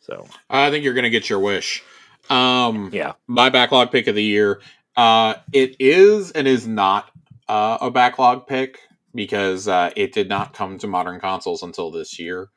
So 0.00 0.26
I 0.48 0.70
think 0.70 0.84
you're 0.84 0.94
gonna 0.94 1.10
get 1.10 1.28
your 1.28 1.40
wish. 1.40 1.82
Um, 2.30 2.90
yeah. 2.92 3.12
my 3.26 3.50
backlog 3.50 3.90
pick 3.90 4.06
of 4.06 4.14
the 4.14 4.22
year. 4.22 4.60
Uh, 4.96 5.34
it 5.52 5.76
is 5.78 6.32
and 6.32 6.48
is 6.48 6.66
not 6.66 7.10
uh, 7.48 7.78
a 7.80 7.90
backlog 7.90 8.46
pick 8.46 8.80
because 9.14 9.68
uh, 9.68 9.90
it 9.96 10.12
did 10.12 10.28
not 10.28 10.52
come 10.52 10.78
to 10.78 10.86
modern 10.86 11.20
consoles 11.20 11.62
until 11.62 11.90
this 11.90 12.18
year. 12.18 12.48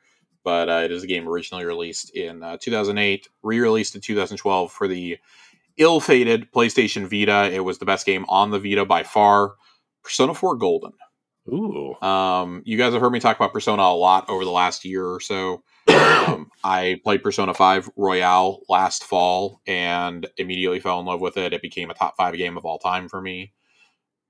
But 0.44 0.68
uh, 0.68 0.82
it 0.84 0.90
is 0.90 1.04
a 1.04 1.06
game 1.06 1.28
originally 1.28 1.64
released 1.64 2.10
in 2.16 2.42
uh, 2.42 2.56
2008, 2.60 3.28
re-released 3.42 3.94
in 3.94 4.00
2012 4.00 4.72
for 4.72 4.88
the 4.88 5.18
ill-fated 5.76 6.50
PlayStation 6.52 7.08
Vita. 7.08 7.54
It 7.54 7.60
was 7.60 7.78
the 7.78 7.84
best 7.84 8.04
game 8.04 8.24
on 8.28 8.50
the 8.50 8.58
Vita 8.58 8.84
by 8.84 9.04
far. 9.04 9.54
Persona 10.02 10.34
4 10.34 10.56
Golden. 10.56 10.92
Ooh. 11.48 11.94
Um, 12.02 12.62
you 12.64 12.76
guys 12.76 12.92
have 12.92 13.00
heard 13.00 13.12
me 13.12 13.20
talk 13.20 13.36
about 13.36 13.52
Persona 13.52 13.82
a 13.82 13.94
lot 13.94 14.28
over 14.28 14.44
the 14.44 14.50
last 14.50 14.84
year 14.84 15.06
or 15.06 15.20
so. 15.20 15.62
I 15.88 17.00
played 17.02 17.22
Persona 17.22 17.54
5 17.54 17.90
Royale 17.96 18.60
last 18.68 19.04
fall 19.04 19.60
and 19.66 20.26
immediately 20.36 20.80
fell 20.80 21.00
in 21.00 21.06
love 21.06 21.20
with 21.20 21.36
it. 21.36 21.52
It 21.52 21.62
became 21.62 21.90
a 21.90 21.94
top 21.94 22.16
five 22.16 22.36
game 22.36 22.56
of 22.56 22.64
all 22.64 22.78
time 22.78 23.08
for 23.08 23.20
me. 23.20 23.52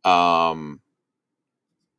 Um, 0.04 0.80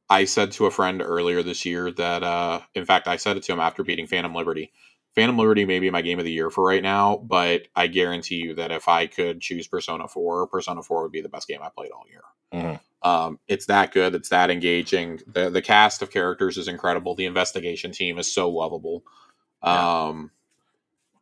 I 0.09 0.25
said 0.25 0.51
to 0.53 0.65
a 0.65 0.71
friend 0.71 1.01
earlier 1.01 1.43
this 1.43 1.65
year 1.65 1.91
that, 1.91 2.23
uh, 2.23 2.61
in 2.75 2.85
fact, 2.85 3.07
I 3.07 3.17
said 3.17 3.38
it 3.38 3.43
to 3.43 3.53
him 3.53 3.59
after 3.59 3.84
beating 3.84 4.07
Phantom 4.07 4.34
Liberty. 4.34 4.71
Phantom 5.15 5.38
Liberty 5.38 5.65
may 5.65 5.80
be 5.80 5.89
my 5.91 6.01
game 6.01 6.19
of 6.19 6.25
the 6.25 6.31
year 6.31 6.49
for 6.49 6.63
right 6.65 6.81
now, 6.81 7.17
but 7.17 7.67
I 7.75 7.88
guarantee 7.88 8.35
you 8.35 8.55
that 8.55 8.71
if 8.71 8.88
I 8.88 9.07
could 9.07 9.41
choose 9.41 9.67
Persona 9.67 10.07
4, 10.07 10.47
Persona 10.47 10.81
4 10.81 11.03
would 11.03 11.11
be 11.11 11.21
the 11.21 11.30
best 11.30 11.47
game 11.47 11.61
I 11.61 11.69
played 11.69 11.91
all 11.91 12.05
year. 12.09 12.23
Mhm. 12.53 12.80
Um, 13.03 13.39
it's 13.47 13.67
that 13.67 13.91
good. 13.91 14.15
It's 14.15 14.30
that 14.30 14.49
engaging. 14.49 15.19
The 15.27 15.49
the 15.49 15.61
cast 15.61 16.01
of 16.01 16.09
characters 16.09 16.57
is 16.57 16.67
incredible. 16.67 17.15
The 17.15 17.25
investigation 17.25 17.91
team 17.91 18.17
is 18.17 18.34
so 18.34 18.49
lovable. 18.49 19.03
Um, 19.64 20.31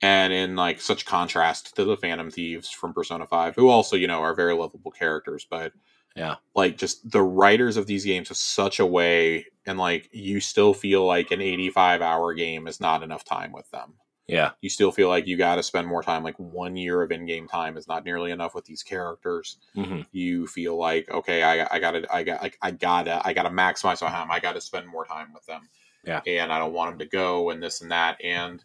and 0.02 0.34
in 0.34 0.56
like 0.56 0.82
such 0.82 1.06
contrast 1.06 1.76
to 1.76 1.86
the 1.86 1.98
Phantom 1.98 2.32
Thieves 2.32 2.70
from 2.72 2.94
Persona 2.94 3.28
Five, 3.28 3.56
who 3.56 3.70
also 3.70 3.96
you 3.96 4.08
know 4.08 4.22
are 4.22 4.34
very 4.34 4.54
lovable 4.56 4.92
characters, 4.92 5.46
but 5.50 5.74
Yeah. 6.16 6.36
like 6.56 6.78
just 6.78 7.10
the 7.10 7.22
writers 7.22 7.78
of 7.78 7.86
these 7.86 8.04
games 8.06 8.30
have 8.30 8.38
such 8.38 8.80
a 8.80 8.86
way, 8.86 9.46
and 9.66 9.78
like 9.78 10.10
you 10.12 10.40
still 10.40 10.74
feel 10.74 11.06
like 11.06 11.32
an 11.32 11.42
eighty 11.42 11.70
five 11.70 12.02
hour 12.02 12.34
game 12.34 12.68
is 12.68 12.80
not 12.80 13.04
enough 13.04 13.24
time 13.24 13.52
with 13.52 13.70
them. 13.72 13.94
Yeah. 14.28 14.52
you 14.62 14.70
still 14.70 14.94
feel 14.94 15.10
like 15.10 15.28
you 15.28 15.36
got 15.36 15.56
to 15.56 15.64
spend 15.64 15.88
more 15.88 16.02
time 16.02 16.24
like 16.24 16.38
one 16.38 16.78
year 16.78 17.02
of 17.02 17.12
in-game 17.12 17.50
time 17.50 17.76
is 17.76 17.86
not 17.86 18.06
nearly 18.06 18.32
enough 18.32 18.56
with 18.56 18.64
these 18.64 18.82
characters. 18.82 19.58
Hmm 19.76 20.02
you 20.14 20.48
feel 20.48 20.78
like 20.78 21.10
okay 21.12 21.44
i, 21.44 21.68
I 21.76 21.80
gotta 21.80 22.06
i 22.14 22.24
got 22.24 22.42
like 22.42 22.58
i 22.62 22.72
gotta 22.72 23.22
i 23.28 23.34
gotta 23.34 23.50
maximize 23.50 24.02
my 24.02 24.10
time. 24.10 24.32
I 24.32 24.40
gotta 24.40 24.62
spend 24.62 24.88
more 24.88 25.06
time 25.06 25.34
with 25.34 25.46
them 25.48 25.68
Yeah. 26.06 26.22
and 26.26 26.52
i 26.52 26.58
don't 26.60 26.74
want 26.74 26.92
them 26.92 27.00
to 27.00 27.06
go 27.18 27.50
and 27.52 27.62
this 27.62 27.82
and 27.82 27.92
that 27.92 28.18
and 28.24 28.64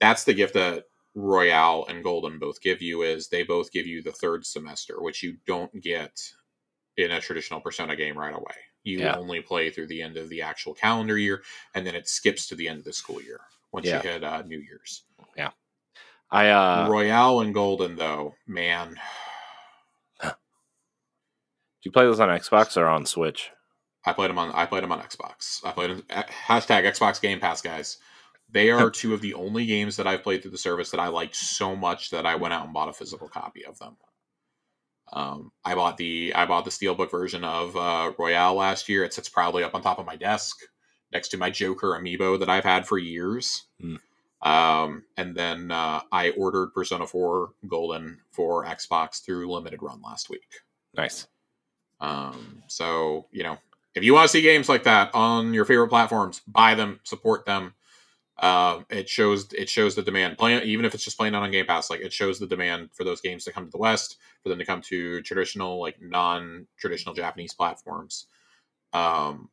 that's 0.00 0.24
the 0.24 0.34
gift 0.34 0.54
that 0.54 0.84
royale 1.14 1.86
and 1.88 2.04
golden 2.04 2.38
both 2.38 2.60
give 2.60 2.82
you 2.82 3.02
is 3.02 3.28
they 3.28 3.42
both 3.42 3.72
give 3.72 3.86
you 3.86 4.02
the 4.02 4.12
third 4.12 4.44
semester 4.44 4.96
which 5.00 5.22
you 5.22 5.36
don't 5.46 5.80
get 5.80 6.20
in 6.98 7.10
a 7.10 7.20
traditional 7.20 7.60
persona 7.60 7.96
game 7.96 8.16
right 8.16 8.34
away 8.34 8.54
you 8.84 9.00
Yeah. 9.00 9.16
only 9.16 9.40
play 9.40 9.70
through 9.70 9.88
the 9.88 10.02
end 10.02 10.16
of 10.16 10.28
the 10.28 10.42
actual 10.42 10.74
calendar 10.74 11.18
year 11.18 11.42
and 11.74 11.86
then 11.86 11.94
it 11.94 12.08
skips 12.08 12.46
to 12.48 12.54
the 12.54 12.68
end 12.68 12.78
of 12.78 12.84
the 12.84 12.92
school 12.92 13.20
year 13.22 13.40
once 13.72 13.86
Yeah. 13.86 14.02
you 14.02 14.08
hit 14.10 14.22
uh, 14.24 14.42
new 14.42 14.58
year's 14.58 15.04
Yeah, 15.36 15.50
I 16.30 16.50
uh 16.50 16.86
royale 16.88 17.40
and 17.40 17.52
golden 17.54 17.96
though 17.96 18.34
man 18.46 18.96
do 20.22 20.30
you 21.88 21.92
play 21.92 22.06
this 22.06 22.18
on 22.20 22.28
Xbox 22.28 22.76
or 22.76 22.86
on 22.88 23.06
Switch? 23.06 23.50
I 24.06 24.12
played 24.12 24.30
them 24.30 24.38
on. 24.38 24.52
I 24.52 24.66
played 24.66 24.84
them 24.84 24.92
on 24.92 25.00
Xbox. 25.00 25.64
I 25.64 25.72
played 25.72 25.90
them, 25.90 26.02
hashtag 26.08 26.84
Xbox 26.84 27.20
Game 27.20 27.40
Pass 27.40 27.60
guys. 27.60 27.98
They 28.48 28.70
are 28.70 28.90
two 28.90 29.12
of 29.12 29.20
the 29.20 29.34
only 29.34 29.66
games 29.66 29.96
that 29.96 30.06
I've 30.06 30.22
played 30.22 30.42
through 30.42 30.52
the 30.52 30.58
service 30.58 30.90
that 30.92 31.00
I 31.00 31.08
liked 31.08 31.34
so 31.34 31.74
much 31.74 32.10
that 32.10 32.24
I 32.24 32.36
went 32.36 32.54
out 32.54 32.64
and 32.64 32.72
bought 32.72 32.88
a 32.88 32.92
physical 32.92 33.28
copy 33.28 33.64
of 33.66 33.78
them. 33.80 33.96
Um, 35.12 35.52
I 35.64 35.74
bought 35.74 35.96
the 35.96 36.32
I 36.34 36.46
bought 36.46 36.64
the 36.64 36.70
steelbook 36.70 37.10
version 37.10 37.44
of 37.44 37.76
uh, 37.76 38.12
Royale 38.18 38.54
last 38.54 38.88
year. 38.88 39.04
It 39.04 39.12
sits 39.12 39.28
proudly 39.28 39.64
up 39.64 39.74
on 39.74 39.82
top 39.82 39.98
of 39.98 40.06
my 40.06 40.16
desk 40.16 40.56
next 41.12 41.28
to 41.28 41.38
my 41.38 41.50
Joker 41.50 41.98
amiibo 42.00 42.38
that 42.38 42.48
I've 42.48 42.64
had 42.64 42.86
for 42.86 42.98
years. 42.98 43.64
Hmm. 43.80 43.96
Um, 44.42 45.04
and 45.16 45.34
then 45.34 45.70
uh, 45.70 46.02
I 46.12 46.30
ordered 46.30 46.74
Persona 46.74 47.06
4 47.06 47.50
Golden 47.66 48.20
for 48.30 48.64
Xbox 48.64 49.24
through 49.24 49.50
limited 49.50 49.82
run 49.82 50.02
last 50.02 50.28
week. 50.28 50.46
Nice. 50.94 51.26
Um, 52.00 52.62
so 52.66 53.26
you 53.30 53.42
know, 53.42 53.58
if 53.96 54.04
you 54.04 54.12
want 54.12 54.24
to 54.24 54.28
see 54.28 54.42
games 54.42 54.68
like 54.68 54.84
that 54.84 55.10
on 55.14 55.54
your 55.54 55.64
favorite 55.64 55.88
platforms, 55.88 56.42
buy 56.46 56.74
them, 56.74 57.00
support 57.02 57.46
them. 57.46 57.74
Uh, 58.38 58.82
it 58.90 59.08
shows 59.08 59.50
it 59.54 59.70
shows 59.70 59.94
the 59.94 60.02
demand. 60.02 60.36
Play 60.36 60.62
even 60.62 60.84
if 60.84 60.94
it's 60.94 61.02
just 61.04 61.16
playing 61.16 61.34
out 61.34 61.42
on 61.42 61.50
Game 61.50 61.64
Pass, 61.64 61.88
like 61.88 62.00
it 62.00 62.12
shows 62.12 62.38
the 62.38 62.46
demand 62.46 62.90
for 62.92 63.04
those 63.04 63.22
games 63.22 63.44
to 63.44 63.52
come 63.52 63.64
to 63.64 63.70
the 63.70 63.78
West, 63.78 64.18
for 64.42 64.50
them 64.50 64.58
to 64.58 64.66
come 64.66 64.82
to 64.82 65.22
traditional, 65.22 65.80
like 65.80 65.96
non-traditional 66.02 67.14
Japanese 67.14 67.54
platforms. 67.54 68.26
Um, 68.92 69.48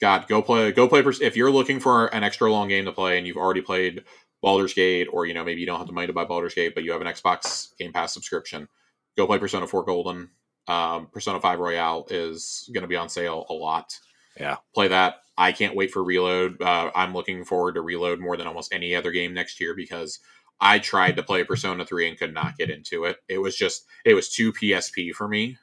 God, 0.00 0.26
go 0.26 0.42
play, 0.42 0.72
go 0.72 0.88
play. 0.88 1.04
If 1.22 1.36
you're 1.36 1.52
looking 1.52 1.78
for 1.78 2.08
an 2.08 2.24
extra 2.24 2.50
long 2.50 2.66
game 2.66 2.86
to 2.86 2.92
play, 2.92 3.16
and 3.16 3.26
you've 3.26 3.36
already 3.36 3.62
played 3.62 4.02
Baldur's 4.42 4.74
Gate, 4.74 5.06
or 5.12 5.24
you 5.24 5.34
know 5.34 5.44
maybe 5.44 5.60
you 5.60 5.66
don't 5.66 5.78
have 5.78 5.86
the 5.86 5.92
money 5.92 6.08
to 6.08 6.12
buy 6.12 6.24
Baldur's 6.24 6.54
Gate, 6.54 6.74
but 6.74 6.82
you 6.82 6.90
have 6.90 7.00
an 7.00 7.06
Xbox 7.06 7.76
Game 7.78 7.92
Pass 7.92 8.12
subscription, 8.12 8.68
go 9.16 9.28
play 9.28 9.38
Persona 9.38 9.68
4 9.68 9.84
Golden. 9.84 10.30
Um, 10.66 11.08
Persona 11.12 11.40
5 11.40 11.58
Royale 11.58 12.06
is 12.10 12.68
going 12.72 12.82
to 12.82 12.88
be 12.88 12.96
on 12.96 13.08
sale 13.08 13.46
a 13.50 13.52
lot. 13.52 13.98
Yeah. 14.38 14.56
Play 14.74 14.88
that. 14.88 15.16
I 15.36 15.52
can't 15.52 15.76
wait 15.76 15.90
for 15.90 16.02
Reload. 16.02 16.60
Uh, 16.62 16.90
I'm 16.94 17.12
looking 17.12 17.44
forward 17.44 17.74
to 17.74 17.80
Reload 17.82 18.20
more 18.20 18.36
than 18.36 18.46
almost 18.46 18.72
any 18.72 18.94
other 18.94 19.10
game 19.10 19.34
next 19.34 19.60
year 19.60 19.74
because 19.74 20.20
I 20.60 20.78
tried 20.78 21.16
to 21.16 21.22
play 21.22 21.44
Persona 21.44 21.84
3 21.84 22.08
and 22.08 22.18
could 22.18 22.32
not 22.32 22.56
get 22.56 22.70
into 22.70 23.04
it. 23.04 23.18
It 23.28 23.38
was 23.38 23.56
just, 23.56 23.86
it 24.04 24.14
was 24.14 24.28
too 24.28 24.52
PSP 24.52 25.12
for 25.12 25.26
me. 25.28 25.58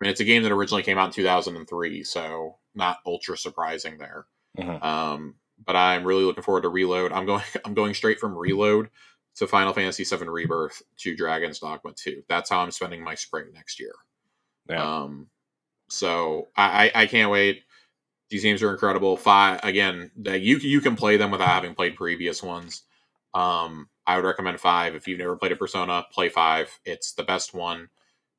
I 0.00 0.04
mean, 0.04 0.10
it's 0.10 0.20
a 0.20 0.24
game 0.24 0.42
that 0.42 0.52
originally 0.52 0.82
came 0.82 0.98
out 0.98 1.06
in 1.06 1.12
2003, 1.12 2.02
so 2.04 2.56
not 2.74 2.98
ultra 3.06 3.38
surprising 3.38 3.98
there. 3.98 4.26
Mhm. 4.58 4.82
Um, 4.82 5.36
but 5.64 5.76
I'm 5.76 6.04
really 6.04 6.24
looking 6.24 6.42
forward 6.42 6.62
to 6.62 6.68
Reload. 6.68 7.12
I'm 7.12 7.26
going, 7.26 7.44
I'm 7.64 7.74
going 7.74 7.94
straight 7.94 8.18
from 8.18 8.36
Reload 8.36 8.90
to 9.36 9.46
Final 9.46 9.72
Fantasy 9.72 10.04
VII 10.04 10.28
Rebirth 10.28 10.82
to 10.98 11.16
Dragon's 11.16 11.58
Dogma 11.58 11.92
2. 11.92 12.22
That's 12.28 12.50
how 12.50 12.60
I'm 12.60 12.70
spending 12.70 13.02
my 13.02 13.14
spring 13.14 13.46
next 13.52 13.80
year. 13.80 13.92
Yeah. 14.68 14.82
Um, 14.82 15.28
so 15.88 16.48
I, 16.56 16.90
I, 16.94 17.02
I 17.02 17.06
can't 17.06 17.30
wait. 17.30 17.62
These 18.30 18.42
games 18.42 18.62
are 18.62 18.70
incredible. 18.70 19.16
Five 19.16 19.60
again, 19.62 20.10
that 20.18 20.40
you 20.40 20.56
you 20.58 20.80
can 20.80 20.96
play 20.96 21.16
them 21.16 21.30
without 21.30 21.48
having 21.48 21.74
played 21.74 21.94
previous 21.94 22.42
ones. 22.42 22.82
Um, 23.34 23.88
I 24.06 24.16
would 24.16 24.24
recommend 24.24 24.60
five 24.60 24.94
if 24.94 25.06
you've 25.06 25.18
never 25.18 25.36
played 25.36 25.52
a 25.52 25.56
Persona. 25.56 26.04
Play 26.10 26.30
five. 26.30 26.78
It's 26.84 27.12
the 27.12 27.22
best 27.22 27.54
one. 27.54 27.88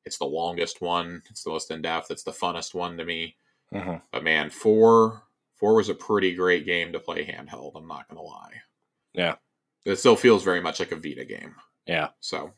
It's 0.04 0.18
the 0.18 0.24
longest 0.24 0.80
one. 0.80 1.22
It's 1.30 1.44
the 1.44 1.50
most 1.50 1.70
in 1.70 1.82
depth. 1.82 2.10
It's 2.10 2.24
the 2.24 2.32
funnest 2.32 2.74
one 2.74 2.96
to 2.98 3.04
me. 3.04 3.36
Mhm. 3.72 4.02
But 4.12 4.24
man, 4.24 4.50
four 4.50 5.22
four 5.54 5.74
was 5.74 5.88
a 5.88 5.94
pretty 5.94 6.34
great 6.34 6.66
game 6.66 6.92
to 6.92 7.00
play 7.00 7.24
handheld. 7.24 7.72
I'm 7.76 7.86
not 7.88 8.08
gonna 8.08 8.22
lie. 8.22 8.62
Yeah. 9.14 9.36
It 9.86 9.96
still 9.96 10.16
feels 10.16 10.42
very 10.42 10.60
much 10.60 10.80
like 10.80 10.92
a 10.92 10.96
Vita 10.96 11.24
game. 11.24 11.54
Yeah. 11.86 12.08
So 12.20 12.52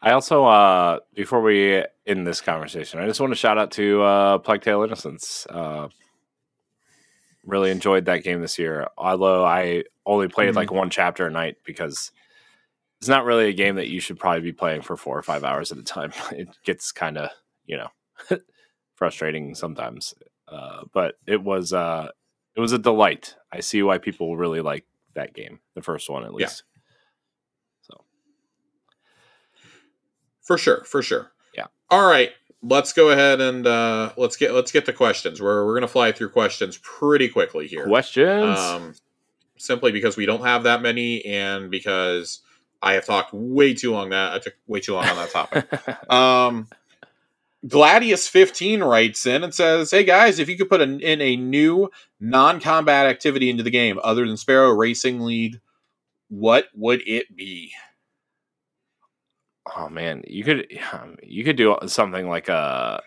I 0.00 0.12
also, 0.12 0.44
uh, 0.44 1.00
before 1.14 1.42
we 1.42 1.84
end 2.06 2.26
this 2.26 2.40
conversation, 2.40 2.98
I 2.98 3.06
just 3.06 3.20
want 3.20 3.30
to 3.32 3.38
shout 3.38 3.58
out 3.58 3.70
to 3.72 4.02
uh, 4.02 4.38
Plague 4.38 4.62
Tale 4.62 4.82
Innocence. 4.82 5.46
Uh, 5.48 5.88
really 7.44 7.70
enjoyed 7.70 8.06
that 8.06 8.24
game 8.24 8.40
this 8.40 8.58
year, 8.58 8.88
although 8.96 9.44
I 9.44 9.84
only 10.06 10.28
played 10.28 10.54
like 10.54 10.72
one 10.72 10.90
chapter 10.90 11.26
a 11.26 11.30
night 11.30 11.56
because 11.64 12.10
it's 13.00 13.08
not 13.08 13.24
really 13.24 13.48
a 13.48 13.52
game 13.52 13.76
that 13.76 13.88
you 13.88 14.00
should 14.00 14.18
probably 14.18 14.40
be 14.40 14.52
playing 14.52 14.82
for 14.82 14.96
four 14.96 15.18
or 15.18 15.22
five 15.22 15.44
hours 15.44 15.72
at 15.72 15.78
a 15.78 15.82
time. 15.82 16.12
It 16.32 16.48
gets 16.64 16.90
kind 16.90 17.18
of, 17.18 17.30
you 17.66 17.76
know, 17.76 17.88
frustrating 18.94 19.54
sometimes. 19.54 20.14
Uh, 20.48 20.84
but 20.92 21.16
it 21.26 21.42
was 21.42 21.72
uh, 21.72 22.08
it 22.54 22.60
was 22.60 22.72
a 22.72 22.78
delight. 22.78 23.34
I 23.52 23.60
see 23.60 23.82
why 23.82 23.98
people 23.98 24.36
really 24.36 24.60
like 24.60 24.84
that 25.16 25.34
game, 25.34 25.60
the 25.74 25.82
first 25.82 26.08
one 26.08 26.24
at 26.24 26.32
least. 26.32 26.62
Yeah. 26.66 26.82
So 27.82 28.04
For 30.42 30.56
sure, 30.56 30.84
for 30.84 31.02
sure. 31.02 31.32
Yeah. 31.54 31.66
All 31.90 32.08
right. 32.08 32.30
Let's 32.62 32.92
go 32.92 33.10
ahead 33.10 33.40
and 33.40 33.66
uh, 33.66 34.12
let's 34.16 34.36
get 34.36 34.54
let's 34.54 34.72
get 34.72 34.86
to 34.86 34.92
questions. 34.92 35.40
We're 35.40 35.66
we're 35.66 35.74
gonna 35.74 35.88
fly 35.88 36.12
through 36.12 36.30
questions 36.30 36.78
pretty 36.78 37.28
quickly 37.28 37.66
here. 37.66 37.86
questions. 37.86 38.58
Um, 38.58 38.94
simply 39.58 39.92
because 39.92 40.16
we 40.16 40.26
don't 40.26 40.44
have 40.44 40.64
that 40.64 40.82
many, 40.82 41.24
and 41.24 41.70
because 41.70 42.40
I 42.82 42.94
have 42.94 43.04
talked 43.04 43.32
way 43.32 43.74
too 43.74 43.92
long 43.92 44.10
that 44.10 44.32
I 44.32 44.38
took 44.38 44.54
way 44.66 44.80
too 44.80 44.94
long 44.94 45.04
on 45.06 45.16
that 45.16 45.30
topic. 45.30 46.10
um, 46.12 46.68
Gladius 47.66 48.28
fifteen 48.28 48.82
writes 48.82 49.26
in 49.26 49.42
and 49.42 49.54
says, 49.54 49.90
"Hey 49.90 50.04
guys, 50.04 50.38
if 50.38 50.48
you 50.48 50.56
could 50.56 50.68
put 50.68 50.80
an, 50.80 51.00
in 51.00 51.20
a 51.20 51.36
new 51.36 51.90
non-combat 52.20 53.06
activity 53.06 53.50
into 53.50 53.62
the 53.62 53.70
game 53.70 53.98
other 54.02 54.26
than 54.26 54.36
Sparrow 54.36 54.70
Racing 54.70 55.20
League, 55.20 55.60
what 56.28 56.66
would 56.74 57.02
it 57.06 57.34
be?" 57.34 57.72
oh 59.74 59.88
man, 59.88 60.22
you 60.26 60.44
could 60.44 60.66
um, 60.92 61.16
you 61.22 61.44
could 61.44 61.56
do 61.56 61.76
something 61.86 62.28
like 62.28 62.48
a 62.48 63.02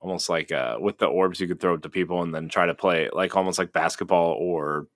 almost 0.00 0.28
like 0.28 0.52
uh 0.52 0.76
with 0.78 0.98
the 0.98 1.06
orbs 1.06 1.40
you 1.40 1.48
could 1.48 1.60
throw 1.60 1.74
it 1.74 1.82
to 1.82 1.88
people 1.88 2.22
and 2.22 2.34
then 2.34 2.48
try 2.48 2.66
to 2.66 2.74
play 2.74 3.08
like 3.12 3.34
almost 3.34 3.58
like 3.58 3.72
basketball 3.72 4.32
or 4.32 4.86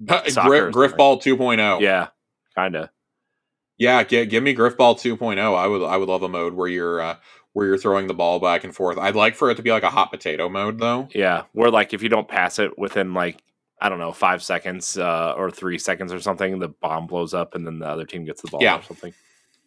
Soccer 0.28 0.48
Grif, 0.48 0.62
or 0.62 0.70
Griff 0.70 0.90
something. 0.98 1.36
2.0. 1.36 1.80
yeah, 1.80 2.08
kind 2.54 2.76
of. 2.76 2.88
Yeah, 3.78 4.04
give, 4.04 4.28
give 4.28 4.42
me 4.42 4.54
Grifball 4.54 4.96
2.0. 4.96 5.38
I 5.38 5.66
would 5.66 5.82
I 5.82 5.96
would 5.96 6.08
love 6.08 6.22
a 6.22 6.28
mode 6.28 6.54
where 6.54 6.68
you're 6.68 7.00
uh, 7.00 7.16
where 7.52 7.66
you're 7.66 7.78
throwing 7.78 8.06
the 8.06 8.14
ball 8.14 8.38
back 8.40 8.64
and 8.64 8.74
forth. 8.74 8.98
I'd 8.98 9.14
like 9.16 9.34
for 9.34 9.50
it 9.50 9.56
to 9.56 9.62
be 9.62 9.70
like 9.70 9.82
a 9.82 9.90
hot 9.90 10.10
potato 10.10 10.48
mode 10.48 10.78
though. 10.78 11.08
Yeah, 11.14 11.42
where 11.52 11.70
like 11.70 11.92
if 11.92 12.02
you 12.02 12.08
don't 12.08 12.28
pass 12.28 12.58
it 12.58 12.78
within 12.78 13.14
like 13.14 13.42
I 13.80 13.88
don't 13.88 13.98
know 13.98 14.12
five 14.12 14.42
seconds 14.42 14.96
uh, 14.96 15.34
or 15.36 15.50
three 15.50 15.78
seconds 15.78 16.12
or 16.12 16.20
something, 16.20 16.58
the 16.58 16.68
bomb 16.68 17.06
blows 17.06 17.34
up 17.34 17.54
and 17.54 17.66
then 17.66 17.78
the 17.78 17.86
other 17.86 18.04
team 18.04 18.24
gets 18.24 18.42
the 18.42 18.48
ball 18.48 18.62
Yeah. 18.62 18.78
or 18.78 18.82
something. 18.82 19.12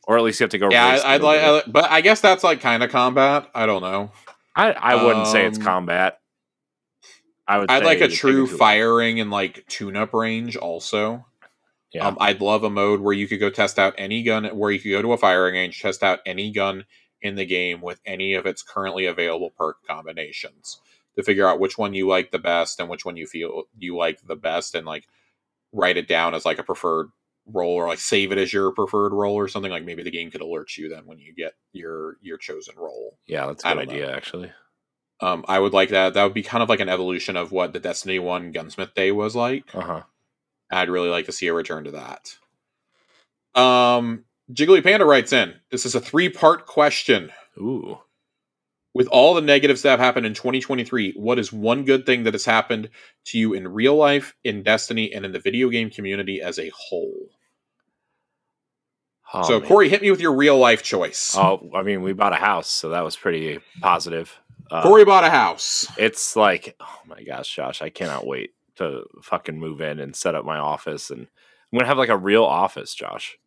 Or 0.08 0.18
at 0.18 0.24
least 0.24 0.40
you 0.40 0.44
have 0.44 0.52
to 0.52 0.58
go. 0.58 0.70
Yeah, 0.70 0.86
I, 1.04 1.16
I'd 1.16 1.22
like. 1.22 1.42
I 1.42 1.64
but 1.68 1.90
I 1.90 2.02
guess 2.02 2.22
that's 2.22 2.44
like 2.44 2.62
kind 2.62 2.84
of 2.84 2.92
combat. 2.92 3.50
I 3.56 3.66
don't 3.66 3.82
know. 3.82 4.12
I 4.56 4.72
I 4.72 5.04
wouldn't 5.04 5.28
say 5.28 5.46
it's 5.46 5.58
um, 5.58 5.64
combat. 5.64 6.20
I 7.48 7.60
would. 7.60 7.72
I'd 7.72 7.84
like 7.84 7.98
a 8.00 8.02
you 8.02 8.08
take 8.08 8.14
it 8.14 8.18
true 8.18 8.48
firing 8.48 9.20
and 9.20 9.32
like 9.32 9.66
tune-up 9.68 10.14
range 10.14 10.56
also. 10.56 11.26
Yeah. 11.92 12.08
Um, 12.08 12.18
I'd 12.20 12.42
love 12.42 12.64
a 12.64 12.70
mode 12.70 13.00
where 13.00 13.14
you 13.14 13.28
could 13.28 13.40
go 13.40 13.50
test 13.50 13.80
out 13.80 13.96
any 13.98 14.22
gun, 14.22 14.46
where 14.46 14.70
you 14.70 14.80
could 14.80 14.92
go 14.92 15.02
to 15.02 15.14
a 15.14 15.18
firing 15.18 15.56
range, 15.56 15.82
test 15.82 16.04
out 16.04 16.20
any 16.26 16.52
gun 16.52 16.86
in 17.26 17.36
the 17.36 17.46
game 17.46 17.82
with 17.82 18.00
any 18.06 18.34
of 18.34 18.46
its 18.46 18.62
currently 18.62 19.06
available 19.06 19.50
perk 19.50 19.78
combinations 19.88 20.80
to 21.16 21.24
figure 21.24 21.48
out 21.48 21.60
which 21.60 21.78
one 21.78 21.94
you 21.94 22.08
like 22.08 22.32
the 22.32 22.40
best 22.40 22.80
and 22.80 22.90
which 22.90 23.06
one 23.06 23.18
you 23.18 23.26
feel 23.26 23.64
you 23.78 23.96
like 23.98 24.26
the 24.28 24.36
best, 24.36 24.76
and 24.76 24.86
like 24.86 25.08
write 25.72 25.98
it 25.98 26.08
down 26.08 26.34
as 26.34 26.46
like 26.46 26.60
a 26.60 26.64
preferred 26.64 27.08
role 27.48 27.74
or 27.76 27.88
like 27.88 28.00
save 28.00 28.32
it 28.32 28.38
as 28.38 28.52
your 28.52 28.72
preferred 28.72 29.14
role 29.14 29.36
or 29.36 29.48
something. 29.48 29.72
Like 29.72 29.86
maybe 29.86 30.04
the 30.04 30.12
game 30.12 30.32
could 30.32 30.42
alert 30.42 30.78
you 30.78 30.90
then 30.90 31.06
when 31.06 31.20
you 31.20 31.34
get 31.34 31.54
your 31.74 32.18
your 32.22 32.38
chosen 32.38 32.76
role. 32.78 33.18
yeah, 33.28 33.48
that's 33.48 33.64
a 33.64 33.68
good 33.70 33.76
don't 33.76 33.88
know. 33.88 33.94
idea 33.94 34.16
actually. 34.16 34.52
Um, 35.22 35.46
I 35.48 35.60
would 35.60 35.74
like 35.74 35.90
that. 35.90 36.14
That 36.14 36.24
would 36.24 36.34
be 36.34 36.44
kind 36.44 36.62
of 36.62 36.68
like 36.70 36.82
an 36.82 36.90
evolution 36.90 37.38
of 37.38 37.52
what 37.52 37.72
the 37.72 37.80
Destiny 37.80 38.20
One 38.20 38.52
Gunsmith 38.52 38.94
Day 38.94 39.12
was 39.12 39.36
like. 39.36 39.74
Uh 39.74 39.82
huh. 39.82 40.02
I'd 40.72 40.90
really 40.90 41.10
like 41.10 41.26
to 41.28 41.32
see 41.32 41.48
a 41.48 41.54
return 41.54 41.86
to 41.86 41.92
that. 41.92 42.36
Um, 43.60 44.26
Jiggly 44.52 44.84
Panda 44.84 45.06
writes 45.06 45.34
in. 45.34 45.56
This 45.72 45.86
is 45.86 45.96
a 45.96 46.00
three 46.00 46.30
part 46.30 46.66
question. 46.66 47.32
Ooh. 47.58 48.00
With 48.94 49.08
all 49.08 49.34
the 49.34 49.42
negatives 49.42 49.82
that 49.82 49.92
have 49.92 50.00
happened 50.00 50.26
in 50.26 50.34
2023, 50.34 51.14
what 51.18 51.38
is 51.38 51.52
one 51.52 51.84
good 51.84 52.06
thing 52.06 52.24
that 52.24 52.34
has 52.34 52.46
happened 52.46 52.90
to 53.26 53.38
you 53.38 53.54
in 53.54 53.68
real 53.68 53.96
life, 53.96 54.34
in 54.46 54.64
Destiny, 54.64 55.12
and 55.14 55.26
in 55.26 55.34
the 55.34 55.40
video 55.40 55.70
game 55.70 55.90
community 55.90 56.42
as 56.42 56.58
a 56.60 56.72
whole? 56.74 57.30
Oh, 59.34 59.44
so, 59.44 59.60
man. 59.60 59.68
Corey, 59.68 59.90
hit 59.90 60.02
me 60.02 60.12
with 60.12 60.22
your 60.22 60.34
real 60.34 60.58
life 60.58 60.82
choice. 60.82 61.36
Oh, 61.38 61.70
I 61.76 61.82
mean, 61.82 62.04
we 62.04 62.14
bought 62.14 62.32
a 62.32 62.38
house, 62.38 62.70
so 62.70 62.90
that 62.90 63.04
was 63.04 63.18
pretty 63.18 63.60
positive. 63.82 64.40
Uh, 64.72 64.84
Corey 64.84 65.04
bought 65.04 65.26
a 65.26 65.30
house. 65.30 65.88
it's 65.98 66.38
like, 66.38 66.76
oh 66.80 67.00
my 67.06 67.22
gosh, 67.24 67.54
Josh, 67.54 67.82
I 67.82 67.90
cannot 67.90 68.26
wait 68.26 68.52
to 68.78 69.04
fucking 69.22 69.60
move 69.60 69.82
in 69.82 70.00
and 70.00 70.16
set 70.16 70.36
up 70.36 70.46
my 70.46 70.58
office, 70.58 71.10
and 71.10 71.22
I'm 71.22 71.80
gonna 71.80 71.88
have 71.88 71.98
like 71.98 72.10
a 72.10 72.18
real 72.18 72.46
office, 72.46 72.96
Josh. 72.96 73.38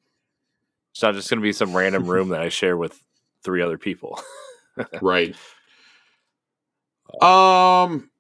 It's 0.99 1.03
not 1.05 1.15
just 1.15 1.31
gonna 1.31 1.43
be 1.43 1.53
some 1.53 1.77
random 1.77 2.09
room 2.09 2.31
that 2.31 2.43
I 2.43 2.49
share 2.49 2.77
with 2.77 3.01
three 3.45 3.63
other 3.63 3.79
people. 3.79 4.21
right. 5.01 5.33
Um, 7.23 8.11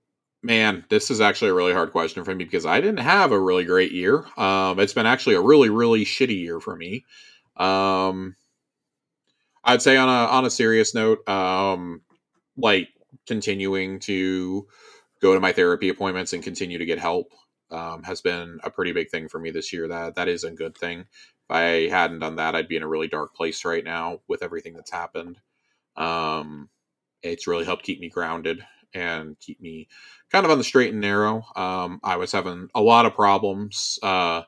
man, 0.45 0.85
this 0.89 1.11
is 1.11 1.21
actually 1.21 1.51
a 1.51 1.55
really 1.55 1.73
hard 1.73 1.91
question 1.91 2.23
for 2.23 2.33
me 2.33 2.45
because 2.45 2.65
I 2.65 2.81
didn't 2.81 3.01
have 3.01 3.33
a 3.33 3.41
really 3.41 3.65
great 3.65 3.91
year. 3.91 4.25
Um, 4.37 4.79
it's 4.79 4.93
been 4.93 5.07
actually 5.07 5.35
a 5.35 5.41
really, 5.41 5.71
really 5.71 6.05
shitty 6.05 6.41
year 6.41 6.61
for 6.61 6.77
me. 6.77 7.05
Um, 7.57 8.37
I'd 9.65 9.83
say 9.83 9.97
on 9.97 10.09
a 10.09 10.31
on 10.31 10.45
a 10.45 10.51
serious 10.51 10.95
note, 10.95 11.29
um, 11.29 12.03
like 12.57 12.91
continuing 13.27 13.99
to 14.03 14.69
go 15.21 15.35
to 15.35 15.41
my 15.41 15.51
therapy 15.51 15.89
appointments 15.89 16.33
and 16.33 16.45
continue 16.45 16.79
to 16.79 16.87
get 16.87 17.01
help 17.01 17.33
um, 17.73 18.05
has 18.05 18.21
been 18.21 18.61
a 18.63 18.71
pretty 18.71 18.93
big 18.93 19.11
thing 19.11 19.29
for 19.29 19.41
me 19.41 19.51
this 19.51 19.73
year. 19.73 19.89
That 19.89 20.15
that 20.15 20.29
is 20.29 20.45
a 20.45 20.53
good 20.53 20.79
thing. 20.79 21.07
If 21.49 21.57
I 21.57 21.89
hadn't 21.89 22.19
done 22.19 22.37
that, 22.37 22.55
I'd 22.55 22.69
be 22.69 22.77
in 22.77 22.83
a 22.83 22.89
really 22.89 23.09
dark 23.09 23.35
place 23.35 23.65
right 23.65 23.85
now 23.85 24.21
with 24.29 24.43
everything 24.43 24.75
that's 24.75 24.91
happened. 24.91 25.41
Um, 25.97 26.69
it's 27.23 27.47
really 27.47 27.65
helped 27.65 27.85
keep 27.85 28.01
me 28.01 28.09
grounded 28.09 28.65
and 28.95 29.39
keep 29.41 29.61
me 29.61 29.89
kind 30.31 30.45
of 30.45 30.51
on 30.51 30.59
the 30.59 30.65
straight 30.65 30.93
and 30.93 31.01
narrow. 31.01 31.43
Um, 31.57 32.01
I 32.05 32.17
was 32.17 32.33
having 32.33 32.69
a 32.75 32.83
lot 32.83 33.07
of 33.07 33.15
problems 33.15 33.99
uh, 34.03 34.43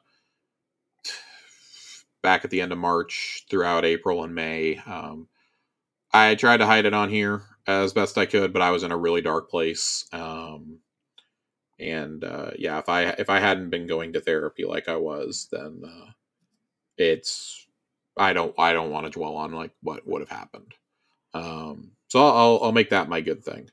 back 2.22 2.44
at 2.44 2.50
the 2.50 2.60
end 2.60 2.72
of 2.72 2.78
March, 2.78 3.46
throughout 3.50 3.84
April 3.84 4.22
and 4.22 4.34
May. 4.34 4.76
Um, 4.76 5.28
I 6.12 6.34
tried 6.34 6.58
to 6.58 6.66
hide 6.66 6.84
it 6.84 6.94
on 6.94 7.08
here 7.08 7.42
as 7.66 7.92
best 7.92 8.18
I 8.18 8.26
could, 8.26 8.52
but 8.52 8.62
I 8.62 8.70
was 8.70 8.82
in 8.82 8.92
a 8.92 8.96
really 8.96 9.22
dark 9.22 9.50
place. 9.50 10.06
Um, 10.12 10.80
and 11.78 12.24
uh, 12.24 12.50
yeah, 12.58 12.78
if 12.78 12.88
I 12.88 13.04
if 13.04 13.30
I 13.30 13.40
hadn't 13.40 13.70
been 13.70 13.86
going 13.86 14.12
to 14.12 14.20
therapy 14.20 14.64
like 14.64 14.88
I 14.88 14.96
was, 14.96 15.48
then 15.50 15.82
uh, 15.86 16.10
it's 17.00 17.66
I 18.16 18.32
don't 18.32 18.54
I 18.58 18.72
don't 18.72 18.90
want 18.90 19.06
to 19.06 19.10
dwell 19.12 19.36
on 19.36 19.52
like 19.52 19.72
what 19.82 20.06
would 20.06 20.20
have 20.20 20.28
happened. 20.28 20.74
Um, 21.34 21.92
so 22.08 22.24
I'll, 22.26 22.58
I'll 22.62 22.72
make 22.72 22.90
that 22.90 23.08
my 23.08 23.20
good 23.20 23.44
thing. 23.44 23.70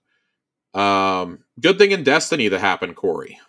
Um, 0.73 1.39
good 1.59 1.77
thing 1.79 1.91
in 1.91 2.03
Destiny 2.03 2.47
that 2.49 2.59
happened, 2.59 2.95
Corey. 2.95 3.39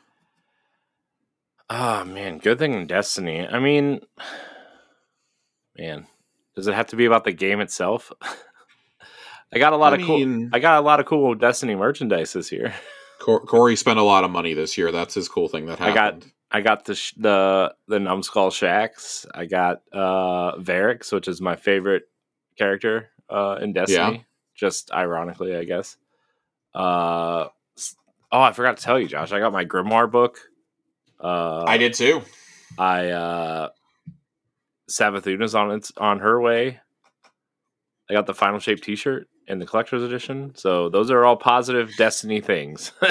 Oh 1.70 2.04
man, 2.04 2.38
good 2.38 2.58
thing 2.58 2.72
in 2.72 2.86
Destiny. 2.86 3.46
I 3.46 3.58
mean, 3.58 4.00
man, 5.76 6.06
does 6.56 6.66
it 6.66 6.74
have 6.74 6.86
to 6.88 6.96
be 6.96 7.04
about 7.04 7.24
the 7.24 7.32
game 7.32 7.60
itself? 7.60 8.10
I 9.52 9.58
got 9.58 9.72
a 9.72 9.76
lot 9.76 9.92
I 9.92 9.96
of 9.96 10.06
cool. 10.06 10.48
I 10.52 10.58
got 10.58 10.78
a 10.78 10.84
lot 10.86 11.00
of 11.00 11.06
cool 11.06 11.34
Destiny 11.34 11.74
merchandise 11.74 12.32
this 12.32 12.50
year. 12.52 12.74
Corey 13.20 13.76
spent 13.76 13.98
a 13.98 14.02
lot 14.02 14.24
of 14.24 14.30
money 14.30 14.54
this 14.54 14.78
year. 14.78 14.92
That's 14.92 15.14
his 15.14 15.28
cool 15.28 15.48
thing 15.48 15.66
that 15.66 15.80
I 15.80 15.92
got- 15.92 16.14
happened. 16.14 16.32
I 16.50 16.60
got 16.62 16.84
the 16.84 16.94
sh- 16.94 17.14
the 17.16 17.74
the 17.88 18.00
numbskull 18.00 18.50
shacks. 18.50 19.26
I 19.34 19.44
got 19.46 19.82
uh 19.92 20.56
Variks, 20.56 21.12
which 21.12 21.28
is 21.28 21.40
my 21.40 21.56
favorite 21.56 22.04
character 22.56 23.10
uh 23.28 23.58
in 23.60 23.72
Destiny. 23.72 24.24
Just 24.54 24.92
ironically, 24.92 25.54
I 25.56 25.64
guess. 25.64 25.96
Uh 26.74 27.48
oh, 28.32 28.40
I 28.40 28.52
forgot 28.52 28.76
to 28.78 28.82
tell 28.82 28.98
you, 28.98 29.08
Josh. 29.08 29.32
I 29.32 29.40
got 29.40 29.52
my 29.52 29.64
Grimoire 29.64 30.10
book. 30.10 30.38
Uh 31.20 31.64
I 31.66 31.76
did 31.76 31.94
too. 31.94 32.22
I 32.78 33.08
uh 33.10 33.68
Sabathuna's 34.88 35.54
on 35.54 35.70
its 35.72 35.92
on 35.96 36.20
her 36.20 36.40
way. 36.40 36.80
I 38.10 38.14
got 38.14 38.26
the 38.26 38.34
final 38.34 38.58
shape 38.58 38.80
t-shirt 38.82 39.28
and 39.48 39.60
the 39.60 39.66
collector's 39.66 40.02
edition. 40.02 40.52
So 40.54 40.88
those 40.88 41.10
are 41.10 41.26
all 41.26 41.36
positive 41.36 41.90
Destiny 41.98 42.40
things. 42.40 42.92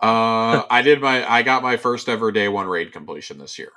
Uh, 0.00 0.64
I 0.68 0.82
did 0.82 1.00
my 1.00 1.28
I 1.30 1.42
got 1.42 1.62
my 1.62 1.76
first 1.76 2.08
ever 2.08 2.30
day 2.30 2.48
one 2.48 2.66
raid 2.66 2.92
completion 2.92 3.38
this 3.38 3.58
year. 3.58 3.72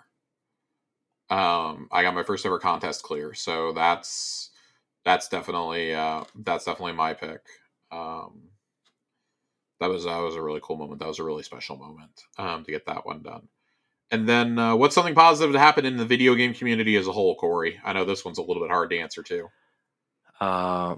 Um, 1.30 1.88
I 1.92 2.02
got 2.02 2.16
my 2.16 2.24
first 2.24 2.46
ever 2.46 2.60
contest 2.60 3.04
clear, 3.04 3.34
so 3.34 3.72
that's 3.72 4.50
that's 5.06 5.30
definitely 5.30 5.94
uh 5.94 6.24
that's 6.36 6.66
definitely 6.66 6.94
my 6.94 7.14
pick. 7.14 7.42
Um, 7.92 8.50
that 9.80 9.90
was 9.90 10.04
that 10.06 10.18
was 10.18 10.36
a 10.36 10.42
really 10.42 10.60
cool 10.62 10.76
moment. 10.76 11.00
That 11.00 11.08
was 11.08 11.20
a 11.20 11.24
really 11.24 11.44
special 11.44 11.78
moment 11.78 12.24
um 12.38 12.64
to 12.66 12.72
get 12.72 12.86
that 12.88 13.06
one 13.06 13.22
done. 13.22 13.48
And 14.12 14.28
then 14.28 14.58
uh, 14.58 14.76
what's 14.76 14.96
something 14.96 15.16
positive 15.16 15.54
to 15.54 15.60
happen 15.60 15.86
in 15.86 15.98
the 15.98 16.06
video 16.06 16.34
game 16.34 16.54
community 16.54 16.96
as 16.96 17.08
a 17.08 17.12
whole, 17.12 17.36
Corey? 17.36 17.80
I 17.84 17.94
know 17.94 18.06
this 18.06 18.26
one's 18.26 18.40
a 18.40 18.42
little 18.42 18.64
bit 18.64 18.72
hard 18.72 18.90
to 18.90 18.98
answer 18.98 19.22
too. 19.22 19.48
Uh, 20.42 20.96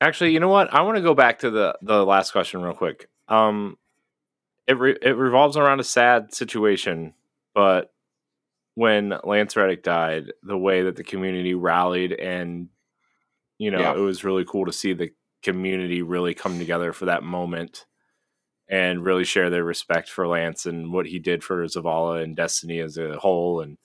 actually, 0.00 0.32
you 0.32 0.40
know 0.40 0.48
what? 0.48 0.72
I 0.72 0.82
want 0.82 0.96
to 0.96 1.02
go 1.02 1.14
back 1.14 1.40
to 1.40 1.50
the 1.50 1.76
the 1.82 2.04
last 2.04 2.32
question 2.32 2.62
real 2.62 2.74
quick. 2.74 3.08
Um, 3.28 3.76
it 4.70 4.78
re- 4.78 4.98
it 5.02 5.16
revolves 5.16 5.56
around 5.56 5.80
a 5.80 5.84
sad 5.84 6.32
situation, 6.34 7.14
but 7.54 7.92
when 8.74 9.14
Lance 9.24 9.56
Reddick 9.56 9.82
died, 9.82 10.32
the 10.42 10.56
way 10.56 10.82
that 10.82 10.96
the 10.96 11.04
community 11.04 11.54
rallied 11.54 12.12
and 12.12 12.68
you 13.58 13.70
know 13.70 13.80
Yeah. 13.80 13.94
it 13.94 13.98
was 13.98 14.24
really 14.24 14.44
cool 14.44 14.66
to 14.66 14.72
see 14.72 14.92
the 14.92 15.10
community 15.42 16.02
really 16.02 16.34
come 16.34 16.58
together 16.58 16.92
for 16.92 17.06
that 17.06 17.22
moment 17.22 17.86
and 18.68 19.04
really 19.04 19.24
share 19.24 19.50
their 19.50 19.64
respect 19.64 20.08
for 20.08 20.26
Lance 20.28 20.66
and 20.66 20.92
what 20.92 21.06
he 21.06 21.18
did 21.18 21.42
for 21.42 21.64
Zavala 21.66 22.22
and 22.22 22.36
Destiny 22.36 22.78
as 22.78 22.96
a 22.96 23.18
whole, 23.18 23.60
and 23.60 23.76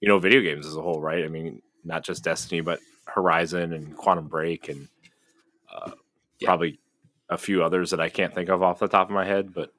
you 0.00 0.08
know, 0.08 0.18
video 0.18 0.40
games 0.40 0.66
as 0.66 0.76
a 0.76 0.82
whole, 0.82 1.00
right? 1.00 1.24
I 1.24 1.28
mean, 1.28 1.62
not 1.84 2.02
just 2.04 2.24
Destiny, 2.24 2.60
but 2.60 2.80
Horizon 3.06 3.72
and 3.72 3.96
Quantum 3.96 4.26
Break, 4.28 4.68
and 4.68 4.88
uh, 5.72 5.92
yeah. 6.40 6.46
probably 6.46 6.80
a 7.30 7.38
few 7.38 7.62
others 7.62 7.90
that 7.90 8.00
I 8.00 8.08
can't 8.08 8.34
think 8.34 8.48
of 8.50 8.62
off 8.62 8.80
the 8.80 8.88
top 8.88 9.08
of 9.08 9.14
my 9.14 9.24
head. 9.24 9.54
But 9.54 9.72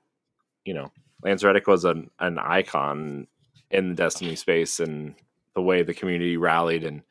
you 0.66 0.74
know, 0.74 0.92
Lance 1.24 1.44
Reddick 1.44 1.68
was 1.68 1.86
an 1.86 2.10
an 2.20 2.38
icon 2.38 3.28
in 3.72 3.90
the 3.90 3.96
Destiny 3.96 4.36
space, 4.36 4.80
and 4.80 5.16
the 5.54 5.62
way 5.62 5.84
the 5.84 5.94
community 5.94 6.38
rallied 6.38 6.84
and 6.84 7.04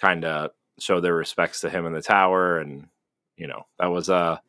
kind 0.00 0.24
of 0.24 0.52
showed 0.78 1.00
their 1.00 1.14
respects 1.14 1.60
to 1.60 1.70
him 1.70 1.86
in 1.86 1.92
the 1.92 2.02
tower, 2.02 2.58
and 2.58 2.86
you 3.36 3.46
know, 3.46 3.66
that 3.78 3.88
was 3.88 4.08
a 4.08 4.40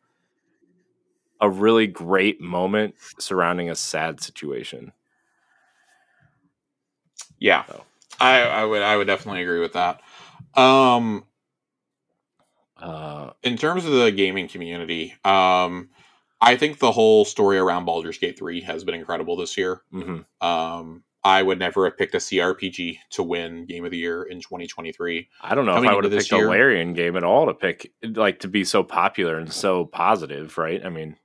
a 1.40 1.50
really 1.50 1.88
great 1.88 2.40
moment 2.40 2.94
surrounding 3.18 3.68
a 3.68 3.74
sad 3.74 4.20
situation. 4.20 4.92
Yeah, 7.38 7.64
so. 7.66 7.84
I, 8.20 8.42
I 8.42 8.64
would 8.64 8.82
I 8.82 8.96
would 8.96 9.08
definitely 9.08 9.42
agree 9.42 9.60
with 9.60 9.72
that. 9.72 10.00
Um, 10.54 11.24
uh, 12.76 13.30
in 13.42 13.56
terms 13.56 13.84
of 13.84 13.92
the 13.92 14.12
gaming 14.12 14.46
community, 14.48 15.14
um, 15.24 15.90
I 16.42 16.56
think 16.56 16.80
the 16.80 16.90
whole 16.90 17.24
story 17.24 17.56
around 17.56 17.84
Baldur's 17.84 18.18
Gate 18.18 18.36
three 18.36 18.60
has 18.62 18.82
been 18.82 18.96
incredible 18.96 19.36
this 19.36 19.56
year. 19.56 19.82
Mm-hmm. 19.94 20.46
Um, 20.46 21.04
I 21.24 21.40
would 21.40 21.60
never 21.60 21.84
have 21.84 21.96
picked 21.96 22.16
a 22.16 22.18
CRPG 22.18 22.98
to 23.10 23.22
win 23.22 23.64
Game 23.66 23.84
of 23.84 23.92
the 23.92 23.98
Year 23.98 24.24
in 24.24 24.40
2023. 24.40 25.28
I 25.40 25.54
don't 25.54 25.64
know 25.64 25.74
Coming 25.74 25.88
if 25.88 25.92
I 25.92 25.94
would 25.94 26.04
have 26.04 26.12
picked 26.12 26.32
year, 26.32 26.48
a 26.48 26.50
Larian 26.50 26.94
game 26.94 27.16
at 27.16 27.22
all 27.22 27.46
to 27.46 27.54
pick, 27.54 27.92
like 28.02 28.40
to 28.40 28.48
be 28.48 28.64
so 28.64 28.82
popular 28.82 29.38
and 29.38 29.52
so 29.52 29.84
positive, 29.84 30.58
right? 30.58 30.84
I 30.84 30.88
mean, 30.88 31.16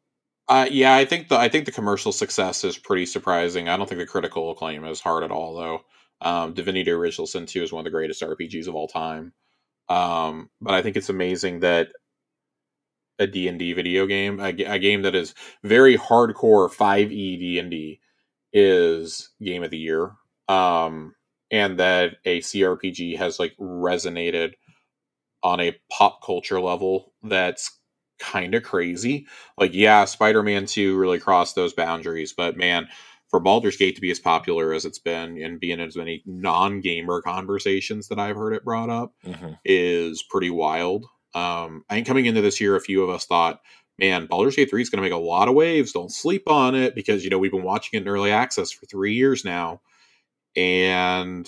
uh, 0.47 0.67
yeah, 0.69 0.95
I 0.95 1.05
think 1.05 1.29
the 1.29 1.37
I 1.37 1.49
think 1.49 1.65
the 1.65 1.71
commercial 1.71 2.11
success 2.11 2.63
is 2.63 2.77
pretty 2.77 3.07
surprising. 3.07 3.67
I 3.67 3.75
don't 3.75 3.89
think 3.89 3.99
the 3.99 4.05
critical 4.05 4.51
acclaim 4.51 4.85
is 4.85 5.01
hard 5.01 5.23
at 5.23 5.31
all, 5.31 5.55
though. 5.55 5.81
Um, 6.21 6.53
Divinity 6.53 6.91
Original 6.91 7.27
Sin 7.27 7.47
2 7.47 7.63
is 7.63 7.71
one 7.71 7.81
of 7.81 7.85
the 7.85 7.95
greatest 7.95 8.21
RPGs 8.21 8.67
of 8.67 8.75
all 8.75 8.87
time. 8.87 9.33
Um, 9.89 10.49
but 10.61 10.73
I 10.73 10.81
think 10.81 10.95
it's 10.95 11.09
amazing 11.09 11.61
that 11.61 11.89
a 13.19 13.27
D&D 13.27 13.73
video 13.73 14.05
game, 14.05 14.39
a, 14.39 14.49
a 14.49 14.79
game 14.79 15.01
that 15.03 15.15
is 15.15 15.33
very 15.63 15.97
hardcore 15.97 16.71
5e 16.71 17.39
D&D 17.39 17.99
is 18.53 19.29
game 19.41 19.63
of 19.63 19.71
the 19.71 19.77
year. 19.77 20.11
Um, 20.47 21.15
and 21.51 21.79
that 21.79 22.17
a 22.25 22.39
CRPG 22.39 23.17
has 23.17 23.39
like 23.39 23.55
resonated 23.57 24.53
on 25.43 25.59
a 25.59 25.77
pop 25.91 26.23
culture 26.25 26.59
level 26.59 27.13
that's 27.23 27.79
kind 28.19 28.55
of 28.55 28.63
crazy. 28.63 29.27
Like, 29.57 29.73
yeah, 29.73 30.05
Spider 30.05 30.43
Man 30.43 30.65
2 30.65 30.97
really 30.97 31.19
crossed 31.19 31.55
those 31.55 31.73
boundaries, 31.73 32.33
but 32.33 32.57
man, 32.57 32.87
for 33.29 33.39
Baldur's 33.39 33.77
Gate 33.77 33.95
to 33.95 34.01
be 34.01 34.11
as 34.11 34.19
popular 34.19 34.73
as 34.73 34.85
it's 34.85 34.99
been 34.99 35.41
and 35.41 35.59
be 35.59 35.71
in 35.71 35.79
as 35.79 35.97
many 35.97 36.23
non 36.25 36.81
gamer 36.81 37.21
conversations 37.21 38.07
that 38.07 38.19
I've 38.19 38.37
heard 38.37 38.53
it 38.53 38.63
brought 38.63 38.89
up 38.89 39.13
mm-hmm. 39.25 39.53
is 39.65 40.23
pretty 40.23 40.49
wild. 40.49 41.05
Um, 41.37 41.83
I 41.89 41.95
think 41.95 42.07
coming 42.07 42.25
into 42.25 42.41
this 42.41 42.59
year, 42.59 42.75
a 42.75 42.81
few 42.81 43.03
of 43.03 43.09
us 43.09 43.25
thought, 43.25 43.61
man, 43.99 44.25
Baldur's 44.25 44.55
Gate 44.55 44.69
3 44.69 44.81
is 44.81 44.89
going 44.89 45.03
to 45.03 45.09
make 45.09 45.13
a 45.13 45.21
lot 45.21 45.47
of 45.47 45.55
waves. 45.55 45.91
Don't 45.91 46.11
sleep 46.11 46.49
on 46.49 46.75
it 46.75 46.95
because, 46.95 47.23
you 47.23 47.29
know, 47.29 47.37
we've 47.37 47.51
been 47.51 47.63
watching 47.63 47.97
it 47.97 48.03
in 48.03 48.09
early 48.09 48.31
access 48.31 48.71
for 48.71 48.85
three 48.85 49.13
years 49.13 49.45
now. 49.45 49.81
And, 50.55 51.47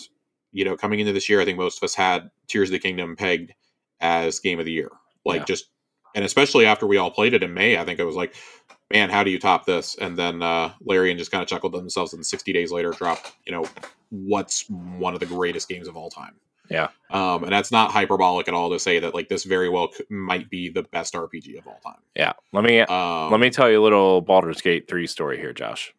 you 0.52 0.66
know, 0.66 0.76
coming 0.76 1.00
into 1.00 1.14
this 1.14 1.30
year, 1.30 1.42
I 1.42 1.46
think 1.46 1.58
most 1.58 1.78
of 1.78 1.84
us 1.84 1.96
had 1.96 2.30
Tears 2.48 2.70
of 2.70 2.74
the 2.74 2.80
Kingdom 2.80 3.16
pegged 3.16 3.54
as 4.00 4.40
game 4.40 4.60
of 4.60 4.66
the 4.66 4.72
year. 4.72 4.90
Like, 5.26 5.42
yeah. 5.42 5.46
just 5.46 5.70
and 6.16 6.26
especially 6.26 6.66
after 6.66 6.88
we 6.88 6.98
all 6.98 7.12
played 7.12 7.34
it 7.34 7.44
in 7.44 7.54
May, 7.54 7.78
I 7.78 7.86
think 7.86 8.00
it 8.00 8.04
was 8.04 8.16
like, 8.16 8.34
man, 8.92 9.10
how 9.10 9.24
do 9.24 9.32
you 9.32 9.40
top 9.40 9.66
this? 9.66 9.96
And 9.96 10.18
then 10.18 10.42
uh, 10.42 10.74
Larian 10.82 11.18
just 11.18 11.32
kind 11.32 11.42
of 11.42 11.48
chuckled 11.48 11.74
themselves, 11.74 12.14
and 12.14 12.26
60 12.26 12.52
days 12.54 12.72
later 12.72 12.92
dropped, 12.92 13.32
you 13.46 13.52
know, 13.52 13.66
what's 14.10 14.68
one 14.70 15.14
of 15.14 15.20
the 15.20 15.26
greatest 15.26 15.70
games 15.70 15.88
of 15.88 15.96
all 15.96 16.10
time. 16.10 16.36
Yeah, 16.70 16.90
um, 17.10 17.44
and 17.44 17.52
that's 17.52 17.72
not 17.72 17.92
hyperbolic 17.92 18.48
at 18.48 18.54
all 18.54 18.70
to 18.70 18.80
say 18.80 19.00
that 19.00 19.16
like 19.16 19.30
this 19.30 19.44
very 19.44 19.70
well 19.70 19.88
could, 19.88 20.10
might 20.10 20.50
be 20.50 20.70
the 20.70 20.84
best 20.84 21.14
RPG 21.14 21.58
of 21.58 21.68
all 21.68 21.80
time. 21.84 22.02
Yeah, 22.16 22.34
let 22.54 22.64
me 22.64 22.82
um, 22.82 23.32
let 23.32 23.40
me 23.40 23.50
tell 23.50 23.70
you 23.70 23.82
a 23.82 23.84
little 23.84 24.22
Baldur's 24.22 24.62
Gate 24.62 24.88
three 24.88 25.08
story 25.08 25.38
here, 25.38 25.54
Josh. 25.54 25.94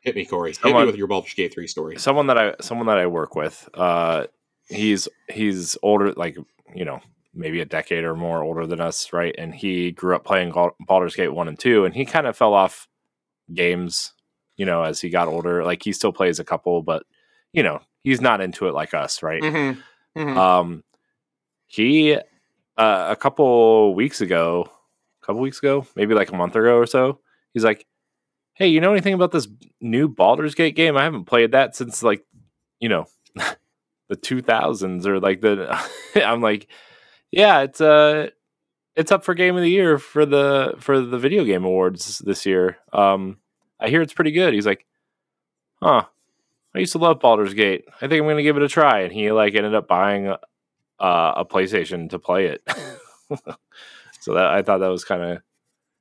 Hit 0.00 0.16
me, 0.16 0.24
Corey. 0.24 0.54
Someone, 0.54 0.80
Hit 0.80 0.86
me 0.86 0.90
with 0.92 0.98
your 0.98 1.06
Baldur's 1.06 1.34
Gate 1.34 1.52
three 1.52 1.66
story. 1.66 1.98
Someone 1.98 2.26
that 2.28 2.38
I 2.38 2.54
someone 2.60 2.86
that 2.86 2.98
I 2.98 3.06
work 3.06 3.34
with, 3.34 3.68
uh, 3.74 4.26
he's 4.68 5.08
he's 5.28 5.76
older, 5.82 6.12
like 6.12 6.36
you 6.74 6.84
know, 6.84 7.00
maybe 7.34 7.60
a 7.60 7.64
decade 7.64 8.04
or 8.04 8.14
more 8.14 8.42
older 8.42 8.66
than 8.66 8.80
us, 8.80 9.12
right? 9.12 9.34
And 9.36 9.54
he 9.54 9.92
grew 9.92 10.14
up 10.14 10.24
playing 10.24 10.52
Baldur's 10.80 11.16
Gate 11.16 11.28
1 11.28 11.48
and 11.48 11.58
2, 11.58 11.84
and 11.84 11.94
he 11.94 12.04
kind 12.04 12.26
of 12.26 12.36
fell 12.36 12.54
off 12.54 12.88
games, 13.52 14.12
you 14.56 14.64
know, 14.64 14.82
as 14.82 15.00
he 15.00 15.10
got 15.10 15.28
older. 15.28 15.64
Like 15.64 15.82
he 15.82 15.92
still 15.92 16.12
plays 16.12 16.38
a 16.38 16.44
couple, 16.44 16.82
but, 16.82 17.04
you 17.52 17.62
know, 17.62 17.80
he's 18.02 18.20
not 18.20 18.40
into 18.40 18.68
it 18.68 18.74
like 18.74 18.94
us, 18.94 19.22
right? 19.22 19.42
Mm-hmm. 19.42 19.80
Mm-hmm. 20.16 20.38
Um, 20.38 20.84
he, 21.66 22.14
uh, 22.14 23.06
a 23.10 23.16
couple 23.16 23.94
weeks 23.94 24.20
ago, 24.20 24.70
a 25.22 25.26
couple 25.26 25.40
weeks 25.42 25.58
ago, 25.58 25.86
maybe 25.96 26.14
like 26.14 26.30
a 26.30 26.36
month 26.36 26.56
ago 26.56 26.76
or 26.76 26.86
so, 26.86 27.20
he's 27.52 27.64
like, 27.64 27.86
Hey, 28.54 28.68
you 28.68 28.80
know 28.80 28.92
anything 28.92 29.14
about 29.14 29.32
this 29.32 29.48
new 29.80 30.08
Baldur's 30.08 30.54
Gate 30.54 30.76
game? 30.76 30.96
I 30.96 31.02
haven't 31.02 31.24
played 31.24 31.52
that 31.52 31.74
since 31.74 32.02
like, 32.04 32.24
you 32.78 32.88
know, 32.88 33.06
the 34.08 34.16
2000s 34.16 35.06
or 35.06 35.18
like 35.18 35.40
the, 35.40 35.76
I'm 36.16 36.40
like, 36.40 36.68
yeah, 37.32 37.62
it's 37.62 37.80
uh 37.80 38.28
it's 38.94 39.10
up 39.10 39.24
for 39.24 39.34
game 39.34 39.56
of 39.56 39.62
the 39.62 39.70
year 39.70 39.98
for 39.98 40.24
the 40.24 40.74
for 40.78 41.00
the 41.00 41.18
video 41.18 41.44
game 41.44 41.64
awards 41.64 42.18
this 42.20 42.46
year. 42.46 42.78
Um 42.92 43.38
I 43.80 43.88
hear 43.88 44.02
it's 44.02 44.12
pretty 44.14 44.30
good. 44.30 44.54
He's 44.54 44.66
like, 44.66 44.86
"Huh. 45.82 46.04
I 46.74 46.80
used 46.80 46.92
to 46.92 46.98
love 46.98 47.20
Baldur's 47.20 47.54
Gate. 47.54 47.84
I 47.96 48.08
think 48.08 48.20
I'm 48.20 48.26
going 48.26 48.36
to 48.36 48.42
give 48.42 48.56
it 48.56 48.62
a 48.62 48.68
try." 48.68 49.00
And 49.00 49.12
he 49.12 49.30
like 49.32 49.54
ended 49.54 49.74
up 49.74 49.86
buying 49.86 50.28
a, 50.28 50.38
uh, 50.98 51.34
a 51.36 51.44
PlayStation 51.44 52.10
to 52.10 52.18
play 52.18 52.46
it. 52.46 52.62
so 54.20 54.34
that 54.34 54.46
I 54.46 54.62
thought 54.62 54.78
that 54.78 54.88
was 54.88 55.04
kind 55.04 55.22
of 55.22 55.42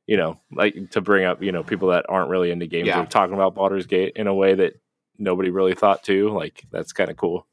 you 0.08 0.18
know, 0.18 0.40
like 0.52 0.92
to 0.92 1.02
bring 1.02 1.26
up, 1.26 1.42
you 1.42 1.52
know, 1.52 1.64
people 1.64 1.90
that 1.90 2.06
aren't 2.10 2.30
really 2.30 2.52
into 2.52 2.68
games 2.68 2.88
yeah. 2.88 3.00
are 3.00 3.06
talking 3.06 3.34
about 3.34 3.56
Baldur's 3.56 3.86
Gate 3.86 4.14
in 4.16 4.28
a 4.28 4.34
way 4.34 4.54
that 4.54 4.74
nobody 5.18 5.50
really 5.50 5.76
thought 5.76 6.04
to. 6.04 6.30
Like 6.30 6.66
that's 6.72 6.94
kind 6.94 7.10
of 7.10 7.18
cool. 7.18 7.48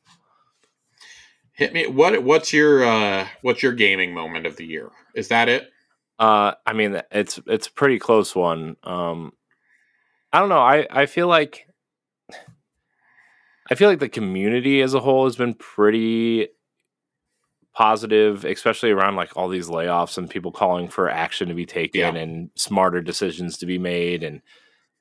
Hit 1.53 1.73
me. 1.73 1.87
What 1.87 2.23
what's 2.25 2.53
your 2.53 2.85
uh 2.85 3.27
what's 3.43 3.63
your 3.63 3.73
gaming 3.73 4.15
moment 4.15 4.47
of 4.47 4.57
the 4.57 4.65
year? 4.65 4.91
Is 5.15 5.29
that 5.29 5.49
it? 5.49 5.71
Uh, 6.19 6.53
I 6.67 6.73
mean, 6.73 7.01
it's 7.11 7.39
it's 7.47 7.67
a 7.67 7.73
pretty 7.73 7.99
close 7.99 8.35
one. 8.35 8.77
Um, 8.83 9.33
I 10.33 10.41
don't 10.41 10.49
know. 10.49 10.61
I 10.61 10.87
I 10.91 11.07
feel 11.07 11.29
like 11.29 11.67
I 13.71 13.77
feel 13.77 13.89
like 13.89 14.01
the 14.01 14.09
community 14.09 14.83
as 14.83 14.95
a 14.95 15.01
whole 15.01 15.25
has 15.25 15.37
been 15.37 15.55
pretty 15.55 16.49
positive, 17.73 18.45
especially 18.45 18.91
around 18.91 19.15
like 19.17 19.37
all 19.37 19.49
these 19.49 19.69
layoffs 19.69 20.19
and 20.19 20.29
people 20.29 20.51
calling 20.51 20.89
for 20.89 21.09
action 21.09 21.49
to 21.49 21.55
be 21.55 21.67
taken 21.67 22.17
yeah. 22.17 22.21
and 22.21 22.51
smarter 22.57 23.01
decisions 23.01 23.59
to 23.59 23.67
be 23.67 23.79
made 23.79 24.23
and 24.23 24.43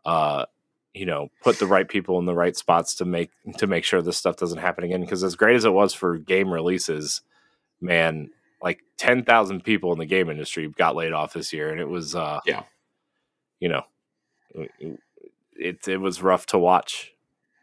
uh 0.05 0.45
you 0.93 1.05
know 1.05 1.29
put 1.43 1.59
the 1.59 1.67
right 1.67 1.89
people 1.89 2.19
in 2.19 2.25
the 2.25 2.33
right 2.33 2.55
spots 2.55 2.95
to 2.95 3.05
make 3.05 3.31
to 3.57 3.67
make 3.67 3.83
sure 3.83 4.01
this 4.01 4.17
stuff 4.17 4.37
doesn't 4.37 4.59
happen 4.59 4.83
again. 4.83 5.01
Because 5.01 5.23
as 5.23 5.35
great 5.35 5.55
as 5.55 5.65
it 5.65 5.73
was 5.73 5.93
for 5.93 6.17
game 6.17 6.53
releases 6.53 7.21
man 7.81 8.29
like 8.61 8.81
10,000 8.97 9.63
people 9.63 9.93
in 9.93 9.99
the 9.99 10.05
game 10.05 10.29
industry 10.29 10.67
got 10.67 10.95
laid 10.95 11.13
off 11.13 11.33
this 11.33 11.53
year 11.53 11.71
and 11.71 11.79
it 11.79 11.87
was 11.87 12.13
uh 12.15 12.39
yeah. 12.45 12.63
you 13.59 13.69
know 13.69 13.83
it 15.55 15.87
it 15.87 15.97
was 15.97 16.21
rough 16.21 16.45
to 16.47 16.57
watch 16.57 17.13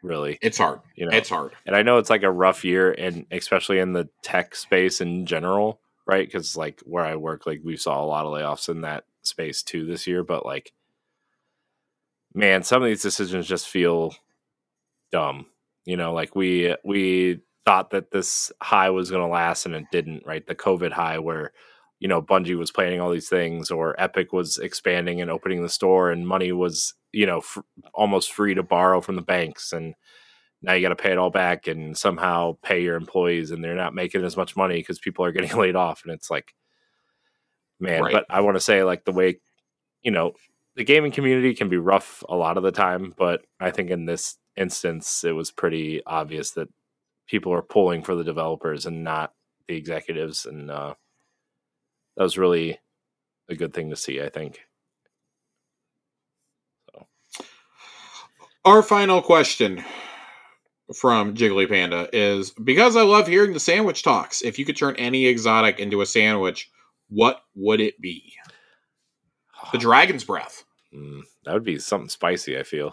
really 0.02 0.39
it's 0.43 0.59
hard 0.59 0.81
you 0.94 1.06
know 1.06 1.16
it's 1.16 1.28
hard 1.28 1.52
and 1.66 1.74
i 1.74 1.82
know 1.82 1.98
it's 1.98 2.10
like 2.10 2.23
a 2.23 2.31
rough 2.31 2.64
year 2.64 2.93
and 2.93 3.27
especially 3.31 3.78
in 3.78 3.93
the 3.93 4.09
tech 4.23 4.55
space 4.55 5.01
in 5.01 5.27
general 5.27 5.81
right 6.06 6.27
because 6.28 6.56
like 6.56 6.81
where 6.85 7.05
i 7.05 7.16
work 7.16 7.47
like 7.47 7.60
we 7.64 7.77
saw 7.77 8.02
a 8.02 8.06
lot 8.06 8.27
of 8.27 8.32
layoffs 8.32 8.68
in 8.68 8.82
that 8.82 9.05
space 9.23 9.62
too 9.62 9.85
this 9.85 10.06
year 10.06 10.23
but 10.23 10.47
like 10.47 10.73
man, 12.36 12.62
some 12.62 12.82
of 12.82 12.86
these 12.86 13.02
decisions 13.02 13.48
just 13.48 13.66
feel 13.66 14.14
dumb. 15.10 15.47
You 15.85 15.97
know, 15.97 16.12
like 16.12 16.36
we 16.36 16.77
we 16.85 17.40
thought 17.64 17.90
that 17.90 18.12
this 18.12 18.52
high 18.62 18.90
was 18.90 19.10
going 19.10 19.23
to 19.23 19.32
last 19.32 19.66
and 19.66 19.74
it 19.74 19.86
didn't, 19.90 20.24
right? 20.24 20.47
The 20.47 20.55
COVID 20.55 20.93
high 20.93 21.18
where 21.18 21.52
you 22.01 22.09
know 22.09 22.20
Bungie 22.23 22.59
was 22.59 22.70
planning 22.70 23.01
all 23.01 23.10
these 23.10 23.28
things 23.28 23.70
or 23.70 24.01
Epic 24.01 24.32
was 24.32 24.59
expanding 24.59 25.20
and 25.20 25.31
opening 25.31 25.62
the 25.62 25.68
store 25.68 26.10
and 26.10 26.27
money 26.27 26.52
was, 26.52 26.94
you 27.12 27.27
know, 27.27 27.39
f- 27.39 27.59
almost 27.94 28.32
free 28.32 28.55
to 28.55 28.62
borrow 28.62 29.01
from 29.01 29.16
the 29.16 29.23
banks 29.23 29.73
and 29.73 29.94
now 30.62 30.73
you 30.73 30.82
got 30.82 30.89
to 30.89 30.97
pay 30.97 31.12
it 31.12 31.18
all 31.18 31.31
back 31.31 31.66
and 31.66 31.97
somehow 31.97 32.56
pay 32.62 32.82
your 32.82 32.97
employees 32.97 33.51
and 33.51 33.62
they're 33.62 33.74
not 33.74 33.94
making 33.94 34.24
as 34.24 34.36
much 34.36 34.56
money 34.56 34.77
because 34.77 34.98
people 34.98 35.24
are 35.24 35.32
getting 35.32 35.56
laid 35.59 35.77
off 35.77 36.02
and 36.05 36.12
it's 36.12 36.31
like 36.31 36.55
man, 37.78 38.02
right. 38.02 38.12
but 38.12 38.27
I 38.31 38.40
want 38.40 38.56
to 38.56 38.60
say 38.60 38.82
like 38.82 39.05
the 39.05 39.12
way 39.12 39.39
you 40.06 40.12
know, 40.12 40.35
the 40.77 40.85
gaming 40.85 41.10
community 41.10 41.52
can 41.52 41.68
be 41.68 41.78
rough 41.78 42.23
a 42.28 42.36
lot 42.36 42.56
of 42.56 42.62
the 42.62 42.70
time, 42.70 43.12
but 43.18 43.44
I 43.59 43.73
think 43.73 43.90
in 43.90 44.06
this 44.06 44.36
instance, 44.56 45.24
it 45.24 45.32
was 45.32 45.51
pretty 45.51 46.01
obvious 46.06 46.52
that 46.52 46.68
people 47.27 47.52
are 47.52 47.60
pulling 47.60 48.02
for 48.02 48.14
the 48.14 48.23
developers 48.23 48.86
and 48.86 49.02
not 49.02 49.32
the 49.66 49.74
executives, 49.74 50.47
and 50.47 50.70
uh, 50.70 50.94
that 52.16 52.22
was 52.22 52.38
really 52.38 52.78
a 53.48 53.55
good 53.55 53.72
thing 53.74 53.90
to 53.90 53.97
see. 53.97 54.20
I 54.20 54.28
think. 54.28 54.60
Our 58.64 58.82
final 58.82 59.22
question 59.22 59.84
from 60.94 61.34
Jiggly 61.34 61.68
Panda 61.68 62.09
is 62.12 62.51
because 62.51 62.97
I 62.97 63.02
love 63.02 63.28
hearing 63.28 63.52
the 63.52 63.60
sandwich 63.60 64.02
talks. 64.02 64.43
If 64.43 64.59
you 64.59 64.64
could 64.64 64.76
turn 64.76 64.97
any 64.97 65.26
exotic 65.26 65.78
into 65.78 66.01
a 66.01 66.06
sandwich, 66.06 66.70
what 67.09 67.43
would 67.55 67.80
it 67.80 68.01
be? 68.01 68.34
The 69.72 69.78
dragon's 69.78 70.24
breath. 70.24 70.64
Mm, 70.94 71.22
that 71.44 71.55
would 71.55 71.64
be 71.64 71.78
something 71.78 72.09
spicy. 72.09 72.59
I 72.59 72.62
feel. 72.62 72.93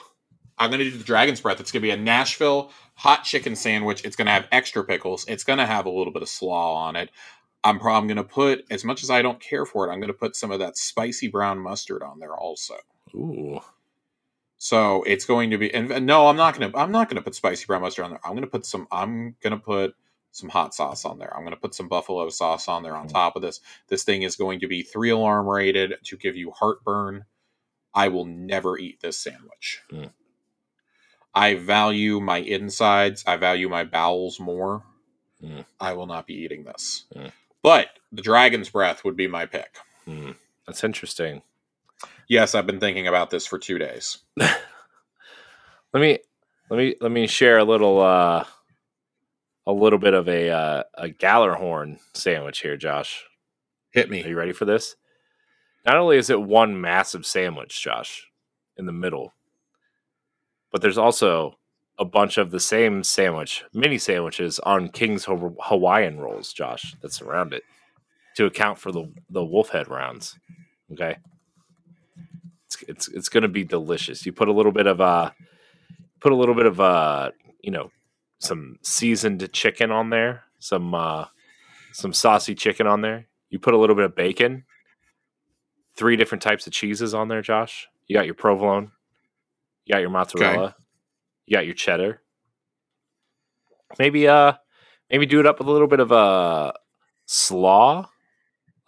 I'm 0.58 0.70
going 0.70 0.80
to 0.80 0.92
do 0.92 0.98
the 0.98 1.04
dragon's 1.04 1.42
breath. 1.42 1.60
It's 1.60 1.72
going 1.72 1.82
to 1.82 1.88
be 1.88 1.92
a 1.92 1.98
Nashville 1.98 2.72
hot 2.96 3.24
chicken 3.24 3.56
sandwich. 3.56 4.06
It's 4.06 4.16
going 4.16 4.28
to 4.28 4.32
have 4.32 4.48
extra 4.52 4.84
pickles. 4.84 5.26
It's 5.28 5.44
going 5.44 5.60
to 5.60 5.66
have 5.66 5.86
a 5.86 5.92
little 5.92 6.14
bit 6.14 6.22
of 6.22 6.30
slaw 6.30 6.76
on 6.76 6.96
it. 6.96 7.10
I'm 7.64 7.80
probably 7.80 8.14
going 8.14 8.18
to 8.18 8.34
put, 8.34 8.66
as 8.70 8.84
much 8.84 9.04
as 9.04 9.10
I 9.10 9.22
don't 9.22 9.40
care 9.40 9.66
for 9.66 9.88
it, 9.88 9.92
I'm 9.92 10.00
going 10.00 10.12
to 10.12 10.14
put 10.14 10.36
some 10.36 10.52
of 10.52 10.60
that 10.60 10.78
spicy 10.78 11.28
brown 11.28 11.60
mustard 11.60 12.04
on 12.04 12.20
there 12.20 12.36
also. 12.36 12.76
Ooh. 13.16 13.62
So 14.58 15.04
it's 15.04 15.26
going 15.26 15.52
to 15.52 15.58
be, 15.58 15.74
and, 15.74 16.06
no, 16.06 16.28
I'm 16.28 16.38
not 16.38 16.58
going 16.58 16.72
to, 16.72 16.78
I'm 16.78 16.92
not 16.92 17.10
going 17.10 17.18
to 17.18 17.22
put 17.22 17.36
spicy 17.36 17.66
brown 17.66 17.82
mustard 17.82 18.06
on 18.06 18.12
there. 18.12 18.20
I'm 18.24 18.32
going 18.32 18.44
to 18.44 18.50
put 18.50 18.66
some, 18.66 18.88
I'm 18.92 19.36
going 19.42 19.52
to 19.52 19.58
put 19.58 19.96
some 20.32 20.50
hot 20.50 20.74
sauce 20.74 21.06
on 21.06 21.20
there. 21.20 21.32
I'm 21.36 21.44
going 21.44 21.54
to 21.54 21.60
put 21.60 21.76
some 21.76 21.88
buffalo 21.88 22.28
sauce 22.30 22.68
on 22.68 22.82
there 22.82 22.96
on 22.96 23.08
top 23.08 23.36
of 23.36 23.42
this. 23.42 23.62
This 23.88 24.04
thing 24.04 24.24
is 24.24 24.36
going 24.36 24.62
to 24.62 24.68
be 24.68 24.82
three 24.82 25.12
alarm 25.12 25.48
rated 25.48 25.94
to 26.06 26.18
give 26.18 26.36
you 26.36 26.52
heartburn. 26.52 27.26
I 27.94 28.08
will 28.08 28.26
never 28.26 28.78
eat 28.78 29.00
this 29.00 29.18
sandwich. 29.18 29.82
Mm. 29.92 30.12
I 31.36 31.56
value 31.56 32.20
my 32.20 32.38
insides. 32.38 33.24
I 33.28 33.38
value 33.38 33.70
my 33.70 33.84
bowels 33.84 34.40
more. 34.40 34.84
Mm. 35.44 35.66
I 35.80 35.94
will 35.94 36.08
not 36.08 36.26
be 36.26 36.34
eating 36.36 36.64
this. 36.64 37.06
Mm. 37.16 37.32
But 37.64 37.88
the 38.12 38.22
dragon's 38.22 38.70
breath 38.70 39.04
would 39.04 39.16
be 39.16 39.28
my 39.28 39.46
pick. 39.46 39.78
Mm, 40.08 40.36
that's 40.68 40.84
interesting. 40.84 41.42
Yes, 42.28 42.54
I've 42.54 42.68
been 42.68 42.80
thinking 42.80 43.08
about 43.08 43.30
this 43.30 43.48
for 43.48 43.58
two 43.58 43.78
days. 43.78 44.20
let 44.38 44.52
me 45.94 46.20
let 46.70 46.78
me 46.78 46.96
let 47.02 47.12
me 47.12 47.26
share 47.28 47.58
a 47.58 47.64
little 47.64 48.00
uh 48.02 48.46
a 49.66 49.72
little 49.72 50.00
bit 50.00 50.14
of 50.14 50.28
a 50.28 50.50
uh, 50.50 50.84
a 50.96 51.08
Gjallarhorn 51.08 52.00
sandwich 52.14 52.60
here, 52.60 52.78
Josh. 52.78 53.24
Hit 53.92 54.10
me. 54.10 54.24
Are 54.24 54.28
you 54.28 54.36
ready 54.36 54.54
for 54.54 54.66
this? 54.66 54.96
Not 55.86 55.98
only 55.98 56.18
is 56.18 56.30
it 56.30 56.42
one 56.42 56.80
massive 56.80 57.26
sandwich, 57.26 57.82
Josh, 57.82 58.30
in 58.78 58.86
the 58.86 58.92
middle, 58.92 59.34
but 60.72 60.82
there's 60.82 60.98
also 60.98 61.58
a 62.00 62.06
bunch 62.06 62.38
of 62.38 62.52
the 62.52 62.60
same 62.60 63.04
sandwich, 63.04 63.64
mini 63.74 63.98
sandwiches 63.98 64.60
on 64.60 64.90
King's 64.90 65.26
Hawaiian 65.26 66.20
rolls, 66.20 66.52
Josh, 66.54 66.96
that 67.02 67.14
surround 67.14 67.54
it 67.54 67.64
to 68.36 68.46
account 68.46 68.80
for 68.80 68.92
the 68.92 69.12
the 69.30 69.42
wolfpack 69.42 69.90
rounds. 69.90 70.38
Okay, 70.92 71.18
it's 72.66 72.84
it's 72.88 73.08
it's 73.10 73.30
going 73.30 73.44
to 73.44 73.48
be 73.48 73.64
delicious. 73.64 74.26
You 74.26 74.34
put 74.34 74.48
a 74.48 74.54
little 74.54 74.72
bit 74.72 74.88
of 74.88 75.02
uh, 75.02 75.32
put 76.20 76.32
a 76.32 76.36
little 76.36 76.56
bit 76.56 76.66
of 76.66 76.80
uh, 76.80 77.32
you 77.62 77.72
know, 77.72 77.92
some 78.40 78.78
seasoned 78.82 79.52
chicken 79.54 79.92
on 79.92 80.10
there, 80.10 80.44
some 80.60 80.94
uh, 80.94 81.26
some 81.92 82.14
saucy 82.14 82.56
chicken 82.56 82.86
on 82.86 83.02
there. 83.02 83.28
You 83.50 83.60
put 83.60 83.74
a 83.74 83.78
little 83.78 83.96
bit 83.96 84.06
of 84.06 84.16
bacon, 84.16 84.66
three 85.96 86.16
different 86.16 86.42
types 86.42 86.68
of 86.68 86.74
cheeses 86.74 87.14
on 87.14 87.28
there, 87.28 87.42
Josh. 87.42 87.88
You 88.08 88.16
got 88.16 88.26
your 88.26 88.36
provolone, 88.36 88.92
you 89.86 89.94
got 89.94 90.02
your 90.02 90.10
mozzarella, 90.10 90.76
you 91.46 91.56
got 91.56 91.66
your 91.66 91.76
cheddar. 91.76 92.22
Maybe 94.00 94.28
uh 94.28 94.54
maybe 95.10 95.26
do 95.26 95.40
it 95.40 95.46
up 95.46 95.60
with 95.60 95.68
a 95.68 95.72
little 95.72 95.88
bit 95.88 96.00
of 96.00 96.12
a 96.12 96.74
slaw, 97.26 98.10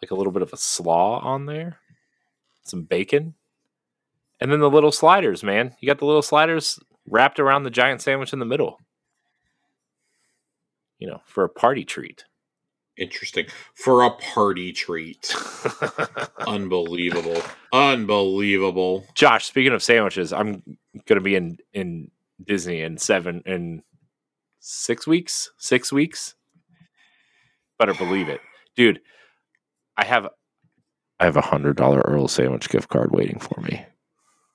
like 0.02 0.12
a 0.12 0.16
little 0.16 0.34
bit 0.34 0.42
of 0.42 0.54
a 0.54 0.58
slaw 0.58 1.20
on 1.20 1.46
there. 1.46 1.80
Some 2.64 2.84
bacon. 2.84 3.36
And 4.42 4.52
then 4.52 4.60
the 4.60 4.70
little 4.70 4.92
sliders, 4.92 5.44
man. 5.44 5.76
You 5.80 5.88
got 5.88 6.00
the 6.00 6.06
little 6.06 6.22
sliders 6.22 6.80
wrapped 7.08 7.40
around 7.40 7.64
the 7.64 7.70
giant 7.70 8.02
sandwich 8.02 8.34
in 8.34 8.40
the 8.40 8.46
middle. 8.46 8.80
You 11.00 11.08
know, 11.08 11.22
for 11.26 11.44
a 11.44 11.50
party 11.50 11.84
treat. 11.84 12.26
Interesting. 12.98 13.48
For 13.74 14.04
a 14.04 14.12
party 14.12 14.72
treat. 14.72 15.36
Unbelievable. 16.48 17.42
Unbelievable. 17.74 19.06
Josh, 19.14 19.46
speaking 19.46 19.74
of 19.74 19.84
sandwiches, 19.84 20.32
I'm 20.32 20.64
going 21.06 21.18
to 21.18 21.22
be 21.22 21.36
in 21.36 21.58
in 21.74 22.12
Disney 22.44 22.82
in 22.82 22.98
seven 22.98 23.42
in 23.46 23.84
six 24.60 25.08
weeks. 25.08 25.52
Six 25.58 25.92
weeks. 25.92 26.36
Better 27.78 27.94
believe 27.94 28.30
it, 28.30 28.42
dude. 28.76 29.02
I 29.98 30.06
have 30.06 30.28
I 31.20 31.26
have 31.26 31.38
a 31.38 31.42
hundred 31.42 31.78
dollar 31.78 32.02
Earl 32.02 32.28
sandwich 32.28 32.70
gift 32.70 32.90
card 32.90 33.12
waiting 33.12 33.40
for 33.40 33.60
me. 33.62 33.86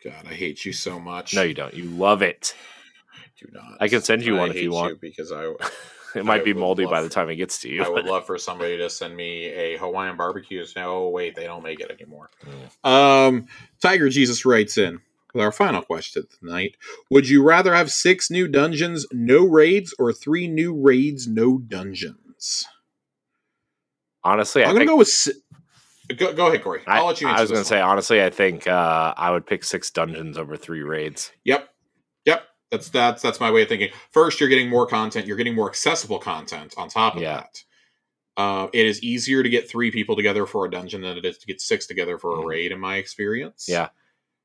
God, 0.05 0.27
I 0.29 0.35
hate 0.35 0.65
you 0.65 0.73
so 0.73 0.99
much. 0.99 1.35
No, 1.35 1.43
you 1.43 1.55
don't. 1.55 1.75
You 1.75 1.85
love 1.85 2.23
it. 2.23 2.55
I 3.15 3.27
do 3.39 3.49
not. 3.53 3.77
I 3.81 3.89
can 3.89 4.01
send 4.01 4.23
you 4.23 4.37
I 4.37 4.41
one 4.41 4.51
if 4.51 4.57
you 4.57 4.71
hate 4.71 4.77
want. 4.77 5.01
because 5.01 5.33
I 5.33 5.53
It 6.15 6.25
might 6.25 6.41
I 6.41 6.45
be 6.45 6.55
moldy 6.55 6.87
by 6.87 7.03
the 7.03 7.09
time 7.09 7.31
it 7.31 7.37
gets 7.37 7.61
to 7.63 7.69
you. 7.69 7.83
I 7.83 7.89
would 7.89 8.05
love 8.07 8.27
for 8.27 8.39
somebody 8.39 8.77
to 8.79 8.91
send 8.91 9.17
me 9.17 9.47
a 9.47 9.77
Hawaiian 9.79 10.17
barbecue. 10.17 10.65
No, 10.75 11.09
wait, 11.09 11.37
they 11.37 11.45
don't 11.45 11.63
make 11.63 11.81
it 11.81 11.91
anymore. 11.91 12.31
Mm. 12.83 12.89
Um, 12.89 13.47
Tiger 13.81 14.09
Jesus 14.09 14.45
writes 14.45 14.77
in 14.77 15.01
with 15.35 15.43
our 15.45 15.53
final 15.53 15.83
question 15.83 16.25
tonight: 16.39 16.77
Would 17.11 17.29
you 17.29 17.43
rather 17.43 17.75
have 17.75 17.91
six 17.91 18.31
new 18.31 18.49
dungeons, 18.49 19.07
no 19.13 19.45
raids, 19.45 19.95
or 19.99 20.13
three 20.13 20.49
new 20.49 20.75
raids, 20.75 21.27
no 21.27 21.59
dungeons? 21.59 22.67
Honestly, 24.23 24.63
I 24.63 24.67
I'm 24.67 24.73
gonna 24.75 24.81
think 24.81 24.91
go 24.91 24.97
with. 24.97 25.09
Si- 25.09 25.33
go, 26.17 26.33
go 26.35 26.49
ahead, 26.49 26.63
Corey. 26.63 26.83
I, 26.87 26.99
I'll 26.99 27.07
let 27.07 27.21
you. 27.21 27.29
I 27.29 27.41
was 27.41 27.51
going 27.51 27.63
to 27.63 27.69
say 27.69 27.81
one. 27.81 27.89
honestly, 27.91 28.23
I 28.23 28.31
think 28.31 28.67
uh, 28.67 29.15
I 29.17 29.31
would 29.31 29.47
pick 29.47 29.65
six 29.65 29.91
dungeons 29.91 30.37
over 30.37 30.57
three 30.57 30.83
raids. 30.83 31.33
Yep. 31.45 31.69
Yep. 32.27 32.43
That's 32.71 32.89
that's 32.91 33.23
that's 33.23 33.41
my 33.41 33.51
way 33.51 33.63
of 33.63 33.69
thinking. 33.69 33.91
First, 34.13 34.39
you're 34.41 34.49
getting 34.49 34.69
more 34.69 34.87
content. 34.87 35.27
You're 35.27 35.37
getting 35.39 35.55
more 35.55 35.69
accessible 35.69 36.19
content 36.19 36.75
on 36.77 36.89
top 36.89 37.17
of 37.17 37.23
Yeah. 37.23 37.37
that. 37.37 37.65
Uh, 38.37 38.69
it 38.73 38.87
is 38.87 39.03
easier 39.03 39.43
to 39.43 39.49
get 39.49 39.69
three 39.69 39.91
people 39.91 40.17
together 40.17 40.47
for 40.47 40.65
a 40.65 40.71
dungeon 40.71 41.01
than 41.03 41.17
it 41.19 41.25
is 41.25 41.37
to 41.39 41.47
get 41.47 41.61
six 41.61 41.87
together 41.87 42.17
for 42.17 42.33
a 42.39 42.43
Mhm. 42.43 42.47
raid, 42.47 42.73
in 42.73 42.81
my 42.81 42.97
experience. 42.97 43.67
Yeah. 43.69 43.89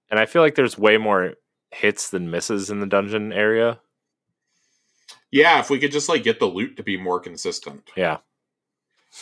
And 0.09 0.19
I 0.19 0.25
feel 0.25 0.41
like 0.41 0.55
there's 0.55 0.77
way 0.77 0.97
more 0.97 1.33
hits 1.71 2.09
than 2.09 2.31
misses 2.31 2.69
in 2.69 2.79
the 2.79 2.85
dungeon 2.85 3.33
area. 3.33 3.79
Yeah. 5.31 5.59
If 5.59 5.69
we 5.69 5.79
could 5.79 5.91
just 5.91 6.09
like 6.09 6.23
get 6.23 6.39
the 6.39 6.45
loot 6.45 6.77
to 6.77 6.83
be 6.83 6.97
more 6.97 7.19
consistent. 7.19 7.89
Yeah. 7.95 8.17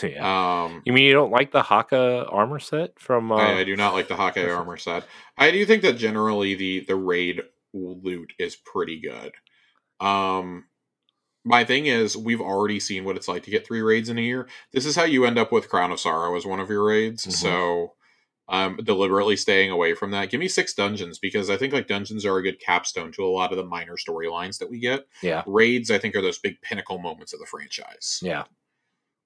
Yeah. 0.01 0.64
Um, 0.64 0.81
you 0.85 0.91
mean 0.91 1.03
you 1.03 1.14
don't 1.14 1.31
like 1.31 1.51
the 1.51 1.61
Haka 1.61 2.26
armor 2.27 2.57
set 2.57 2.99
from 2.99 3.31
uh, 3.31 3.35
I, 3.35 3.60
I 3.60 3.64
do 3.64 3.76
not 3.76 3.93
like 3.93 4.07
the 4.07 4.15
Haka 4.15 4.51
armor 4.51 4.76
set. 4.76 5.05
I 5.38 5.51
do 5.51 5.64
think 5.68 5.84
that 5.84 5.99
generally 5.99 6.55
the 6.55 6.80
the 6.80 6.95
raid 6.95 7.43
loot 7.76 8.34
is 8.39 8.55
pretty 8.55 8.99
good. 8.99 9.34
Um, 10.03 10.65
my 11.45 11.64
thing 11.64 11.85
is 11.85 12.18
we've 12.18 12.41
already 12.41 12.80
seen 12.80 13.03
what 13.03 13.18
it's 13.18 13.27
like 13.27 13.43
to 13.43 13.51
get 13.51 13.68
three 13.68 13.81
raids 13.81 14.10
in 14.10 14.18
a 14.18 14.22
year. 14.22 14.47
This 14.72 14.88
is 14.88 14.95
how 14.95 15.03
you 15.03 15.26
end 15.26 15.38
up 15.38 15.51
with 15.51 15.69
Crown 15.69 15.91
of 15.91 15.99
Sorrow 15.99 16.35
as 16.35 16.43
one 16.43 16.60
of 16.60 16.72
your 16.72 16.85
raids. 16.88 17.27
Mhm. 17.27 17.31
So 17.34 17.93
I'm 18.49 18.76
deliberately 18.78 19.38
staying 19.38 19.72
away 19.72 19.94
from 19.95 20.11
that. 20.11 20.30
Give 20.30 20.40
me 20.40 20.48
six 20.49 20.74
dungeons 20.74 21.18
because 21.18 21.49
I 21.49 21.56
think 21.57 21.72
like 21.74 21.88
dungeons 21.88 22.26
are 22.26 22.38
a 22.38 22.44
good 22.44 22.60
capstone 22.60 23.11
to 23.14 23.24
a 23.24 23.28
lot 23.32 23.52
of 23.52 23.57
the 23.57 23.64
minor 23.64 23.95
storylines 23.95 24.57
that 24.60 24.70
we 24.70 24.80
get. 24.80 25.07
Yeah. 25.22 25.44
Raids, 25.48 25.90
I 25.90 25.98
think, 25.98 26.14
are 26.15 26.22
those 26.22 26.40
big 26.40 26.61
pinnacle 26.61 26.98
moments 26.99 27.34
of 27.34 27.40
the 27.40 27.45
franchise 27.45 28.20
Yeah. 28.22 28.44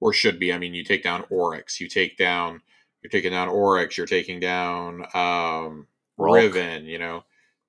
or 0.00 0.12
should 0.12 0.38
be. 0.38 0.52
I 0.52 0.58
mean, 0.58 0.72
you 0.72 0.84
take 0.84 1.02
down 1.02 1.24
Oryx, 1.30 1.80
you 1.80 1.88
take 1.88 2.16
down, 2.16 2.60
you're 3.02 3.10
taking 3.10 3.32
down 3.32 3.48
Oryx, 3.48 3.98
you're 3.98 4.06
taking 4.06 4.38
down 4.38 5.04
um, 5.14 5.88
Riven, 6.16 6.84
you 6.84 6.98
know, 6.98 7.24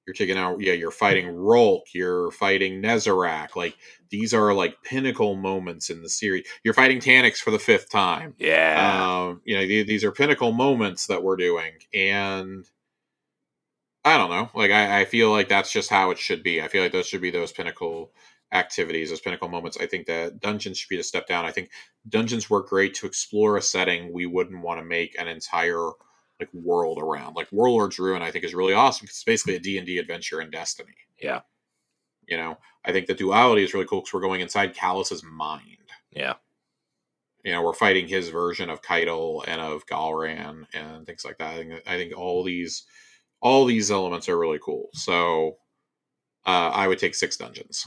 you're 0.09 0.15
taking 0.15 0.39
out, 0.39 0.59
yeah, 0.59 0.73
you're 0.73 0.89
fighting 0.89 1.27
Rhulk, 1.35 1.83
you're 1.93 2.31
fighting 2.31 2.81
Nezarec. 2.81 3.55
Like 3.55 3.75
these 4.09 4.33
are 4.33 4.55
like 4.55 4.81
pinnacle 4.81 5.35
moments 5.35 5.91
in 5.91 6.01
the 6.01 6.09
series. 6.09 6.47
You're 6.63 6.73
fighting 6.73 6.99
Taniks 6.99 7.37
for 7.37 7.51
the 7.51 7.59
fifth 7.59 7.91
time. 7.91 8.33
Yeah. 8.39 9.27
Um, 9.27 9.41
you 9.45 9.55
know, 9.55 9.67
the- 9.67 9.83
these 9.83 10.03
are 10.03 10.11
pinnacle 10.11 10.51
moments 10.51 11.05
that 11.07 11.21
we're 11.21 11.35
doing, 11.37 11.73
and 11.93 12.65
I 14.03 14.17
don't 14.17 14.29
know. 14.31 14.49
Like 14.55 14.71
I, 14.71 15.01
I 15.01 15.05
feel 15.05 15.29
like 15.29 15.47
that's 15.47 15.71
just 15.71 15.89
how 15.91 16.09
it 16.09 16.17
should 16.17 16.41
be. 16.41 16.59
I 16.61 16.67
feel 16.67 16.81
like 16.81 16.91
those 16.91 17.05
should 17.07 17.21
be 17.21 17.31
those 17.31 17.51
pinnacle 17.51 18.11
activities, 18.51 19.09
those 19.09 19.21
pinnacle 19.21 19.49
moments. 19.49 19.77
I 19.79 19.85
think 19.85 20.07
that 20.07 20.39
dungeons 20.39 20.79
should 20.79 20.89
be 20.89 20.99
a 20.99 21.03
step 21.03 21.27
down. 21.27 21.45
I 21.45 21.51
think 21.51 21.69
dungeons 22.07 22.49
work 22.49 22.69
great 22.69 22.95
to 22.95 23.05
explore 23.05 23.57
a 23.57 23.61
setting 23.61 24.11
we 24.11 24.25
wouldn't 24.25 24.63
want 24.63 24.79
to 24.79 24.85
make 24.85 25.19
an 25.19 25.27
entire 25.27 25.91
like 26.39 26.53
world 26.53 26.99
around. 26.99 27.35
Like 27.35 27.51
Warlord's 27.51 27.99
Ruin, 27.99 28.21
I 28.21 28.31
think 28.31 28.45
is 28.45 28.55
really 28.55 28.73
awesome 28.73 29.05
because 29.05 29.17
it's 29.17 29.23
basically 29.23 29.55
a 29.55 29.59
D 29.59 29.77
and 29.77 29.85
D 29.85 29.97
adventure 29.97 30.41
in 30.41 30.49
Destiny. 30.49 30.95
Yeah. 31.21 31.41
You 32.27 32.37
know, 32.37 32.57
I 32.85 32.91
think 32.91 33.07
the 33.07 33.13
duality 33.13 33.63
is 33.63 33.73
really 33.73 33.85
cool 33.85 34.01
because 34.01 34.13
we're 34.13 34.21
going 34.21 34.41
inside 34.41 34.75
Calus's 34.75 35.23
mind 35.23 35.79
yeah. 36.11 36.33
you 37.43 37.51
know, 37.51 37.63
we're 37.63 37.73
fighting 37.73 38.07
his 38.07 38.29
version 38.29 38.69
of 38.69 38.81
Caiatl 38.81 39.43
and 39.47 39.61
of 39.61 39.85
Gahlran 39.85 40.65
and 40.73 41.05
things 41.05 41.23
like 41.25 41.37
that. 41.37 41.53
I 41.53 41.57
think, 41.57 41.73
I 41.87 41.97
think 41.97 42.17
all 42.17 42.43
these 42.43 42.83
all 43.41 43.65
these 43.65 43.89
elements 43.89 44.27
are 44.27 44.37
really 44.37 44.59
cool. 44.61 44.89
So 44.93 45.57
uh, 46.45 46.71
I 46.73 46.87
would 46.87 46.99
take 46.99 47.15
six 47.15 47.37
dungeons. 47.37 47.85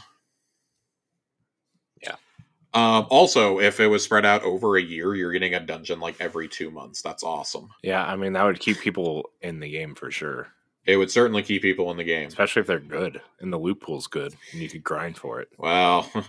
Um, 2.74 3.06
also, 3.10 3.58
if 3.60 3.80
it 3.80 3.88
was 3.88 4.02
spread 4.02 4.24
out 4.24 4.42
over 4.44 4.76
a 4.76 4.82
year, 4.82 5.14
you're 5.14 5.32
getting 5.32 5.54
a 5.54 5.60
dungeon 5.60 6.00
like 6.00 6.16
every 6.20 6.48
two 6.48 6.70
months. 6.70 7.02
That's 7.02 7.22
awesome. 7.22 7.68
Yeah, 7.82 8.04
I 8.04 8.16
mean 8.16 8.32
that 8.32 8.44
would 8.44 8.60
keep 8.60 8.80
people 8.80 9.30
in 9.42 9.60
the 9.60 9.70
game 9.70 9.94
for 9.94 10.10
sure, 10.10 10.48
It 10.86 10.96
would 10.96 11.10
certainly 11.10 11.42
keep 11.42 11.60
people 11.62 11.90
in 11.90 11.96
the 11.98 12.04
game. 12.04 12.28
especially 12.28 12.60
if 12.60 12.66
they're 12.66 12.78
good 12.80 13.20
and 13.40 13.52
the 13.52 13.58
loot 13.58 13.80
pool's 13.80 14.06
good 14.06 14.34
and 14.52 14.62
you 14.62 14.68
could 14.70 14.82
grind 14.82 15.18
for 15.18 15.40
it. 15.40 15.48
Well, 15.58 16.08
a 16.14 16.24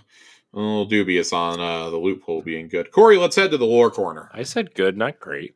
little 0.52 0.84
dubious 0.84 1.32
on 1.32 1.60
uh, 1.60 1.88
the 1.90 1.96
loophole 1.96 2.42
being 2.42 2.68
good. 2.68 2.90
Corey, 2.92 3.16
let's 3.16 3.36
head 3.36 3.50
to 3.52 3.58
the 3.58 3.64
lore 3.66 3.90
corner. 3.90 4.30
I 4.32 4.42
said 4.42 4.74
good, 4.74 4.96
not 4.98 5.18
great. 5.18 5.54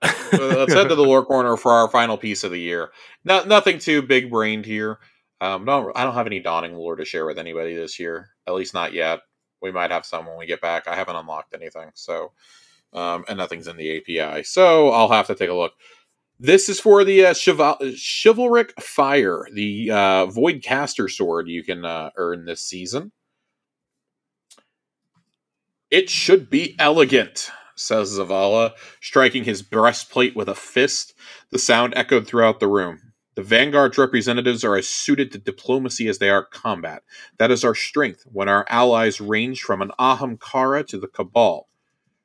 Let's 0.00 0.72
head 0.72 0.88
to 0.88 0.94
the 0.94 1.02
lore 1.06 1.24
corner 1.24 1.56
for 1.56 1.72
our 1.72 1.88
final 1.88 2.16
piece 2.16 2.44
of 2.44 2.52
the 2.52 2.60
year. 2.60 2.90
No, 3.24 3.42
nothing 3.44 3.80
too 3.80 4.02
big 4.02 4.30
brained 4.30 4.64
here. 4.66 4.98
Um, 5.40 5.64
don't, 5.64 5.90
I 5.96 6.04
don't 6.04 6.14
have 6.14 6.26
any 6.26 6.40
dawning 6.40 6.74
lore 6.74 6.96
to 6.96 7.04
share 7.04 7.26
with 7.26 7.38
anybody 7.38 7.74
this 7.74 7.98
year. 7.98 8.28
At 8.46 8.54
least 8.54 8.74
not 8.74 8.92
yet. 8.92 9.20
We 9.62 9.72
might 9.72 9.90
have 9.90 10.06
some 10.06 10.26
when 10.26 10.38
we 10.38 10.46
get 10.46 10.60
back. 10.60 10.88
I 10.88 10.96
haven't 10.96 11.16
unlocked 11.16 11.54
anything, 11.54 11.90
so 11.94 12.32
um, 12.92 13.24
and 13.28 13.38
nothing's 13.38 13.68
in 13.68 13.76
the 13.76 13.98
API, 13.98 14.44
so 14.44 14.90
I'll 14.90 15.10
have 15.10 15.28
to 15.28 15.34
take 15.36 15.50
a 15.50 15.54
look. 15.54 15.74
This 16.40 16.68
is 16.68 16.80
for 16.80 17.04
the 17.04 17.26
uh, 17.26 17.34
chival- 17.34 17.78
chivalric 17.96 18.80
fire, 18.80 19.46
the 19.52 19.90
uh, 19.90 20.26
void 20.26 20.62
caster 20.62 21.08
sword 21.08 21.48
you 21.48 21.64
can 21.64 21.84
uh, 21.84 22.10
earn 22.16 22.44
this 22.44 22.62
season. 22.62 23.12
It 25.90 26.10
should 26.10 26.50
be 26.50 26.76
elegant, 26.78 27.50
says 27.76 28.18
Zavala, 28.18 28.72
striking 29.00 29.44
his 29.44 29.62
breastplate 29.62 30.36
with 30.36 30.48
a 30.50 30.54
fist. 30.54 31.14
The 31.50 31.58
sound 31.58 31.94
echoed 31.96 32.26
throughout 32.26 32.60
the 32.60 32.68
room. 32.68 33.07
The 33.38 33.44
Vanguard's 33.44 33.96
representatives 33.96 34.64
are 34.64 34.74
as 34.74 34.88
suited 34.88 35.30
to 35.30 35.38
diplomacy 35.38 36.08
as 36.08 36.18
they 36.18 36.28
are 36.28 36.44
combat. 36.44 37.04
That 37.38 37.52
is 37.52 37.62
our 37.62 37.72
strength 37.72 38.24
when 38.32 38.48
our 38.48 38.66
allies 38.68 39.20
range 39.20 39.62
from 39.62 39.80
an 39.80 39.92
Ahamkara 39.96 40.84
to 40.88 40.98
the 40.98 41.06
Cabal. 41.06 41.68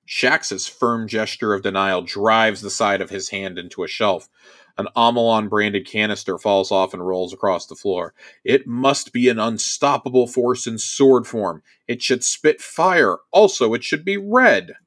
Shax's 0.06 0.66
firm 0.66 1.08
gesture 1.08 1.54
of 1.54 1.62
denial 1.62 2.02
drives 2.02 2.62
the 2.62 2.72
side 2.72 3.00
of 3.00 3.12
his 3.12 3.30
hand 3.30 3.60
into 3.60 3.84
a 3.84 3.88
shelf. 3.88 4.28
An 4.76 4.88
Omolon 4.98 5.50
branded 5.50 5.86
canister 5.86 6.40
falls 6.40 6.72
off 6.72 6.96
and 6.96 7.06
rolls 7.06 7.32
across 7.32 7.68
the 7.68 7.76
floor. 7.76 8.16
It 8.44 8.66
must 8.66 9.14
be 9.14 9.30
an 9.30 9.38
unstoppable 9.38 10.26
force 10.26 10.66
in 10.66 10.80
sword 10.80 11.28
form. 11.28 11.62
It 11.88 12.02
should 12.02 12.24
spit 12.24 12.60
fire. 12.60 13.20
Also, 13.32 13.76
it 13.76 13.84
should 13.84 14.04
be 14.04 14.18
red. 14.18 14.78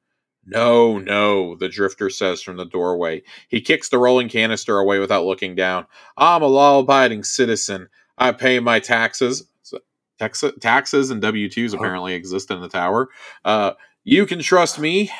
No, 0.49 0.97
no, 0.97 1.55
the 1.55 1.67
drifter 1.67 2.09
says 2.09 2.41
from 2.41 2.55
the 2.55 2.65
doorway. 2.65 3.21
He 3.49 3.59
kicks 3.59 3.89
the 3.89 3.97
rolling 3.97 4.29
canister 4.29 4.79
away 4.79 4.97
without 4.97 5.25
looking 5.25 5.55
down. 5.55 5.85
I'm 6.17 6.41
a 6.41 6.47
law 6.47 6.79
abiding 6.79 7.25
citizen. 7.25 7.89
I 8.17 8.31
pay 8.31 8.59
my 8.59 8.79
taxes. 8.79 9.43
Tax- 10.17 10.43
taxes 10.61 11.11
and 11.11 11.21
W 11.21 11.49
2s 11.49 11.75
apparently 11.75 12.13
exist 12.13 12.49
in 12.49 12.61
the 12.61 12.69
tower. 12.69 13.09
Uh, 13.45 13.73
you 14.03 14.25
can 14.25 14.39
trust 14.39 14.79
me. 14.79 15.11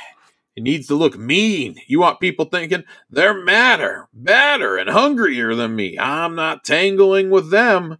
It 0.56 0.64
needs 0.64 0.88
to 0.88 0.96
look 0.96 1.18
mean. 1.20 1.76
You 1.86 2.00
want 2.00 2.20
people 2.20 2.46
thinking 2.46 2.84
they're 3.12 3.44
madder, 3.44 4.08
badder, 4.14 4.78
and 4.78 4.90
hungrier 4.90 5.54
than 5.54 5.76
me. 5.76 6.00
I'm 6.00 6.34
not 6.36 6.64
tangling 6.64 7.30
with 7.30 7.52
them. 7.52 7.98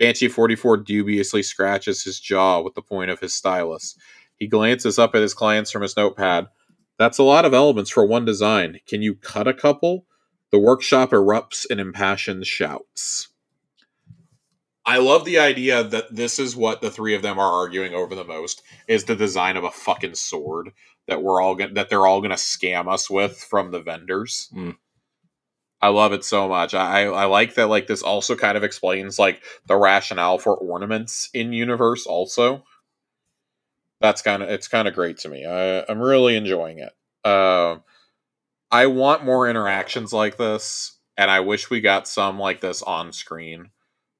Banshee 0.00 0.26
44 0.26 0.78
dubiously 0.78 1.44
scratches 1.44 2.02
his 2.02 2.18
jaw 2.18 2.60
with 2.60 2.74
the 2.74 2.82
point 2.82 3.12
of 3.12 3.20
his 3.20 3.34
stylus. 3.34 3.96
He 4.36 4.48
glances 4.48 4.98
up 4.98 5.14
at 5.14 5.22
his 5.22 5.34
clients 5.34 5.70
from 5.70 5.82
his 5.82 5.96
notepad. 5.96 6.48
That's 7.02 7.18
a 7.18 7.24
lot 7.24 7.44
of 7.44 7.52
elements 7.52 7.90
for 7.90 8.06
one 8.06 8.24
design. 8.24 8.78
Can 8.86 9.02
you 9.02 9.16
cut 9.16 9.48
a 9.48 9.52
couple? 9.52 10.06
The 10.52 10.60
workshop 10.60 11.10
erupts 11.10 11.66
in 11.68 11.80
impassioned 11.80 12.46
shouts. 12.46 13.26
I 14.86 14.98
love 14.98 15.24
the 15.24 15.40
idea 15.40 15.82
that 15.82 16.14
this 16.14 16.38
is 16.38 16.54
what 16.54 16.80
the 16.80 16.92
three 16.92 17.16
of 17.16 17.22
them 17.22 17.40
are 17.40 17.52
arguing 17.52 17.92
over 17.92 18.14
the 18.14 18.22
most 18.22 18.62
is 18.86 19.02
the 19.02 19.16
design 19.16 19.56
of 19.56 19.64
a 19.64 19.72
fucking 19.72 20.14
sword 20.14 20.70
that 21.08 21.24
we're 21.24 21.42
all 21.42 21.56
gonna, 21.56 21.74
that 21.74 21.90
they're 21.90 22.06
all 22.06 22.20
going 22.20 22.30
to 22.30 22.36
scam 22.36 22.86
us 22.86 23.10
with 23.10 23.36
from 23.36 23.72
the 23.72 23.80
vendors. 23.80 24.48
Mm. 24.54 24.76
I 25.80 25.88
love 25.88 26.12
it 26.12 26.24
so 26.24 26.48
much. 26.48 26.72
I 26.72 27.06
I 27.06 27.24
like 27.24 27.56
that 27.56 27.66
like 27.66 27.88
this 27.88 28.02
also 28.02 28.36
kind 28.36 28.56
of 28.56 28.62
explains 28.62 29.18
like 29.18 29.42
the 29.66 29.74
rationale 29.76 30.38
for 30.38 30.56
ornaments 30.56 31.30
in 31.34 31.52
universe 31.52 32.06
also. 32.06 32.62
That's 34.02 34.20
kind 34.20 34.42
of 34.42 34.50
it's 34.50 34.68
kind 34.68 34.88
of 34.88 34.94
great 34.94 35.18
to 35.18 35.28
me. 35.28 35.46
I, 35.46 35.84
I'm 35.88 36.00
really 36.00 36.36
enjoying 36.36 36.80
it. 36.80 36.92
Uh, 37.24 37.76
I 38.70 38.86
want 38.86 39.24
more 39.24 39.48
interactions 39.48 40.12
like 40.12 40.36
this, 40.36 40.98
and 41.16 41.30
I 41.30 41.40
wish 41.40 41.70
we 41.70 41.80
got 41.80 42.08
some 42.08 42.38
like 42.38 42.60
this 42.60 42.82
on 42.82 43.12
screen. 43.12 43.70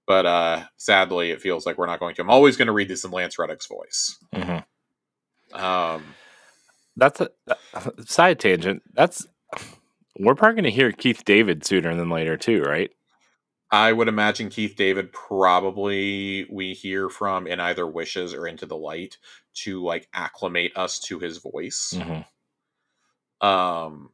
But 0.07 0.25
uh, 0.25 0.65
sadly, 0.77 1.33
it 1.33 1.41
feels 1.41 1.67
like 1.67 1.79
we're 1.79 1.87
not 1.87 2.01
going 2.01 2.15
to. 2.15 2.23
I'm 2.23 2.31
always 2.31 2.57
going 2.57 2.67
to 2.67 2.73
read 2.73 2.89
this 2.89 3.05
in 3.05 3.11
Lance 3.11 3.39
Reddick's 3.39 3.67
voice. 3.67 4.19
Mm-hmm. 4.35 5.61
Um, 5.61 6.15
That's 6.97 7.21
a 7.21 7.31
side 8.07 8.39
tangent. 8.39 8.83
That's 8.95 9.27
we're 10.19 10.35
probably 10.35 10.55
going 10.55 10.65
to 10.65 10.71
hear 10.71 10.93
Keith 10.93 11.25
David 11.25 11.65
sooner 11.67 11.95
than 11.95 12.09
later 12.09 12.37
too, 12.37 12.63
right? 12.63 12.91
I 13.71 13.93
would 13.93 14.09
imagine 14.09 14.51
Keith 14.51 14.77
David 14.77 15.13
probably 15.13 16.47
we 16.51 16.75
hear 16.75 17.09
from 17.09 17.47
in 17.47 17.59
either 17.59 17.87
Wishes 17.87 18.35
or 18.35 18.47
Into 18.47 18.67
the 18.67 18.77
Light 18.77 19.17
to 19.55 19.83
like 19.83 20.09
acclimate 20.15 20.73
us 20.77 20.99
to 21.01 21.19
his 21.19 21.39
voice. 21.39 21.95
Mm-hmm. 21.97 23.47
Um, 23.47 24.11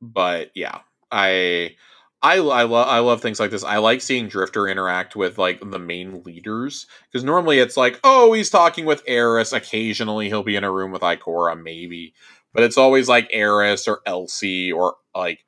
but 0.00 0.50
yeah, 0.54 0.78
I 1.10 1.76
I 2.22 2.36
I 2.36 2.62
love 2.64 2.88
I 2.88 2.98
love 2.98 3.20
things 3.20 3.40
like 3.40 3.50
this. 3.50 3.64
I 3.64 3.78
like 3.78 4.00
seeing 4.00 4.28
Drifter 4.28 4.68
interact 4.68 5.16
with 5.16 5.38
like 5.38 5.60
the 5.60 5.78
main 5.78 6.22
leaders 6.22 6.86
because 7.10 7.24
normally 7.24 7.58
it's 7.58 7.76
like, 7.76 7.98
oh, 8.04 8.32
he's 8.32 8.50
talking 8.50 8.84
with 8.84 9.02
Eris. 9.06 9.52
Occasionally, 9.52 10.28
he'll 10.28 10.42
be 10.42 10.56
in 10.56 10.64
a 10.64 10.70
room 10.70 10.92
with 10.92 11.02
Ikora, 11.02 11.60
maybe, 11.60 12.14
but 12.52 12.62
it's 12.62 12.78
always 12.78 13.08
like 13.08 13.28
Eris 13.32 13.88
or 13.88 14.00
Elsie 14.06 14.70
or 14.70 14.96
like 15.14 15.44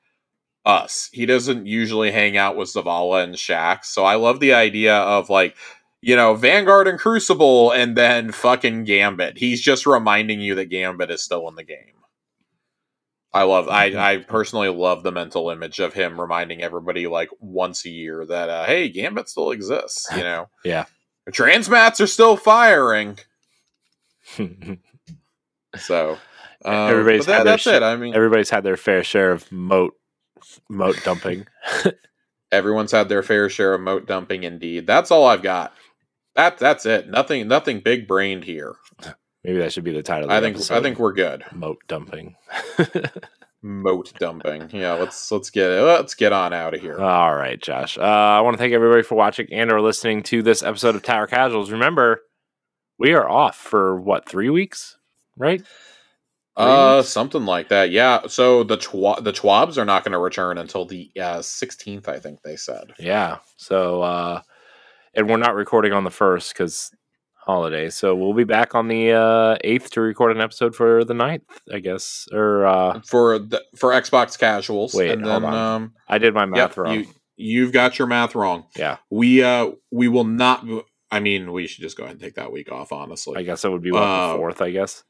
us. 0.64 1.10
He 1.12 1.26
doesn't 1.26 1.66
usually 1.66 2.10
hang 2.10 2.36
out 2.36 2.56
with 2.56 2.72
Zavala 2.72 3.22
and 3.24 3.34
Shax. 3.34 3.84
So 3.86 4.04
I 4.04 4.16
love 4.16 4.40
the 4.40 4.54
idea 4.54 4.96
of 4.96 5.30
like. 5.30 5.56
You 6.02 6.16
know, 6.16 6.34
Vanguard 6.34 6.88
and 6.88 6.98
Crucible, 6.98 7.70
and 7.70 7.96
then 7.96 8.32
fucking 8.32 8.84
Gambit. 8.84 9.38
He's 9.38 9.62
just 9.62 9.86
reminding 9.86 10.40
you 10.40 10.56
that 10.56 10.66
Gambit 10.66 11.10
is 11.10 11.22
still 11.22 11.48
in 11.48 11.54
the 11.54 11.62
game. 11.62 11.94
I 13.32 13.44
love 13.44 13.68
I 13.68 13.94
I 14.12 14.16
personally 14.18 14.68
love 14.68 15.04
the 15.04 15.12
mental 15.12 15.48
image 15.48 15.78
of 15.78 15.94
him 15.94 16.20
reminding 16.20 16.60
everybody 16.62 17.06
like 17.06 17.30
once 17.40 17.86
a 17.86 17.90
year 17.90 18.26
that 18.26 18.50
uh, 18.50 18.64
hey, 18.64 18.88
Gambit 18.90 19.28
still 19.28 19.50
exists, 19.52 20.06
you 20.14 20.22
know. 20.22 20.48
Yeah. 20.64 20.84
Transmats 21.30 22.00
are 22.00 22.06
still 22.06 22.36
firing. 22.36 23.18
So 25.76 26.18
um, 26.66 26.74
Everybody's 26.74 27.24
that, 27.24 27.38
had 27.38 27.46
their 27.46 27.52
that's 27.54 27.62
shit. 27.62 27.76
it. 27.76 27.82
I 27.82 27.96
mean 27.96 28.14
Everybody's 28.14 28.50
had 28.50 28.62
their 28.62 28.76
fair 28.76 29.02
share 29.02 29.32
of 29.32 29.50
mote 29.50 29.94
mote 30.68 31.02
dumping. 31.02 31.46
everyone's 32.52 32.92
had 32.92 33.08
their 33.08 33.22
fair 33.22 33.48
share 33.48 33.72
of 33.72 33.80
mote 33.80 34.06
dumping 34.06 34.42
indeed. 34.42 34.86
That's 34.86 35.10
all 35.10 35.26
I've 35.26 35.42
got. 35.42 35.72
That 36.34 36.58
that's 36.58 36.86
it. 36.86 37.08
Nothing 37.08 37.46
nothing 37.48 37.80
big 37.80 38.06
brained 38.08 38.44
here. 38.44 38.76
Maybe 39.44 39.58
that 39.58 39.72
should 39.72 39.84
be 39.84 39.92
the 39.92 40.02
title. 40.02 40.24
Of 40.24 40.28
the 40.30 40.36
I 40.36 40.40
think 40.40 40.56
episode. 40.56 40.76
I 40.76 40.82
think 40.82 40.98
we're 40.98 41.12
good. 41.12 41.44
mote 41.52 41.80
dumping. 41.88 42.36
Mote 43.64 44.12
dumping. 44.18 44.70
Yeah, 44.72 44.94
let's 44.94 45.30
let's 45.30 45.50
get 45.50 45.68
let's 45.68 46.14
get 46.14 46.32
on 46.32 46.52
out 46.52 46.74
of 46.74 46.80
here. 46.80 46.98
All 46.98 47.34
right, 47.34 47.60
Josh. 47.62 47.96
Uh, 47.96 48.00
I 48.02 48.40
want 48.40 48.54
to 48.54 48.58
thank 48.58 48.72
everybody 48.72 49.02
for 49.02 49.14
watching 49.14 49.46
and 49.52 49.70
or 49.70 49.80
listening 49.80 50.24
to 50.24 50.42
this 50.42 50.64
episode 50.64 50.96
of 50.96 51.02
Tower 51.02 51.28
Casuals. 51.28 51.70
Remember, 51.70 52.22
we 52.98 53.12
are 53.12 53.28
off 53.28 53.56
for 53.56 54.00
what 54.00 54.28
three 54.28 54.50
weeks, 54.50 54.96
right? 55.36 55.62
Uh, 56.56 56.96
weeks? 56.98 57.08
something 57.10 57.46
like 57.46 57.68
that. 57.68 57.90
Yeah. 57.90 58.26
So 58.26 58.64
the 58.64 58.78
twa- 58.78 59.20
the 59.20 59.32
Twabs 59.32 59.78
are 59.78 59.84
not 59.84 60.02
going 60.02 60.12
to 60.12 60.18
return 60.18 60.58
until 60.58 60.84
the 60.84 61.12
sixteenth. 61.42 62.08
I 62.08 62.18
think 62.18 62.42
they 62.42 62.56
said. 62.56 62.94
Yeah. 62.98 63.38
So, 63.58 64.02
uh, 64.02 64.42
and 65.14 65.28
we're 65.28 65.36
not 65.36 65.54
recording 65.54 65.92
on 65.92 66.04
the 66.04 66.10
first 66.10 66.52
because 66.52 66.90
holiday. 67.34 67.90
So 67.90 68.14
we'll 68.14 68.34
be 68.34 68.44
back 68.44 68.74
on 68.74 68.88
the 68.88 69.12
uh, 69.12 69.56
eighth 69.62 69.90
to 69.92 70.00
record 70.00 70.30
an 70.36 70.40
episode 70.42 70.74
for 70.76 71.04
the 71.04 71.14
9th, 71.14 71.42
I 71.72 71.80
guess. 71.80 72.28
Or 72.32 72.64
uh, 72.66 73.00
for 73.06 73.38
the 73.38 73.62
for 73.76 73.90
Xbox 73.90 74.38
casuals. 74.38 74.94
Wait, 74.94 75.10
and 75.10 75.22
hold 75.24 75.42
then 75.42 75.50
on. 75.52 75.54
um, 75.82 75.94
I 76.08 76.18
did 76.18 76.34
my 76.34 76.44
math 76.46 76.56
yep, 76.58 76.76
wrong. 76.76 76.94
you 76.94 77.06
you've 77.36 77.72
got 77.72 77.98
your 77.98 78.06
math 78.08 78.34
wrong. 78.34 78.64
yeah, 78.76 78.98
We 79.10 79.42
uh 79.42 79.72
we 79.90 80.08
will 80.08 80.24
not. 80.24 80.64
I 81.10 81.20
mean, 81.20 81.52
we 81.52 81.66
should 81.66 81.82
just 81.82 81.96
go 81.96 82.04
ahead 82.04 82.14
and 82.14 82.20
take 82.22 82.36
that 82.36 82.52
week 82.52 82.70
off. 82.72 82.92
Honestly, 82.92 83.36
I 83.36 83.42
guess 83.42 83.64
it 83.64 83.70
would 83.70 83.82
be 83.82 83.90
what, 83.92 84.02
Uh, 84.02 84.32
the 84.32 84.38
fourth. 84.38 84.62
I 84.62 84.70
guess. 84.70 85.02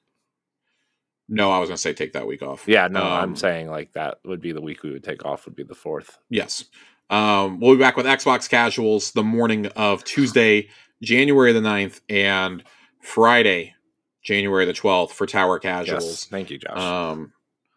no, 1.28 1.50
I 1.52 1.60
was 1.60 1.68
going 1.68 1.76
to 1.76 1.80
say 1.80 1.92
take 1.94 2.14
that 2.14 2.26
week 2.26 2.42
off. 2.42 2.64
Yeah. 2.66 2.88
No, 2.88 3.02
I'm 3.02 3.30
Um, 3.30 3.36
saying 3.36 3.70
like 3.70 3.92
that 3.92 4.18
would 4.24 4.40
be 4.40 4.52
the 4.52 4.60
week 4.60 4.82
we 4.82 4.90
would 4.90 5.04
take 5.04 5.24
off. 5.24 5.44
Would 5.46 5.54
be 5.54 5.62
the 5.62 5.74
fourth. 5.76 6.18
Yes. 6.28 6.64
Um, 7.10 7.60
we'll 7.60 7.74
be 7.74 7.80
back 7.80 7.96
with 7.96 8.06
Xbox 8.06 8.48
Casuals 8.48 9.12
the 9.12 9.22
morning 9.22 9.66
of 9.68 10.02
Tuesday, 10.04 10.68
January 11.02 11.52
the 11.52 11.60
9th, 11.60 12.00
and 12.08 12.64
Friday, 13.00 13.74
January 14.22 14.64
the 14.64 14.72
12th 14.72 15.10
for 15.10 15.26
Tower 15.26 15.58
Casuals. 15.58 16.04
Yes. 16.04 16.24
Thank 16.26 16.50
you, 16.50 16.58
Josh. 16.58 16.78
Um, 16.78 17.32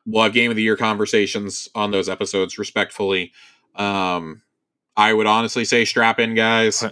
we'll 0.06 0.24
have 0.24 0.34
game 0.34 0.52
of 0.52 0.56
the 0.56 0.64
year 0.64 0.78
conversations 0.78 1.68
on 1.76 1.92
those 1.92 2.08
episodes, 2.08 2.58
respectfully. 2.58 3.34
Um, 3.76 4.42
I 4.96 5.12
would 5.14 5.28
honestly 5.28 5.66
say 5.66 5.84
strap 5.84 6.20
in, 6.20 6.36
guys. 6.36 6.84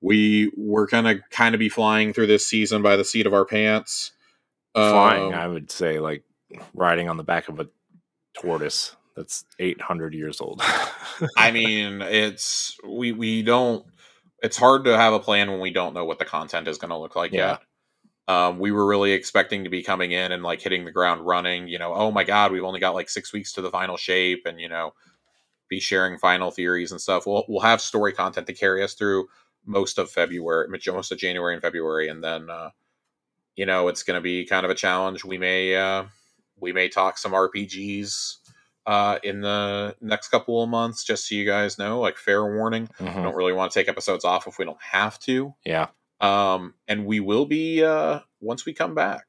we 0.00 0.50
we're 0.56 0.86
gonna 0.86 1.20
kind 1.30 1.54
of 1.54 1.58
be 1.58 1.68
flying 1.68 2.12
through 2.12 2.26
this 2.28 2.46
season 2.46 2.82
by 2.82 2.96
the 2.96 3.04
seat 3.04 3.26
of 3.26 3.34
our 3.34 3.44
pants. 3.44 4.12
flying, 4.72 5.34
Um, 5.34 5.40
I 5.40 5.48
would 5.48 5.70
say 5.70 5.98
like 5.98 6.22
riding 6.74 7.08
on 7.08 7.16
the 7.16 7.24
back 7.24 7.48
of 7.48 7.58
a 7.58 7.68
tortoise 8.34 8.94
that's 9.16 9.44
800 9.58 10.14
years 10.14 10.40
old. 10.40 10.62
I 11.36 11.50
mean, 11.50 12.02
it's 12.02 12.76
we 12.86 13.12
we 13.12 13.42
don't. 13.42 13.84
It's 14.42 14.56
hard 14.56 14.84
to 14.84 14.96
have 14.96 15.12
a 15.12 15.20
plan 15.20 15.50
when 15.50 15.60
we 15.60 15.70
don't 15.70 15.92
know 15.94 16.04
what 16.06 16.18
the 16.18 16.24
content 16.24 16.66
is 16.68 16.78
going 16.78 16.90
to 16.90 16.96
look 16.96 17.14
like 17.16 17.32
Yeah. 17.32 17.50
yet. 17.50 17.62
Um, 18.34 18.58
we 18.60 18.70
were 18.70 18.86
really 18.86 19.12
expecting 19.12 19.64
to 19.64 19.70
be 19.70 19.82
coming 19.82 20.12
in 20.12 20.30
and 20.32 20.42
like 20.42 20.60
hitting 20.62 20.84
the 20.84 20.92
ground 20.92 21.26
running. 21.26 21.66
You 21.68 21.78
know, 21.78 21.92
oh 21.94 22.10
my 22.10 22.24
god, 22.24 22.52
we've 22.52 22.64
only 22.64 22.80
got 22.80 22.94
like 22.94 23.08
six 23.10 23.32
weeks 23.32 23.52
to 23.54 23.60
the 23.62 23.70
final 23.70 23.96
shape, 23.96 24.42
and 24.46 24.60
you 24.60 24.68
know, 24.68 24.94
be 25.68 25.80
sharing 25.80 26.18
final 26.18 26.50
theories 26.50 26.92
and 26.92 27.00
stuff. 27.00 27.26
We'll 27.26 27.44
we'll 27.48 27.60
have 27.60 27.80
story 27.80 28.12
content 28.12 28.46
to 28.46 28.52
carry 28.54 28.82
us 28.84 28.94
through 28.94 29.26
most 29.66 29.98
of 29.98 30.10
February, 30.10 30.68
most 30.68 31.12
of 31.12 31.18
January 31.18 31.54
and 31.54 31.62
February, 31.62 32.08
and 32.08 32.22
then 32.22 32.48
uh, 32.50 32.70
you 33.56 33.66
know 33.66 33.88
it's 33.88 34.02
going 34.04 34.16
to 34.16 34.22
be 34.22 34.46
kind 34.46 34.64
of 34.64 34.70
a 34.70 34.76
challenge. 34.76 35.24
We 35.24 35.36
may 35.38 35.74
uh, 35.76 36.04
we 36.60 36.72
may 36.72 36.88
talk 36.88 37.18
some 37.18 37.32
RPGs 37.32 38.36
uh, 38.86 39.18
in 39.22 39.40
the 39.42 39.94
next 40.00 40.28
couple 40.28 40.62
of 40.62 40.68
months, 40.70 41.04
just 41.04 41.28
so 41.28 41.34
you 41.34 41.44
guys 41.44 41.78
know. 41.78 42.00
Like 42.00 42.16
fair 42.16 42.44
warning, 42.44 42.88
Mhm. 42.98 43.16
I 43.16 43.22
don't 43.22 43.34
really 43.36 43.52
want 43.52 43.72
to 43.72 43.78
take 43.78 43.88
episodes 43.88 44.24
off 44.24 44.46
if 44.46 44.58
we 44.58 44.64
don't 44.64 44.82
have 44.82 45.18
to. 45.20 45.54
Yeah. 45.64 45.88
Um, 46.20 46.74
and 46.88 47.06
we 47.06 47.20
will 47.20 47.46
be 47.46 47.82
uh, 47.84 48.20
once 48.40 48.64
we 48.66 48.72
come 48.74 48.94
back. 48.94 49.24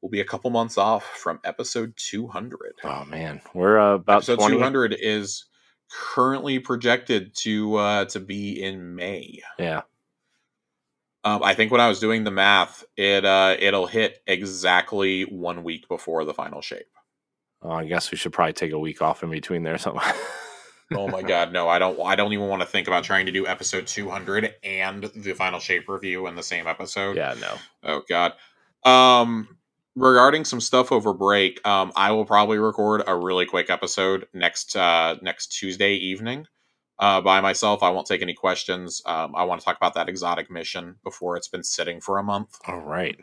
We'll 0.00 0.10
be 0.10 0.20
a 0.20 0.24
couple 0.24 0.48
months 0.50 0.78
off 0.78 1.04
from 1.04 1.40
episode 1.44 1.92
200. 1.96 2.76
Oh 2.84 3.04
man, 3.04 3.42
we're 3.52 3.78
uh, 3.78 3.94
about 3.96 4.18
episode 4.18 4.38
20. 4.38 4.56
200 4.56 4.96
is 4.98 5.44
currently 5.90 6.58
projected 6.58 7.34
to 7.34 7.74
uh, 7.76 8.04
to 8.06 8.20
be 8.20 8.62
in 8.62 8.94
May. 8.94 9.40
Yeah. 9.58 9.82
Um, 11.22 11.42
I 11.42 11.52
think 11.54 11.70
when 11.70 11.82
I 11.82 11.88
was 11.88 12.00
doing 12.00 12.24
the 12.24 12.30
math, 12.30 12.82
it 12.96 13.26
uh, 13.26 13.56
it'll 13.58 13.86
hit 13.86 14.22
exactly 14.26 15.22
one 15.24 15.64
week 15.64 15.86
before 15.88 16.24
the 16.24 16.32
final 16.32 16.62
shape. 16.62 16.86
Oh, 17.62 17.70
I 17.70 17.84
guess 17.84 18.10
we 18.10 18.16
should 18.16 18.32
probably 18.32 18.54
take 18.54 18.72
a 18.72 18.78
week 18.78 19.02
off 19.02 19.22
in 19.22 19.30
between 19.30 19.62
there 19.62 19.74
or 19.74 19.78
something. 19.78 20.02
Oh 20.92 21.06
my 21.06 21.22
god, 21.22 21.52
no! 21.52 21.68
I 21.68 21.78
don't. 21.78 22.00
I 22.04 22.16
don't 22.16 22.32
even 22.32 22.48
want 22.48 22.62
to 22.62 22.66
think 22.66 22.88
about 22.88 23.04
trying 23.04 23.26
to 23.26 23.30
do 23.30 23.46
episode 23.46 23.86
200 23.86 24.56
and 24.64 25.04
the 25.14 25.34
final 25.34 25.60
shape 25.60 25.88
review 25.88 26.26
in 26.26 26.34
the 26.34 26.42
same 26.42 26.66
episode. 26.66 27.16
yeah, 27.16 27.36
no. 27.40 27.54
Oh 27.84 28.02
god. 28.08 28.32
Um 28.84 29.56
regarding 29.94 30.44
some 30.44 30.60
stuff 30.60 30.90
over 30.90 31.14
break, 31.14 31.64
um 31.64 31.92
I 31.94 32.10
will 32.10 32.24
probably 32.24 32.58
record 32.58 33.04
a 33.06 33.14
really 33.14 33.46
quick 33.46 33.70
episode 33.70 34.26
next 34.34 34.74
uh 34.74 35.14
next 35.22 35.56
Tuesday 35.56 35.94
evening. 35.94 36.48
Uh 36.98 37.20
by 37.20 37.40
myself. 37.40 37.84
I 37.84 37.90
won't 37.90 38.08
take 38.08 38.20
any 38.22 38.34
questions. 38.34 39.00
Um 39.06 39.36
I 39.36 39.44
want 39.44 39.60
to 39.60 39.64
talk 39.64 39.76
about 39.76 39.94
that 39.94 40.08
exotic 40.08 40.50
mission 40.50 40.96
before 41.04 41.36
it's 41.36 41.46
been 41.46 41.62
sitting 41.62 42.00
for 42.00 42.18
a 42.18 42.24
month. 42.24 42.58
All 42.66 42.80
right. 42.80 43.16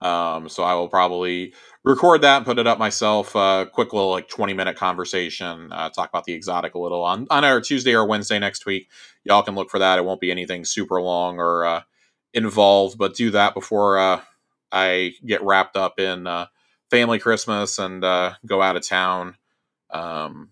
Um 0.00 0.48
so 0.48 0.62
I 0.62 0.74
will 0.74 0.88
probably 0.88 1.54
record 1.84 2.22
that 2.22 2.38
and 2.38 2.46
put 2.46 2.58
it 2.58 2.66
up 2.66 2.78
myself. 2.78 3.34
Uh 3.34 3.66
quick 3.72 3.92
little 3.92 4.10
like 4.10 4.28
20 4.28 4.52
minute 4.54 4.76
conversation, 4.76 5.72
uh 5.72 5.90
talk 5.90 6.08
about 6.08 6.24
the 6.24 6.34
exotic 6.34 6.74
a 6.74 6.78
little 6.78 7.02
on 7.02 7.26
on 7.30 7.44
our 7.44 7.60
Tuesday 7.60 7.94
or 7.94 8.06
Wednesday 8.06 8.38
next 8.38 8.66
week. 8.66 8.88
Y'all 9.24 9.42
can 9.42 9.54
look 9.54 9.70
for 9.70 9.78
that. 9.78 9.98
It 9.98 10.04
won't 10.04 10.20
be 10.20 10.30
anything 10.30 10.64
super 10.64 11.00
long 11.00 11.38
or 11.38 11.64
uh 11.64 11.82
involved, 12.34 12.98
but 12.98 13.14
do 13.14 13.30
that 13.30 13.54
before 13.54 13.98
uh 13.98 14.20
I 14.72 15.14
get 15.24 15.42
wrapped 15.42 15.76
up 15.76 15.98
in 15.98 16.26
uh, 16.26 16.46
family 16.90 17.18
Christmas 17.18 17.78
and 17.78 18.04
uh, 18.04 18.34
go 18.44 18.62
out 18.62 18.76
of 18.76 18.86
town. 18.86 19.36
Um, 19.90 20.50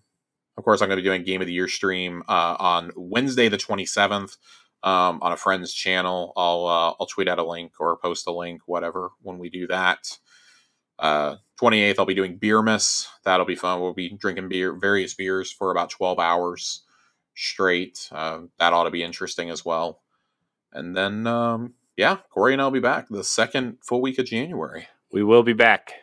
of 0.57 0.63
course, 0.63 0.81
I'm 0.81 0.87
going 0.87 0.97
to 0.97 1.03
be 1.03 1.07
doing 1.07 1.23
Game 1.23 1.41
of 1.41 1.47
the 1.47 1.53
Year 1.53 1.67
stream 1.67 2.23
uh, 2.27 2.55
on 2.57 2.91
Wednesday, 2.95 3.49
the 3.49 3.57
27th, 3.57 4.37
um, 4.85 5.19
on 5.21 5.33
a 5.33 5.37
friend's 5.37 5.73
channel. 5.73 6.31
I'll 6.37 6.65
uh, 6.67 6.93
I'll 6.99 7.07
tweet 7.07 7.27
out 7.27 7.39
a 7.39 7.43
link 7.43 7.73
or 7.79 7.97
post 7.97 8.27
a 8.27 8.31
link, 8.31 8.61
whatever, 8.67 9.09
when 9.21 9.39
we 9.39 9.49
do 9.49 9.67
that. 9.67 10.17
Uh, 10.97 11.35
28th, 11.59 11.95
I'll 11.99 12.05
be 12.05 12.13
doing 12.13 12.39
Beermas. 12.39 13.07
That'll 13.25 13.45
be 13.45 13.55
fun. 13.55 13.81
We'll 13.81 13.93
be 13.93 14.09
drinking 14.09 14.47
beer, 14.47 14.73
various 14.73 15.13
beers 15.13 15.51
for 15.51 15.71
about 15.71 15.89
12 15.89 16.19
hours 16.19 16.83
straight. 17.33 18.07
Uh, 18.11 18.41
that 18.59 18.71
ought 18.71 18.85
to 18.85 18.91
be 18.91 19.03
interesting 19.03 19.49
as 19.49 19.65
well. 19.65 20.01
And 20.71 20.95
then, 20.95 21.27
um, 21.27 21.73
yeah, 21.97 22.17
Corey 22.29 22.53
and 22.53 22.61
I'll 22.61 22.71
be 22.71 22.79
back 22.79 23.07
the 23.09 23.23
second 23.23 23.77
full 23.81 24.01
week 24.01 24.19
of 24.19 24.25
January. 24.25 24.87
We 25.11 25.23
will 25.23 25.43
be 25.43 25.53
back. 25.53 25.93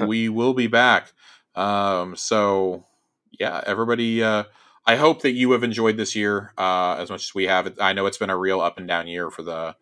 we 0.00 0.28
will 0.28 0.54
be 0.54 0.66
back. 0.66 1.12
Um, 1.54 2.14
so 2.16 2.84
yeah, 3.32 3.62
everybody. 3.66 4.22
Uh, 4.22 4.44
I 4.86 4.96
hope 4.96 5.22
that 5.22 5.32
you 5.32 5.52
have 5.52 5.62
enjoyed 5.64 5.96
this 5.96 6.14
year 6.14 6.52
uh, 6.58 6.96
as 6.98 7.10
much 7.10 7.24
as 7.24 7.34
we 7.34 7.44
have. 7.44 7.78
I 7.80 7.92
know 7.92 8.06
it's 8.06 8.18
been 8.18 8.30
a 8.30 8.36
real 8.36 8.60
up 8.60 8.78
and 8.78 8.86
down 8.86 9.06
year 9.06 9.30
for 9.30 9.42
the 9.42 9.76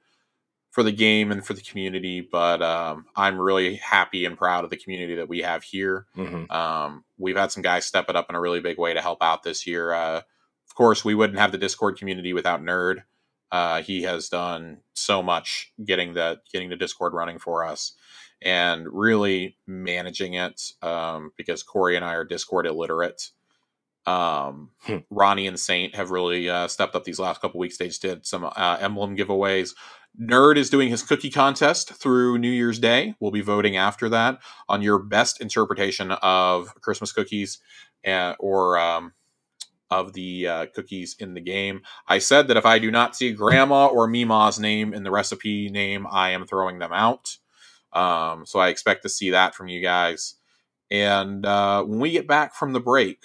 for 0.71 0.83
the 0.83 0.93
game 0.93 1.31
and 1.31 1.45
for 1.45 1.53
the 1.53 1.61
community, 1.61 2.21
but 2.23 2.63
um, 2.63 3.05
I'm 3.15 3.39
really 3.39 3.75
happy 3.77 4.25
and 4.25 4.39
proud 4.39 4.65
of 4.65 4.71
the 4.71 4.77
community 4.79 5.17
that 5.17 5.29
we 5.29 5.41
have 5.41 5.63
here. 5.63 6.07
hmm 6.15 6.51
Um, 6.51 7.05
we've 7.19 7.37
had 7.37 7.53
some 7.53 7.63
guys 7.63 7.85
step 7.85 8.09
it 8.09 8.17
up 8.17 8.31
in 8.31 8.37
a 8.37 8.41
really 8.41 8.61
big 8.61 8.79
way 8.79 8.95
to 8.95 9.03
help 9.03 9.23
out 9.23 9.43
this 9.43 9.67
year. 9.67 9.93
Uh, 9.93 10.19
of 10.19 10.75
course, 10.75 11.05
we 11.05 11.15
wouldn't 11.15 11.39
have 11.39 11.53
the 11.53 11.59
Discord 11.59 11.99
community 11.99 12.33
without 12.33 12.63
Nerd. 12.63 13.03
Uh, 13.51 13.83
he 13.83 14.03
has 14.05 14.31
done 14.31 14.79
so 14.95 15.23
much 15.23 15.73
getting 15.85 16.15
the 16.15 16.41
getting 16.51 16.71
the 16.71 16.77
Discord 16.77 17.13
running 17.13 17.39
for 17.39 17.65
us 17.65 17.93
and 18.41 18.87
really 18.91 19.57
managing 19.67 20.35
it 20.35 20.73
um, 20.81 21.33
because 21.37 21.63
Corey 21.63 21.97
and 21.97 22.05
I 22.05 22.15
are 22.15 22.25
Discord 22.25 22.67
illiterate. 22.67 23.31
Um, 24.07 24.71
Hmm. 24.85 24.97
Ronnie 25.11 25.47
and 25.47 25.59
Saint 25.59 25.95
have 25.95 26.11
really 26.11 26.51
uh, 26.51 26.67
stepped 26.67 26.97
up 26.97 27.05
these 27.05 27.21
last 27.21 27.41
couple 27.41 27.61
weeks. 27.61 27.79
They 27.79 27.87
just 27.89 28.03
did 28.03 28.27
some 28.27 28.45
uh, 28.45 28.79
emblem 28.81 29.17
giveaways. 29.17 29.75
Nerd 30.21 30.57
is 30.57 30.71
doing 30.71 30.91
his 30.91 31.03
cookie 31.03 31.31
contest 31.31 31.95
through 31.95 32.39
New 32.39 32.51
Year's 32.51 32.79
Day. 32.79 33.15
We'll 33.21 33.31
be 33.31 33.41
voting 33.41 33.77
after 33.77 34.09
that 34.11 34.41
on 34.69 34.83
your 34.83 34.99
best 34.99 35.41
interpretation 35.41 36.11
of 36.21 36.75
Christmas 36.81 37.13
cookies 37.13 37.61
uh, 38.07 38.35
or 38.41 38.77
um, 38.79 39.13
of 39.91 40.13
the 40.15 40.49
uh, 40.49 40.67
cookies 40.75 41.15
in 41.19 41.35
the 41.35 41.41
game. 41.41 41.83
I 42.09 42.19
said 42.19 42.49
that 42.49 42.57
if 42.57 42.67
I 42.67 42.79
do 42.79 42.91
not 42.91 43.15
see 43.15 43.33
Grandma 43.33 43.87
or 43.87 44.09
Mima's 44.09 44.59
name 44.59 44.93
in 44.93 45.05
the 45.05 45.11
recipe 45.11 45.71
name, 45.71 46.07
I 46.11 46.31
am 46.31 46.47
throwing 46.47 46.79
them 46.79 46.93
out. 46.93 47.37
Um, 47.93 48.45
so 48.47 48.59
I 48.59 48.69
expect 48.69 49.03
to 49.05 49.09
see 49.09 49.31
that 49.31 49.55
from 49.55 49.69
you 49.69 49.81
guys. 49.81 50.35
And 50.91 51.47
uh, 51.47 51.85
when 51.85 52.01
we 52.01 52.11
get 52.11 52.27
back 52.27 52.55
from 52.55 52.73
the 52.73 52.81
break, 52.81 53.21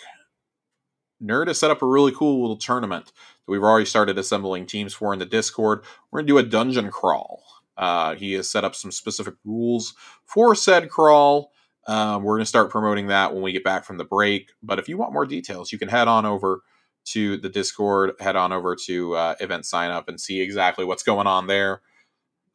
Nerd 1.22 1.48
has 1.48 1.60
set 1.60 1.72
up 1.72 1.82
a 1.82 1.88
really 1.88 2.12
cool 2.12 2.42
little 2.42 2.58
tournament 2.58 3.06
that 3.08 3.52
we've 3.52 3.64
already 3.64 3.86
started 3.86 4.18
assembling 4.18 4.66
teams 4.66 4.94
for 4.94 5.14
in 5.14 5.20
the 5.20 5.26
Discord. 5.26 5.84
We're 6.12 6.20
going 6.20 6.28
to 6.28 6.34
do 6.34 6.38
a 6.38 6.44
dungeon 6.44 6.92
crawl. 6.92 7.44
Uh, 7.78 8.16
he 8.16 8.34
has 8.34 8.50
set 8.50 8.64
up 8.64 8.76
some 8.76 8.92
specific 8.92 9.36
rules 9.46 9.94
for 10.26 10.56
said 10.56 10.90
crawl. 10.90 11.52
Um, 11.88 12.24
we're 12.24 12.36
going 12.36 12.42
to 12.42 12.46
start 12.46 12.70
promoting 12.70 13.08
that 13.08 13.34
when 13.34 13.42
we 13.42 13.54
get 13.54 13.64
back 13.64 13.86
from 13.86 13.98
the 13.98 14.04
break. 14.04 14.52
But 14.62 14.80
if 14.80 14.90
you 14.90 14.98
want 14.98 15.14
more 15.14 15.26
details, 15.26 15.72
you 15.72 15.80
can 15.80 15.88
head 15.88 16.08
on 16.08 16.26
over 16.26 16.62
to 17.06 17.38
the 17.38 17.50
Discord, 17.50 18.14
head 18.20 18.36
on 18.36 18.52
over 18.52 18.76
to 18.88 19.16
uh, 19.16 19.36
event 19.40 19.66
sign 19.66 19.92
up 19.92 20.10
and 20.10 20.20
see 20.20 20.42
exactly 20.42 20.84
what's 20.84 21.04
going 21.04 21.28
on 21.28 21.48
there. 21.48 21.82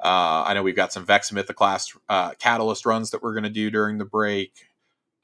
Uh, 0.03 0.45
I 0.47 0.55
know 0.55 0.63
we've 0.63 0.77
got 0.77 0.93
some 0.93 1.07
Vex 1.07 1.31
Mythoclast 1.31 1.97
uh, 2.09 2.33
Catalyst 2.39 2.85
runs 2.85 3.11
that 3.11 3.23
we're 3.23 3.35
going 3.35 3.45
to 3.45 3.51
do 3.51 3.71
during 3.71 3.99
the 3.99 4.05
break. 4.05 4.53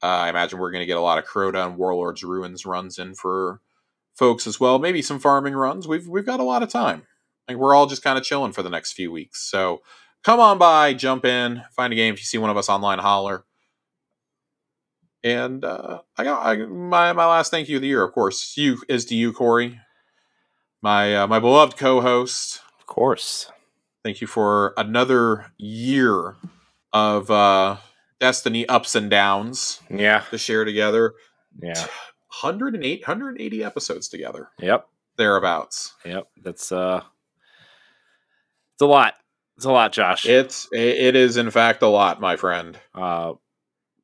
Uh, 0.01 0.07
I 0.07 0.29
imagine 0.29 0.59
we're 0.59 0.71
going 0.71 0.81
to 0.81 0.87
get 0.87 0.97
a 0.97 1.01
lot 1.01 1.17
of 1.17 1.25
Crota 1.25 1.65
and 1.65 1.77
Warlords 1.77 2.23
Ruins 2.23 2.65
runs 2.65 2.97
in 2.97 3.15
for 3.15 3.59
folks 4.15 4.47
as 4.47 4.59
well. 4.59 4.79
Maybe 4.79 5.01
some 5.01 5.19
farming 5.19 5.55
runs. 5.55 5.87
We've 5.87 6.07
we've 6.07 6.25
got 6.25 6.39
a 6.39 6.43
lot 6.43 6.63
of 6.63 6.69
time. 6.69 7.03
Like 7.47 7.57
we're 7.57 7.75
all 7.75 7.87
just 7.87 8.03
kind 8.03 8.17
of 8.17 8.23
chilling 8.23 8.51
for 8.51 8.63
the 8.63 8.69
next 8.69 8.93
few 8.93 9.11
weeks. 9.11 9.41
So 9.49 9.81
come 10.23 10.39
on 10.39 10.57
by, 10.57 10.93
jump 10.93 11.25
in, 11.25 11.63
find 11.75 11.91
a 11.91 11.95
game. 11.95 12.13
If 12.13 12.19
you 12.19 12.25
see 12.25 12.37
one 12.37 12.49
of 12.49 12.57
us 12.57 12.69
online, 12.69 12.99
holler. 12.99 13.43
And 15.23 15.65
uh, 15.65 16.01
I 16.17 16.23
got 16.23 16.45
I, 16.45 16.55
my 16.65 17.11
my 17.13 17.25
last 17.25 17.51
thank 17.51 17.67
you 17.67 17.77
of 17.77 17.81
the 17.81 17.87
year, 17.87 18.03
of 18.03 18.13
course, 18.13 18.53
you 18.55 18.81
is 18.87 19.03
to 19.05 19.15
you, 19.15 19.33
Corey, 19.33 19.79
my 20.81 21.15
uh, 21.15 21.27
my 21.27 21.39
beloved 21.39 21.77
co-host. 21.77 22.61
Of 22.79 22.85
course. 22.85 23.51
Thank 24.03 24.21
you 24.21 24.27
for 24.27 24.73
another 24.77 25.51
year 25.57 26.37
of 26.93 27.29
uh, 27.29 27.77
Destiny 28.19 28.67
ups 28.67 28.95
and 28.95 29.09
downs 29.09 29.81
Yeah. 29.89 30.23
to 30.31 30.37
share 30.37 30.65
together. 30.65 31.13
Yeah. 31.61 31.85
108, 32.41 33.01
180 33.07 33.63
episodes 33.63 34.07
together, 34.07 34.49
Yep. 34.59 34.87
thereabouts. 35.17 35.93
Yep. 36.05 36.27
That's 36.43 36.71
uh 36.71 37.01
it's 38.73 38.81
a 38.81 38.85
lot. 38.85 39.15
It's 39.57 39.65
a 39.65 39.71
lot, 39.71 39.91
Josh. 39.91 40.25
It's 40.25 40.67
it 40.71 40.79
it 40.97 41.15
is 41.15 41.37
in 41.37 41.49
fact 41.51 41.81
a 41.81 41.87
lot, 41.87 42.21
my 42.21 42.35
friend. 42.37 42.77
Uh, 42.93 43.33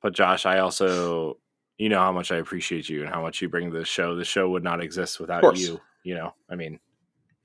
but 0.02 0.14
Josh, 0.14 0.46
I 0.46 0.60
also, 0.60 1.38
you 1.78 1.88
know 1.90 2.00
how 2.00 2.12
much 2.12 2.32
I 2.32 2.36
appreciate 2.38 2.90
you 2.90 3.02
and 3.02 3.10
how 3.14 3.22
much 3.22 3.42
you 3.42 3.48
bring 3.50 3.72
to 3.72 3.78
the 3.78 3.86
show. 3.86 4.16
The 4.16 4.26
show 4.26 4.50
would 4.50 4.64
not 4.64 4.84
exist 4.84 5.20
without 5.20 5.58
you. 5.58 5.80
You 6.04 6.16
know, 6.16 6.34
I 6.50 6.56
mean, 6.56 6.80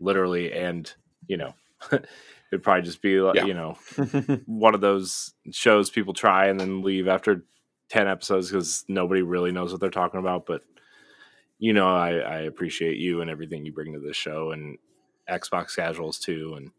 literally, 0.01 0.53
and 0.53 0.93
you 1.29 1.37
know, 1.37 1.55
it'd 2.53 2.63
probably 2.63 2.83
just 2.83 3.03
be 3.03 3.21
like, 3.21 3.37
Yeah. 3.37 3.45
you 3.47 3.55
know, 3.55 3.77
one 4.47 4.75
of 4.75 4.81
those 4.81 5.33
shows 5.53 5.91
people 5.91 6.13
try 6.15 6.47
and 6.49 6.59
then 6.61 6.83
leave 6.83 7.09
after 7.09 7.45
ten 7.89 8.09
episodes 8.09 8.51
because 8.51 8.85
nobody 8.89 9.23
really 9.23 9.53
knows 9.53 9.73
what 9.73 9.81
they're 9.81 9.91
talking 9.91 10.21
about. 10.21 10.47
But 10.47 10.63
you 11.59 11.73
know, 11.73 11.89
I, 11.95 12.11
I 12.19 12.39
appreciate 12.41 12.97
you 12.97 13.21
and 13.21 13.31
everything 13.31 13.65
you 13.67 13.73
bring 13.73 13.93
to 13.93 14.01
the 14.01 14.15
show 14.15 14.53
and 14.53 14.79
Xbox 15.29 15.77
casuals 15.77 16.19
too, 16.19 16.55
and 16.57 16.71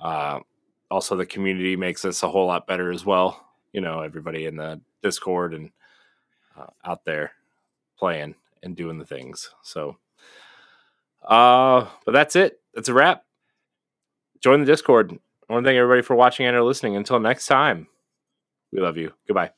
uh, 0.00 0.40
also 0.90 1.16
the 1.16 1.24
community 1.26 1.76
makes 1.76 2.04
us 2.04 2.22
a 2.22 2.28
whole 2.28 2.46
lot 2.46 2.66
better 2.66 2.90
as 2.92 3.04
well. 3.06 3.46
you 3.72 3.80
know 3.80 4.00
everybody 4.00 4.46
in 4.46 4.56
the 4.56 4.80
Discord 5.02 5.54
and 5.54 5.70
uh, 6.58 6.66
out 6.84 7.04
there 7.04 7.32
playing 7.98 8.34
and 8.62 8.74
doing 8.76 8.98
the 8.98 9.04
things. 9.06 9.50
So, 9.62 9.96
uh, 11.22 11.86
but 12.04 12.12
that's 12.12 12.36
it. 12.36 12.60
That's 12.74 12.88
a 12.88 12.94
wrap. 12.94 13.24
Join 14.40 14.60
the 14.60 14.66
Discord. 14.66 15.18
I 15.48 15.52
want 15.52 15.64
to 15.64 15.68
thank 15.68 15.76
everybody 15.76 16.02
for 16.02 16.14
watching 16.14 16.46
and 16.46 16.56
or 16.56 16.62
listening. 16.62 16.96
Until 16.96 17.20
next 17.20 17.46
time, 17.46 17.86
we 18.72 18.80
love 18.80 18.96
you. 18.96 19.12
Goodbye. 19.26 19.50